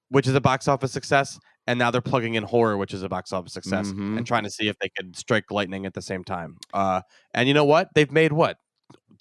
which 0.09 0.27
is 0.27 0.33
a 0.35 0.41
box 0.41 0.67
office 0.67 0.91
success, 0.91 1.39
and 1.67 1.77
now 1.77 1.91
they're 1.91 2.01
plugging 2.01 2.33
in 2.35 2.43
horror, 2.43 2.75
which 2.77 2.93
is 2.93 3.03
a 3.03 3.09
box 3.09 3.31
office 3.31 3.53
success, 3.53 3.87
Mhm. 3.89 4.17
and 4.17 4.25
trying 4.25 4.43
to 4.43 4.49
see 4.49 4.67
if 4.67 4.77
they 4.79 4.89
could 4.89 5.15
strike 5.15 5.51
lightning 5.51 5.85
at 5.85 5.93
the 5.93 6.01
same 6.01 6.23
time. 6.23 6.57
Uh, 6.73 7.01
and 7.35 7.47
you 7.47 7.53
know 7.53 7.65
what? 7.65 7.89
They've 7.93 8.11
made 8.11 8.33
what 8.33 8.57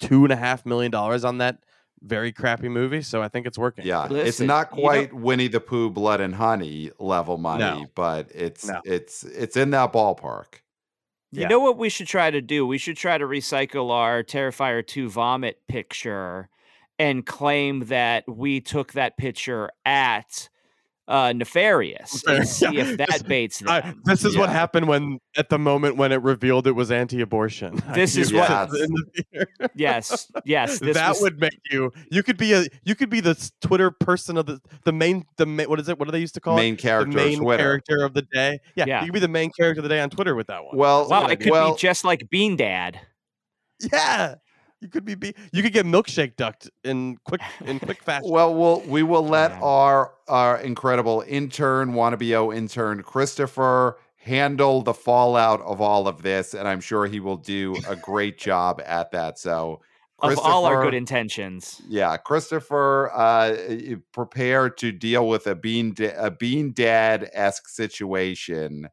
two 0.00 0.24
and 0.24 0.32
a 0.32 0.36
half 0.36 0.64
million 0.66 0.90
dollars 0.90 1.24
on 1.24 1.38
that 1.38 1.58
very 2.02 2.30
crappy 2.30 2.68
movie, 2.68 3.00
so 3.02 3.22
I 3.22 3.28
think 3.28 3.46
it's 3.46 3.58
working. 3.58 3.86
Yeah, 3.86 4.04
it's 4.04 4.12
Listen, 4.12 4.46
not 4.46 4.70
you 4.72 4.76
know- 4.76 4.82
quite 4.82 5.12
Winnie 5.14 5.48
the 5.48 5.60
Pooh, 5.60 5.90
Blood 5.90 6.20
and 6.20 6.34
Honey 6.34 6.90
level 6.98 7.38
money, 7.38 7.64
No. 7.82 7.86
but 7.94 8.30
it's 8.34 8.66
No. 8.66 8.80
it's 8.84 9.24
it's 9.24 9.56
in 9.56 9.70
that 9.70 9.92
ballpark. 9.92 10.60
You 11.32 11.42
Yeah. 11.42 11.48
know 11.48 11.60
what 11.60 11.76
we 11.78 11.88
should 11.88 12.06
try 12.06 12.30
to 12.30 12.40
do? 12.40 12.66
We 12.66 12.78
should 12.78 12.96
try 12.96 13.18
to 13.18 13.24
recycle 13.26 13.90
our 13.90 14.22
Terrifier 14.22 14.86
2 14.86 15.08
vomit 15.08 15.60
picture 15.68 16.48
and 16.98 17.26
claim 17.26 17.86
that 17.86 18.24
we 18.28 18.60
took 18.60 18.92
that 18.92 19.16
picture 19.16 19.70
at 19.84 20.48
uh, 21.08 21.32
Nefarious 21.32 22.24
and 22.26 22.48
see 22.48 22.66
Yeah. 22.72 22.82
if 22.84 22.96
that 22.98 23.08
This- 23.10 23.22
baits 23.22 23.62
I- 23.66 23.80
them. 23.80 24.02
this 24.04 24.24
is 24.24 24.36
what 24.36 24.48
happened 24.48 24.88
when, 24.88 25.20
at 25.36 25.48
the 25.50 25.58
moment 25.58 25.96
when 25.96 26.10
it 26.12 26.20
revealed 26.22 26.66
it 26.66 26.72
was 26.72 26.90
anti-abortion. 26.90 27.80
I 27.88 27.92
This 27.94 28.16
is 28.16 28.32
what- 28.32 28.50
it 28.50 28.70
was 28.70 28.80
in 28.80 28.90
the 28.92 29.04
theater. 29.32 29.50
yes, 29.76 30.30
yes. 30.44 30.78
This 30.80 30.96
that 30.96 31.10
was, 31.10 31.20
would 31.22 31.40
make 31.40 31.58
you. 31.70 31.92
You 32.10 32.22
could 32.22 32.36
be 32.36 32.52
a. 32.54 32.64
You 32.84 32.94
could 32.94 33.10
be 33.10 33.20
the 33.20 33.34
Twitter 33.60 33.90
person 33.90 34.36
of 34.36 34.46
the 34.46 34.60
the 34.84 34.92
main 34.92 35.24
the 35.36 35.46
main, 35.46 35.68
what 35.68 35.78
is 35.80 35.88
it? 35.88 35.98
What 35.98 36.06
do 36.06 36.12
they 36.12 36.18
used 36.20 36.34
to 36.34 36.40
call 36.40 36.56
Main 36.56 36.74
it? 36.74 36.80
character 36.80 37.10
the 37.12 37.16
main 37.16 37.34
of 37.34 37.40
Twitter. 37.40 37.62
character 37.62 38.04
of 38.04 38.14
the 38.14 38.22
day. 38.22 38.58
Yeah, 38.74 38.84
Yeah. 38.86 39.00
you 39.00 39.06
could 39.06 39.14
be 39.14 39.20
the 39.20 39.28
main 39.28 39.50
character 39.58 39.80
of 39.80 39.84
the 39.84 39.88
day 39.88 40.00
on 40.00 40.10
Twitter 40.10 40.34
with 40.34 40.48
that 40.48 40.64
one. 40.64 40.76
Well, 40.76 41.08
wow, 41.08 41.26
it 41.26 41.38
could 41.40 41.50
well, 41.52 41.74
be 41.74 41.78
just 41.78 42.04
like 42.04 42.28
Bean 42.30 42.56
Dad. 42.56 43.00
yeah, 43.92 44.36
you 44.80 44.88
could 44.88 45.04
be. 45.04 45.14
be 45.14 45.34
you 45.52 45.62
could 45.62 45.72
get 45.72 45.86
milkshake 45.86 46.36
ducked 46.36 46.70
in 46.84 47.16
quick 47.24 47.40
in 47.64 47.78
quick 47.80 48.02
fashion. 48.04 48.30
Well, 48.30 48.54
we'll 48.54 48.80
we 48.82 49.02
will 49.02 49.26
let 49.26 49.52
Man. 49.52 49.60
our 49.62 50.12
our 50.28 50.58
incredible 50.60 51.24
intern, 51.26 51.92
wannabe 51.94 52.32
o 52.34 52.52
intern 52.52 53.02
Christopher 53.02 53.98
handle 54.16 54.82
the 54.82 54.92
fallout 54.94 55.60
of 55.62 55.80
all 55.80 56.08
of 56.08 56.22
this, 56.22 56.52
and 56.52 56.66
I'm 56.66 56.80
sure 56.80 57.06
he 57.06 57.20
will 57.20 57.36
do 57.36 57.76
a 57.88 57.94
great 57.94 58.38
job 58.48 58.82
at 58.84 59.12
that. 59.12 59.38
So, 59.38 59.80
Of 60.18 60.38
all 60.40 60.64
our 60.64 60.82
good 60.82 60.94
intentions. 60.94 61.80
yeah, 61.88 62.16
Christopher, 62.16 63.10
uh, 63.14 63.56
prepare 64.12 64.68
to 64.70 64.90
deal 64.90 65.28
with 65.28 65.46
a 65.46 65.54
bean 65.54 65.94
da- 65.94 66.16
a 66.16 66.30
bean 66.30 66.72
dad 66.72 67.30
esque 67.34 67.68
situation. 67.68 68.88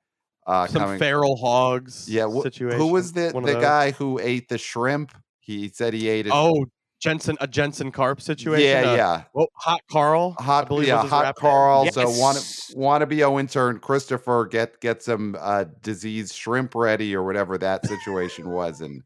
Uh, 0.46 0.68
Some 0.68 0.82
coming. 0.84 1.00
feral 1.00 1.38
hogs. 1.38 2.08
yeah, 2.10 2.28
wh- 2.28 2.44
situation. 2.44 2.78
who 2.78 2.88
was 2.88 3.14
the 3.14 3.32
the 3.44 3.60
guy 3.60 3.92
who 3.92 4.20
ate 4.20 4.50
the 4.50 4.58
shrimp? 4.58 5.14
He 5.46 5.68
said 5.70 5.94
he 5.94 6.08
ate 6.10 6.28
it. 6.28 6.32
Oh, 6.34 6.66
Jensen, 7.02 7.36
a 7.42 7.48
Jensen 7.48 7.92
Karp 7.92 8.22
situation. 8.22 8.66
yeah, 8.66 8.92
uh, 8.92 8.96
yeah. 8.96 9.24
Well, 9.34 9.48
Hot 9.56 9.82
Karl. 9.92 10.32
Hot 10.40 10.68
believe 10.70 10.88
yeah 10.88 11.06
hot 11.06 11.24
rap 11.24 11.36
name. 11.36 11.52
carl 11.52 11.92
so 11.92 12.10
want 12.12 12.38
Yes. 12.38 12.72
want 12.76 13.02
to 13.02 13.06
be 13.06 13.22
o 13.26 13.38
intern 13.40 13.80
christopher 13.80 14.46
get 14.50 14.80
get 14.80 15.04
some 15.04 15.36
uh 15.40 15.66
diseased 15.82 16.34
shrimp 16.34 16.74
ready 16.76 17.14
or 17.14 17.24
whatever 17.24 17.58
that 17.58 17.86
situation 17.86 18.50
was 18.50 18.80
and 18.80 19.04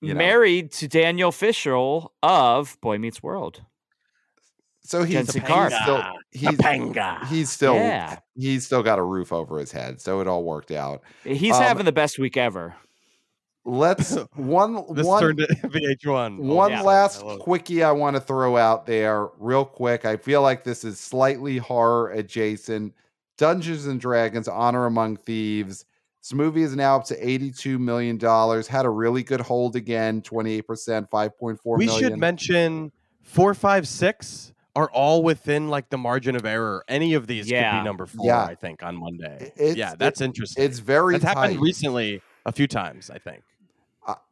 you 0.00 0.14
know. 0.14 0.18
Married 0.18 0.70
to 0.74 0.86
Danielle 0.88 1.32
Fishel 1.32 2.12
of 2.22 2.78
Boy 2.80 2.98
Meets 2.98 3.20
World. 3.22 3.62
so 4.82 5.02
he's, 5.02 5.32
he's 5.32 5.42
still 5.42 6.04
he's, 6.30 6.48
Topanga. 6.50 7.26
he's 7.26 7.50
still 7.50 7.74
Yeah. 7.74 8.18
he's 8.36 8.64
still 8.64 8.82
got 8.84 8.98
a 9.00 9.02
roof 9.02 9.32
over 9.32 9.58
his 9.58 9.72
head 9.72 10.00
so 10.00 10.20
it 10.20 10.28
all 10.28 10.44
worked 10.44 10.70
out 10.70 11.02
He's 11.24 11.54
Um, 11.56 11.62
having 11.64 11.84
the 11.84 11.92
best 11.92 12.16
week 12.18 12.36
ever. 12.36 12.76
Let's 13.64 14.14
one 14.34 14.84
This 14.94 15.06
one 15.06 15.20
turned 15.22 15.38
to 15.38 15.46
VH1. 15.64 16.38
Oh, 16.40 16.54
One 16.54 16.70
yeah. 16.70 16.82
last 16.82 17.22
I 17.24 17.36
quickie 17.36 17.82
I 17.82 17.92
want 17.92 18.16
to 18.16 18.20
throw 18.20 18.56
out 18.56 18.86
there, 18.86 19.28
real 19.38 19.64
quick. 19.64 20.04
I 20.04 20.16
feel 20.16 20.42
like 20.42 20.64
this 20.64 20.84
is 20.84 20.98
slightly 21.00 21.58
horror 21.58 22.10
adjacent. 22.10 22.94
Dungeons 23.38 23.86
and 23.86 24.00
Dragons: 24.00 24.48
Honor 24.48 24.86
Among 24.86 25.16
Thieves. 25.16 25.86
This 26.22 26.34
movie 26.34 26.62
is 26.62 26.76
now 26.76 26.96
up 26.96 27.04
to 27.06 27.16
eighty-two 27.26 27.78
million 27.78 28.18
dollars. 28.18 28.66
Had 28.66 28.84
a 28.84 28.90
really 28.90 29.22
good 29.22 29.40
hold 29.40 29.76
again, 29.76 30.20
twenty-eight 30.20 30.66
percent, 30.66 31.08
five 31.10 31.38
point 31.38 31.58
four 31.60 31.78
we 31.78 31.86
million. 31.86 32.10
should 32.10 32.18
mention 32.18 32.92
four, 33.22 33.54
five, 33.54 33.88
six 33.88 34.52
are 34.76 34.90
all 34.90 35.22
within 35.22 35.68
like 35.68 35.88
the 35.88 35.96
margin 35.98 36.36
of 36.36 36.44
error. 36.44 36.84
Any 36.88 37.14
of 37.14 37.26
these 37.26 37.46
could 37.46 37.52
Yeah. 37.52 37.80
be 37.80 37.84
number 37.84 38.04
four, 38.06 38.26
Yeah. 38.26 38.44
I 38.44 38.54
think, 38.54 38.82
on 38.84 38.96
Monday. 39.00 39.52
It's- 39.56 39.76
yeah, 39.76 39.94
that's 39.98 40.20
interesting. 40.20 40.62
It's 40.62 40.78
very 40.78 41.16
It's 41.16 41.24
happened 41.24 41.60
recently 41.60 42.22
a 42.46 42.52
few 42.52 42.66
times, 42.68 43.10
I 43.10 43.18
think. 43.18 43.42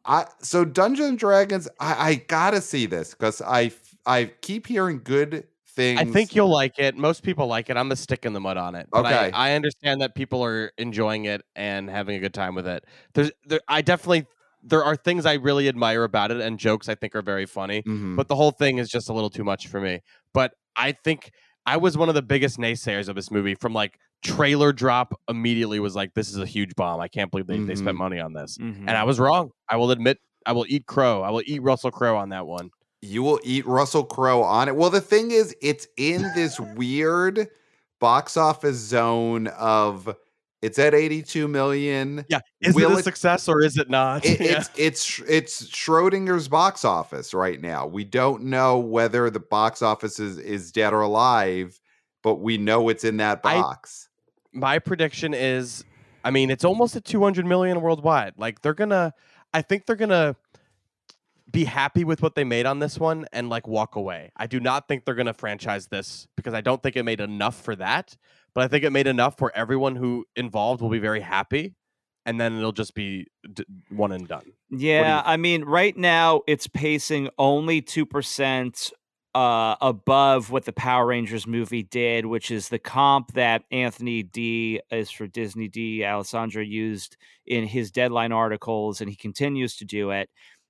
I, 0.05 0.21
I 0.21 0.25
so 0.41 0.65
Dungeons 0.65 1.09
and 1.09 1.19
Dragons. 1.19 1.67
I, 1.79 2.09
I 2.09 2.15
gotta 2.15 2.61
see 2.61 2.85
this 2.85 3.11
because 3.11 3.41
I 3.41 3.71
I 4.05 4.25
keep 4.41 4.67
hearing 4.67 5.01
good 5.03 5.47
things. 5.67 5.99
I 5.99 6.05
think 6.05 6.35
you'll 6.35 6.51
like 6.51 6.79
it. 6.79 6.97
Most 6.97 7.23
people 7.23 7.47
like 7.47 7.69
it. 7.69 7.77
I'm 7.77 7.91
a 7.91 7.95
stick 7.95 8.25
in 8.25 8.33
the 8.33 8.39
mud 8.39 8.57
on 8.57 8.75
it. 8.75 8.87
But 8.91 9.05
Okay. 9.05 9.31
I, 9.33 9.53
understand 9.53 10.01
that 10.01 10.15
people 10.15 10.43
are 10.43 10.71
enjoying 10.77 11.25
it 11.25 11.41
and 11.55 11.89
having 11.89 12.15
a 12.15 12.19
good 12.19 12.33
time 12.33 12.55
with 12.55 12.67
it. 12.67 12.85
There's 13.13 13.31
there 13.45 13.61
I 13.67 13.81
definitely 13.81 14.25
there 14.61 14.83
are 14.83 14.95
things 14.95 15.25
I 15.25 15.35
really 15.35 15.69
admire 15.69 16.03
about 16.03 16.31
it 16.31 16.41
and 16.41 16.59
jokes 16.59 16.89
I 16.89 16.95
think 16.95 17.15
are 17.15 17.21
very 17.21 17.45
funny. 17.45 17.81
Mhm. 17.83 18.15
But 18.15 18.27
the 18.27 18.35
whole 18.35 18.51
thing 18.51 18.77
is 18.77 18.89
just 18.89 19.09
a 19.09 19.13
little 19.13 19.29
too 19.29 19.43
much 19.43 19.67
for 19.67 19.79
me. 19.79 20.01
But 20.33 20.53
I 20.75 20.91
think 20.91 21.31
I 21.65 21.77
was 21.77 21.97
one 21.97 22.09
of 22.09 22.15
the 22.15 22.21
biggest 22.21 22.57
naysayers 22.57 23.09
of 23.09 23.15
this 23.15 23.29
movie 23.31 23.55
from 23.55 23.73
like 23.73 23.99
trailer 24.23 24.73
drop 24.73 25.13
immediately 25.29 25.79
was 25.79 25.95
like, 25.95 26.13
this 26.13 26.29
is 26.29 26.37
a 26.37 26.45
huge 26.45 26.75
bomb. 26.75 26.99
I 26.99 27.07
can't 27.07 27.29
believe 27.31 27.47
they, 27.47 27.57
they 27.59 27.75
spent 27.75 27.95
Mhm. 27.95 27.99
money 27.99 28.19
on 28.19 28.33
this. 28.33 28.57
Mhm. 28.57 28.79
And 28.81 28.91
I 28.91 29.03
was 29.03 29.19
wrong. 29.19 29.51
I 29.69 29.75
will 29.77 29.91
admit 29.91 30.17
I 30.45 30.51
will 30.53 30.65
eat 30.67 30.85
crow. 30.87 31.21
I 31.21 31.29
will 31.29 31.43
eat 31.45 31.61
Russell 31.61 31.91
Crowe 31.91 32.17
on 32.17 32.29
that 32.29 32.45
one. 32.47 32.71
you 33.01 33.23
will 33.23 33.39
eat 33.45 33.65
Russell 33.65 34.03
Crowe 34.03 34.43
on 34.43 34.67
it. 34.67 34.75
Well, 34.75 34.89
the 34.89 34.99
thing 34.99 35.31
is, 35.31 35.55
it's 35.61 35.87
in 35.95 36.21
this 36.35 36.59
weird 36.75 37.47
box 38.01 38.35
office 38.35 38.75
zone 38.75 39.47
of 39.47 40.13
it's 40.61 40.77
at 40.79 40.93
82 40.93 41.47
million. 41.47 42.25
Yeah. 42.29 42.39
Is 42.61 42.75
Will 42.75 42.91
it 42.91 42.95
a 42.95 42.97
it- 42.99 43.03
success 43.03 43.47
or 43.47 43.61
is 43.63 43.77
it 43.77 43.89
not? 43.89 44.25
It, 44.25 44.39
Yeah. 44.41 44.57
it's 44.59 44.69
it's 44.77 45.19
it's 45.27 45.67
Schrodinger's 45.69 46.47
box 46.47 46.83
office 46.83 47.33
right 47.33 47.61
now. 47.61 47.85
We 47.87 48.03
don't 48.03 48.43
know 48.43 48.77
whether 48.79 49.29
the 49.29 49.39
box 49.39 49.81
office 49.81 50.19
is, 50.19 50.37
is 50.37 50.71
dead 50.71 50.93
or 50.93 51.01
alive, 51.01 51.79
but 52.23 52.35
we 52.35 52.57
know 52.57 52.89
it's 52.89 53.03
in 53.03 53.17
that 53.17 53.39
I- 53.43 53.61
box. 53.61 54.09
my 54.51 54.79
prediction 54.79 55.33
is 55.33 55.85
i 56.25 56.31
mean 56.31 56.49
it's 56.49 56.65
almost 56.65 56.95
at 56.95 57.05
200 57.05 57.45
million 57.45 57.79
worldwide 57.81 58.33
like 58.37 58.61
they're 58.61 58.73
gonna 58.73 59.13
I 59.53 59.61
think 59.61 59.85
they're 59.85 59.95
gonna 59.95 60.35
be 61.51 61.63
happy 61.63 62.03
with 62.03 62.21
what 62.21 62.35
they 62.35 62.43
made 62.43 62.65
on 62.65 62.79
this 62.79 62.99
one 62.99 63.25
and 63.33 63.49
like 63.49 63.67
walk 63.67 63.95
away. 63.95 64.31
I 64.37 64.45
do 64.45 64.59
not 64.59 64.87
think 64.87 65.05
they're 65.05 65.15
gonna 65.15 65.33
franchise 65.33 65.87
this 65.87 66.27
because 66.35 66.53
I 66.53 66.61
don't 66.61 66.81
think 66.83 66.95
it 66.95 67.03
made 67.03 67.19
enough 67.21 67.59
for 67.59 67.75
that. 67.77 68.15
But 68.59 68.65
I 68.65 68.67
think 68.67 68.83
it 68.83 68.89
made 68.89 69.07
enough 69.07 69.39
where 69.39 69.55
everyone 69.55 69.95
who 69.95 70.25
involved 70.35 70.81
will 70.81 70.89
be 70.89 70.99
very 70.99 71.21
happy, 71.21 71.75
and 72.25 72.41
then 72.41 72.57
it'll 72.57 72.73
just 72.73 72.93
be 72.93 73.27
d- 73.53 73.63
one 73.87 74.11
and 74.11 74.27
done. 74.27 74.51
Yeah, 74.69 75.23
I 75.25 75.37
mean, 75.37 75.63
right 75.63 75.95
now 75.95 76.41
it's 76.45 76.67
pacing 76.67 77.29
only 77.37 77.81
two 77.81 78.05
percent 78.05 78.91
uh, 79.33 79.77
above 79.79 80.51
what 80.51 80.65
the 80.65 80.73
Power 80.73 81.05
Rangers 81.05 81.47
movie 81.47 81.83
did, 81.83 82.25
which 82.25 82.51
is 82.51 82.67
the 82.67 82.79
comp 82.79 83.31
that 83.31 83.63
Anthony 83.71 84.23
D 84.23 84.81
is 84.91 85.09
for 85.09 85.25
Disney 85.25 85.69
D. 85.69 86.03
Alessandro 86.03 86.61
used 86.61 87.15
in 87.45 87.65
his 87.65 87.91
deadline 87.91 88.33
articles, 88.33 88.99
and 88.99 89.09
he 89.09 89.15
continues 89.15 89.77
to 89.77 89.85
do 89.85 90.11
it. 90.11 90.29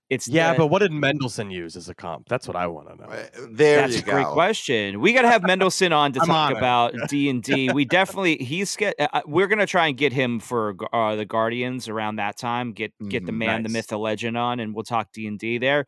It's 0.09 0.27
Yeah, 0.27 0.53
the- 0.53 0.57
but 0.57 0.67
what 0.67 0.79
did 0.79 0.91
Mendelson 0.91 1.51
use 1.51 1.75
as 1.75 1.87
a 1.87 1.93
comp? 1.93 2.27
That's 2.27 2.47
what 2.47 2.55
I 2.55 2.65
want 2.67 2.89
to 2.89 2.95
know. 2.95 3.03
Uh, 3.11 3.27
There 3.51 3.81
that's 3.81 3.93
you 3.93 3.99
a 3.99 4.03
great 4.03 4.25
question. 4.27 5.01
We 5.01 5.13
got 5.13 5.21
to 5.21 5.27
have 5.29 5.43
Mendelson 5.43 5.95
on 5.95 6.13
to 6.13 6.19
talk 6.19 6.51
on 6.51 6.57
about 6.57 6.93
D 7.09 7.29
and 7.29 7.43
D. 7.43 7.71
We 7.71 7.85
definitely 7.85 8.37
he's 8.37 8.75
get. 8.75 8.95
Uh, 8.99 9.21
we're 9.27 9.47
gonna 9.47 9.67
try 9.67 9.87
and 9.87 9.95
get 9.95 10.11
him 10.11 10.39
for 10.39 10.75
uh, 10.93 11.15
the 11.15 11.25
Guardians 11.25 11.87
around 11.87 12.15
that 12.15 12.37
time. 12.37 12.73
Get 12.73 12.91
get 13.09 13.25
the 13.27 13.31
Mhm, 13.31 13.37
man, 13.37 13.63
the 13.63 13.69
myth, 13.69 13.87
the 13.87 13.99
legend 13.99 14.35
on, 14.37 14.59
and 14.59 14.73
we'll 14.73 14.83
talk 14.83 15.11
D 15.13 15.27
and 15.27 15.37
D 15.37 15.57
there. 15.59 15.85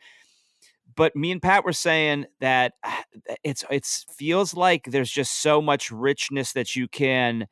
But 0.96 1.16
me 1.16 1.32
and 1.32 1.42
Pat 1.42 1.64
were 1.64 1.74
saying 1.74 2.26
that 2.42 2.74
ah, 2.84 3.04
it's 3.44 3.64
it's 3.72 4.06
feels 4.18 4.54
like 4.54 4.84
there's 4.86 5.10
just 5.10 5.42
so 5.42 5.62
much 5.62 5.90
richness 5.90 6.52
that 6.54 6.76
you 6.76 6.88
can 6.88 7.48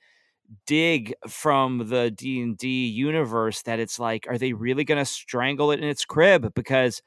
dig 0.66 1.14
from 1.28 1.90
the 1.90 2.12
D 2.12 2.42
and 2.42 2.58
D 2.58 2.88
universe 2.88 3.62
that 3.64 3.80
it's 3.80 4.00
like, 4.00 4.26
are 4.30 4.38
they 4.38 4.54
really 4.54 4.84
gonna 4.84 5.06
strangle 5.06 5.72
it 5.72 5.80
in 5.80 5.88
its 5.88 6.06
crib? 6.06 6.54
Because 6.54 7.02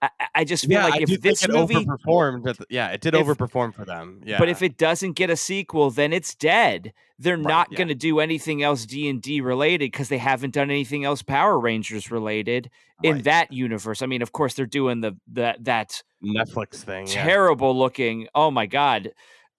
I, 0.00 0.10
I- 0.34 0.44
just 0.44 0.64
feel 0.66 0.72
yeah, 0.80 0.84
like 0.86 0.94
I 1.08 1.12
if 1.12 1.20
this 1.20 1.44
it 1.44 1.50
movie 1.50 1.74
overperformed. 1.76 2.44
The, 2.56 2.66
yeah, 2.70 2.88
it 2.90 3.00
did 3.00 3.14
If- 3.14 3.26
overperform 3.26 3.74
for 3.74 3.84
them. 3.84 4.20
Yeah, 4.24 4.38
but 4.38 4.48
if 4.48 4.62
it 4.62 4.76
doesn't 4.76 5.12
get 5.12 5.30
a 5.30 5.36
sequel, 5.36 5.90
then 5.90 6.12
it's 6.12 6.34
dead. 6.34 6.92
They're 7.18 7.36
Right, 7.36 7.46
not 7.46 7.68
yeah. 7.70 7.78
going 7.78 7.88
to 7.88 7.94
do 7.94 8.18
anything 8.18 8.64
else 8.64 8.84
D 8.84 9.08
and 9.08 9.22
D 9.22 9.40
related 9.40 9.92
because 9.92 10.08
they 10.08 10.18
haven't 10.18 10.54
done 10.54 10.70
anything 10.70 11.04
else 11.04 11.22
Power 11.22 11.56
Rangers 11.60 12.10
related 12.10 12.68
in 13.04 13.22
that 13.22 13.52
universe. 13.52 14.02
I 14.02 14.06
mean, 14.06 14.22
of 14.22 14.32
course, 14.32 14.54
they're 14.54 14.66
doing 14.66 15.02
the 15.02 15.16
that 15.34 15.62
that 15.64 16.02
Netflix 16.24 16.76
thing. 16.82 17.06
Yeah. 17.06 17.22
terrible 17.24 17.78
looking. 17.78 18.26
Oh 18.34 18.50
my 18.50 18.66
god! 18.66 19.12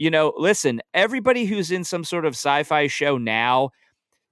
You 0.03 0.09
know, 0.11 0.33
listen, 0.35 0.81
everybody 0.93 1.45
who's 1.45 1.71
in 1.71 1.85
some 1.85 2.03
sort 2.03 2.25
of 2.25 2.33
sci-fi 2.33 2.87
show 2.87 3.17
now, 3.17 3.69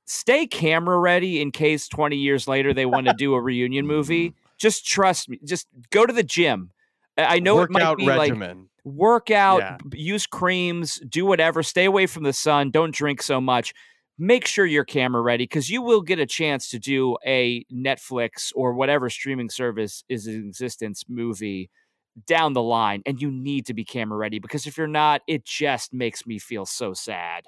stay 0.04 0.46
camera 0.46 1.00
ready 1.00 1.42
in 1.42 1.50
case 1.52 1.88
twenty 1.88 2.18
years 2.18 2.46
later 2.46 2.74
they 2.74 2.86
want 2.86 3.08
to 3.08 3.14
do 3.14 3.36
a 3.36 3.42
reunion 3.42 3.88
movie. 3.88 4.34
Just 4.58 4.86
trust 4.86 5.30
me. 5.30 5.40
Just 5.46 5.68
go 5.90 6.06
to 6.06 6.12
the 6.12 6.24
gym. 6.24 6.72
I 7.18 7.40
know 7.40 7.62
it 7.62 7.70
might 7.70 7.84
Workout 7.84 7.98
be 8.00 8.06
like 8.06 8.20
regimen. 8.32 8.68
work 8.84 9.32
out, 9.32 9.60
Yeah. 9.62 9.78
use 9.94 10.28
creams, 10.28 11.00
do 11.08 11.26
whatever, 11.26 11.64
stay 11.64 11.86
away 11.86 12.06
from 12.06 12.24
the 12.24 12.34
sun, 12.34 12.70
don't 12.72 12.94
drink 12.94 13.22
so 13.22 13.40
much. 13.40 13.74
Make 14.18 14.48
sure 14.48 14.66
you're 14.66 14.84
camera 14.84 15.22
ready 15.22 15.46
because 15.46 15.70
you 15.70 15.82
will 15.82 16.02
get 16.02 16.20
a 16.20 16.26
chance 16.26 16.68
to 16.72 16.80
do 16.80 17.16
a 17.26 17.64
Netflix 17.74 18.52
or 18.56 18.74
whatever 18.74 19.10
streaming 19.10 19.50
service 19.50 20.04
is 20.10 20.28
in 20.28 20.46
existence 20.50 21.06
movie 21.08 21.70
down 22.28 22.54
the 22.54 22.62
line. 22.62 23.02
And 23.06 23.22
you 23.22 23.32
need 23.32 23.66
to 23.68 23.74
be 23.74 23.84
camera 23.84 24.18
ready 24.18 24.40
because 24.40 24.66
if 24.66 24.78
you're 24.78 24.88
not, 24.88 25.22
it 25.28 25.46
just 25.46 25.94
makes 25.94 26.26
me 26.26 26.40
feel 26.40 26.66
so 26.66 26.94
sad. 26.94 27.46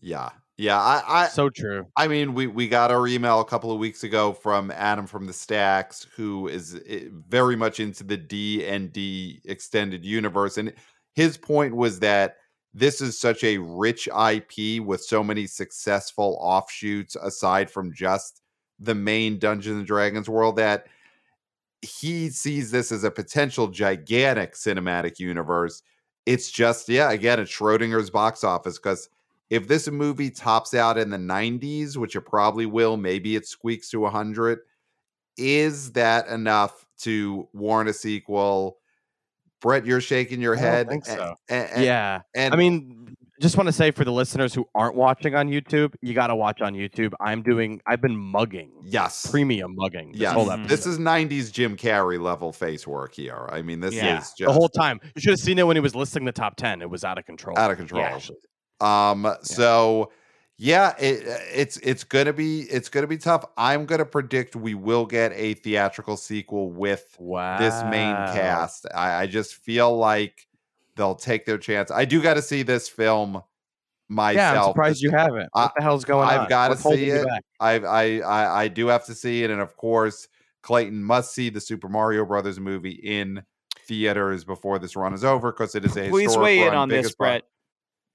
Yeah. 0.00 0.30
Yeah. 0.56 0.80
I, 0.80 1.02
I 1.06 1.26
so 1.28 1.50
true. 1.50 1.86
I 1.96 2.08
mean, 2.08 2.34
we 2.34 2.46
we 2.46 2.68
got 2.68 2.90
our 2.90 3.06
email 3.08 3.40
a 3.40 3.44
couple 3.44 3.72
of 3.72 3.78
weeks 3.78 4.04
ago 4.04 4.32
from 4.32 4.70
Adam 4.70 5.06
from 5.06 5.26
the 5.26 5.32
Stacks, 5.32 6.06
who 6.14 6.48
is 6.48 6.80
eh, 6.86 7.04
very 7.28 7.56
much 7.56 7.80
into 7.80 8.04
the 8.04 8.16
D 8.16 8.64
and 8.64 8.92
D 8.92 9.40
extended 9.44 10.04
universe, 10.04 10.58
and 10.58 10.72
his 11.14 11.36
point 11.36 11.74
was 11.74 12.00
that 12.00 12.36
this 12.74 13.00
is 13.00 13.18
such 13.18 13.42
a 13.44 13.58
rich 13.58 14.08
IP 14.08 14.82
with 14.82 15.00
so 15.00 15.22
many 15.22 15.46
successful 15.46 16.36
offshoots 16.40 17.16
aside 17.16 17.70
from 17.70 17.94
just 17.94 18.42
the 18.80 18.94
main 18.94 19.38
Dungeons 19.38 19.78
and 19.78 19.86
Dragons 19.86 20.28
world 20.28 20.56
that 20.56 20.86
he 21.84 22.30
sees 22.30 22.70
this 22.70 22.90
as 22.90 23.04
a 23.04 23.10
potential 23.10 23.68
gigantic 23.68 24.54
cinematic 24.54 25.18
universe. 25.18 25.82
It's 26.26 26.50
just, 26.50 26.88
yeah, 26.88 27.10
again, 27.10 27.38
it's 27.40 27.50
Schrodinger's 27.52 28.10
box 28.10 28.42
office 28.44 28.78
because 28.78 29.08
if 29.50 29.68
this 29.68 29.88
movie 29.90 30.30
tops 30.30 30.72
out 30.74 30.96
in 30.98 31.10
the 31.10 31.18
90s, 31.18 31.96
which 31.96 32.16
it 32.16 32.22
probably 32.22 32.66
will, 32.66 32.96
maybe 32.96 33.36
it 33.36 33.46
squeaks 33.46 33.90
to 33.90 34.00
100, 34.00 34.60
is 35.36 35.92
that 35.92 36.26
enough 36.28 36.86
to 37.00 37.48
warrant 37.52 37.90
a 37.90 37.92
sequel? 37.92 38.78
Brett, 39.60 39.84
you're 39.86 40.00
shaking 40.00 40.40
your 40.40 40.56
I 40.56 40.60
head. 40.60 40.88
think 40.88 41.04
so. 41.06 41.34
a- 41.50 41.68
a- 41.80 41.84
yeah. 41.84 42.20
and 42.34 42.54
I 42.54 42.56
mean, 42.56 43.13
just 43.40 43.56
want 43.56 43.66
to 43.66 43.72
say 43.72 43.90
for 43.90 44.04
the 44.04 44.12
listeners 44.12 44.54
who 44.54 44.66
aren't 44.74 44.94
watching 44.94 45.34
on 45.34 45.48
YouTube, 45.48 45.94
you 46.00 46.14
got 46.14 46.28
to 46.28 46.36
watch 46.36 46.60
on 46.60 46.74
YouTube. 46.74 47.12
I'm 47.20 47.42
doing. 47.42 47.80
I've 47.86 48.00
been 48.00 48.16
mugging, 48.16 48.70
yes, 48.84 49.26
premium 49.30 49.74
mugging. 49.76 50.12
This 50.12 50.20
yes. 50.20 50.32
whole 50.34 50.46
Mhm. 50.46 50.52
episode. 50.60 50.68
This 50.68 50.86
is 50.86 50.98
90s 50.98 51.50
Jim 51.50 51.76
Carrey 51.76 52.20
level 52.20 52.52
face 52.52 52.86
work 52.86 53.14
here. 53.14 53.48
I 53.50 53.62
mean, 53.62 53.80
this 53.80 53.94
Yeah. 53.94 54.18
is 54.18 54.32
just 54.32 54.46
the 54.46 54.52
whole 54.52 54.68
time. 54.68 55.00
You 55.14 55.20
should 55.20 55.30
have 55.30 55.40
seen 55.40 55.58
it 55.58 55.66
when 55.66 55.76
he 55.76 55.80
was 55.80 55.94
listing 55.94 56.24
the 56.24 56.32
top 56.32 56.56
ten. 56.56 56.80
It 56.82 56.90
was 56.90 57.04
out 57.04 57.18
of 57.18 57.26
control. 57.26 57.58
out 57.58 57.70
of 57.70 57.76
control. 57.76 58.02
Yeah. 58.02 58.20
Um, 58.80 59.34
so 59.42 60.10
yeah, 60.56 60.94
it, 60.98 61.22
it's 61.52 61.76
it's 61.78 62.04
gonna 62.04 62.32
be 62.32 62.60
it's 62.62 62.88
gonna 62.88 63.06
be 63.08 63.18
tough. 63.18 63.44
I'm 63.56 63.86
gonna 63.86 64.04
predict 64.04 64.54
we 64.54 64.74
will 64.74 65.06
get 65.06 65.32
a 65.34 65.54
theatrical 65.54 66.16
sequel 66.16 66.70
with 66.70 67.16
Wow. 67.18 67.58
this 67.58 67.82
main 67.84 68.14
cast. 68.34 68.86
I, 68.94 69.22
I 69.22 69.26
just 69.26 69.54
feel 69.56 69.96
like 69.96 70.46
they'll 70.96 71.14
take 71.14 71.44
their 71.46 71.58
chance. 71.58 71.90
I 71.90 72.04
do 72.04 72.22
got 72.22 72.34
to 72.34 72.42
see 72.42 72.62
this 72.62 72.88
film 72.88 73.42
myself. 74.08 74.36
Yeah, 74.54 74.62
I'm 74.62 74.68
surprised 74.70 75.02
you 75.02 75.10
haven't. 75.10 75.48
I- 75.54 75.62
What 75.62 75.72
the 75.76 75.82
hell's 75.82 76.04
going 76.04 76.28
on? 76.28 76.40
I've 76.40 76.48
gotta 76.48 76.76
see 76.76 77.06
it. 77.10 77.26
I, 77.60 77.78
I 77.78 78.20
I 78.20 78.62
I 78.64 78.68
do 78.68 78.86
have 78.88 79.04
to 79.06 79.14
see 79.14 79.42
it, 79.44 79.50
and 79.50 79.60
of 79.60 79.76
course, 79.76 80.28
Clayton 80.62 81.02
must 81.02 81.34
see 81.34 81.50
the 81.50 81.60
Super 81.60 81.88
Mario 81.88 82.24
Brothers 82.24 82.58
movie 82.60 82.92
in 83.02 83.42
theaters 83.86 84.44
before 84.44 84.78
this 84.78 84.96
run 84.96 85.12
is 85.14 85.24
over 85.24 85.52
because 85.52 85.74
it 85.74 85.84
is 85.84 85.96
a 85.96 86.08
Please 86.08 86.24
historic 86.28 86.44
weigh 86.44 86.66
in 86.66 86.74
on 86.74 86.88
this, 86.88 86.98
biggest 86.98 87.16
run. 87.18 87.30
Brett. 87.30 87.42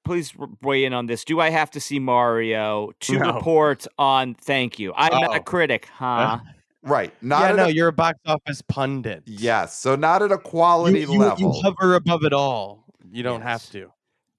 Please 0.05 0.33
weigh 0.63 0.85
in 0.85 0.93
on 0.93 1.05
this. 1.05 1.23
Do 1.23 1.39
I 1.39 1.49
have 1.51 1.69
to 1.71 1.79
see 1.79 1.99
Mario 1.99 2.91
to 3.01 3.19
No. 3.19 3.33
report 3.35 3.85
on? 3.99 4.33
Thank 4.33 4.79
you. 4.79 4.93
I'm 4.95 5.11
not 5.21 5.35
a 5.35 5.39
Oh. 5.39 5.43
critic, 5.43 5.87
huh? 5.93 6.39
Right, 6.81 7.13
not 7.21 7.41
yeah, 7.41 7.49
at 7.49 7.55
no, 7.57 7.65
a, 7.65 7.69
you're 7.69 7.87
a 7.89 7.93
box 7.93 8.19
office 8.25 8.61
pundit. 8.61 9.23
yes, 9.25 9.77
so 9.79 9.95
not 9.95 10.21
at 10.21 10.31
a 10.31 10.37
quality 10.37 11.01
you, 11.01 11.13
you, 11.13 11.19
level. 11.19 11.39
you 11.39 11.51
hover 11.61 11.95
above 11.95 12.23
it 12.23 12.31
all. 12.33 12.85
You 13.11 13.21
don't 13.23 13.41
have 13.41 13.69
to. 13.71 13.91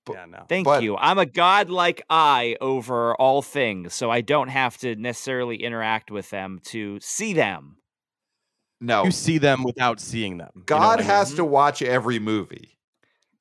But- 0.06 0.14
yeah, 0.16 0.24
no. 0.24 0.44
Thank 0.48 0.64
But- 0.64 0.82
you. 0.82 0.96
I'm 0.96 1.18
a 1.18 1.26
godlike 1.26 2.02
eye 2.08 2.56
over 2.60 3.14
all 3.16 3.42
things, 3.42 3.92
so 3.92 4.10
I 4.10 4.22
don't 4.22 4.48
have 4.48 4.78
to 4.78 4.96
necessarily 4.96 5.56
interact 5.62 6.10
with 6.10 6.30
them 6.30 6.60
to 6.66 6.98
see 7.00 7.34
them. 7.34 7.76
no, 8.80 9.04
You 9.04 9.10
see 9.10 9.36
them 9.36 9.62
without 9.62 10.00
seeing 10.00 10.38
them. 10.38 10.48
You 10.54 10.60
know 10.60 10.64
God 10.64 11.00
I 11.00 11.02
mean? 11.02 11.06
has 11.10 11.34
to 11.34 11.44
watch 11.44 11.82
every 11.82 12.18
movie. 12.18 12.78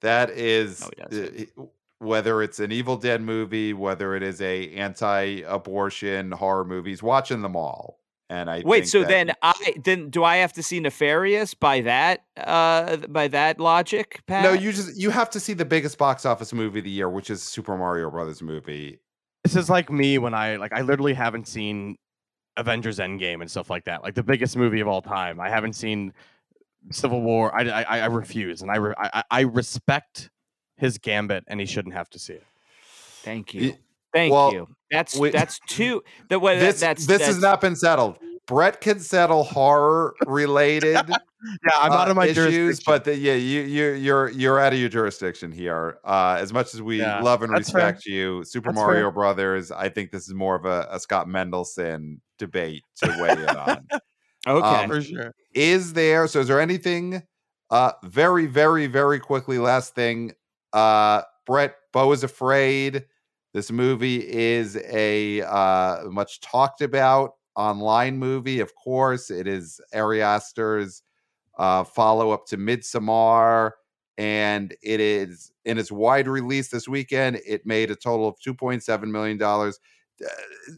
That 0.02 0.30
is, 0.32 0.86
No, 1.12 1.18
uh, 1.58 1.64
whether 2.00 2.42
it's 2.44 2.60
an 2.60 2.74
Evil 2.74 2.98
Dead 2.98 3.22
movie, 3.22 3.72
whether 3.74 4.14
it 4.16 4.24
is 4.24 4.42
a 4.42 4.70
anti-abortion 4.74 6.32
horror 6.34 6.66
movie, 6.66 6.90
he's 6.90 7.02
watching 7.04 7.42
them 7.42 7.56
all. 7.56 7.99
And 8.32 8.48
I 8.50 8.62
Wait, 8.64 8.82
think 8.82 8.88
so 8.88 9.00
that- 9.00 9.08
then 9.08 9.32
I 9.42 9.74
then 9.84 10.10
do 10.12 10.24
I 10.24 10.38
have 10.38 10.54
to 10.54 10.62
see 10.64 10.80
Nefarious 10.80 11.54
by 11.56 11.82
that 11.82 12.26
uh 12.38 12.98
by 13.08 13.28
that 13.30 13.60
logic, 13.60 14.22
Pat? 14.28 14.44
no, 14.44 14.54
you 14.54 14.72
just 14.72 14.96
you 14.96 15.10
have 15.10 15.30
to 15.32 15.40
see 15.40 15.54
the 15.54 15.66
biggest 15.66 15.98
box 15.98 16.26
office 16.26 16.54
movie 16.54 16.80
of 16.80 16.86
the 16.86 16.92
year, 16.92 17.10
which 17.10 17.30
is 17.32 17.42
Super 17.42 17.76
Mario 17.76 18.12
Brothers 18.12 18.42
movie. 18.44 19.00
This 19.44 19.56
is 19.56 19.70
like 19.70 19.90
me 19.92 20.18
when 20.20 20.34
I 20.36 20.58
like 20.58 20.74
I 20.74 20.82
literally 20.82 21.14
haven't 21.16 21.48
seen 21.48 21.98
Avengers 22.56 23.00
Endgame 23.00 23.42
and 23.42 23.50
stuff 23.50 23.70
like 23.70 23.86
that. 23.86 24.04
Like 24.04 24.14
the 24.14 24.22
biggest 24.24 24.56
movie 24.56 24.80
of 24.82 24.88
all 24.88 25.02
time. 25.02 25.40
I 25.40 25.50
haven't 25.50 25.74
seen 25.74 26.14
Civil 26.92 27.22
War. 27.22 27.56
I 27.56 27.68
I, 27.70 28.00
I 28.02 28.06
refuse, 28.06 28.62
and 28.62 28.70
I, 28.70 28.76
re- 28.78 28.94
I 28.98 29.10
I- 29.14 29.24
I 29.32 29.42
respect 29.42 30.30
his 30.76 30.98
gambit, 31.00 31.44
and 31.48 31.60
he 31.60 31.66
shouldn't 31.66 31.96
have 31.96 32.10
to 32.12 32.20
see 32.20 32.34
it. 32.34 32.44
Thank 33.24 33.54
Y- 33.56 33.60
you. 33.62 33.74
Thank 34.14 34.34
well, 34.34 34.52
you. 34.54 34.68
That's 34.92 35.16
we- 35.16 35.30
that's 35.30 35.60
two 35.68 36.02
That 36.30 36.40
way 36.40 36.60
This 36.60 36.80
that's 36.80 37.06
this 37.06 37.20
that's, 37.20 37.28
has 37.34 37.40
not 37.42 37.62
been 37.62 37.76
settled. 37.76 38.18
Brett 38.48 38.82
can 38.82 39.00
settle 39.00 39.44
horror 39.44 40.16
related 40.26 40.98
Yeah, 41.64 41.72
I'm 41.80 41.92
out 41.94 42.08
uh, 42.08 42.12
of 42.12 42.18
my 42.18 42.26
issues, 42.26 42.52
jurisdiction. 42.54 42.84
but 42.86 43.04
the, 43.06 43.16
yeah, 43.16 43.34
you 43.36 43.62
you 43.62 43.92
you're 43.94 44.30
you're 44.30 44.60
out 44.60 44.74
of 44.74 44.80
your 44.80 44.90
jurisdiction 44.90 45.54
here. 45.54 45.98
Uh, 46.04 46.38
as 46.38 46.52
much 46.52 46.74
as 46.74 46.82
we 46.82 47.00
Yeah, 47.00 47.22
love 47.22 47.44
and 47.44 47.56
that's 47.56 47.72
fair. 47.72 47.86
respect 47.86 48.06
you, 48.06 48.44
Super 48.44 48.70
That's 48.72 48.76
Mario 48.76 49.04
fair. 49.04 49.12
Brothers, 49.12 49.72
I 49.72 49.88
think 49.88 50.12
this 50.12 50.28
is 50.28 50.34
more 50.34 50.56
of 50.56 50.66
a, 50.66 50.88
a 50.92 51.00
Scott 51.00 51.28
Mendelson 51.28 52.20
debate 52.40 52.84
to 52.98 53.08
weigh 53.22 53.32
in 53.32 53.48
on. 53.56 53.88
okay. 54.48 54.84
um, 54.84 54.90
for 54.90 55.02
sure. 55.02 55.34
is 55.54 55.94
there? 55.94 56.28
So 56.28 56.42
is 56.42 56.50
there 56.50 56.60
anything? 56.60 57.24
Uh, 57.70 57.94
very 58.04 58.46
very 58.46 58.88
very 58.88 59.20
quickly. 59.22 59.60
Last 59.60 59.96
thing. 59.96 60.34
Uh, 60.74 61.22
Brett, 61.46 61.76
Beau 61.94 62.12
is 62.12 62.26
afraid. 62.26 63.06
This 63.54 63.72
movie 63.72 64.28
is 64.28 64.78
a 64.78 65.42
uh, 65.42 66.04
much 66.12 66.40
talked 66.42 66.82
about 66.82 67.32
online 67.56 68.18
movie. 68.18 68.60
Of 68.60 68.76
course, 68.76 69.32
it 69.32 69.48
is 69.48 69.82
Ari 69.94 70.22
Aster's 70.22 71.02
uh, 71.58 71.84
follow 71.84 72.32
up 72.32 72.46
to 72.48 72.58
Midsommar, 72.58 73.72
and 74.18 74.76
it 74.84 75.00
is 75.00 75.52
in 75.66 75.78
its 75.78 75.92
wide 75.92 76.28
release 76.28 76.70
this 76.70 76.88
weekend. 76.88 77.40
It 77.46 77.66
made 77.66 77.90
a 77.90 77.96
total 77.96 78.28
of 78.28 78.40
two 78.40 78.54
point 78.54 78.84
seven 78.84 79.12
million 79.12 79.38
dollars. 79.38 79.80
Uh, 80.24 80.74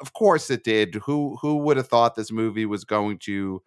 of 0.00 0.12
course, 0.12 0.50
it 0.50 0.64
did. 0.64 0.96
Who 0.96 1.36
who 1.40 1.58
would 1.58 1.76
have 1.76 1.88
thought 1.88 2.16
this 2.16 2.32
movie 2.32 2.66
was 2.66 2.84
going 2.84 3.18
to 3.20 3.62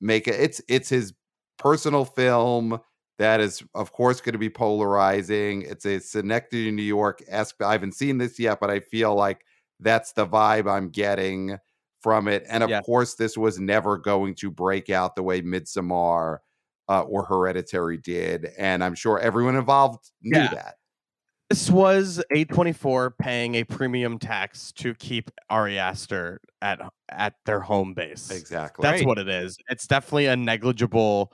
make 0.00 0.28
it? 0.28 0.38
It's 0.38 0.60
it's 0.68 0.90
his 0.90 1.14
personal 1.56 2.04
film 2.04 2.78
that 3.18 3.40
is, 3.40 3.62
of 3.74 3.92
course, 3.92 4.20
going 4.20 4.32
to 4.32 4.38
be 4.38 4.50
polarizing. 4.50 5.62
It's 5.62 5.84
a 5.86 6.00
Synecdoche, 6.00 6.72
New 6.72 6.82
York 6.82 7.22
esque. 7.28 7.62
I 7.62 7.72
haven't 7.72 7.92
seen 7.92 8.18
this 8.18 8.38
yet, 8.38 8.58
but 8.60 8.70
I 8.70 8.80
feel 8.80 9.14
like 9.14 9.44
that's 9.80 10.12
the 10.12 10.26
vibe 10.26 10.70
I'm 10.70 10.88
getting 10.90 11.56
from 12.00 12.28
it. 12.28 12.44
And 12.48 12.62
of 12.62 12.70
Yeah. 12.70 12.80
course, 12.82 13.14
this 13.14 13.36
was 13.38 13.58
never 13.58 13.96
going 13.96 14.34
to 14.36 14.50
break 14.50 14.90
out 14.90 15.16
the 15.16 15.22
way 15.22 15.42
Midsommar 15.42 16.38
uh, 16.88 17.02
or 17.02 17.24
Hereditary 17.24 17.96
did. 17.96 18.46
And 18.58 18.84
I'm 18.84 18.94
sure 18.94 19.18
everyone 19.18 19.56
involved 19.56 20.10
knew 20.20 20.38
Yeah. 20.40 20.48
that. 20.54 20.74
This 21.50 21.70
was 21.70 22.22
A24 22.34 23.10
paying 23.18 23.54
a 23.54 23.64
premium 23.64 24.18
tax 24.18 24.72
to 24.72 24.94
keep 24.94 25.30
Ari 25.50 25.78
Aster 25.78 26.40
at 26.62 26.80
at 27.10 27.34
their 27.46 27.60
home 27.60 27.94
base. 27.94 28.30
Exactly. 28.30 28.82
That's 28.82 29.00
Right. 29.00 29.06
what 29.06 29.18
it 29.18 29.28
is. 29.28 29.56
It's 29.68 29.86
definitely 29.86 30.26
a 30.26 30.36
negligible 30.36 31.32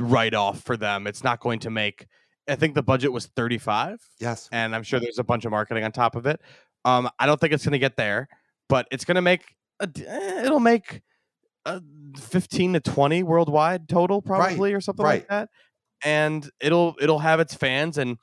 write 0.00 0.34
off 0.34 0.62
for 0.62 0.76
them. 0.76 1.06
It's 1.06 1.24
not 1.24 1.40
going 1.40 1.60
to 1.60 1.70
make 1.70 2.06
I 2.48 2.54
think 2.54 2.74
the 2.76 2.82
budget 2.82 3.12
was 3.12 3.26
35 3.26 3.98
yes. 4.20 4.48
and 4.52 4.74
I'm 4.74 4.84
sure 4.84 5.00
there's 5.00 5.18
a 5.18 5.24
bunch 5.24 5.44
of 5.44 5.50
marketing 5.50 5.82
on 5.82 5.92
top 5.92 6.14
of 6.14 6.26
it. 6.26 6.40
Um 6.84 7.08
I 7.18 7.26
don't 7.26 7.40
think 7.40 7.52
it's 7.52 7.64
going 7.64 7.72
to 7.72 7.78
get 7.78 7.96
there, 7.96 8.28
but 8.68 8.86
it's 8.90 9.04
going 9.04 9.16
to 9.16 9.22
make 9.22 9.54
a, 9.80 9.88
eh, 10.06 10.44
it'll 10.44 10.60
make 10.60 11.02
uh, 11.64 11.80
15 12.18 12.74
to 12.74 12.80
20 12.80 13.22
worldwide 13.24 13.88
total 13.88 14.22
probably 14.22 14.72
or 14.72 14.80
something 14.80 15.04
right. 15.04 15.20
like 15.20 15.28
that. 15.28 15.48
And 16.04 16.48
it'll 16.60 16.94
it'll 17.00 17.18
have 17.18 17.40
its 17.40 17.54
fans 17.54 17.98
and 17.98 18.18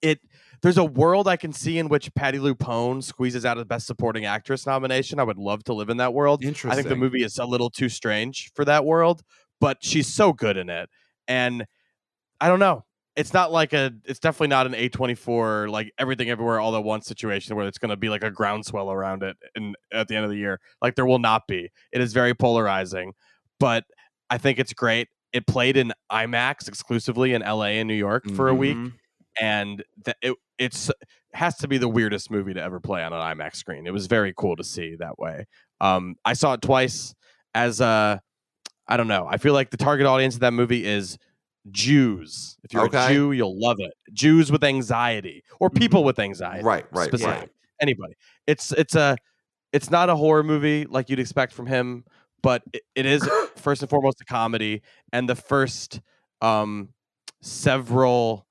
it 0.00 0.20
there's 0.64 0.78
a 0.78 0.84
world 0.84 1.28
I 1.28 1.36
can 1.36 1.52
see 1.52 1.78
in 1.78 1.90
which 1.90 2.14
Patti 2.14 2.38
LuPone 2.38 3.02
squeezes 3.02 3.44
out 3.44 3.58
a 3.58 3.66
best 3.66 3.86
supporting 3.86 4.24
actress 4.24 4.66
nomination. 4.66 5.18
I 5.18 5.22
would 5.22 5.36
love 5.36 5.62
to 5.64 5.74
live 5.74 5.90
in 5.90 5.98
that 5.98 6.14
world. 6.14 6.42
Interesting. 6.42 6.70
I 6.70 6.74
think 6.74 6.88
the 6.88 6.96
movie 6.96 7.22
is 7.22 7.36
a 7.36 7.44
little 7.44 7.68
too 7.68 7.90
strange 7.90 8.50
for 8.54 8.64
that 8.64 8.86
world, 8.86 9.22
but 9.64 9.78
she's 9.82 10.06
so 10.06 10.30
good 10.34 10.58
in 10.58 10.68
it. 10.68 10.90
And 11.26 11.64
I 12.38 12.48
don't 12.48 12.58
know. 12.58 12.84
It's 13.16 13.32
not 13.32 13.50
like 13.50 13.72
a 13.72 13.92
it's 14.04 14.18
definitely 14.18 14.48
not 14.48 14.66
an 14.66 14.74
A24 14.74 15.70
like 15.70 15.90
everything 15.98 16.28
everywhere 16.28 16.60
all 16.60 16.76
at 16.76 16.84
once 16.84 17.06
situation 17.06 17.56
where 17.56 17.66
it's 17.66 17.78
going 17.78 17.88
to 17.90 17.96
be 17.96 18.10
like 18.10 18.22
a 18.22 18.30
groundswell 18.30 18.90
around 18.90 19.22
it 19.22 19.36
and 19.54 19.74
at 19.90 20.08
the 20.08 20.16
end 20.16 20.24
of 20.26 20.30
the 20.30 20.36
year. 20.36 20.60
Like 20.82 20.96
there 20.96 21.06
will 21.06 21.18
not 21.20 21.46
be. 21.48 21.70
It 21.92 22.00
is 22.02 22.12
very 22.12 22.34
polarizing, 22.34 23.12
but 23.58 23.84
I 24.28 24.36
think 24.36 24.58
it's 24.58 24.74
great. 24.74 25.08
It 25.32 25.46
played 25.46 25.76
in 25.78 25.92
IMAX 26.12 26.68
exclusively 26.68 27.32
in 27.32 27.40
LA 27.40 27.78
and 27.80 27.88
New 27.88 27.94
York 27.94 28.24
for 28.36 28.48
a 28.48 28.54
week 28.54 28.76
Mhm. 28.76 28.92
and 29.40 29.82
th- 30.04 30.16
it 30.20 30.34
it's 30.58 30.90
has 31.32 31.56
to 31.56 31.68
be 31.68 31.78
the 31.78 31.88
weirdest 31.88 32.30
movie 32.30 32.52
to 32.54 32.62
ever 32.62 32.80
play 32.80 33.02
on 33.02 33.12
an 33.14 33.18
IMAX 33.20 33.56
screen. 33.56 33.86
It 33.86 33.92
was 33.92 34.06
very 34.08 34.34
cool 34.36 34.56
to 34.56 34.62
see 34.64 34.96
that 34.96 35.18
way. 35.18 35.46
Um, 35.80 36.16
I 36.24 36.34
saw 36.34 36.52
it 36.52 36.62
twice 36.62 37.14
as 37.54 37.80
a 37.80 38.20
I 38.86 38.96
don't 38.96 39.08
know. 39.08 39.26
I 39.28 39.38
feel 39.38 39.52
like 39.54 39.70
the 39.70 39.76
target 39.76 40.06
audience 40.06 40.34
of 40.34 40.40
that 40.40 40.52
movie 40.52 40.84
is 40.84 41.18
Jews. 41.70 42.56
If 42.62 42.72
you're 42.72 42.84
Okay. 42.84 43.06
a 43.06 43.08
Jew, 43.08 43.32
you'll 43.32 43.58
love 43.58 43.76
it. 43.80 43.92
Jews 44.12 44.52
with 44.52 44.62
anxiety 44.64 45.42
or 45.60 45.70
people 45.70 46.04
with 46.04 46.18
anxiety. 46.18 46.64
Right, 46.64 46.84
right, 46.92 47.08
specific. 47.08 47.34
right. 47.40 47.48
Anybody. 47.80 48.14
It's 48.46 48.72
it's 48.72 48.94
a 48.94 49.16
it's 49.72 49.90
not 49.90 50.08
a 50.10 50.16
horror 50.16 50.42
movie 50.42 50.84
like 50.84 51.08
you'd 51.08 51.18
expect 51.18 51.52
from 51.52 51.66
him, 51.66 52.04
but 52.42 52.62
it, 52.72 52.82
it 52.94 53.06
is 53.06 53.28
first 53.56 53.82
and 53.82 53.90
foremost 53.90 54.20
a 54.20 54.24
comedy. 54.24 54.82
And 55.12 55.28
the 55.28 55.34
first 55.34 56.00
um 56.42 56.90
several 57.40 58.46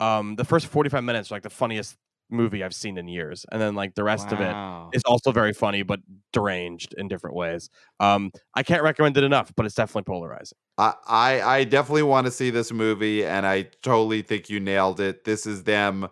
um 0.00 0.36
the 0.36 0.44
first 0.44 0.66
45 0.66 1.04
minutes 1.04 1.30
are 1.30 1.34
like 1.36 1.42
the 1.42 1.50
funniest 1.50 1.96
movie 2.30 2.64
I've 2.64 2.74
seen 2.74 2.98
in 2.98 3.08
years. 3.08 3.46
And 3.52 3.60
then 3.60 3.74
like 3.74 3.94
the 3.94 4.04
rest 4.04 4.32
of 4.32 4.40
it 4.40 4.58
is 4.92 5.02
also 5.04 5.32
very 5.32 5.52
funny 5.52 5.82
but 5.82 6.00
deranged 6.32 6.94
in 6.98 7.08
different 7.08 7.36
ways. 7.36 7.70
Um 8.00 8.32
I 8.54 8.62
can't 8.62 8.82
recommend 8.82 9.16
it 9.16 9.24
enough, 9.24 9.52
but 9.56 9.66
it's 9.66 9.74
definitely 9.74 10.04
polarizing. 10.04 10.58
I, 10.78 10.94
I 11.06 11.42
I 11.42 11.64
definitely 11.64 12.02
want 12.02 12.26
to 12.26 12.30
see 12.30 12.50
this 12.50 12.72
movie, 12.72 13.24
and 13.24 13.46
I 13.46 13.62
totally 13.82 14.22
think 14.22 14.50
you 14.50 14.60
nailed 14.60 15.00
it. 15.00 15.24
This 15.24 15.46
is 15.46 15.64
them. 15.64 16.08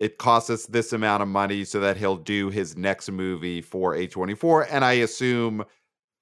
It 0.00 0.18
costs 0.18 0.50
us 0.50 0.66
this 0.66 0.92
amount 0.92 1.22
of 1.22 1.28
money 1.28 1.64
so 1.64 1.80
that 1.80 1.96
he'll 1.96 2.16
do 2.16 2.50
his 2.50 2.76
next 2.76 3.10
movie 3.10 3.60
for 3.62 3.94
A24. 3.96 4.66
And 4.70 4.84
I 4.84 4.94
assume 4.94 5.64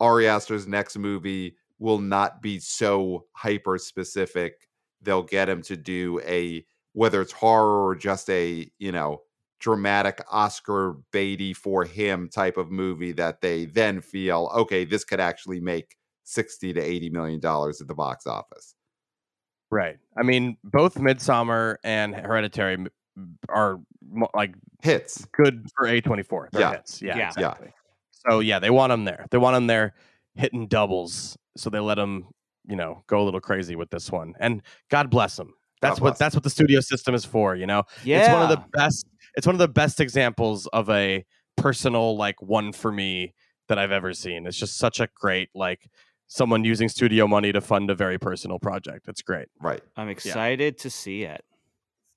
Ari 0.00 0.28
Aster's 0.28 0.66
next 0.66 0.98
movie 0.98 1.56
will 1.78 1.98
not 1.98 2.42
be 2.42 2.58
so 2.60 3.26
hyper 3.34 3.78
specific. 3.78 4.68
They'll 5.00 5.22
get 5.22 5.48
him 5.48 5.62
to 5.62 5.76
do 5.76 6.20
a 6.24 6.64
whether 6.94 7.22
it's 7.22 7.32
horror 7.32 7.86
or 7.86 7.94
just 7.96 8.28
a, 8.30 8.70
you 8.78 8.92
know, 8.92 9.22
dramatic 9.62 10.20
Oscar 10.30 10.96
Beatty 11.12 11.54
for 11.54 11.84
him 11.84 12.28
type 12.28 12.56
of 12.58 12.70
movie 12.70 13.12
that 13.12 13.40
they 13.40 13.64
then 13.66 14.00
feel, 14.02 14.50
okay, 14.54 14.84
this 14.84 15.04
could 15.04 15.20
actually 15.20 15.60
make 15.60 15.96
60 16.24 16.72
to 16.74 16.80
80 16.80 17.10
million 17.10 17.40
dollars 17.40 17.80
at 17.80 17.86
the 17.86 17.94
box 17.94 18.26
office. 18.26 18.74
Right. 19.70 19.96
I 20.18 20.22
mean, 20.22 20.58
both 20.64 20.96
Midsommar 20.96 21.76
and 21.84 22.14
Hereditary 22.14 22.84
are 23.48 23.80
like 24.34 24.54
Hits. 24.82 25.24
good 25.32 25.66
for 25.76 25.86
A24. 25.86 26.48
They're 26.52 26.60
Yeah. 26.60 26.70
hits. 26.72 27.00
Yeah, 27.00 27.08
Yeah. 27.16 27.18
Yeah. 27.18 27.28
exactly. 27.28 27.72
So 28.10 28.40
yeah, 28.40 28.58
they 28.58 28.70
want 28.70 28.90
them 28.90 29.04
there. 29.04 29.26
They 29.30 29.38
want 29.38 29.54
them 29.54 29.66
there 29.68 29.94
hitting 30.34 30.66
doubles. 30.66 31.38
So 31.56 31.70
they 31.70 31.80
let 31.80 31.94
them, 31.96 32.26
you 32.66 32.76
know, 32.76 33.02
go 33.06 33.20
a 33.22 33.24
little 33.24 33.40
crazy 33.40 33.76
with 33.76 33.90
this 33.90 34.10
one. 34.10 34.34
And 34.40 34.62
God 34.90 35.08
bless 35.10 35.36
them. 35.36 35.54
That's 35.80 35.98
God 35.98 36.02
what 36.04 36.10
bless 36.10 36.20
'em. 36.20 36.24
that's 36.26 36.34
what 36.36 36.44
the 36.44 36.50
studio 36.50 36.80
system 36.80 37.14
is 37.14 37.24
for, 37.24 37.56
you 37.56 37.66
know. 37.66 37.84
Yeah. 38.04 38.20
It's 38.20 38.28
one 38.32 38.42
of 38.42 38.48
the 38.50 38.64
best 38.72 39.06
it's 39.34 39.46
one 39.46 39.54
of 39.54 39.60
the 39.60 39.68
best 39.68 40.00
examples 40.00 40.66
of 40.68 40.88
a 40.90 41.24
personal 41.56 42.16
like 42.16 42.40
one 42.40 42.72
for 42.72 42.92
me 42.92 43.34
that 43.68 43.78
I've 43.78 43.92
ever 43.92 44.12
seen. 44.12 44.46
It's 44.46 44.56
just 44.56 44.76
such 44.76 45.00
a 45.00 45.08
great 45.14 45.48
like 45.54 45.88
someone 46.26 46.64
using 46.64 46.88
studio 46.88 47.26
money 47.26 47.52
to 47.52 47.60
fund 47.60 47.90
a 47.90 47.94
very 47.94 48.18
personal 48.18 48.58
project. 48.58 49.06
It's 49.08 49.22
great. 49.22 49.48
Right. 49.60 49.82
I'm 49.96 50.08
excited 50.08 50.78
to 50.78 50.90
see 50.90 51.22
it. 51.22 51.44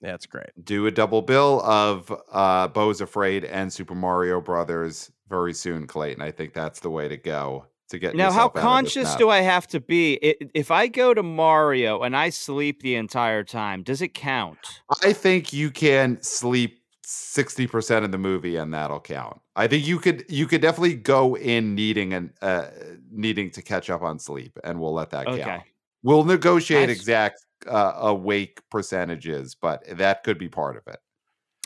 Yeah, 0.02 0.14
it's 0.14 0.26
great. 0.26 0.50
Do 0.64 0.86
a 0.88 0.92
double 0.92 1.22
bill 1.22 1.62
of 1.64 2.14
uh 2.32 2.68
Beau's 2.68 3.02
Afraid 3.02 3.46
and 3.46 3.72
Super 3.72 3.96
Mario 3.96 4.42
Brothers 4.42 5.12
very 5.30 5.54
soon, 5.54 5.88
Clayton. 5.88 6.22
I 6.22 6.32
think 6.32 6.54
that's 6.54 6.80
the 6.80 6.90
way 6.90 7.08
to 7.08 7.18
go 7.18 7.66
to 7.90 8.00
get 8.00 8.16
Now, 8.16 8.26
how 8.26 8.30
yourself 8.30 8.44
out 8.44 8.46
of 8.48 8.54
this 8.54 8.64
conscious 8.64 9.16
do 9.16 9.30
I 9.30 9.42
have 9.42 9.68
to 9.68 9.80
be? 9.80 10.14
If 10.54 10.72
I 10.72 10.88
go 10.88 11.14
to 11.14 11.24
Mario 11.24 12.02
and 12.02 12.16
I 12.16 12.30
sleep 12.30 12.82
the 12.82 12.96
entire 12.96 13.44
time, 13.44 13.84
does 13.84 14.02
it 14.02 14.14
count? 14.14 14.82
I 15.04 15.14
think 15.14 15.54
you 15.54 15.72
can 15.72 16.22
sleep 16.22 16.80
60% 17.06 18.04
of 18.04 18.12
the 18.12 18.18
movie 18.18 18.56
and 18.56 18.74
that'll 18.74 19.00
count. 19.00 19.40
I 19.56 19.68
think 19.68 19.86
you 19.88 20.00
could 20.00 20.26
you 20.28 20.48
could 20.48 20.62
definitely 20.62 20.96
go 20.96 21.36
in 21.38 21.76
needing 21.76 22.14
and 22.14 22.32
uh 22.42 22.68
needing 23.12 23.52
to 23.52 23.62
catch 23.62 23.90
up 23.90 24.02
on 24.02 24.18
sleep 24.20 24.58
and 24.64 24.80
we'll 24.80 24.94
let 24.94 25.12
that 25.12 25.28
Okay. 25.28 25.44
count. 25.44 25.64
We'll 26.04 26.24
negotiate 26.24 26.82
That's- 26.82 26.98
exact 26.98 27.46
uh, 27.68 27.94
awake 27.98 28.60
percentages, 28.70 29.56
but 29.56 29.84
that 29.98 30.24
could 30.24 30.38
be 30.38 30.50
part 30.50 30.78
of 30.78 30.84
it. 30.94 31.00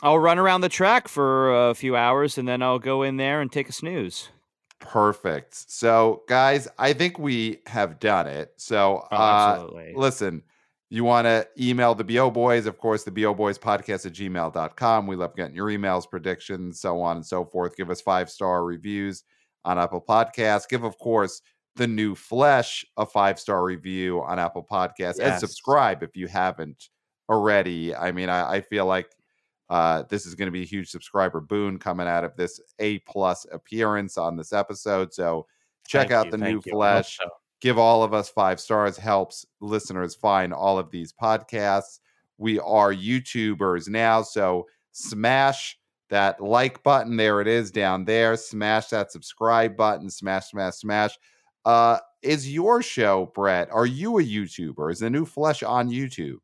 I'll 0.02 0.18
run 0.18 0.38
around 0.38 0.62
the 0.62 0.68
track 0.70 1.08
for 1.08 1.68
a 1.70 1.74
few 1.74 1.94
hours 1.96 2.38
and 2.38 2.48
then 2.48 2.62
I'll 2.62 2.78
go 2.78 3.02
in 3.02 3.16
there 3.18 3.40
and 3.42 3.52
take 3.52 3.68
a 3.68 3.72
snooze. 3.72 4.30
Perfect. 4.78 5.54
So, 5.70 6.22
guys, 6.26 6.66
I 6.78 6.94
think 6.94 7.18
we 7.18 7.58
have 7.66 8.00
done 8.00 8.26
it. 8.26 8.54
So, 8.56 9.06
Oh, 9.12 9.16
uh, 9.16 9.66
listen, 9.94 10.42
you 10.90 11.04
want 11.04 11.26
to 11.26 11.46
email 11.58 11.94
the 11.94 12.02
BO 12.02 12.30
Boys, 12.30 12.66
of 12.66 12.76
course, 12.76 13.04
the 13.04 13.12
BO 13.12 13.32
Boys 13.32 13.58
podcast 13.58 14.06
at 14.06 14.12
gmail.com. 14.12 15.06
We 15.06 15.14
love 15.14 15.36
getting 15.36 15.54
your 15.54 15.68
emails, 15.68 16.08
predictions, 16.08 16.80
so 16.80 17.00
on 17.00 17.16
and 17.18 17.26
so 17.26 17.44
forth. 17.44 17.76
Give 17.76 17.90
us 17.90 18.00
five 18.00 18.28
star 18.28 18.64
reviews 18.64 19.22
on 19.64 19.78
Apple 19.78 20.04
Podcasts. 20.06 20.68
Give, 20.68 20.82
of 20.82 20.98
course, 20.98 21.42
the 21.76 21.86
new 21.86 22.16
flesh 22.16 22.84
a 22.96 23.06
five 23.06 23.38
star 23.38 23.62
review 23.62 24.20
on 24.22 24.40
Apple 24.40 24.66
Podcasts 24.68 25.20
and 25.20 25.38
subscribe 25.38 26.02
if 26.02 26.16
you 26.16 26.26
haven't 26.26 26.88
already. 27.28 27.94
I 27.94 28.10
mean, 28.10 28.28
I, 28.28 28.54
I 28.54 28.60
feel 28.60 28.86
like 28.86 29.08
uh, 29.68 30.02
this 30.08 30.26
is 30.26 30.34
going 30.34 30.48
to 30.48 30.52
be 30.52 30.62
a 30.62 30.66
huge 30.66 30.90
subscriber 30.90 31.40
boon 31.40 31.78
coming 31.78 32.08
out 32.08 32.24
of 32.24 32.36
this 32.36 32.60
A 32.80 32.98
plus 33.00 33.46
appearance 33.52 34.18
on 34.18 34.36
this 34.36 34.52
episode. 34.52 35.14
So 35.14 35.46
check 35.86 36.08
Thank 36.08 36.12
out 36.12 36.24
you, 36.26 36.30
the 36.32 36.38
new. 36.38 36.60
Flesh 36.60 37.18
so. 37.18 37.28
Give 37.60 37.78
all 37.78 38.02
of 38.02 38.14
us 38.14 38.28
five 38.28 38.60
stars 38.60 38.96
helps 38.96 39.44
listeners 39.60 40.14
find 40.14 40.52
all 40.52 40.78
of 40.78 40.90
these 40.90 41.12
podcasts. 41.12 42.00
We 42.38 42.58
are 42.60 42.92
youtubers 42.92 43.88
now 43.88 44.22
so 44.22 44.66
smash 44.92 45.78
that 46.08 46.42
like 46.42 46.82
button. 46.82 47.16
There 47.16 47.40
it 47.40 47.46
is 47.46 47.70
down 47.70 48.04
there. 48.04 48.36
Smash 48.36 48.88
that 48.88 49.12
subscribe 49.12 49.76
button. 49.76 50.10
Smash 50.10 50.50
smash 50.50 50.74
smash. 50.74 51.18
Uh 51.64 51.98
is 52.22 52.52
your 52.52 52.82
show 52.82 53.30
brett 53.34 53.70
are 53.70 53.86
you 53.86 54.18
a 54.18 54.22
youtuber? 54.22 54.90
Is 54.90 55.00
the 55.00 55.10
new 55.10 55.24
flesh 55.24 55.62
on 55.62 55.90
youtube? 55.90 56.38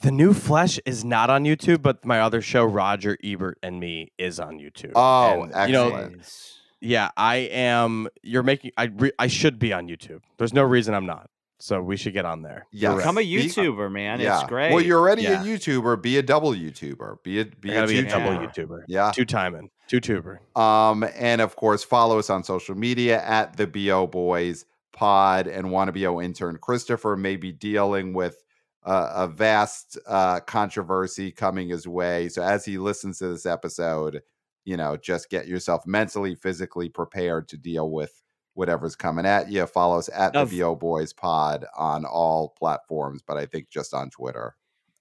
The 0.00 0.12
new 0.12 0.32
Flesh 0.32 0.78
is 0.86 1.04
not 1.04 1.28
on 1.28 1.42
YouTube, 1.42 1.82
but 1.82 2.04
my 2.04 2.20
other 2.20 2.40
show, 2.40 2.64
Roger 2.64 3.18
Ebert 3.24 3.58
and 3.64 3.80
Me, 3.80 4.12
is 4.16 4.38
on 4.38 4.58
YouTube. 4.58 4.92
Oh, 4.94 5.48
And, 5.52 5.68
you 5.68 5.72
know, 5.72 5.88
excellent. 5.88 6.16
Nice. 6.18 6.57
Yeah, 6.80 7.10
I 7.16 7.36
am. 7.50 8.08
You're 8.22 8.42
making. 8.42 8.72
I 8.76 8.84
re, 8.84 9.12
I 9.18 9.26
should 9.26 9.58
be 9.58 9.72
on 9.72 9.88
YouTube. 9.88 10.20
There's 10.38 10.52
no 10.54 10.62
reason 10.62 10.94
I'm 10.94 11.06
not. 11.06 11.30
So 11.60 11.82
we 11.82 11.96
should 11.96 12.12
get 12.12 12.24
on 12.24 12.42
there. 12.42 12.66
Yeah, 12.70 12.94
Become 12.94 13.16
a 13.16 13.20
right. 13.20 13.26
Be- 13.26 13.48
YouTuber, 13.48 13.90
man. 13.90 14.20
yeah. 14.20 14.38
It's 14.40 14.48
great. 14.48 14.72
Well, 14.72 14.80
you're 14.80 15.00
already 15.00 15.22
Yeah. 15.22 15.42
a 15.42 15.44
YouTuber. 15.44 16.00
Be 16.00 16.16
a 16.18 16.22
double 16.22 16.52
YouTuber. 16.52 17.22
Be 17.24 17.40
a 17.40 17.46
be 17.46 17.70
I 17.70 17.72
a 17.72 17.74
gotta 17.80 17.86
be 17.88 17.98
a 17.98 18.08
double 18.08 18.32
Yeah. 18.34 18.46
YouTuber. 18.46 18.82
Yeah. 18.86 19.10
Two 19.12 19.24
timing. 19.24 19.70
Two 19.88 19.98
tuber. 19.98 20.40
Um, 20.54 21.04
and 21.16 21.40
of 21.40 21.56
course, 21.56 21.82
follow 21.82 22.18
us 22.20 22.30
on 22.30 22.44
social 22.44 22.76
media 22.76 23.20
at 23.24 23.56
the 23.56 23.66
BO 23.66 24.06
Boys 24.06 24.66
Pod 24.92 25.48
and 25.48 25.72
wanna 25.72 25.90
BO 25.92 26.20
intern 26.20 26.58
Christopher 26.60 27.16
may 27.16 27.34
be 27.36 27.50
dealing 27.50 28.12
with 28.12 28.40
uh, 28.84 29.12
a 29.16 29.26
vast 29.26 29.98
uh, 30.06 30.38
controversy 30.40 31.32
coming 31.32 31.68
his 31.70 31.88
way. 31.88 32.28
So 32.28 32.40
as 32.42 32.64
he 32.64 32.78
listens 32.78 33.18
to 33.18 33.28
this 33.28 33.46
episode, 33.46 34.22
you 34.68 34.76
know, 34.76 34.98
just 34.98 35.30
get 35.30 35.48
yourself 35.48 35.86
mentally, 35.86 36.34
physically 36.34 36.90
prepared 36.90 37.48
to 37.48 37.56
deal 37.56 37.90
with 37.90 38.22
whatever's 38.52 38.94
coming 38.94 39.24
at 39.24 39.50
you. 39.50 39.64
Follow 39.64 39.98
us 39.98 40.10
at 40.14 40.34
the 40.34 40.44
BO 40.44 40.74
Boys 40.74 41.14
Pod 41.14 41.64
on 41.74 42.04
all 42.04 42.50
platforms, 42.50 43.22
but 43.26 43.38
I 43.38 43.46
think 43.46 43.70
just 43.70 43.94
on 43.94 44.10
Twitter. 44.10 44.56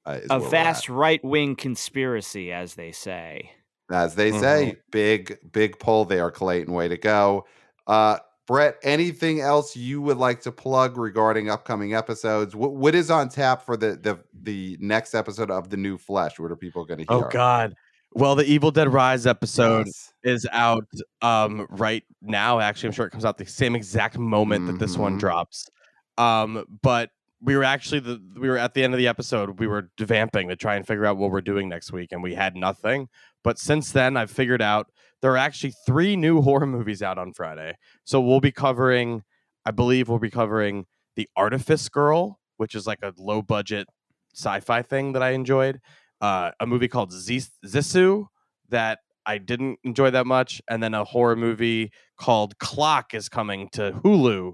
Uh, 0.05 0.19
is 0.21 0.27
a 0.29 0.35
where 0.35 0.39
we're 0.39 0.45
at. 0.45 0.51
vast 0.51 0.87
right 0.87 1.21
wing 1.21 1.57
conspiracy, 1.57 2.49
as 2.49 2.75
they 2.75 2.93
say. 2.93 3.51
as 3.91 4.15
they 4.15 4.31
say. 4.31 4.77
Big, 4.89 5.37
big 5.51 5.77
pull 5.79 6.05
there, 6.05 6.31
Clayton. 6.31 6.73
Way 6.73 6.87
to 6.87 6.97
go. 6.97 7.45
Uh, 7.85 8.19
Brett, 8.47 8.77
anything 8.83 9.41
else 9.41 9.75
you 9.75 10.01
would 10.01 10.15
like 10.15 10.39
to 10.43 10.51
plug 10.53 10.95
regarding 10.95 11.49
upcoming 11.49 11.93
episodes? 11.93 12.55
What, 12.55 12.73
what 12.73 12.95
is 12.95 13.11
on 13.11 13.27
tap 13.27 13.65
for 13.65 13.75
the, 13.75 13.97
the 13.97 14.17
the 14.33 14.77
next 14.79 15.13
episode 15.13 15.51
of 15.51 15.69
the 15.69 15.75
New 15.75 15.97
Flesh? 15.97 16.39
What 16.39 16.51
are 16.51 16.55
people 16.55 16.85
going 16.85 16.99
to 16.99 17.13
hear? 17.13 17.25
Oh 17.25 17.29
God. 17.29 17.75
Well, 18.13 18.35
the 18.35 18.45
Evil 18.45 18.71
Dead 18.71 18.91
Rise 18.91 19.27
episode 19.27 19.85
Yes. 19.87 20.13
is 20.23 20.47
out 20.51 20.85
um 21.21 21.67
right 21.69 22.03
now. 22.21 22.59
Actually, 22.59 22.87
I'm 22.87 22.93
sure 22.93 23.05
it 23.05 23.11
comes 23.11 23.25
out 23.25 23.37
the 23.37 23.45
same 23.45 23.75
exact 23.75 24.17
moment 24.17 24.67
that 24.67 24.79
this 24.79 24.97
one 24.97 25.15
Mhm. 25.17 25.19
drops. 25.19 25.69
Um, 26.17 26.65
but 26.81 27.11
we 27.41 27.55
were 27.55 27.63
actually 27.63 27.99
the 27.99 28.19
we 28.39 28.49
were 28.49 28.57
at 28.57 28.73
the 28.73 28.83
end 28.83 28.93
of 28.93 28.97
the 28.97 29.07
episode. 29.07 29.59
We 29.59 29.67
were 29.67 29.89
vamping 29.99 30.47
to 30.49 30.55
try 30.55 30.75
and 30.75 30.87
figure 30.87 31.05
out 31.05 31.17
what 31.17 31.29
we're 31.31 31.41
doing 31.41 31.69
next 31.69 31.91
week, 31.91 32.11
and 32.11 32.23
we 32.23 32.33
had 32.33 32.55
nothing. 32.55 33.09
But 33.43 33.59
since 33.59 33.91
then, 33.91 34.17
I've 34.17 34.31
figured 34.31 34.61
out 34.61 34.89
there 35.21 35.31
are 35.33 35.37
actually 35.37 35.73
three 35.85 36.15
new 36.15 36.41
horror 36.41 36.65
movies 36.65 37.03
out 37.03 37.17
on 37.19 37.33
Friday. 37.33 37.77
So 38.03 38.19
we'll 38.19 38.39
be 38.39 38.51
covering, 38.51 39.23
I 39.65 39.71
believe, 39.71 40.09
we'll 40.09 40.17
be 40.19 40.31
covering 40.31 40.85
the 41.15 41.29
Artifice 41.35 41.89
Girl, 41.89 42.39
which 42.57 42.73
is 42.73 42.87
like 42.87 42.99
a 43.03 43.13
low 43.17 43.41
budget 43.43 43.87
sci-fi 44.33 44.81
thing 44.81 45.13
that 45.13 45.21
I 45.23 45.31
enjoyed. 45.31 45.79
Uh, 46.21 46.51
a 46.59 46.65
movie 46.65 46.87
called 46.87 47.11
Zis- 47.11 47.51
Sisu 47.65 48.27
that 48.69 48.99
I 49.25 49.37
didn't 49.37 49.79
enjoy 49.83 50.09
that 50.11 50.25
much, 50.25 50.61
and 50.69 50.81
then 50.81 50.93
a 50.93 51.03
horror 51.03 51.35
movie 51.35 51.91
called 52.17 52.57
Clock 52.59 53.13
is 53.13 53.29
coming 53.29 53.69
to 53.73 53.91
Hulu. 54.03 54.53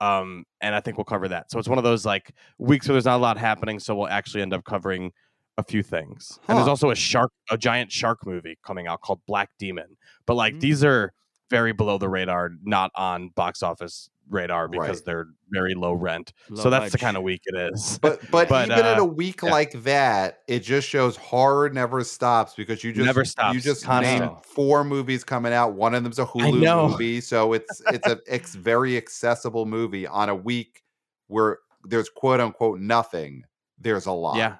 Um, 0.00 0.44
and 0.60 0.74
I 0.74 0.80
think 0.80 0.96
we'll 0.96 1.04
cover 1.04 1.28
that. 1.28 1.50
So 1.50 1.58
it's 1.58 1.68
one 1.68 1.78
of 1.78 1.84
those 1.84 2.06
like 2.06 2.32
weeks 2.58 2.86
where 2.88 2.94
there's 2.94 3.04
not 3.06 3.16
a 3.16 3.22
lot 3.22 3.36
happening, 3.38 3.78
so 3.80 3.94
we'll 3.94 4.08
actually 4.08 4.42
end 4.42 4.54
up 4.54 4.64
covering 4.64 5.12
a 5.58 5.62
few 5.62 5.82
things. 5.82 6.38
And 6.48 6.56
there's 6.56 6.68
also 6.68 6.90
a 6.90 6.94
shark, 6.94 7.32
a 7.50 7.58
giant 7.58 7.90
shark 7.92 8.24
movie 8.24 8.58
coming 8.64 8.86
out 8.86 9.00
called 9.02 9.20
Black 9.26 9.50
Demon. 9.58 9.96
But 10.26 10.34
like 10.34 10.54
Mm. 10.54 10.60
these 10.60 10.84
are 10.84 11.12
very 11.50 11.72
below 11.72 11.98
the 11.98 12.08
radar, 12.08 12.50
not 12.62 12.92
on 12.94 13.30
box 13.30 13.62
office 13.62 14.08
radar 14.30 14.68
because 14.68 14.98
Right. 14.98 15.04
they're 15.04 15.26
very 15.50 15.74
low 15.74 15.92
rent. 15.92 16.32
Low 16.48 16.62
so 16.62 16.70
that's 16.70 16.92
the 16.92 16.98
kind 16.98 17.16
of 17.16 17.22
week 17.22 17.42
it 17.46 17.72
is. 17.74 17.98
But 18.00 18.20
but, 18.30 18.48
But, 18.48 18.66
even 18.70 18.78
in 18.86 18.98
uh, 18.98 19.00
a 19.00 19.04
week 19.04 19.40
yeah. 19.42 19.50
like 19.50 19.82
that, 19.82 20.38
it 20.48 20.60
just 20.60 20.88
shows 20.88 21.16
horror 21.16 21.68
never 21.70 22.02
stops 22.04 22.54
because 22.54 22.82
you 22.84 22.92
just 22.92 23.04
Never 23.06 23.24
You 23.52 23.60
just 23.60 23.84
constant. 23.84 24.20
named 24.20 24.44
four 24.44 24.84
movies 24.84 25.24
coming 25.24 25.52
out. 25.52 25.74
One 25.74 25.94
of 25.94 26.02
them's 26.04 26.18
a 26.20 26.24
Hulu 26.26 26.90
movie, 26.90 27.20
so 27.20 27.52
it's 27.52 27.82
it's 27.88 28.06
a 28.08 28.18
ex- 28.28 28.54
very 28.54 28.96
accessible 28.96 29.66
movie 29.66 30.06
on 30.06 30.28
a 30.28 30.34
week 30.34 30.82
where 31.26 31.58
there's 31.84 32.08
quote 32.08 32.40
unquote 32.40 32.78
nothing. 32.80 33.44
There's 33.78 34.06
a 34.06 34.12
lot. 34.12 34.36
Yeah. 34.36 34.56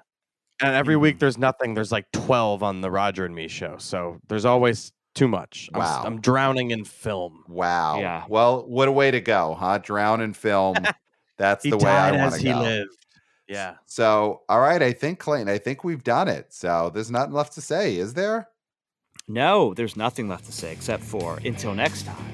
And 0.61 0.75
every 0.75 0.95
week 0.97 1.15
Mhm. 1.15 1.19
there's 1.19 1.37
nothing. 1.37 1.73
There's 1.73 1.91
like 1.91 2.05
12 2.11 2.61
on 2.61 2.81
the 2.81 2.91
Roger 2.91 3.25
and 3.25 3.33
Me 3.33 3.47
show. 3.47 3.77
So 3.79 4.19
there's 4.27 4.45
always 4.45 4.91
too 5.13 5.27
much. 5.27 5.69
I'm, 5.73 5.79
Wow. 5.79 6.03
I'm 6.05 6.21
drowning 6.21 6.71
in 6.71 6.85
film. 6.85 7.43
Wow. 7.47 7.99
Yeah. 7.99 8.23
Well, 8.29 8.65
what 8.67 8.87
a 8.87 8.91
way 8.91 9.11
to 9.11 9.21
go, 9.21 9.55
huh? 9.55 9.77
Drown 9.79 10.21
in 10.21 10.33
film. 10.33 10.75
That's 11.37 11.63
the 11.63 11.77
way 11.77 11.91
I 11.91 12.11
want 12.11 12.35
as 12.35 12.41
to 12.41 12.47
he 12.47 12.53
go. 12.53 12.61
lived. 12.61 12.97
Yeah. 13.47 13.75
So, 13.85 14.43
all 14.47 14.59
right, 14.61 14.81
I 14.81 14.93
think 14.93 15.19
Clayton, 15.19 15.49
I 15.49 15.57
think 15.57 15.83
we've 15.83 16.03
done 16.03 16.27
it. 16.27 16.53
So 16.53 16.91
there's 16.93 17.11
nothing 17.11 17.33
left 17.33 17.53
to 17.53 17.61
say, 17.61 17.95
is 17.97 18.13
there? 18.13 18.47
No, 19.27 19.73
there's 19.73 19.97
nothing 19.97 20.29
left 20.29 20.45
to 20.45 20.51
say 20.51 20.71
except 20.71 21.03
for 21.03 21.39
until 21.43 21.73
next 21.73 22.05
time. 22.05 22.25